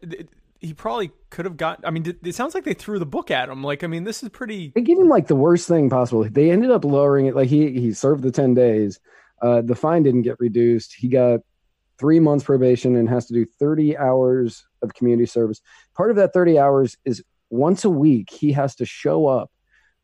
he 0.66 0.74
probably 0.74 1.12
could 1.30 1.46
have 1.46 1.58
got. 1.58 1.82
I 1.84 1.92
mean, 1.92 2.06
it, 2.08 2.18
it 2.24 2.36
sounds 2.36 2.56
like 2.56 2.64
they 2.64 2.74
threw 2.74 3.00
the 3.00 3.06
book 3.06 3.32
at 3.32 3.50
him. 3.50 3.64
Like, 3.64 3.84
I 3.84 3.88
mean, 3.88 4.04
this 4.04 4.24
is 4.24 4.30
pretty. 4.30 4.72
They 4.74 4.82
gave 4.82 4.98
him 4.98 5.10
like 5.10 5.28
the 5.28 5.36
worst 5.36 5.68
thing 5.68 5.90
possible. 5.90 6.24
They 6.24 6.52
ended 6.52 6.72
up 6.72 6.84
lowering 6.84 7.28
it. 7.28 7.36
Like 7.36 7.50
he 7.50 7.72
he 7.80 7.94
served 7.94 8.24
the 8.24 8.32
10 8.32 8.54
days. 8.54 9.00
Uh, 9.42 9.62
the 9.62 9.76
fine 9.76 10.04
didn't 10.04 10.24
get 10.24 10.40
reduced. 10.40 10.94
He 10.94 11.08
got 11.08 11.42
three 11.98 12.20
months 12.20 12.44
probation 12.44 12.96
and 12.96 13.08
has 13.08 13.26
to 13.28 13.34
do 13.34 13.46
30 13.46 13.98
hours 13.98 14.66
of 14.82 14.94
community 14.94 15.26
service. 15.26 15.62
Part 15.96 16.10
of 16.10 16.18
that 16.18 16.34
30 16.34 16.58
hours 16.60 16.98
is 17.06 17.24
once 17.50 17.86
a 17.86 17.90
week, 17.90 18.30
he 18.32 18.52
has 18.54 18.76
to 18.76 18.86
show 18.86 19.28
up 19.28 19.52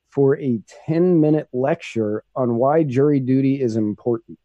for 0.09 0.37
a 0.37 0.61
10 0.85 1.19
minute 1.19 1.47
lecture 1.53 2.23
on 2.35 2.55
why 2.55 2.83
jury 2.83 3.19
duty 3.19 3.61
is 3.61 3.75
important. 3.75 4.37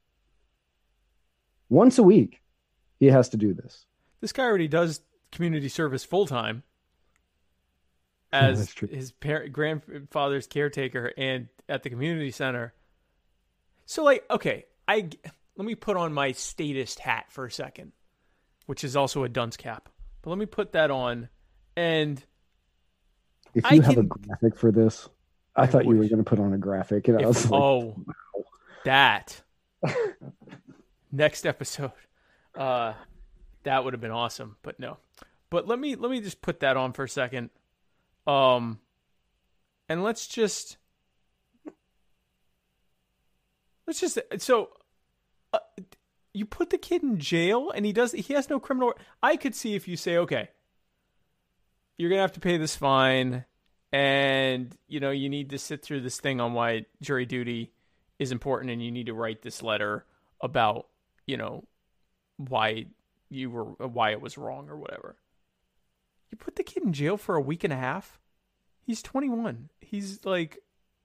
Once 1.69 1.99
a 1.99 2.03
week, 2.03 2.41
he 2.99 3.07
has 3.07 3.29
to 3.31 3.37
do 3.37 3.53
this. 3.53 3.85
This 4.21 4.33
guy 4.33 4.45
already 4.45 4.69
does 4.69 5.01
community 5.33 5.69
service 5.69 6.05
full 6.05 6.27
time 6.27 6.63
as 8.33 8.73
true. 8.75 8.89
his 8.89 9.13
parent 9.13 9.53
grandfather's 9.53 10.47
caretaker 10.47 11.13
and 11.17 11.49
at 11.69 11.83
the 11.83 11.91
community 11.91 12.31
center. 12.31 12.73
So, 13.87 14.05
like, 14.05 14.25
okay, 14.31 14.65
I 14.89 15.09
let 15.57 15.65
me 15.65 15.75
put 15.75 15.97
on 15.97 16.13
my 16.13 16.33
statist 16.33 16.99
hat 17.01 17.27
for 17.29 17.47
a 17.47 17.51
second, 17.51 17.93
which 18.67 18.85
is 18.85 18.97
also 18.97 19.25
a 19.25 19.29
dunce 19.29 19.57
cap. 19.57 19.89
But 20.23 20.31
let 20.31 20.39
me 20.39 20.47
put 20.47 20.73
that 20.73 20.91
on, 20.91 21.29
and 21.77 22.23
If 23.55 23.65
I 23.65 23.75
you 23.75 23.83
have 23.83 23.99
a 23.99 24.03
graphic 24.03 24.57
for 24.57 24.73
this, 24.73 25.09
I, 25.55 25.63
I 25.63 25.67
thought 25.67 25.85
you 25.85 25.97
were 25.97 26.09
going 26.09 26.19
to 26.19 26.25
put 26.25 26.41
on 26.41 26.53
a 26.53 26.59
graphic, 26.59 27.09
and 27.09 27.23
I 27.23 27.27
was 27.27 27.49
like, 27.49 27.63
oh, 27.63 27.97
that 28.85 29.41
next 31.13 31.47
episode, 31.47 31.93
uh, 32.57 32.95
that 33.67 33.85
would 33.85 33.93
have 33.93 34.01
been 34.01 34.11
awesome. 34.11 34.57
But 34.63 34.81
no, 34.81 34.97
but 35.51 35.69
let 35.69 35.79
me 35.79 35.95
let 35.95 36.11
me 36.11 36.21
just 36.21 36.41
put 36.41 36.61
that 36.61 36.77
on 36.77 36.93
for 36.93 37.05
a 37.05 37.09
second, 37.09 37.51
um, 38.27 38.79
and 39.89 40.03
let's 40.03 40.27
just 40.27 40.79
let's 43.87 44.01
just 44.01 44.19
so. 44.39 44.71
Uh, 45.53 45.59
you 46.33 46.45
put 46.45 46.69
the 46.69 46.77
kid 46.77 47.03
in 47.03 47.19
jail 47.19 47.71
and 47.71 47.87
he 47.87 47.95
does 47.95 48.13
he 48.13 48.35
has 48.35 48.51
no 48.51 48.61
criminal 48.61 48.93
I 49.23 49.37
could 49.37 49.55
see 49.55 49.75
if 49.75 49.89
you 49.89 49.97
say 49.97 50.19
okay 50.19 50.51
you're 51.97 52.11
going 52.11 52.19
to 52.19 52.23
have 52.23 52.33
to 52.33 52.41
pay 52.41 52.59
this 52.59 52.77
fine 52.77 53.47
and 53.91 54.77
you 54.87 55.01
know 55.01 55.11
you 55.11 55.31
need 55.31 55.49
to 55.51 55.59
sit 55.59 55.83
through 55.83 56.03
this 56.03 56.21
thing 56.21 56.43
on 56.43 56.53
why 56.53 56.85
jury 57.01 57.25
duty 57.25 57.73
is 58.19 58.33
important 58.33 58.71
and 58.71 58.85
you 58.85 58.91
need 58.91 59.07
to 59.07 59.15
write 59.15 59.41
this 59.41 59.63
letter 59.63 60.05
about 60.43 60.89
you 61.27 61.39
know 61.39 61.65
why 62.37 62.85
you 63.29 63.51
were 63.51 63.73
uh, 63.83 63.89
why 63.89 64.11
it 64.11 64.21
was 64.21 64.39
wrong 64.39 64.69
or 64.69 64.77
whatever 64.77 65.17
you 66.31 66.37
put 66.37 66.57
the 66.57 66.63
kid 66.63 66.83
in 66.83 66.93
jail 66.93 67.17
for 67.17 67.35
a 67.35 67.41
week 67.41 67.65
and 67.65 67.73
a 67.73 67.77
half 67.77 68.19
he's 68.83 69.03
21 69.03 69.69
he's 69.81 70.25
like 70.25 70.59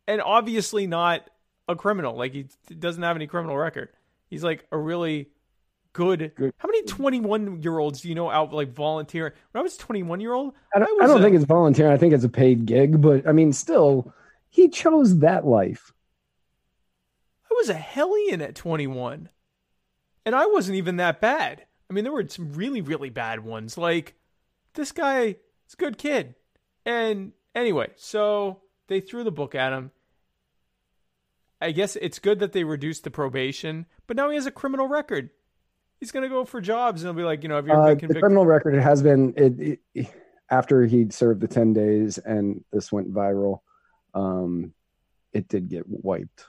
and 0.07 0.21
obviously 0.21 0.87
not 0.87 1.29
a 1.67 1.75
criminal 1.75 2.15
like 2.15 2.33
he 2.33 2.45
doesn't 2.79 3.03
have 3.03 3.15
any 3.15 3.27
criminal 3.27 3.57
record 3.57 3.89
he's 4.29 4.43
like 4.43 4.65
a 4.71 4.77
really 4.77 5.29
good, 5.93 6.31
Good. 6.35 6.53
how 6.57 6.67
many 6.67 6.83
21 6.83 7.61
year 7.61 7.77
olds 7.77 8.01
do 8.01 8.09
you 8.09 8.15
know 8.15 8.29
out 8.29 8.53
like 8.53 8.73
volunteering 8.73 9.33
when 9.51 9.59
i 9.59 9.63
was 9.63 9.77
21 9.77 10.21
year 10.21 10.33
old 10.33 10.53
I 10.73 10.79
don't, 10.79 11.01
I 11.01 11.03
I 11.03 11.07
don't 11.07 11.15
was 11.17 11.23
think 11.23 11.35
it's 11.35 11.45
volunteering. 11.45 11.91
I 11.91 11.97
think 11.97 12.13
it's 12.13 12.23
a 12.23 12.29
paid 12.29 12.65
gig, 12.65 13.01
but 13.01 13.27
I 13.27 13.33
mean, 13.33 13.51
still, 13.51 14.13
he 14.49 14.69
chose 14.69 15.19
that 15.19 15.45
life. 15.45 15.91
I 17.49 17.53
was 17.55 17.67
a 17.69 17.73
hellion 17.73 18.41
at 18.41 18.55
21. 18.55 19.27
And 20.25 20.35
I 20.35 20.45
wasn't 20.45 20.77
even 20.77 20.95
that 20.97 21.19
bad. 21.19 21.65
I 21.91 21.93
mean, 21.93 22.05
there 22.05 22.13
were 22.13 22.25
some 22.29 22.53
really, 22.53 22.79
really 22.79 23.09
bad 23.09 23.41
ones. 23.43 23.77
Like, 23.77 24.15
this 24.75 24.93
guy 24.93 25.23
is 25.67 25.73
a 25.73 25.75
good 25.75 25.97
kid. 25.97 26.35
And 26.85 27.33
anyway, 27.53 27.89
so 27.97 28.61
they 28.87 29.01
threw 29.01 29.25
the 29.25 29.31
book 29.31 29.55
at 29.55 29.73
him. 29.73 29.91
I 31.59 31.71
guess 31.71 31.97
it's 31.97 32.17
good 32.17 32.39
that 32.39 32.53
they 32.53 32.63
reduced 32.63 33.03
the 33.03 33.11
probation, 33.11 33.87
but 34.07 34.15
now 34.15 34.29
he 34.29 34.35
has 34.35 34.45
a 34.45 34.51
criminal 34.51 34.87
record. 34.87 35.31
He's 35.99 36.13
going 36.13 36.23
to 36.23 36.29
go 36.29 36.45
for 36.45 36.61
jobs 36.61 37.03
and 37.03 37.09
he'll 37.09 37.21
be 37.21 37.25
like, 37.25 37.43
you 37.43 37.49
know, 37.49 37.57
have 37.57 37.67
you 37.67 37.73
ever 37.73 37.81
Uh, 37.81 37.95
been 37.95 38.07
the 38.07 38.19
criminal 38.21 38.45
record 38.45 38.73
It 38.73 38.81
has 38.81 39.03
been 39.03 39.33
it, 39.35 39.79
it 39.93 40.07
after 40.49 40.85
he'd 40.85 41.13
served 41.13 41.41
the 41.41 41.47
ten 41.47 41.73
days 41.73 42.17
and 42.19 42.63
this 42.71 42.89
went 42.89 43.13
viral. 43.13 43.59
Um, 44.13 44.73
it 45.33 45.49
did 45.49 45.67
get 45.67 45.83
wiped. 45.87 46.45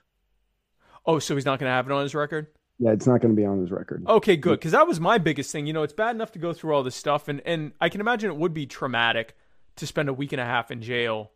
oh, 1.04 1.18
so 1.18 1.34
he's 1.34 1.44
not 1.44 1.58
going 1.58 1.68
to 1.68 1.74
have 1.74 1.86
it 1.86 1.92
on 1.92 2.02
his 2.02 2.14
record? 2.14 2.46
Yeah, 2.78 2.92
it's 2.92 3.06
not 3.06 3.20
going 3.20 3.34
to 3.34 3.40
be 3.40 3.46
on 3.46 3.60
his 3.60 3.70
record. 3.70 4.04
Okay, 4.06 4.36
good. 4.36 4.58
Because 4.58 4.72
that 4.72 4.88
was 4.88 4.98
my 4.98 5.18
biggest 5.18 5.52
thing. 5.52 5.66
You 5.66 5.72
know, 5.72 5.82
it's 5.82 5.92
bad 5.92 6.14
enough 6.14 6.32
to 6.32 6.38
go 6.38 6.52
through 6.52 6.74
all 6.74 6.82
this 6.82 6.96
stuff, 6.96 7.28
and 7.28 7.40
and 7.44 7.72
I 7.80 7.88
can 7.88 8.00
imagine 8.00 8.30
it 8.30 8.36
would 8.36 8.54
be 8.54 8.66
traumatic 8.66 9.36
to 9.76 9.86
spend 9.86 10.08
a 10.08 10.12
week 10.12 10.32
and 10.32 10.40
a 10.40 10.44
half 10.44 10.70
in 10.70 10.82
jail, 10.82 11.32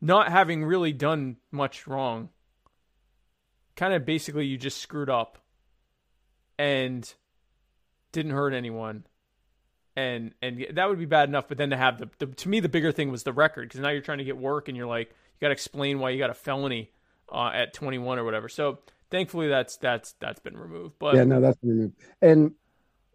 not 0.00 0.30
having 0.30 0.64
really 0.64 0.92
done 0.92 1.36
much 1.50 1.86
wrong. 1.86 2.28
Kind 3.74 3.94
of 3.94 4.04
basically, 4.04 4.46
you 4.46 4.58
just 4.58 4.78
screwed 4.78 5.10
up, 5.10 5.38
and 6.58 7.12
didn't 8.12 8.32
hurt 8.32 8.52
anyone, 8.52 9.06
and 9.96 10.34
and 10.42 10.66
that 10.74 10.88
would 10.88 10.98
be 10.98 11.06
bad 11.06 11.28
enough. 11.28 11.48
But 11.48 11.58
then 11.58 11.70
to 11.70 11.76
have 11.76 11.98
the, 11.98 12.10
the 12.18 12.26
to 12.26 12.48
me 12.48 12.60
the 12.60 12.68
bigger 12.68 12.92
thing 12.92 13.10
was 13.10 13.22
the 13.22 13.32
record 13.32 13.68
because 13.68 13.80
now 13.80 13.88
you're 13.88 14.02
trying 14.02 14.18
to 14.18 14.24
get 14.24 14.36
work, 14.36 14.68
and 14.68 14.76
you're 14.76 14.86
like 14.86 15.08
you 15.08 15.40
got 15.40 15.48
to 15.48 15.52
explain 15.52 15.98
why 15.98 16.10
you 16.10 16.18
got 16.18 16.30
a 16.30 16.34
felony 16.34 16.92
uh, 17.32 17.50
at 17.52 17.72
21 17.72 18.18
or 18.18 18.24
whatever. 18.24 18.48
So 18.48 18.78
thankfully 19.10 19.48
that's 19.48 19.76
that's 19.76 20.14
that's 20.20 20.40
been 20.40 20.56
removed. 20.56 20.94
But 20.98 21.14
yeah, 21.14 21.24
no, 21.24 21.40
that's 21.40 21.58
removed. 21.62 21.94
And 22.22 22.52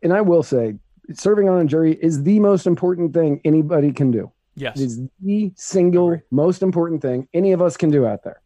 and 0.03 0.13
I 0.13 0.21
will 0.21 0.43
say, 0.43 0.75
serving 1.13 1.49
on 1.49 1.61
a 1.61 1.65
jury 1.65 1.97
is 2.01 2.23
the 2.23 2.39
most 2.39 2.67
important 2.67 3.13
thing 3.13 3.41
anybody 3.43 3.91
can 3.91 4.11
do. 4.11 4.31
yes, 4.55 4.79
It 4.79 4.83
is 4.83 5.01
the 5.21 5.51
single 5.55 6.19
most 6.31 6.61
important 6.61 7.01
thing 7.01 7.27
any 7.33 7.51
of 7.53 7.61
us 7.61 7.77
can 7.77 7.89
do 7.89 8.05
out 8.05 8.23
there. 8.23 8.41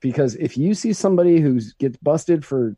Because 0.00 0.34
if 0.36 0.56
you 0.56 0.74
see 0.74 0.92
somebody 0.92 1.40
who 1.40 1.60
gets 1.78 1.96
busted 1.98 2.44
for 2.44 2.76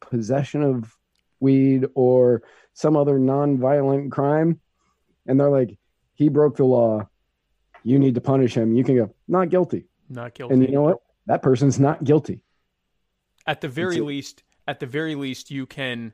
possession 0.00 0.62
of 0.62 0.96
weed 1.38 1.86
or 1.94 2.42
some 2.72 2.96
other 2.96 3.18
non-violent 3.18 4.10
crime, 4.10 4.60
and 5.26 5.38
they're 5.38 5.50
like, 5.50 5.78
he 6.14 6.28
broke 6.28 6.56
the 6.56 6.64
law, 6.64 7.08
you 7.84 7.98
need 7.98 8.14
to 8.14 8.20
punish 8.20 8.54
him, 8.54 8.74
you 8.74 8.82
can 8.82 8.96
go, 8.96 9.14
not 9.28 9.50
guilty. 9.50 9.86
not 10.08 10.34
guilty. 10.34 10.54
And 10.54 10.62
you 10.62 10.72
know 10.72 10.82
what? 10.82 10.98
That 11.26 11.42
person's 11.42 11.78
not 11.78 12.02
guilty. 12.02 12.42
At 13.46 13.60
the 13.60 13.68
very 13.68 14.00
least, 14.00 14.42
at 14.68 14.80
the 14.80 14.86
very 14.86 15.14
least, 15.14 15.50
you 15.50 15.66
can 15.66 16.12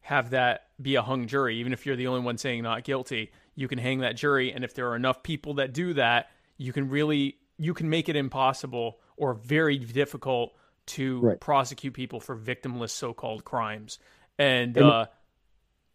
have 0.00 0.30
that 0.30 0.68
be 0.80 0.94
a 0.94 1.02
hung 1.02 1.26
jury. 1.26 1.56
Even 1.56 1.72
if 1.72 1.86
you're 1.86 1.96
the 1.96 2.06
only 2.06 2.20
one 2.20 2.38
saying 2.38 2.62
not 2.62 2.84
guilty, 2.84 3.30
you 3.54 3.66
can 3.68 3.78
hang 3.78 4.00
that 4.00 4.16
jury. 4.16 4.52
And 4.52 4.62
if 4.64 4.74
there 4.74 4.88
are 4.90 4.96
enough 4.96 5.22
people 5.22 5.54
that 5.54 5.72
do 5.72 5.94
that, 5.94 6.30
you 6.58 6.72
can 6.72 6.88
really 6.88 7.38
you 7.58 7.72
can 7.72 7.88
make 7.88 8.08
it 8.10 8.16
impossible 8.16 8.98
or 9.16 9.32
very 9.32 9.78
difficult 9.78 10.52
to 10.84 11.20
Right. 11.20 11.40
prosecute 11.40 11.94
people 11.94 12.20
for 12.20 12.36
victimless 12.36 12.90
so-called 12.90 13.44
crimes. 13.44 13.98
And, 14.38 14.76
And- 14.76 14.86
uh, 14.86 15.06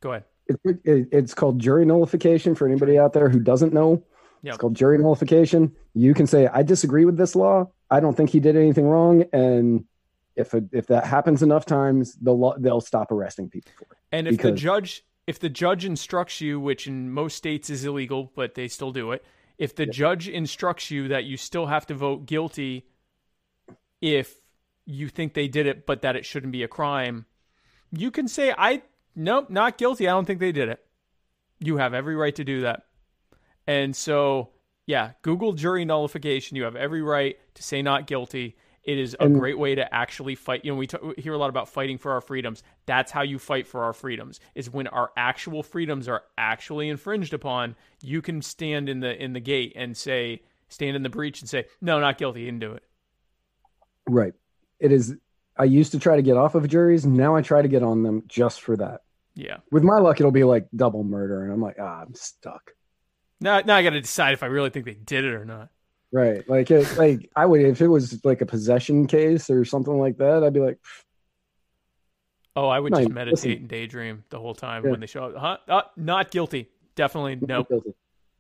go 0.02 0.12
ahead. 0.12 0.24
It, 0.48 0.60
it, 0.84 1.08
it's 1.12 1.34
called 1.36 1.60
jury 1.60 1.86
nullification 1.86 2.56
for 2.56 2.68
anybody 2.68 2.98
out 2.98 3.14
there 3.14 3.30
who 3.30 3.40
doesn't 3.40 3.74
know. 3.74 4.04
Yep. 4.42 4.54
It's 4.54 4.58
called 4.58 4.74
jury 4.76 4.98
nullification. 4.98 5.74
You 5.94 6.14
can 6.16 6.26
say, 6.28 6.48
I 6.48 6.64
disagree 6.64 7.06
with 7.06 7.16
this 7.16 7.36
law. 7.36 7.70
I 7.92 8.00
don't 8.00 8.18
think 8.18 8.32
he 8.32 8.40
did 8.40 8.58
anything 8.58 8.88
wrong. 8.88 9.24
And 9.32 9.86
if 10.36 10.54
it, 10.54 10.66
if 10.72 10.88
that 10.88 11.06
happens 11.06 11.44
enough 11.44 11.66
times, 11.66 12.16
the 12.22 12.32
law, 12.32 12.56
they'll 12.58 12.82
stop 12.82 13.12
arresting 13.12 13.50
people 13.50 13.72
for 13.78 13.86
it. 13.86 13.98
And 14.12 14.28
if 14.28 14.42
the 14.42 14.52
judge 14.52 15.04
if 15.28 15.40
the 15.40 15.50
judge 15.50 15.86
instructs 15.86 16.42
you, 16.42 16.60
which 16.60 16.88
in 16.88 17.12
most 17.12 17.38
states 17.38 17.70
is 17.70 17.86
illegal, 17.86 18.32
but 18.36 18.56
they 18.56 18.68
still 18.68 18.92
do 18.92 19.12
it, 19.12 19.24
if 19.58 19.76
the 19.76 19.86
judge 19.86 20.28
instructs 20.28 20.90
you 20.90 21.08
that 21.10 21.26
you 21.26 21.38
still 21.38 21.68
have 21.68 21.86
to 21.88 21.94
vote 21.94 22.26
guilty 22.26 22.88
if 24.02 24.36
you 24.86 25.08
think 25.08 25.34
they 25.34 25.48
did 25.48 25.68
it, 25.68 25.86
but 25.86 26.02
that 26.02 26.16
it 26.16 26.26
shouldn't 26.26 26.52
be 26.52 26.64
a 26.64 26.68
crime, 26.68 27.26
you 27.92 28.10
can 28.10 28.28
say, 28.28 28.54
I, 28.58 28.82
nope, 29.16 29.50
not 29.50 29.78
guilty. 29.78 30.08
I 30.08 30.12
don't 30.12 30.26
think 30.26 30.40
they 30.40 30.52
did 30.52 30.70
it. 30.70 30.84
You 31.60 31.78
have 31.78 31.94
every 31.94 32.16
right 32.16 32.36
to 32.36 32.44
do 32.44 32.62
that. 32.62 32.86
And 33.68 33.96
so, 33.96 34.50
yeah, 34.88 35.12
Google 35.22 35.54
jury 35.54 35.86
nullification. 35.86 36.58
You 36.58 36.64
have 36.64 36.76
every 36.76 37.04
right 37.04 37.38
to 37.54 37.64
say 37.64 37.84
not 37.84 38.08
guilty. 38.08 38.58
It 38.84 38.98
is 38.98 39.16
a 39.20 39.26
And- 39.26 39.40
great 39.40 39.60
way 39.60 39.76
to 39.76 39.94
actually 39.94 40.34
fight. 40.36 40.66
You 40.66 40.72
know, 40.72 40.78
we, 40.78 40.88
t- 40.88 40.98
we 41.02 41.14
hear 41.22 41.34
a 41.34 41.38
lot 41.38 41.50
about 41.50 41.70
fighting 41.70 41.98
for 42.00 42.14
our 42.14 42.22
freedoms. 42.22 42.64
That's 42.88 43.12
how 43.12 43.22
you 43.22 43.38
fight 43.38 43.68
for 43.68 43.84
our 43.84 43.94
freedoms. 43.94 44.40
Is 44.56 44.70
when 44.72 44.88
our 44.88 45.12
actual 45.16 45.62
freedoms 45.62 46.08
are 46.08 46.24
actually 46.38 46.90
infringed 46.90 47.34
upon. 47.34 47.76
You 48.02 48.22
can 48.24 48.42
stand 48.42 48.90
in 48.90 49.00
the 49.00 49.16
in 49.24 49.34
the 49.34 49.40
gate 49.40 49.74
and 49.76 49.96
say, 49.96 50.42
stand 50.68 50.96
in 50.96 51.04
the 51.04 51.10
breach 51.10 51.42
and 51.42 51.50
say, 51.50 51.66
no, 51.80 52.00
not 52.00 52.18
guilty. 52.18 52.40
You 52.42 52.46
didn't 52.48 52.62
do 52.62 52.72
it. 52.74 52.84
Right. 54.08 54.34
It 54.80 54.92
is. 54.92 55.16
I 55.58 55.66
used 55.66 55.92
to 55.92 56.00
try 56.00 56.16
to 56.16 56.22
get 56.24 56.38
off 56.38 56.56
of 56.56 56.68
juries. 56.68 57.06
Now 57.06 57.36
I 57.36 57.42
try 57.44 57.62
to 57.62 57.68
get 57.68 57.84
on 57.84 58.02
them 58.02 58.24
just 58.28 58.62
for 58.62 58.76
that. 58.78 59.02
Yeah. 59.36 59.58
With 59.72 59.84
my 59.84 60.00
luck, 60.00 60.20
it'll 60.20 60.32
be 60.32 60.44
like 60.44 60.68
double 60.76 61.04
murder, 61.04 61.44
and 61.44 61.54
I'm 61.54 61.62
like, 61.62 61.76
ah, 61.80 62.02
I'm 62.02 62.16
stuck. 62.16 62.72
Now, 63.40 63.60
now 63.62 63.76
I 63.76 63.84
got 63.84 63.92
to 63.92 64.02
decide 64.02 64.34
if 64.34 64.44
I 64.44 64.48
really 64.48 64.70
think 64.72 64.86
they 64.86 64.94
did 64.94 65.24
it 65.24 65.34
or 65.34 65.46
not. 65.46 65.70
Right. 66.14 66.48
Like, 66.50 66.70
it, 66.72 66.98
like 66.98 67.30
I 67.36 67.46
would 67.46 67.62
if 67.62 67.82
it 67.82 67.88
was 67.88 68.24
like 68.26 68.42
a 68.42 68.46
possession 68.46 69.08
case 69.08 69.50
or 69.50 69.64
something 69.66 69.98
like 69.98 70.18
that. 70.18 70.44
I'd 70.44 70.54
be 70.54 70.60
like, 70.60 70.78
Oh, 72.56 72.68
I 72.68 72.80
would 72.80 72.92
No, 72.92 72.98
just 72.98 73.06
listen. 73.10 73.14
meditate 73.16 73.60
and 73.62 73.70
daydream 73.70 74.24
the 74.30 74.40
whole 74.40 74.54
time 74.54 74.84
Yeah. 74.84 74.92
when 74.92 75.00
they 75.00 75.06
show 75.08 75.26
up. 75.26 75.36
Huh? 75.38 75.58
Uh, 75.68 75.82
not 75.96 76.32
guilty. 76.32 76.70
Definitely 76.96 77.36
not 77.36 77.48
nope. 77.48 77.70
guilty. 77.70 77.94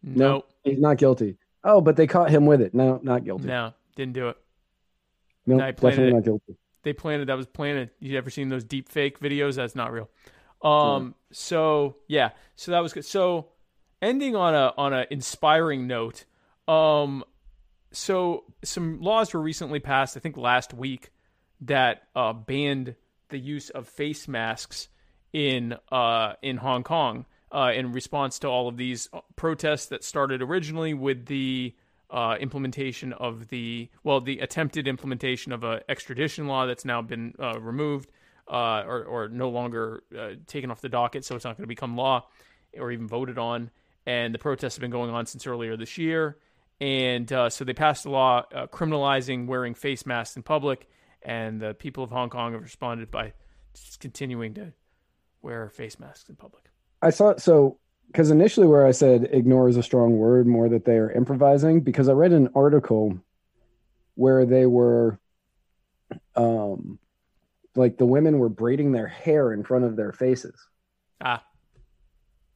Nope. 0.03 0.49
He's 0.63 0.79
not 0.79 0.97
guilty. 0.97 1.37
Oh, 1.63 1.79
but 1.79 1.95
they 1.95 2.07
caught 2.07 2.29
him 2.29 2.45
with 2.45 2.61
it. 2.61 2.73
No, 2.73 2.99
not 3.03 3.23
guilty. 3.23 3.45
No, 3.47 3.73
didn't 3.95 4.13
do 4.13 4.29
it. 4.29 4.37
no 5.45 5.57
no, 5.57 5.63
I 5.65 5.71
planted 5.71 5.95
definitely 5.97 6.11
it. 6.11 6.13
not 6.15 6.23
guilty. 6.25 6.57
They 6.83 6.93
planted 6.93 7.27
that 7.29 7.37
was 7.37 7.45
planted. 7.45 7.91
You 7.99 8.17
ever 8.17 8.29
seen 8.29 8.49
those 8.49 8.63
deep 8.63 8.89
fake 8.89 9.19
videos? 9.19 9.55
That's 9.55 9.75
not 9.75 9.93
real. 9.93 10.09
Um 10.61 11.15
so 11.31 11.95
yeah, 12.07 12.31
so 12.55 12.71
that 12.71 12.79
was 12.79 12.91
good. 12.93 13.05
So 13.05 13.47
ending 14.01 14.35
on 14.35 14.53
a 14.55 14.73
on 14.77 14.91
a 14.93 15.05
inspiring 15.09 15.87
note, 15.87 16.25
um 16.67 17.23
so 17.91 18.45
some 18.63 19.01
laws 19.01 19.33
were 19.33 19.41
recently 19.41 19.79
passed, 19.79 20.17
I 20.17 20.19
think 20.19 20.37
last 20.37 20.73
week, 20.73 21.11
that 21.61 22.03
uh 22.15 22.33
banned 22.33 22.95
the 23.29 23.37
use 23.37 23.69
of 23.69 23.87
face 23.87 24.27
masks 24.27 24.89
in 25.33 25.75
uh 25.91 26.33
in 26.41 26.57
Hong 26.57 26.83
Kong 26.83 27.25
uh 27.51 27.71
in 27.73 27.91
response 27.91 28.39
to 28.39 28.47
all 28.47 28.67
of 28.67 28.77
these 28.77 29.09
uh, 29.13 29.19
protests 29.35 29.87
that 29.87 30.03
started 30.03 30.41
originally 30.41 30.93
with 30.93 31.25
the 31.27 31.75
uh, 32.11 32.35
implementation 32.39 33.13
of 33.13 33.47
the 33.47 33.89
well, 34.03 34.19
the 34.19 34.39
attempted 34.39 34.87
implementation 34.87 35.51
of 35.51 35.63
a 35.63 35.81
extradition 35.89 36.47
law 36.47 36.65
that's 36.65 36.85
now 36.85 37.01
been 37.01 37.33
uh, 37.39 37.59
removed 37.59 38.11
or 38.47 39.05
or 39.05 39.29
no 39.29 39.49
longer 39.49 40.03
taken 40.45 40.71
off 40.71 40.81
the 40.81 40.89
docket, 40.89 41.23
so 41.23 41.35
it's 41.35 41.45
not 41.45 41.55
going 41.55 41.63
to 41.63 41.67
become 41.67 41.95
law 41.95 42.25
or 42.77 42.91
even 42.91 43.07
voted 43.07 43.37
on. 43.37 43.71
And 44.05 44.33
the 44.33 44.39
protests 44.39 44.75
have 44.75 44.81
been 44.81 44.91
going 44.91 45.11
on 45.11 45.25
since 45.25 45.47
earlier 45.47 45.77
this 45.77 45.97
year, 45.97 46.37
and 46.81 47.31
uh, 47.31 47.49
so 47.49 47.63
they 47.63 47.73
passed 47.73 48.05
a 48.05 48.09
law 48.09 48.43
uh, 48.53 48.65
criminalizing 48.65 49.45
wearing 49.45 49.75
face 49.75 50.05
masks 50.05 50.35
in 50.35 50.41
public, 50.41 50.89
and 51.21 51.61
the 51.61 51.75
people 51.75 52.03
of 52.03 52.09
Hong 52.09 52.31
Kong 52.31 52.53
have 52.53 52.61
responded 52.63 53.11
by 53.11 53.33
just 53.75 53.99
continuing 53.99 54.55
to 54.55 54.73
wear 55.43 55.69
face 55.69 55.99
masks 55.99 56.27
in 56.27 56.35
public. 56.35 56.63
I 57.01 57.11
saw 57.11 57.37
so 57.37 57.77
because 58.07 58.31
initially 58.31 58.65
where 58.67 58.85
I 58.85 58.91
said 58.91 59.29
ignore 59.31 59.69
is 59.69 59.77
a 59.77 59.83
strong 59.83 60.17
word, 60.17 60.47
more 60.47 60.67
that 60.69 60.83
they 60.83 60.97
are 60.97 61.11
improvising 61.11 61.81
because 61.81 62.09
I 62.09 62.13
read 62.13 62.33
an 62.33 62.49
article 62.55 63.17
where 64.15 64.45
they 64.45 64.65
were 64.65 65.19
um 66.35 66.97
like 67.75 67.97
the 67.97 68.05
women 68.05 68.39
were 68.39 68.49
braiding 68.49 68.91
their 68.91 69.07
hair 69.07 69.53
in 69.53 69.63
front 69.63 69.85
of 69.85 69.95
their 69.95 70.11
faces. 70.11 70.59
Ah, 71.23 71.43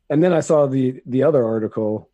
And 0.10 0.24
then 0.24 0.34
I 0.34 0.40
saw 0.40 0.66
the 0.66 1.00
the 1.06 1.24
other 1.24 1.46
article 1.46 2.10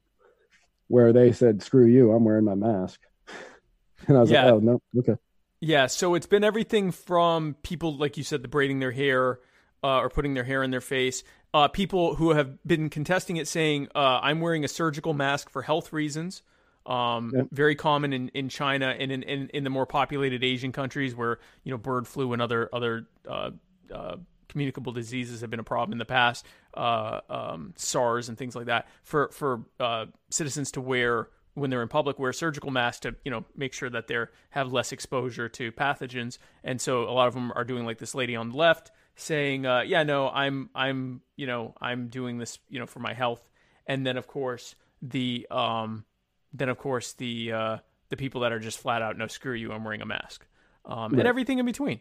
where 0.92 1.14
they 1.14 1.32
said, 1.32 1.62
"Screw 1.64 1.86
you, 1.86 2.12
I'm 2.12 2.24
wearing 2.26 2.46
my 2.46 2.56
mask." 2.56 3.00
And 4.08 4.18
I 4.18 4.22
was 4.22 4.32
Yeah. 4.32 4.46
like, 4.46 4.54
"Oh 4.54 4.60
no, 4.60 4.82
okay." 4.98 5.16
Yeah, 5.60 5.88
so 5.88 6.16
it's 6.16 6.26
been 6.26 6.44
everything 6.44 6.92
from 6.92 7.56
people, 7.62 7.96
like 7.98 8.18
you 8.18 8.24
said, 8.24 8.42
the 8.42 8.48
braiding 8.48 8.80
their 8.80 8.92
hair 8.92 9.40
uh, 9.84 10.00
or 10.00 10.10
putting 10.10 10.34
their 10.34 10.44
hair 10.44 10.64
in 10.64 10.72
their 10.72 10.82
face. 10.82 11.24
Uh, 11.54 11.68
people 11.68 12.16
who 12.16 12.32
have 12.32 12.64
been 12.66 12.90
contesting 12.90 13.38
it 13.38 13.48
saying, 13.48 13.88
uh, 13.94 14.20
I'm 14.24 14.40
wearing 14.40 14.64
a 14.64 14.68
surgical 14.68 15.14
mask 15.14 15.50
for 15.50 15.62
health 15.62 15.94
reasons. 15.94 16.42
Um, 16.86 17.32
Yep. 17.36 17.48
Very 17.52 17.76
common 17.76 18.12
in, 18.12 18.30
in 18.30 18.50
China 18.50 18.88
and 18.98 19.12
in, 19.12 19.22
in, 19.22 19.50
in 19.50 19.64
the 19.64 19.70
more 19.70 19.86
populated 19.86 20.44
Asian 20.44 20.72
countries 20.72 21.16
where, 21.16 21.38
you 21.64 21.72
know, 21.72 21.78
bird 21.78 22.08
flu 22.08 22.34
and 22.34 22.42
other, 22.42 22.70
other 22.74 23.06
uh, 23.28 23.52
uh, 23.94 24.16
communicable 24.52 24.92
diseases 24.92 25.42
have 25.42 25.50
been 25.50 25.60
a 25.60 25.64
problem 25.64 25.94
in 25.94 25.98
the 25.98 26.06
past, 26.06 26.46
uh, 26.76 27.22
um, 27.30 27.74
SARS 27.76 28.30
and 28.30 28.38
things 28.38 28.56
like 28.56 28.66
that, 28.68 28.88
for, 29.04 29.30
for 29.30 29.62
uh, 29.80 30.06
citizens 30.30 30.72
to 30.74 30.82
wear 30.82 31.30
when 31.54 31.70
they're 31.70 31.82
in 31.82 31.88
public 31.88 32.18
wear 32.18 32.32
surgical 32.32 32.72
masks 32.72 33.02
to 33.02 33.16
you 33.26 33.32
know 33.32 33.44
make 33.56 33.74
sure 33.74 33.90
that 33.90 34.08
they're 34.08 34.32
have 34.52 34.72
less 34.72 34.92
exposure 34.92 35.50
to 35.50 35.72
pathogens. 35.72 36.38
And 36.64 36.80
so 36.80 37.04
a 37.04 37.12
lot 37.12 37.28
of 37.28 37.34
them 37.34 37.52
are 37.56 37.64
doing 37.64 37.86
like 37.86 37.98
this 37.98 38.16
lady 38.16 38.36
on 38.36 38.50
the 38.50 38.58
left 38.58 38.92
saying 39.16 39.66
uh, 39.66 39.82
yeah 39.82 40.04
no 40.04 40.30
i'm 40.30 40.70
i'm 40.74 41.22
you 41.36 41.46
know 41.46 41.76
i'm 41.82 42.08
doing 42.08 42.38
this 42.38 42.60
you 42.70 42.80
know 42.80 42.86
for 42.86 43.00
my 43.00 43.14
health. 43.14 43.50
And 43.86 44.06
then 44.06 44.18
of 44.18 44.28
course 44.28 44.76
the 45.02 45.48
um 45.52 46.06
then 46.54 46.70
of 46.70 46.78
course 46.78 47.14
the 47.14 47.52
uh 47.52 47.78
the 48.10 48.18
people 48.18 48.42
that 48.42 48.52
are 48.52 48.60
just 48.60 48.80
flat 48.80 49.02
out 49.02 49.18
no 49.18 49.28
screw 49.28 49.54
you 49.54 49.72
i'm 49.72 49.84
wearing 49.84 50.02
a 50.02 50.06
mask. 50.06 50.46
Um 50.86 51.14
and 51.14 51.28
everything 51.28 51.60
in 51.60 51.66
between 51.66 52.00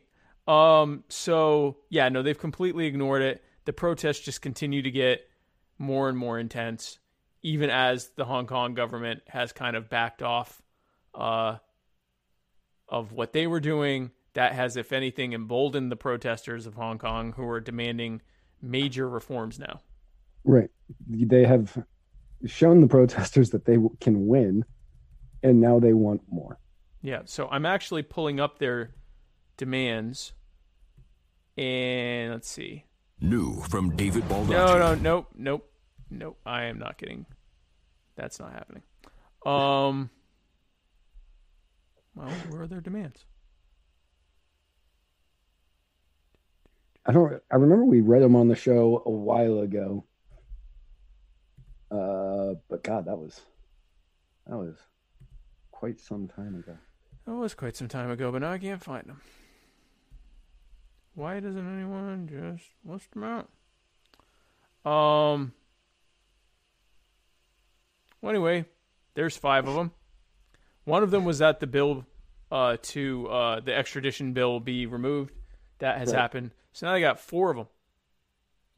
um 0.50 1.04
so 1.08 1.76
yeah 1.88 2.08
no 2.08 2.22
they've 2.22 2.38
completely 2.38 2.86
ignored 2.86 3.22
it 3.22 3.42
the 3.66 3.72
protests 3.72 4.20
just 4.20 4.42
continue 4.42 4.82
to 4.82 4.90
get 4.90 5.20
more 5.78 6.08
and 6.08 6.18
more 6.18 6.38
intense 6.38 6.98
even 7.42 7.70
as 7.70 8.08
the 8.16 8.24
Hong 8.24 8.46
Kong 8.46 8.74
government 8.74 9.22
has 9.28 9.52
kind 9.52 9.76
of 9.76 9.88
backed 9.88 10.22
off 10.22 10.62
uh, 11.14 11.56
of 12.88 13.12
what 13.12 13.32
they 13.32 13.46
were 13.46 13.60
doing. 13.60 14.10
That 14.34 14.52
has, 14.52 14.76
if 14.76 14.92
anything, 14.92 15.32
emboldened 15.32 15.90
the 15.90 15.96
protesters 15.96 16.66
of 16.66 16.74
Hong 16.74 16.98
Kong 16.98 17.32
who 17.32 17.48
are 17.48 17.60
demanding 17.60 18.20
major 18.62 19.08
reforms 19.08 19.58
now. 19.58 19.80
Right. 20.44 20.70
They 21.08 21.44
have 21.44 21.76
shown 22.46 22.80
the 22.80 22.86
protesters 22.86 23.50
that 23.50 23.64
they 23.64 23.76
can 24.00 24.26
win, 24.26 24.64
and 25.42 25.60
now 25.60 25.80
they 25.80 25.92
want 25.92 26.22
more. 26.30 26.58
Yeah, 27.02 27.22
so 27.24 27.48
I'm 27.50 27.66
actually 27.66 28.02
pulling 28.02 28.38
up 28.38 28.58
their 28.58 28.94
demands, 29.56 30.32
and 31.60 32.32
let's 32.32 32.48
see. 32.48 32.84
New 33.20 33.60
from 33.60 33.94
David 33.94 34.24
Baldacci. 34.24 34.48
No, 34.48 34.78
no, 34.78 34.94
nope, 34.94 35.26
nope, 35.36 35.70
nope. 36.10 36.38
I 36.46 36.64
am 36.64 36.78
not 36.78 36.96
getting. 36.96 37.26
That's 38.16 38.40
not 38.40 38.52
happening. 38.52 38.82
Um. 39.44 40.10
Well, 42.14 42.30
where 42.48 42.62
are 42.62 42.66
their 42.66 42.80
demands? 42.80 43.24
I 47.04 47.12
don't. 47.12 47.42
I 47.50 47.56
remember 47.56 47.84
we 47.84 48.00
read 48.00 48.22
them 48.22 48.36
on 48.36 48.48
the 48.48 48.56
show 48.56 49.02
a 49.04 49.10
while 49.10 49.60
ago. 49.60 50.04
Uh, 51.90 52.54
but 52.68 52.82
God, 52.82 53.04
that 53.06 53.16
was 53.16 53.40
that 54.46 54.56
was 54.56 54.76
quite 55.72 56.00
some 56.00 56.26
time 56.26 56.54
ago. 56.56 56.76
That 57.26 57.34
was 57.34 57.54
quite 57.54 57.76
some 57.76 57.88
time 57.88 58.10
ago, 58.10 58.32
but 58.32 58.40
now 58.40 58.52
I 58.52 58.58
can't 58.58 58.82
find 58.82 59.06
them. 59.06 59.20
Why 61.14 61.40
doesn't 61.40 61.76
anyone 61.76 62.28
just 62.28 62.70
list 62.84 63.10
them 63.12 63.24
out? 63.24 63.48
Um. 64.90 65.52
Well, 68.22 68.30
anyway, 68.30 68.64
there's 69.14 69.36
five 69.36 69.66
of 69.66 69.74
them. 69.74 69.92
One 70.84 71.02
of 71.02 71.10
them 71.10 71.24
was 71.24 71.38
that 71.38 71.60
the 71.60 71.66
bill 71.66 72.06
uh, 72.50 72.76
to 72.82 73.28
uh, 73.28 73.60
the 73.60 73.74
extradition 73.74 74.32
bill 74.32 74.60
be 74.60 74.86
removed. 74.86 75.32
That 75.78 75.98
has 75.98 76.12
Right. 76.12 76.18
happened. 76.20 76.50
So 76.72 76.86
now 76.86 76.92
they 76.92 77.00
got 77.00 77.18
four 77.18 77.50
of 77.50 77.56
them. 77.56 77.66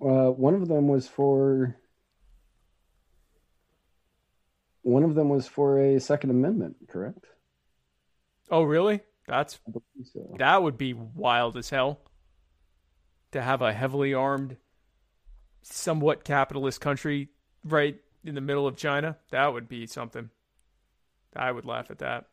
Uh, 0.00 0.30
one 0.30 0.54
of 0.54 0.66
them 0.68 0.88
was 0.88 1.06
for. 1.08 1.76
One 4.82 5.04
of 5.04 5.14
them 5.14 5.28
was 5.28 5.46
for 5.46 5.78
a 5.78 6.00
Second 6.00 6.30
Amendment, 6.30 6.76
correct? 6.88 7.26
Oh, 8.50 8.64
really? 8.64 9.00
That's 9.28 9.60
so. 10.12 10.34
that 10.38 10.60
would 10.62 10.76
be 10.76 10.92
wild 10.92 11.56
as 11.56 11.70
hell. 11.70 12.00
To 13.32 13.42
have 13.42 13.62
a 13.62 13.72
heavily 13.72 14.14
armed, 14.14 14.56
somewhat 15.62 16.24
capitalist 16.24 16.80
country 16.80 17.28
right 17.64 17.96
in 18.24 18.34
the 18.34 18.40
middle 18.40 18.66
of 18.66 18.76
China, 18.76 19.16
that 19.30 19.52
would 19.52 19.68
be 19.68 19.86
something. 19.86 20.30
I 21.34 21.50
would 21.50 21.64
laugh 21.64 21.90
at 21.90 21.98
that. 21.98 22.26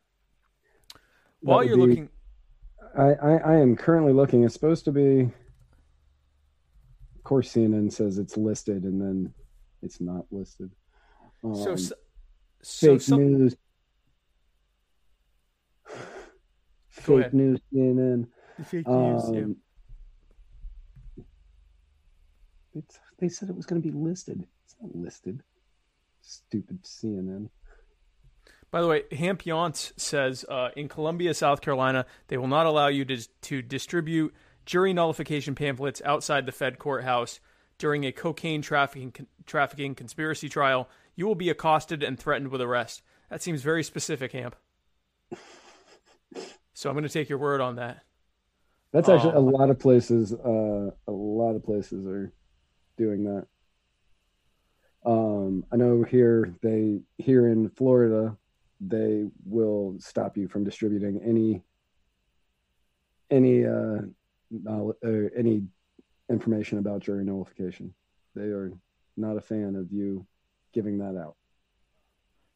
While 1.41 1.59
would 1.59 1.67
you're 1.67 1.77
be- 1.77 1.85
looking, 1.85 2.09
I, 2.97 3.13
I, 3.13 3.37
I 3.37 3.55
am 3.57 3.75
currently 3.75 4.13
looking. 4.13 4.43
It's 4.43 4.53
supposed 4.53 4.85
to 4.85 4.91
be 4.91 5.21
Of 5.21 7.23
course, 7.23 7.53
CNN 7.53 7.91
says 7.91 8.17
it's 8.17 8.37
listed, 8.37 8.83
and 8.83 9.01
then 9.01 9.33
it's 9.81 10.01
not 10.01 10.25
listed. 10.31 10.71
Um, 11.43 11.55
so, 11.55 11.75
so 12.61 12.93
fake 12.93 13.01
some, 13.01 13.19
news. 13.19 13.55
Fake 16.89 17.19
ahead. 17.19 17.33
news, 17.33 17.59
CNN. 17.73 18.27
fake 18.65 18.87
news. 18.87 19.23
yeah. 19.31 19.41
Um, 19.43 19.55
it's, 22.75 22.99
they 23.19 23.29
said 23.29 23.49
it 23.49 23.55
was 23.55 23.65
going 23.65 23.81
to 23.81 23.87
be 23.87 23.95
listed. 23.95 24.45
It's 24.65 24.75
not 24.81 24.95
listed. 24.95 25.41
Stupid 26.21 26.83
CNN. 26.83 27.49
By 28.71 28.81
the 28.81 28.87
way, 28.87 29.03
Hamp 29.11 29.43
Yance 29.43 29.93
says 29.99 30.45
uh, 30.47 30.69
in 30.75 30.87
Columbia, 30.89 31.33
South 31.33 31.61
Carolina, 31.61 32.05
they 32.27 32.37
will 32.37 32.47
not 32.47 32.67
allow 32.67 32.87
you 32.87 33.03
to, 33.05 33.17
to 33.41 33.61
distribute 33.63 34.33
jury 34.65 34.93
nullification 34.93 35.55
pamphlets 35.55 36.01
outside 36.05 36.45
the 36.45 36.51
Fed 36.51 36.77
courthouse 36.77 37.39
during 37.79 38.03
a 38.03 38.11
cocaine 38.11 38.61
trafficking 38.61 39.13
trafficking 39.47 39.95
conspiracy 39.95 40.49
trial. 40.49 40.87
You 41.15 41.25
will 41.25 41.35
be 41.35 41.49
accosted 41.49 42.03
and 42.03 42.19
threatened 42.19 42.49
with 42.51 42.61
arrest. 42.61 43.01
That 43.29 43.41
seems 43.41 43.63
very 43.63 43.83
specific, 43.83 44.33
Hamp. 44.33 44.55
So 46.73 46.89
I'm 46.89 46.95
going 46.95 47.03
to 47.03 47.09
take 47.09 47.27
your 47.29 47.39
word 47.39 47.61
on 47.61 47.75
that. 47.77 48.03
That's 48.91 49.09
actually 49.09 49.33
Oh. 49.33 49.39
a 49.39 49.49
lot 49.49 49.69
of 49.69 49.79
places. 49.79 50.33
Uh, 50.33 50.91
a 51.07 51.11
lot 51.11 51.55
of 51.55 51.63
places 51.63 52.07
are 52.07 52.31
doing 52.99 53.23
that. 53.23 53.47
Um, 55.05 55.65
I 55.71 55.77
know 55.77 56.03
here 56.03 56.53
they 56.61 56.99
here 57.17 57.47
in 57.47 57.69
Florida, 57.69 58.37
they 58.79 59.25
will 59.45 59.95
stop 59.99 60.37
you 60.37 60.47
from 60.47 60.63
distributing 60.63 61.21
any 61.25 61.63
any 63.31 63.65
uh, 63.65 64.01
uh, 64.67 65.09
any 65.35 65.63
information 66.29 66.77
about 66.77 67.01
jury 67.01 67.23
nullification. 67.23 67.93
They 68.35 68.43
are 68.43 68.71
not 69.17 69.37
a 69.37 69.41
fan 69.41 69.75
of 69.75 69.91
you 69.91 70.27
giving 70.73 70.99
that 70.99 71.17
out. 71.17 71.35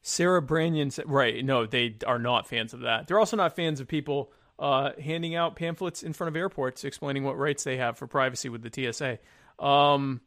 Sarah 0.02 0.42
Branyan 0.42 0.92
said, 0.92 1.08
right, 1.08 1.42
no, 1.42 1.64
they 1.64 1.96
are 2.06 2.18
not 2.18 2.46
fans 2.46 2.74
of 2.74 2.80
that. 2.80 3.06
They're 3.06 3.18
also 3.18 3.38
not 3.38 3.56
fans 3.56 3.80
of 3.80 3.88
people 3.88 4.32
uh, 4.58 4.90
handing 5.02 5.34
out 5.34 5.56
pamphlets 5.56 6.02
in 6.02 6.12
front 6.12 6.28
of 6.28 6.36
airports 6.36 6.84
explaining 6.84 7.24
what 7.24 7.38
rights 7.38 7.64
they 7.64 7.78
have 7.78 7.96
for 7.96 8.06
privacy 8.06 8.50
with 8.50 8.62
the 8.62 8.92
TSA. 8.92 9.18
Um, 9.58 10.20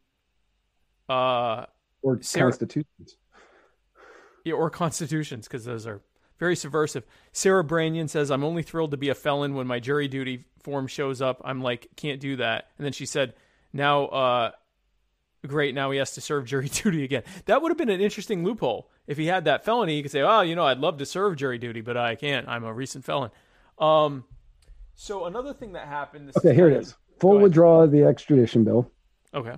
uh, 1.10 1.66
Or 2.02 2.22
Sarah- 2.22 2.52
constitutions. 2.52 3.18
yeah, 4.44 4.54
or 4.54 4.70
constitutions, 4.70 5.48
because 5.48 5.66
those 5.66 5.86
are 5.88 6.02
very 6.40 6.56
subversive. 6.56 7.04
Sarah 7.32 7.64
Branyan 7.64 8.10
says, 8.10 8.30
I'm 8.32 8.44
only 8.44 8.62
thrilled 8.64 8.92
to 8.92 8.98
be 8.98 9.10
a 9.10 9.16
felon 9.16 9.56
when 9.56 9.68
my 9.68 9.80
jury 9.80 10.08
duty 10.08 10.46
form 10.62 10.88
shows 10.88 11.22
up. 11.22 11.42
I'm 11.44 11.62
like, 11.62 11.88
can't 11.96 12.20
do 12.20 12.36
that. 12.38 12.70
And 12.78 12.86
then 12.86 12.94
she 12.94 13.06
said, 13.06 13.34
now, 13.74 14.06
uh, 14.06 14.52
great, 15.46 15.74
now 15.74 15.90
he 15.92 15.98
has 15.98 16.12
to 16.14 16.22
serve 16.22 16.46
jury 16.46 16.68
duty 16.72 17.04
again. 17.04 17.24
That 17.46 17.62
would 17.62 17.70
have 17.72 17.78
been 17.78 17.90
an 17.90 18.02
interesting 18.02 18.44
loophole. 18.44 18.90
If 19.08 19.18
he 19.18 19.26
had 19.28 19.46
that 19.46 19.64
felony, 19.66 19.96
he 19.96 20.02
could 20.02 20.12
say, 20.12 20.22
oh, 20.22 20.42
you 20.42 20.56
know, 20.56 20.66
I'd 20.66 20.80
love 20.80 20.98
to 20.98 21.06
serve 21.06 21.38
jury 21.38 21.58
duty, 21.58 21.82
but 21.82 21.96
I 21.98 22.16
can't. 22.16 22.48
I'm 22.48 22.64
a 22.66 22.74
recent 22.74 23.06
felon. 23.06 23.32
Um, 23.80 24.26
so 24.96 25.26
another 25.26 25.54
thing 25.54 25.72
that 25.74 25.88
happened. 25.88 26.28
This 26.28 26.38
Okay, 26.38 26.54
here 26.54 26.70
it 26.70 26.78
is. 26.78 26.96
Full 27.20 27.40
withdrawal 27.40 27.84
of 27.84 27.92
the 27.92 28.04
extradition 28.04 28.64
bill. 28.64 28.92
Okay. 29.34 29.56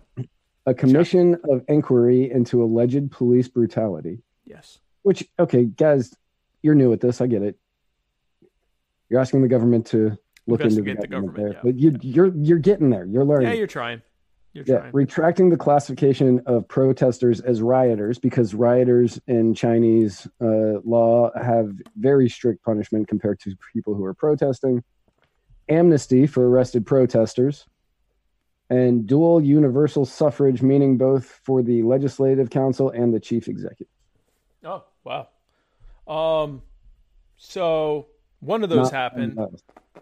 A 0.69 0.73
commission 0.73 1.35
of 1.49 1.63
inquiry 1.67 2.31
into 2.31 2.63
alleged 2.63 3.11
police 3.11 3.47
brutality. 3.47 4.21
Yes. 4.45 4.79
Which, 5.01 5.27
okay, 5.39 5.65
guys, 5.65 6.15
you're 6.61 6.75
new 6.75 6.93
at 6.93 7.01
this. 7.01 7.21
I 7.21 7.27
get 7.27 7.41
it. 7.41 7.57
You're 9.09 9.19
asking 9.19 9.41
the 9.41 9.47
government 9.47 9.87
to 9.87 10.17
look 10.45 10.61
into 10.61 10.81
the 10.81 10.93
the 10.93 11.07
government, 11.07 11.35
there, 11.35 11.59
but 11.63 11.79
you, 11.79 11.97
you're 12.01 12.35
you're 12.35 12.59
getting 12.59 12.91
there. 12.91 13.05
You're 13.05 13.25
learning. 13.25 13.49
Yeah, 13.49 13.55
you're 13.55 13.67
trying. 13.67 14.01
You're 14.53 14.65
yeah, 14.67 14.77
trying. 14.79 14.91
retracting 14.93 15.49
the 15.49 15.57
classification 15.57 16.41
of 16.45 16.67
protesters 16.67 17.39
as 17.41 17.61
rioters 17.61 18.19
because 18.19 18.53
rioters 18.53 19.19
in 19.27 19.55
Chinese 19.55 20.27
uh, 20.41 20.79
law 20.83 21.31
have 21.41 21.71
very 21.97 22.29
strict 22.29 22.63
punishment 22.63 23.07
compared 23.07 23.39
to 23.41 23.55
people 23.73 23.95
who 23.95 24.05
are 24.05 24.13
protesting. 24.13 24.83
Amnesty 25.69 26.27
for 26.27 26.47
arrested 26.47 26.85
protesters, 26.85 27.65
and 28.69 29.07
dual 29.07 29.41
universal 29.41 30.05
suffrage, 30.05 30.61
meaning 30.61 30.97
both 30.97 31.25
for 31.43 31.61
the 31.63 31.81
legislative 31.83 32.49
council 32.49 32.89
and 32.89 33.13
the 33.13 33.19
chief 33.19 33.47
executive. 33.47 33.87
Oh 34.63 34.83
wow. 35.03 35.27
Um, 36.07 36.61
so 37.37 38.07
one 38.39 38.63
of 38.63 38.69
those 38.69 38.91
Not- 38.91 38.93
happened. 38.93 39.39
uh, 39.39 39.47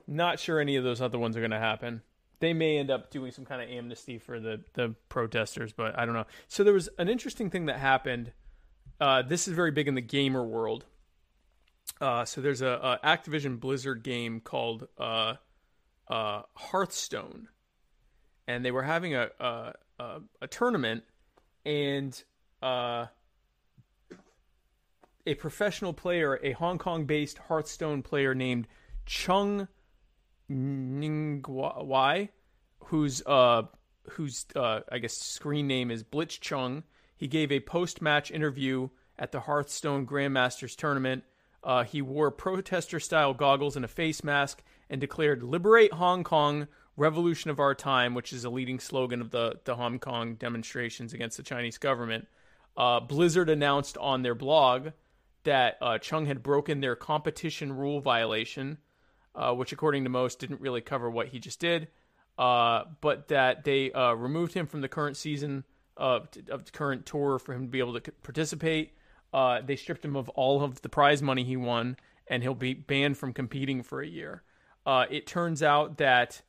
Not 0.07 0.39
sure 0.39 0.59
any 0.59 0.75
of 0.77 0.83
those 0.83 1.01
other 1.01 1.19
ones 1.19 1.35
are 1.35 1.41
going 1.41 1.51
to 1.51 1.59
happen. 1.59 2.01
They 2.39 2.53
may 2.53 2.77
end 2.77 2.91
up 2.91 3.09
doing 3.09 3.31
some 3.31 3.45
kind 3.45 3.61
of 3.61 3.69
amnesty 3.69 4.19
for 4.19 4.39
the 4.39 4.61
the 4.73 4.95
protesters, 5.09 5.73
but 5.73 5.97
I 5.97 6.05
don't 6.05 6.13
know. 6.13 6.25
So 6.47 6.63
there 6.63 6.73
was 6.73 6.87
an 6.97 7.09
interesting 7.09 7.49
thing 7.49 7.65
that 7.65 7.79
happened. 7.79 8.31
Uh, 8.99 9.21
this 9.21 9.47
is 9.47 9.53
very 9.53 9.71
big 9.71 9.87
in 9.87 9.95
the 9.95 10.01
gamer 10.01 10.43
world. 10.43 10.85
Uh, 12.01 12.25
so 12.25 12.41
there's 12.41 12.61
a, 12.61 12.99
a 13.03 13.07
Activision 13.07 13.59
Blizzard 13.59 14.03
game 14.03 14.39
called 14.39 14.87
uh, 14.99 15.35
uh, 16.07 16.41
Hearthstone, 16.55 17.47
and 18.47 18.63
they 18.63 18.71
were 18.71 18.83
having 18.83 19.15
a 19.15 19.29
a, 19.39 19.73
a, 19.99 20.21
a 20.41 20.47
tournament, 20.47 21.03
and 21.65 22.23
uh, 22.61 23.07
a 25.25 25.35
professional 25.35 25.93
player, 25.93 26.39
a 26.41 26.53
Hong 26.53 26.77
Kong-based 26.77 27.37
Hearthstone 27.37 28.01
player 28.01 28.33
named 28.33 28.67
Chung 29.05 29.67
Ningwai, 30.49 32.29
whose 32.85 33.21
uh 33.25 33.63
whose 34.11 34.45
uh 34.55 34.79
I 34.89 34.99
guess 34.99 35.13
screen 35.13 35.67
name 35.67 35.91
is 35.91 36.03
Blitzchung. 36.03 36.83
He 37.17 37.27
gave 37.27 37.51
a 37.51 37.59
post-match 37.59 38.31
interview 38.31 38.89
at 39.19 39.31
the 39.31 39.41
Hearthstone 39.41 40.05
Grandmasters 40.05 40.75
tournament. 40.75 41.23
Uh, 41.63 41.83
he 41.83 42.01
wore 42.01 42.31
protester-style 42.31 43.33
goggles 43.33 43.75
and 43.75 43.83
a 43.83 43.89
face 43.89 44.23
mask 44.23 44.63
and 44.89 45.01
declared 45.01 45.43
"Liberate 45.43 45.91
Hong 45.93 46.23
Kong, 46.23 46.67
Revolution 46.97 47.51
of 47.51 47.59
Our 47.59 47.75
Time," 47.75 48.13
which 48.15 48.33
is 48.33 48.43
a 48.43 48.49
leading 48.49 48.79
slogan 48.79 49.21
of 49.21 49.29
the 49.31 49.59
the 49.63 49.75
Hong 49.75 49.99
Kong 49.99 50.35
demonstrations 50.35 51.13
against 51.13 51.37
the 51.37 51.43
Chinese 51.43 51.77
government. 51.77 52.27
Uh, 52.75 52.99
Blizzard 52.99 53.49
announced 53.49 53.97
on 53.97 54.21
their 54.21 54.35
blog 54.35 54.89
that 55.43 55.77
uh, 55.81 55.97
Chung 55.97 56.25
had 56.25 56.43
broken 56.43 56.81
their 56.81 56.95
competition 56.95 57.71
rule 57.71 58.01
violation, 58.01 58.77
uh, 59.33 59.53
which, 59.53 59.71
according 59.71 60.03
to 60.03 60.09
most, 60.09 60.39
didn't 60.39 60.59
really 60.59 60.81
cover 60.81 61.09
what 61.09 61.29
he 61.29 61.39
just 61.39 61.59
did, 61.59 61.87
uh, 62.37 62.83
but 63.01 63.29
that 63.29 63.63
they 63.63 63.91
uh, 63.93 64.13
removed 64.13 64.53
him 64.53 64.67
from 64.67 64.81
the 64.81 64.89
current 64.89 65.17
season 65.17 65.63
of, 65.95 66.27
of 66.49 66.65
the 66.65 66.71
current 66.71 67.05
tour 67.05 67.39
for 67.39 67.53
him 67.53 67.63
to 67.63 67.71
be 67.71 67.79
able 67.79 67.99
to 67.99 68.11
participate. 68.23 68.93
Uh, 69.33 69.61
they 69.61 69.75
stripped 69.75 70.03
him 70.03 70.15
of 70.15 70.29
all 70.29 70.63
of 70.63 70.81
the 70.81 70.89
prize 70.89 71.21
money 71.21 71.43
he 71.43 71.57
won, 71.57 71.97
and 72.27 72.43
he'll 72.43 72.53
be 72.53 72.73
banned 72.73 73.17
from 73.17 73.33
competing 73.33 73.81
for 73.83 74.01
a 74.01 74.07
year. 74.07 74.43
It 74.85 75.27
turns 75.27 75.63
out 75.63 75.97
that 75.97 76.41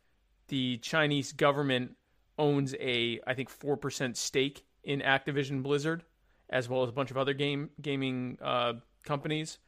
the 0.48 0.78
Chinese 0.78 1.32
government 1.32 1.96
owns 2.38 2.74
a, 2.74 3.20
I 3.26 3.34
think, 3.34 3.48
four 3.48 3.76
percent 3.76 4.16
stake 4.16 4.64
in 4.84 5.00
Activision 5.00 5.62
Blizzard, 5.62 6.04
as 6.50 6.68
well 6.68 6.82
as 6.82 6.88
a 6.88 6.92
bunch 6.92 7.10
of 7.10 7.16
other 7.16 7.34
game 7.34 7.70
gaming 7.80 8.38
uh, 8.42 8.74
companies, 9.04 9.58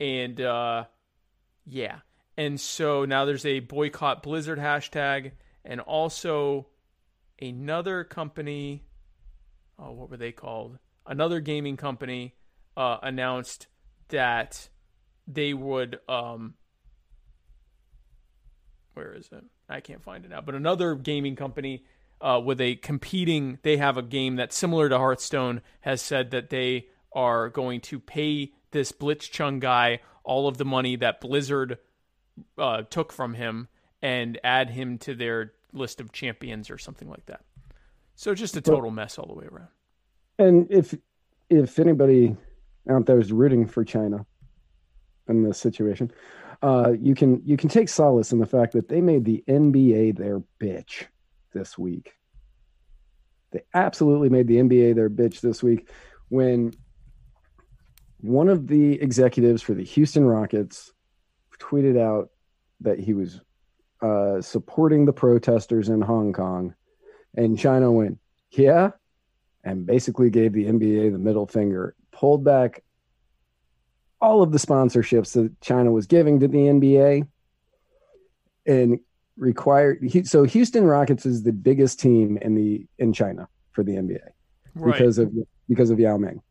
and 0.00 0.40
uh, 0.40 0.84
yeah, 1.64 2.00
and 2.36 2.60
so 2.60 3.04
now 3.04 3.24
there's 3.24 3.46
a 3.46 3.60
boycott 3.60 4.22
Blizzard 4.22 4.58
hashtag, 4.58 5.32
and 5.64 5.80
also 5.80 6.66
another 7.40 8.04
company. 8.04 8.84
Oh, 9.78 9.92
what 9.92 10.10
were 10.10 10.16
they 10.16 10.32
called? 10.32 10.78
Another 11.06 11.40
gaming 11.40 11.76
company 11.76 12.34
uh, 12.76 12.98
announced 13.02 13.66
that 14.08 14.68
they 15.26 15.54
would. 15.54 15.98
Um, 16.08 16.54
where 18.94 19.12
is 19.12 19.28
it? 19.32 19.44
I 19.68 19.80
can't 19.80 20.02
find 20.02 20.24
it 20.24 20.30
now. 20.30 20.40
But 20.40 20.54
another 20.54 20.94
gaming 20.94 21.36
company 21.36 21.84
uh, 22.20 22.40
with 22.44 22.60
a 22.60 22.76
competing, 22.76 23.58
they 23.62 23.76
have 23.76 23.96
a 23.96 24.02
game 24.02 24.36
that's 24.36 24.56
similar 24.56 24.88
to 24.88 24.98
Hearthstone, 24.98 25.60
has 25.80 26.00
said 26.00 26.30
that 26.30 26.50
they 26.50 26.88
are 27.12 27.48
going 27.48 27.80
to 27.80 27.98
pay 27.98 28.52
this 28.70 28.92
Blitzchung 28.92 29.60
guy 29.60 30.00
all 30.24 30.48
of 30.48 30.58
the 30.58 30.64
money 30.64 30.96
that 30.96 31.20
Blizzard 31.20 31.78
uh, 32.58 32.82
took 32.82 33.12
from 33.12 33.34
him 33.34 33.68
and 34.02 34.38
add 34.44 34.70
him 34.70 34.98
to 34.98 35.14
their 35.14 35.52
list 35.72 36.00
of 36.00 36.12
champions 36.12 36.70
or 36.70 36.78
something 36.78 37.08
like 37.08 37.26
that. 37.26 37.42
So 38.14 38.34
just 38.34 38.56
a 38.56 38.60
total 38.60 38.90
mess 38.90 39.18
all 39.18 39.26
the 39.26 39.34
way 39.34 39.46
around. 39.50 39.68
And 40.38 40.66
if 40.70 40.94
if 41.48 41.78
anybody 41.78 42.36
out 42.88 43.06
there 43.06 43.18
is 43.18 43.32
rooting 43.32 43.66
for 43.66 43.84
China 43.84 44.26
in 45.28 45.42
this 45.42 45.58
situation, 45.58 46.10
uh, 46.62 46.92
you 46.98 47.14
can 47.14 47.42
you 47.44 47.56
can 47.56 47.68
take 47.68 47.88
solace 47.88 48.32
in 48.32 48.38
the 48.38 48.46
fact 48.46 48.72
that 48.72 48.88
they 48.88 49.00
made 49.00 49.24
the 49.24 49.44
NBA 49.48 50.16
their 50.16 50.42
bitch 50.60 51.06
this 51.52 51.76
week. 51.76 52.12
They 53.52 53.62
absolutely 53.74 54.28
made 54.28 54.46
the 54.48 54.56
NBA 54.56 54.94
their 54.94 55.10
bitch 55.10 55.40
this 55.40 55.62
week 55.62 55.88
when 56.28 56.72
one 58.20 58.48
of 58.48 58.66
the 58.66 59.00
executives 59.00 59.62
for 59.62 59.74
the 59.74 59.84
Houston 59.84 60.24
Rockets 60.24 60.92
tweeted 61.58 61.98
out 61.98 62.30
that 62.80 62.98
he 62.98 63.14
was 63.14 63.40
uh, 64.02 64.40
supporting 64.40 65.04
the 65.04 65.12
protesters 65.12 65.88
in 65.88 66.00
Hong 66.00 66.32
Kong 66.32 66.74
And 67.34 67.58
China 67.58 67.90
went, 67.90 68.18
yeah, 68.50 68.90
and 69.64 69.86
basically 69.86 70.30
gave 70.30 70.52
the 70.52 70.66
NBA 70.66 71.12
the 71.12 71.18
middle 71.18 71.46
finger, 71.46 71.94
pulled 72.12 72.44
back 72.44 72.82
all 74.20 74.42
of 74.42 74.52
the 74.52 74.58
sponsorships 74.58 75.32
that 75.34 75.60
China 75.60 75.90
was 75.90 76.06
giving 76.06 76.40
to 76.40 76.48
the 76.48 76.58
NBA 76.58 77.26
and 78.66 78.98
required 79.36 79.98
so 80.24 80.44
Houston 80.44 80.84
Rockets 80.84 81.26
is 81.26 81.42
the 81.42 81.52
biggest 81.52 82.00
team 82.00 82.38
in 82.38 82.54
the 82.54 82.86
in 82.98 83.12
China 83.12 83.48
for 83.72 83.84
the 83.84 83.92
NBA 83.92 84.20
Right. 84.76 84.92
because 84.92 85.18
of 85.18 85.32
because 85.68 85.90
of 85.90 85.98
Yao 85.98 86.16
Ming. 86.16 86.42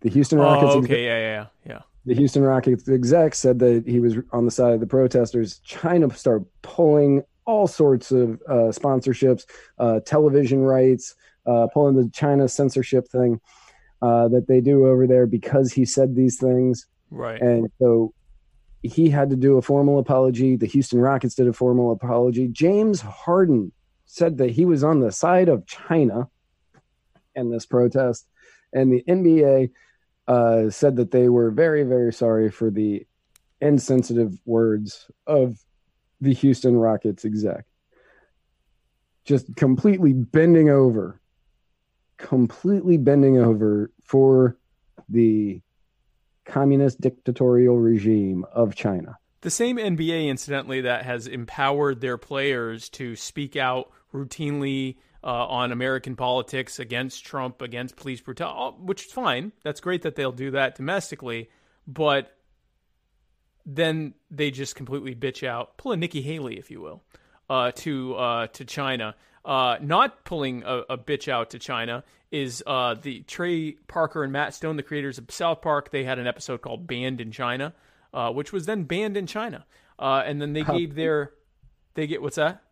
The 0.00 0.10
Houston 0.10 0.38
oh, 0.38 0.42
Rockets 0.42 0.74
okay, 0.76 1.04
yeah, 1.04 1.18
yeah, 1.18 1.46
yeah. 1.66 1.80
the 2.06 2.14
Houston 2.14 2.42
Rockets 2.42 2.88
exec 2.88 3.34
said 3.34 3.58
that 3.60 3.84
he 3.86 4.00
was 4.00 4.16
on 4.32 4.46
the 4.46 4.50
side 4.50 4.72
of 4.72 4.80
the 4.80 4.86
protesters. 4.86 5.58
China 5.58 6.12
started 6.14 6.46
pulling 6.62 7.22
all 7.44 7.66
sorts 7.66 8.10
of 8.10 8.40
uh, 8.48 8.72
sponsorships, 8.72 9.44
uh, 9.78 10.00
television 10.00 10.60
rights, 10.60 11.14
uh, 11.46 11.66
pulling 11.72 11.96
the 11.96 12.08
China 12.12 12.48
censorship 12.48 13.06
thing 13.08 13.40
uh, 14.02 14.28
that 14.28 14.46
they 14.48 14.60
do 14.60 14.86
over 14.86 15.06
there 15.06 15.26
because 15.26 15.72
he 15.72 15.84
said 15.84 16.14
these 16.14 16.38
things. 16.38 16.86
Right. 17.10 17.40
And 17.40 17.70
so 17.78 18.14
he 18.82 19.10
had 19.10 19.30
to 19.30 19.36
do 19.36 19.58
a 19.58 19.62
formal 19.62 19.98
apology. 19.98 20.56
The 20.56 20.66
Houston 20.66 21.00
Rockets 21.00 21.34
did 21.34 21.48
a 21.48 21.52
formal 21.52 21.92
apology. 21.92 22.48
James 22.48 23.00
Harden 23.00 23.72
said 24.06 24.38
that 24.38 24.50
he 24.50 24.64
was 24.64 24.82
on 24.82 25.00
the 25.00 25.12
side 25.12 25.48
of 25.48 25.66
China 25.66 26.28
in 27.34 27.50
this 27.50 27.66
protest. 27.66 28.26
And 28.72 28.92
the 28.92 29.04
NBA 29.06 29.70
uh, 30.26 30.70
said 30.70 30.96
that 30.96 31.10
they 31.10 31.28
were 31.28 31.50
very, 31.50 31.82
very 31.82 32.12
sorry 32.12 32.50
for 32.50 32.70
the 32.70 33.06
insensitive 33.60 34.38
words 34.44 35.10
of 35.26 35.58
the 36.20 36.32
Houston 36.32 36.76
Rockets 36.76 37.24
exec. 37.24 37.64
Just 39.24 39.54
completely 39.56 40.12
bending 40.12 40.70
over, 40.70 41.19
completely 42.22 42.96
bending 42.96 43.38
over 43.38 43.90
for 44.02 44.56
the 45.08 45.60
communist 46.44 47.00
dictatorial 47.00 47.78
regime 47.78 48.44
of 48.52 48.74
China. 48.74 49.18
The 49.42 49.50
same 49.50 49.76
NBA, 49.76 50.28
incidentally, 50.28 50.82
that 50.82 51.04
has 51.04 51.26
empowered 51.26 52.00
their 52.00 52.18
players 52.18 52.88
to 52.90 53.16
speak 53.16 53.56
out 53.56 53.90
routinely 54.12 54.96
uh, 55.22 55.46
on 55.46 55.72
American 55.72 56.16
politics 56.16 56.78
against 56.78 57.24
Trump, 57.24 57.62
against 57.62 57.96
police 57.96 58.20
brutality, 58.20 58.76
which 58.80 59.06
is 59.06 59.12
fine. 59.12 59.52
That's 59.62 59.80
great 59.80 60.02
that 60.02 60.14
they'll 60.14 60.32
do 60.32 60.50
that 60.52 60.74
domestically, 60.74 61.50
but 61.86 62.36
then 63.64 64.14
they 64.30 64.50
just 64.50 64.74
completely 64.74 65.14
bitch 65.14 65.46
out, 65.46 65.76
pull 65.76 65.92
a 65.92 65.96
Nikki 65.96 66.22
Haley, 66.22 66.58
if 66.58 66.70
you 66.70 66.80
will, 66.80 67.02
uh, 67.48 67.72
to 67.76 68.14
uh, 68.16 68.46
to 68.48 68.64
China. 68.64 69.14
Uh, 69.44 69.78
not 69.80 70.24
pulling 70.24 70.62
a, 70.64 70.82
a, 70.90 70.98
bitch 70.98 71.26
out 71.26 71.50
to 71.50 71.58
China 71.58 72.04
is 72.30 72.62
uh, 72.66 72.94
the 73.00 73.22
Trey 73.22 73.72
Parker 73.88 74.22
and 74.22 74.30
Matt 74.32 74.54
Stone, 74.54 74.76
the 74.76 74.82
creators 74.82 75.16
of 75.16 75.30
South 75.30 75.62
Park. 75.62 75.90
They 75.90 76.04
had 76.04 76.18
an 76.18 76.26
episode 76.26 76.60
called 76.60 76.86
"Banned 76.86 77.22
in 77.22 77.32
China," 77.32 77.72
uh, 78.12 78.30
which 78.32 78.52
was 78.52 78.66
then 78.66 78.84
banned 78.84 79.16
in 79.16 79.26
China, 79.26 79.64
uh, 79.98 80.22
and 80.26 80.42
then 80.42 80.52
they 80.52 80.62
gave 80.62 80.94
their 80.94 81.32
they 81.94 82.06
get 82.06 82.20
what's 82.20 82.36
that? 82.36 82.62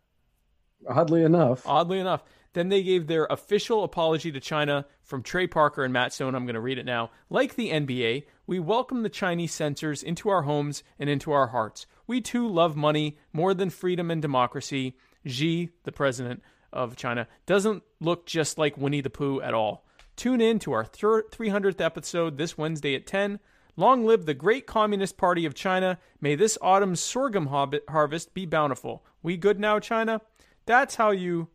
Oddly 0.87 1.23
enough, 1.23 1.65
Oddly 1.65 1.99
enough, 1.99 2.23
then 2.53 2.69
they 2.69 2.83
gave 2.83 3.07
their 3.07 3.25
official 3.25 3.83
apology 3.83 4.31
to 4.31 4.39
China 4.39 4.85
from 5.01 5.23
Trey 5.23 5.47
Parker 5.47 5.83
and 5.83 5.91
Matt 5.91 6.13
Stone. 6.13 6.35
I'm 6.35 6.45
going 6.45 6.53
to 6.53 6.61
read 6.61 6.77
it 6.77 6.85
now. 6.85 7.09
Like 7.31 7.55
the 7.55 7.71
NBA, 7.71 8.25
we 8.47 8.59
welcome 8.59 9.03
the 9.03 9.09
Chinese 9.09 9.53
censors 9.53 10.03
into 10.03 10.29
our 10.29 10.43
homes 10.43 10.83
and 10.99 11.09
into 11.09 11.31
our 11.31 11.47
hearts. 11.47 11.87
We 12.07 12.21
too 12.21 12.47
love 12.47 12.75
money 12.75 13.17
more 13.33 13.53
than 13.53 13.69
freedom 13.69 14.09
and 14.09 14.21
democracy. 14.21 14.95
Xi, 15.25 15.69
the 15.83 15.91
president 15.91 16.41
of 16.71 16.95
China, 16.95 17.27
doesn't 17.45 17.83
look 17.99 18.25
just 18.25 18.57
like 18.57 18.77
Winnie 18.77 19.01
the 19.01 19.09
Pooh 19.09 19.41
at 19.41 19.53
all. 19.53 19.85
Tune 20.15 20.41
in 20.41 20.59
to 20.59 20.73
our 20.73 20.83
300th 20.83 21.79
episode 21.79 22.37
this 22.37 22.57
Wednesday 22.57 22.95
at 22.95 23.07
10. 23.07 23.39
Long 23.77 24.05
live 24.05 24.25
the 24.25 24.33
great 24.33 24.67
Communist 24.67 25.15
Party 25.15 25.45
of 25.45 25.53
China. 25.53 25.97
May 26.19 26.35
this 26.35 26.57
autumn's 26.61 26.99
sorghum 26.99 27.47
harvest 27.47 28.33
be 28.33 28.45
bountiful. 28.45 29.05
We 29.23 29.37
good 29.37 29.59
now, 29.59 29.79
China? 29.79 30.19
That's 30.65 30.95
how 30.95 31.11
you 31.11 31.47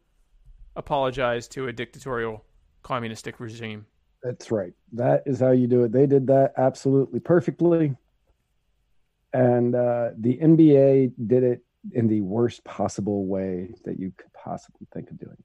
apologize 0.77 1.47
to 1.49 1.69
a 1.69 1.73
dictatorial 1.73 2.45
communistic 2.82 3.41
regime. 3.41 3.86
That's 4.23 4.51
right. 4.51 4.73
That 4.93 5.23
is 5.27 5.41
how 5.41 5.51
you 5.51 5.66
do 5.66 5.85
it. 5.85 5.93
They 5.93 6.07
did 6.07 6.27
that 6.28 6.55
absolutely 6.57 7.20
perfectly. 7.20 7.95
And 9.35 9.74
uh, 9.74 10.11
the 10.16 10.39
NBA 10.39 11.12
did 11.27 11.43
it 11.43 11.64
in 11.93 12.06
the 12.09 12.20
worst 12.23 12.65
possible 12.65 13.27
way 13.27 13.74
that 13.85 13.98
you 13.98 14.12
could 14.16 14.32
possibly 14.32 14.86
think 14.93 15.11
of 15.11 15.19
doing. 15.19 15.36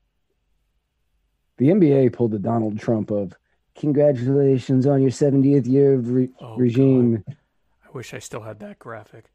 The 1.57 1.68
NBA 1.70 2.14
pulled 2.14 2.32
the 2.32 2.40
Donald 2.40 2.80
Trump 2.80 3.11
of 3.11 3.34
congratulations 3.76 4.86
on 4.86 5.02
your 5.02 5.11
70th 5.11 5.68
year 5.68 5.94
of 5.95 6.10
re- 6.10 6.30
Oh, 6.40 6.56
regime. 6.57 7.24
I 7.28 7.91
wish 7.94 8.14
I 8.14 8.20
still 8.20 8.41
had 8.41 8.60
that 8.60 8.80
graphic. 8.80 9.32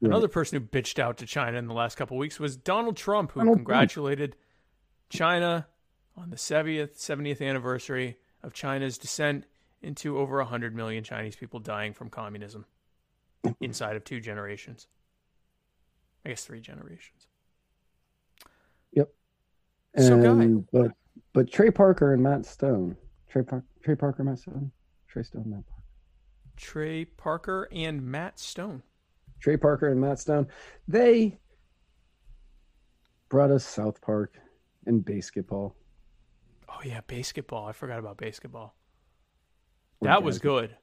Right. 0.00 0.08
Another 0.10 0.28
person 0.28 0.58
who 0.60 0.66
bitched 0.66 0.98
out 0.98 1.18
to 1.18 1.26
China 1.26 1.58
in 1.58 1.66
the 1.66 1.74
last 1.74 1.96
couple 1.96 2.16
of 2.16 2.20
weeks 2.20 2.38
was 2.40 2.56
Donald 2.56 2.96
Trump, 2.96 3.32
who 3.32 3.40
Donald 3.40 3.56
Trump. 3.58 3.66
congratulated 3.68 4.36
China 5.10 5.66
on 6.16 6.30
the 6.30 6.36
70th, 6.36 6.98
70th 6.98 7.40
anniversary 7.46 8.16
of 8.42 8.52
China's 8.52 8.98
descent 8.98 9.44
into 9.82 10.18
over 10.18 10.38
100 10.38 10.74
million 10.74 11.04
Chinese 11.04 11.36
people 11.36 11.60
dying 11.60 11.92
from 11.92 12.08
communism 12.10 12.66
inside 13.60 13.94
of 13.96 14.04
two 14.04 14.20
generations. 14.20 14.86
I 16.24 16.30
guess 16.30 16.44
three 16.44 16.60
generations. 16.60 17.26
Yep. 18.92 19.10
So, 19.98 20.20
Guy- 20.22 20.62
but 20.72 20.92
but 21.32 21.50
Trey 21.50 21.70
Parker 21.70 22.12
and 22.12 22.22
Matt 22.22 22.44
Stone, 22.46 22.96
Trey, 23.28 23.42
Par- 23.42 23.64
Trey 23.82 23.94
Parker, 23.94 24.24
Matt 24.24 24.38
Stone, 24.40 24.70
Trey 25.08 25.22
Stone, 25.22 25.44
Matt 25.46 25.66
Parker. 25.66 25.82
Trey 26.56 27.04
Parker 27.04 27.68
and 27.72 28.02
Matt 28.02 28.38
Stone. 28.38 28.82
Trey 29.40 29.56
Parker 29.56 29.88
and 29.88 30.00
Matt 30.00 30.18
Stone, 30.18 30.48
they 30.88 31.38
brought 33.28 33.50
us 33.50 33.64
South 33.64 34.00
Park 34.00 34.34
and 34.86 35.04
BASEketball. 35.04 35.72
Oh 36.68 36.80
yeah, 36.84 37.00
BASEketball. 37.06 37.68
I 37.68 37.72
forgot 37.72 37.98
about 37.98 38.16
BASEketball. 38.18 38.72
That 40.02 40.22
was 40.22 40.38
good. 40.38 40.76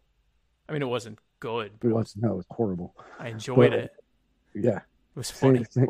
I 0.69 0.73
mean, 0.73 0.81
it 0.81 0.87
wasn't 0.87 1.19
good. 1.39 1.71
It 1.83 1.87
was 1.87 2.15
no, 2.17 2.33
it 2.33 2.37
was 2.37 2.45
horrible. 2.49 2.95
I 3.19 3.29
enjoyed 3.29 3.57
Well, 3.57 3.73
it. 3.73 3.91
Yeah, 4.53 4.79
It 5.15 5.19
was 5.19 5.31
funny. 5.31 5.63
same, 5.69 5.87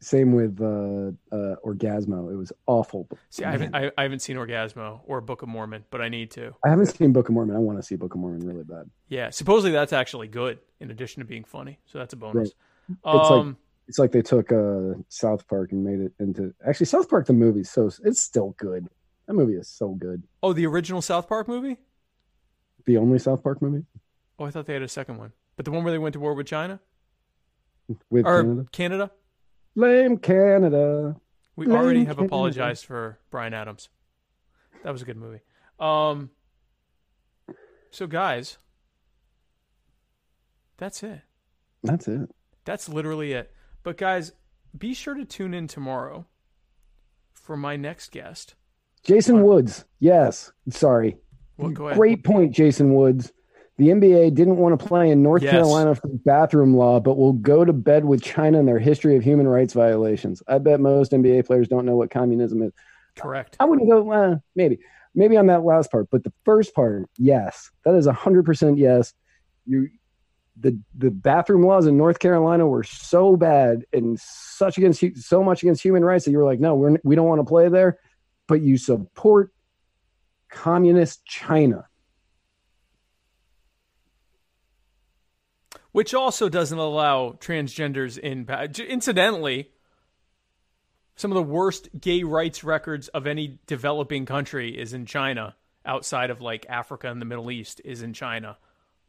same 0.00 0.32
with 0.32 0.60
uh, 0.60 1.12
uh, 1.34 1.56
Orgazmo. 1.64 2.32
It 2.32 2.36
was 2.36 2.52
awful. 2.66 3.08
See, 3.30 3.44
I 3.44 3.52
haven't, 3.52 3.74
I, 3.74 3.90
I 3.96 4.02
haven't 4.02 4.18
seen 4.18 4.36
Orgazmo 4.36 5.00
or 5.06 5.20
Book 5.20 5.42
of 5.42 5.48
Mormon, 5.48 5.84
but 5.90 6.00
I 6.00 6.08
need 6.08 6.32
to. 6.32 6.52
I 6.64 6.70
haven't 6.70 6.86
seen 6.86 7.12
Book 7.12 7.28
of 7.28 7.34
Mormon. 7.34 7.54
I 7.54 7.60
want 7.60 7.78
to 7.78 7.82
see 7.84 7.94
Book 7.94 8.14
of 8.14 8.20
Mormon 8.20 8.44
really 8.46 8.64
bad. 8.64 8.90
Yeah, 9.08 9.30
supposedly 9.30 9.70
that's 9.70 9.92
actually 9.92 10.26
good 10.28 10.58
in 10.80 10.90
addition 10.90 11.20
to 11.20 11.24
being 11.26 11.44
funny. 11.44 11.78
So 11.86 11.98
that's 11.98 12.12
a 12.14 12.16
bonus. 12.16 12.48
It's 12.88 12.98
like- 13.04 13.30
Um, 13.30 13.56
It's 13.86 13.98
like 14.00 14.10
they 14.10 14.22
took 14.22 14.50
uh, 14.50 14.94
South 15.08 15.46
Park 15.46 15.70
and 15.72 15.84
made 15.84 16.00
it 16.00 16.12
into 16.18 16.52
actually 16.66 16.86
South 16.86 17.08
Park 17.08 17.26
the 17.26 17.32
movie. 17.32 17.62
So 17.64 17.90
it's 18.04 18.20
still 18.20 18.54
good. 18.58 18.88
That 19.28 19.34
movie 19.34 19.54
is 19.54 19.68
so 19.68 19.90
good. 19.94 20.24
oh, 20.42 20.52
the 20.52 20.66
original 20.66 21.00
South 21.02 21.28
Park 21.28 21.46
movie? 21.46 21.76
The 22.86 22.96
only 22.96 23.20
South 23.20 23.42
Park 23.44 23.62
movie 23.62 23.84
Oh, 24.38 24.44
I 24.46 24.50
thought 24.50 24.66
they 24.66 24.72
had 24.72 24.82
a 24.82 24.88
second 24.88 25.18
one. 25.18 25.32
But 25.54 25.64
the 25.64 25.70
one 25.70 25.84
where 25.84 25.92
they 25.92 25.98
went 25.98 26.14
to 26.14 26.20
war 26.20 26.34
with 26.34 26.46
China 26.48 26.80
with 28.10 28.26
or 28.26 28.42
Canada. 28.42 28.66
Canada? 28.72 29.10
Blame 29.76 30.18
Canada. 30.18 31.16
We 31.56 31.66
Blame 31.66 31.78
already 31.78 32.04
have 32.04 32.16
Canada. 32.16 32.26
apologized 32.26 32.84
for 32.86 33.18
Bryan 33.30 33.54
Adams. 33.54 33.88
That 34.84 34.90
was 34.92 35.02
a 35.02 35.04
good 35.04 35.16
movie. 35.16 35.40
Um, 35.78 36.30
so 37.90 38.06
guys, 38.06 38.58
that's 40.76 41.02
it. 41.02 41.20
That's 41.82 42.08
it. 42.08 42.30
That's 42.64 42.88
literally 42.88 43.32
it. 43.32 43.52
But 43.82 43.96
guys, 43.96 44.32
be 44.76 44.94
sure 44.94 45.14
to 45.14 45.24
tune 45.24 45.54
in 45.54 45.66
tomorrow 45.66 46.26
for 47.34 47.56
my 47.56 47.76
next 47.76 48.12
guest. 48.12 48.54
Jason 49.02 49.42
Woods. 49.42 49.84
Yes. 49.98 50.52
Sorry. 50.70 51.16
Well, 51.56 51.70
go 51.70 51.86
ahead. 51.86 51.98
Great 51.98 52.24
point, 52.24 52.52
Jason 52.52 52.94
Woods. 52.94 53.32
The 53.82 53.88
NBA 53.88 54.34
didn't 54.34 54.58
want 54.58 54.78
to 54.78 54.86
play 54.86 55.10
in 55.10 55.24
North 55.24 55.42
Yes. 55.42 55.50
Carolina 55.50 55.96
for 55.96 56.06
bathroom 56.06 56.76
law, 56.76 57.00
but 57.00 57.18
will 57.18 57.32
go 57.32 57.64
to 57.64 57.72
bed 57.72 58.04
with 58.04 58.22
China 58.22 58.60
and 58.60 58.68
their 58.68 58.78
history 58.78 59.16
of 59.16 59.24
human 59.24 59.48
rights 59.48 59.72
violations. 59.72 60.40
I 60.46 60.58
bet 60.58 60.78
most 60.78 61.10
NBA 61.10 61.46
players 61.46 61.66
don't 61.66 61.84
know 61.84 61.96
what 61.96 62.08
communism 62.08 62.62
is. 62.62 62.72
Correct. 63.16 63.56
I 63.58 63.64
wouldn't 63.64 63.90
go, 63.90 64.08
uh, 64.12 64.36
maybe, 64.54 64.78
maybe 65.16 65.36
on 65.36 65.48
that 65.48 65.64
last 65.64 65.90
part, 65.90 66.06
but 66.12 66.22
the 66.22 66.32
first 66.44 66.76
part, 66.76 67.10
yes, 67.18 67.72
that 67.84 67.96
is 67.96 68.06
hundred 68.06 68.44
percent 68.44 68.78
yes. 68.78 69.14
You, 69.66 69.88
the 70.60 70.78
the 70.96 71.10
bathroom 71.10 71.66
laws 71.66 71.86
in 71.86 71.96
North 71.96 72.20
Carolina 72.20 72.68
were 72.68 72.84
so 72.84 73.36
bad 73.36 73.84
and 73.92 74.16
such 74.20 74.78
against 74.78 75.02
so 75.16 75.42
much 75.42 75.64
against 75.64 75.82
human 75.82 76.04
rights 76.04 76.24
that 76.26 76.30
you 76.30 76.38
were 76.38 76.44
like, 76.44 76.60
no, 76.60 76.76
we're 76.76 76.98
we 77.02 77.16
don't 77.16 77.26
want 77.26 77.40
to 77.40 77.44
play 77.44 77.68
there, 77.68 77.98
but 78.46 78.60
you 78.60 78.76
support 78.76 79.52
communist 80.50 81.24
China. 81.24 81.88
Which 85.92 86.14
also 86.14 86.48
doesn't 86.48 86.78
allow 86.78 87.32
transgenders 87.32 88.18
in. 88.18 88.48
Incidentally, 88.88 89.70
Some 91.14 91.30
of 91.30 91.36
the 91.36 91.42
worst 91.42 91.88
gay 92.00 92.22
rights 92.22 92.64
records 92.64 93.08
of 93.08 93.26
any 93.26 93.60
developing 93.66 94.24
country 94.26 94.78
is 94.78 94.92
in 94.94 95.04
China, 95.06 95.54
outside 95.84 96.30
of 96.30 96.40
like 96.40 96.64
Africa 96.68 97.10
and 97.10 97.20
the 97.20 97.26
Middle 97.26 97.50
East 97.50 97.80
is 97.84 98.02
in 98.02 98.14
China. 98.14 98.56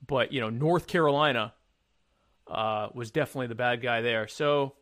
But, 0.06 0.34
you 0.34 0.42
know, 0.42 0.50
North 0.50 0.86
Carolina 0.86 1.54
uh, 2.48 2.90
was 2.94 3.10
definitely 3.10 3.48
the 3.48 3.56
bad 3.56 3.82
guy 3.82 4.02
there. 4.02 4.28
So, 4.28 4.76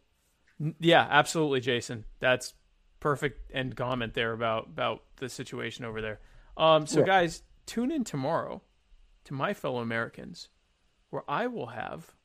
yeah, 0.79 1.07
absolutely, 1.09 1.59
Jason. 1.59 2.05
That's 2.19 2.53
perfect 2.99 3.51
end 3.53 3.75
comment 3.75 4.13
there 4.15 4.33
about 4.33 4.65
about 4.65 5.03
the 5.17 5.29
situation 5.29 5.85
over 5.85 6.01
there. 6.01 6.19
Um, 6.57 6.87
so, 6.87 6.99
Yeah. 6.99 7.05
guys, 7.05 7.43
tune 7.67 7.91
in 7.91 8.03
tomorrow 8.03 8.63
to 9.25 9.33
my 9.33 9.53
fellow 9.53 9.79
Americans, 9.79 10.49
where 11.11 11.23
I 11.29 11.47
will 11.47 11.67
have 11.67 12.15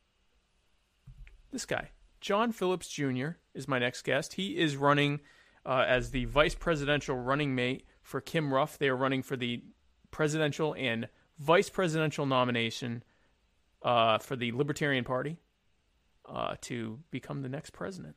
this 1.51 1.65
guy, 1.65 1.91
John 2.19 2.51
Phillips 2.51 2.89
Jr. 2.89 3.29
is 3.53 3.67
my 3.67 3.79
next 3.79 4.01
guest. 4.01 4.33
He 4.33 4.57
is 4.57 4.75
running 4.75 5.19
uh, 5.65 5.85
as 5.87 6.11
the 6.11 6.25
vice 6.25 6.55
presidential 6.55 7.15
running 7.15 7.53
mate 7.53 7.85
for 8.01 8.19
Kim 8.19 8.53
Ruff. 8.53 8.77
They 8.77 8.89
are 8.89 8.95
running 8.95 9.21
for 9.21 9.37
the 9.37 9.63
presidential 10.09 10.73
and 10.77 11.07
vice 11.37 11.69
presidential 11.69 12.25
nomination 12.25 13.03
uh, 13.83 14.17
for 14.17 14.35
the 14.35 14.51
Libertarian 14.53 15.03
Party 15.03 15.37
uh, 16.27 16.55
to 16.61 16.99
become 17.11 17.41
the 17.41 17.49
next 17.49 17.71
president 17.71 18.15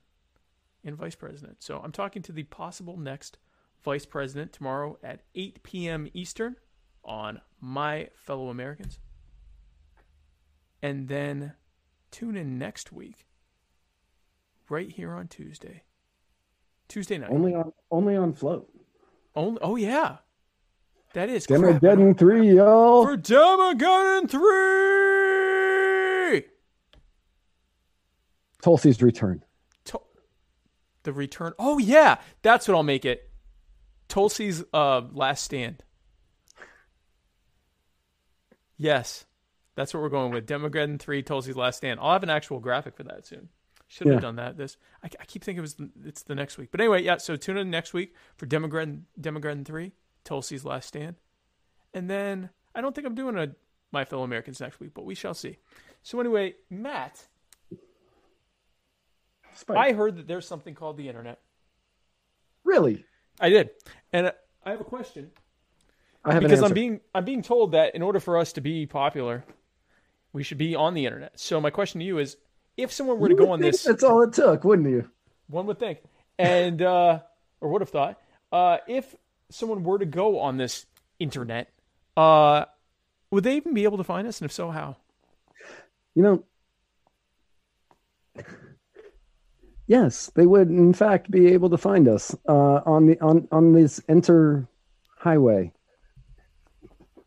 and 0.84 0.96
vice 0.96 1.14
president. 1.14 1.62
So 1.62 1.80
I'm 1.82 1.92
talking 1.92 2.22
to 2.22 2.32
the 2.32 2.44
possible 2.44 2.96
next 2.96 3.38
vice 3.82 4.06
president 4.06 4.52
tomorrow 4.52 4.98
at 5.02 5.22
8 5.34 5.62
p.m. 5.62 6.08
Eastern 6.14 6.56
on 7.04 7.40
My 7.60 8.08
Fellow 8.14 8.48
Americans. 8.48 8.98
And 10.82 11.08
then 11.08 11.52
tune 12.10 12.36
in 12.36 12.58
next 12.58 12.92
week, 12.92 13.26
right 14.68 14.90
here 14.90 15.12
on 15.12 15.28
Tuesday. 15.28 15.82
Tuesday 16.88 17.18
night. 17.18 17.30
Only 17.30 17.54
on 17.54 17.72
only 17.90 18.16
on 18.16 18.32
Flote. 18.32 18.68
Only, 19.34 19.58
oh, 19.62 19.76
yeah. 19.76 20.18
That 21.14 21.28
is 21.28 21.46
crap. 21.46 21.60
Demogeddon 21.60 22.18
three, 22.18 22.56
y'all. 22.56 23.04
For 23.04 23.16
Demogeddon 23.16 24.28
3! 24.28 26.44
Tulsi's 28.62 29.02
return. 29.02 29.42
To- 29.86 30.00
the 31.02 31.12
return. 31.12 31.52
Oh, 31.58 31.78
yeah. 31.78 32.18
That's 32.42 32.68
what 32.68 32.76
I'll 32.76 32.82
make 32.82 33.04
it. 33.04 33.28
Tulsi's 34.08 34.64
uh, 34.72 35.02
last 35.12 35.44
stand. 35.44 35.82
Yes. 38.76 39.24
That's 39.76 39.94
what 39.94 40.02
we're 40.02 40.08
going 40.08 40.32
with. 40.32 40.46
Demogeddon 40.46 40.98
3, 40.98 41.22
Tulsi's 41.22 41.56
last 41.56 41.78
stand. 41.78 42.00
I'll 42.00 42.12
have 42.12 42.22
an 42.22 42.30
actual 42.30 42.58
graphic 42.60 42.96
for 42.96 43.04
that 43.04 43.26
soon. 43.26 43.48
Should 43.88 44.06
have 44.08 44.16
Yeah. 44.16 44.20
done 44.20 44.36
that. 44.36 44.56
This 44.56 44.76
I, 45.02 45.08
I 45.20 45.24
keep 45.24 45.42
thinking 45.42 45.58
it 45.58 45.62
was 45.62 45.76
it's 46.04 46.22
the 46.22 46.34
next 46.34 46.58
week, 46.58 46.68
but 46.70 46.80
anyway, 46.80 47.02
yeah. 47.02 47.16
So 47.16 47.34
tune 47.36 47.56
in 47.56 47.70
next 47.70 47.92
week 47.92 48.14
for 48.36 48.46
Demogeddon 48.46 49.02
Demogeddon 49.20 49.64
three, 49.64 49.92
Tulsi's 50.24 50.64
last 50.64 50.86
stand, 50.88 51.16
and 51.92 52.08
then 52.08 52.50
I 52.74 52.80
don't 52.82 52.94
think 52.94 53.06
I'm 53.06 53.16
doing 53.16 53.36
a 53.36 53.48
My 53.90 54.04
Fellow 54.04 54.22
Americans 54.22 54.60
next 54.60 54.78
week, 54.78 54.92
but 54.94 55.04
we 55.04 55.16
shall 55.16 55.34
see. 55.34 55.58
So 56.04 56.20
anyway, 56.20 56.54
Matt, 56.70 57.26
Spike. 59.54 59.76
I 59.76 59.92
heard 59.92 60.16
that 60.16 60.28
there's 60.28 60.46
something 60.46 60.74
called 60.74 60.96
the 60.96 61.08
internet. 61.08 61.40
really? 62.64 63.04
I 63.40 63.48
did, 63.48 63.70
and 64.12 64.32
I 64.64 64.70
have 64.70 64.80
a 64.80 64.84
question 64.84 65.30
I 66.24 66.34
have 66.34 66.42
because 66.42 66.58
an 66.60 66.66
I'm 66.66 66.74
being 66.74 67.00
I'm 67.14 67.24
being 67.24 67.42
told 67.42 67.72
that 67.72 67.94
in 67.94 68.02
order 68.02 68.20
for 68.20 68.36
us 68.38 68.52
to 68.52 68.60
be 68.60 68.86
popular, 68.86 69.44
we 70.32 70.42
should 70.42 70.58
be 70.58 70.74
on 70.74 70.94
the 70.94 71.06
internet. 71.06 71.38
So 71.38 71.60
my 71.60 71.70
question 71.70 72.00
to 72.00 72.04
you 72.04 72.18
is, 72.18 72.36
if 72.76 72.92
someone 72.92 73.18
were 73.18 73.28
to 73.28 73.34
go 73.34 73.50
on 73.52 73.60
this, 73.60 73.82
That's 73.82 74.04
all 74.04 74.22
it 74.22 74.32
took, 74.32 74.64
wouldn't 74.64 74.88
you? 74.88 75.10
One 75.48 75.66
would 75.66 75.78
think, 75.78 75.98
and 76.38 76.80
uh, 76.80 77.20
or 77.60 77.70
would 77.70 77.82
have 77.82 77.90
thought, 77.90 78.18
uh, 78.52 78.78
if 78.86 79.14
someone 79.50 79.82
were 79.82 79.98
to 79.98 80.06
go 80.06 80.38
on 80.38 80.56
this 80.56 80.86
internet, 81.18 81.68
uh, 82.16 82.64
would 83.30 83.44
they 83.44 83.56
even 83.56 83.74
be 83.74 83.84
able 83.84 83.98
to 83.98 84.04
find 84.04 84.26
us? 84.26 84.40
And 84.40 84.46
if 84.46 84.52
so, 84.52 84.70
how? 84.70 84.96
You 86.14 86.22
know, 86.22 86.44
yes, 89.86 90.30
they 90.34 90.46
would 90.46 90.68
in 90.68 90.92
fact 90.92 91.30
be 91.30 91.48
able 91.48 91.70
to 91.70 91.78
find 91.78 92.08
us 92.08 92.34
uh, 92.48 92.80
on 92.86 93.06
the 93.06 93.20
on 93.20 93.48
on 93.52 93.72
this 93.72 93.98
inter 94.08 94.66
highway 95.18 95.72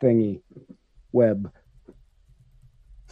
thingy 0.02 0.42
web 1.12 1.52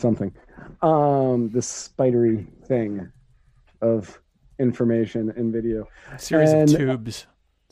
something 0.02 0.34
um 0.82 1.50
this 1.52 1.68
spidery 1.68 2.48
thing 2.66 3.10
of 3.82 4.20
information 4.60 5.32
and 5.38 5.54
video 5.54 5.88
Series 6.18 6.52
And- 6.52 6.72
of 6.74 6.78
tubes. 6.78 7.28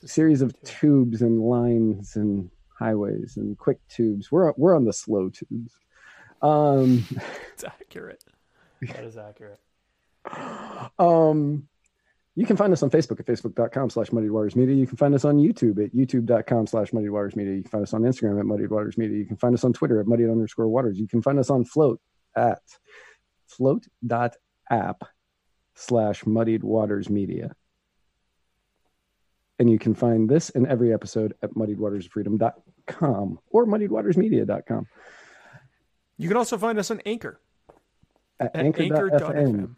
series 0.06 0.42
of 0.42 0.54
tubes 0.64 1.22
and 1.22 1.40
lines 1.42 2.16
and 2.16 2.50
highways 2.80 3.36
and 3.38 3.58
quick 3.58 3.80
tubes 3.90 4.32
we're 4.32 4.54
we're 4.56 4.76
on 4.76 4.86
the 4.86 4.94
slow 4.94 5.30
tubes 5.30 5.74
um 6.42 7.04
It's 7.54 7.64
accurate. 7.66 8.24
That 8.82 9.04
is 9.04 9.18
accurate. 9.18 9.60
Um, 10.98 11.68
you 12.36 12.46
can 12.46 12.56
find 12.56 12.72
us 12.72 12.82
on 12.84 12.90
Facebook 12.90 13.20
at 13.20 13.26
facebook.com 13.26 13.90
slash 13.90 14.12
muddied 14.14 14.32
waters 14.32 14.56
media. 14.56 14.76
You 14.76 14.88
can 14.88 14.96
find 14.96 15.14
us 15.14 15.26
on 15.26 15.36
YouTube 15.38 15.84
at 15.84 15.94
youtube.com 15.94 16.68
slash 16.68 16.94
muddied 16.94 17.10
waters 17.10 17.36
media. 17.36 17.56
You 17.56 17.64
can 17.64 17.72
find 17.72 17.84
us 17.84 17.94
on 17.94 18.04
Instagram 18.04 18.40
at 18.40 18.46
muddied 18.46 18.70
waters 18.70 18.98
media. 18.98 19.18
You 19.18 19.26
can 19.26 19.36
find 19.36 19.54
us 19.54 19.66
on 19.66 19.74
Twitter 19.74 20.00
at 20.00 20.08
muddied 20.08 20.30
underscore 20.30 20.70
waters. 20.70 20.98
You 20.98 21.08
can 21.10 21.22
find 21.22 21.38
us 21.40 21.50
on 21.50 21.66
Flote 21.66 22.00
at 22.36 22.62
flote.app 23.48 25.04
slash 25.76 26.26
muddied 26.26 26.64
waters 26.64 27.10
media. 27.10 27.56
And 29.58 29.70
you 29.70 29.78
can 29.78 29.94
find 29.94 30.30
this 30.30 30.50
and 30.52 30.66
every 30.68 30.94
episode 30.94 31.34
at 31.42 31.52
muddiedwatersfreedom.com 31.52 33.40
or 33.50 33.66
muddiedwatersmedia.com 33.66 34.88
You 36.18 36.28
can 36.28 36.38
also 36.38 36.58
find 36.58 36.80
us 36.80 36.92
on 36.92 37.02
Anchor 37.06 37.42
at 38.40 38.56
at 38.56 38.66
anchor.fm 38.66 38.94
anchor.fm. 38.94 39.76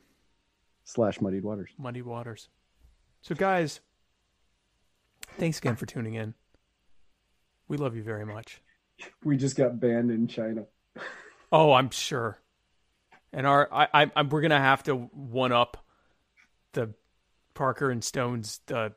slash 0.83 1.19
muddied 1.19 1.43
waters. 1.43 1.71
Muddy 1.79 2.01
Waters. 2.01 2.49
So, 3.21 3.35
guys, 3.35 3.79
thanks 5.37 5.57
again 5.59 5.75
for 5.75 5.85
tuning 5.85 6.15
in. 6.15 6.33
We 7.67 7.77
love 7.77 7.95
you 7.95 8.03
very 8.03 8.25
much. 8.25 8.61
We 9.23 9.37
just 9.37 9.55
got 9.55 9.79
banned 9.79 10.11
in 10.11 10.27
China. 10.27 10.65
Oh, 11.51 11.73
I'm 11.73 11.89
sure. 11.89 12.39
And 13.33 13.45
our, 13.47 13.67
I, 13.71 14.11
I, 14.15 14.21
we're 14.23 14.41
gonna 14.41 14.59
have 14.59 14.83
to 14.83 14.95
one 14.95 15.51
up 15.51 15.85
the 16.73 16.93
Parker 17.53 17.89
and 17.91 18.03
Stone's 18.03 18.59
the, 18.67 18.93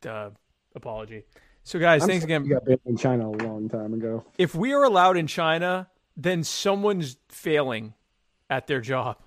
the 0.00 0.32
apology. 0.74 1.24
So, 1.64 1.78
guys, 1.78 2.02
I'm 2.02 2.08
thanks 2.08 2.24
again. 2.24 2.42
We 2.42 2.50
got 2.50 2.64
banned 2.64 2.80
in 2.86 2.96
China 2.96 3.28
a 3.28 3.30
long 3.30 3.68
time 3.68 3.94
ago. 3.94 4.24
If 4.36 4.54
we 4.54 4.72
are 4.72 4.82
allowed 4.84 5.16
in 5.16 5.26
China, 5.28 5.88
then 6.16 6.42
someone's 6.42 7.16
failing 7.28 7.94
at 8.50 8.66
their 8.66 8.80
job. 8.80 9.18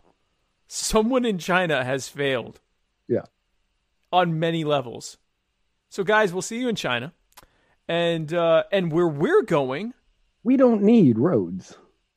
Someone 0.68 1.24
in 1.26 1.38
China 1.38 1.84
has 1.86 2.10
failed 2.10 2.60
Yeah. 3.08 3.22
on 4.12 4.38
many 4.40 4.64
levels. 4.66 5.18
So, 5.90 6.04
guys, 6.04 6.34
we'll 6.34 6.42
see 6.42 6.60
you 6.60 6.68
in 6.68 6.76
China, 6.76 7.14
and 7.88 8.34
uh, 8.34 8.64
and 8.72 8.92
where 8.92 9.08
we're 9.08 9.44
going. 9.44 9.94
We 10.44 10.58
don't 10.58 10.82
need 10.84 11.18
roads. 11.18 11.78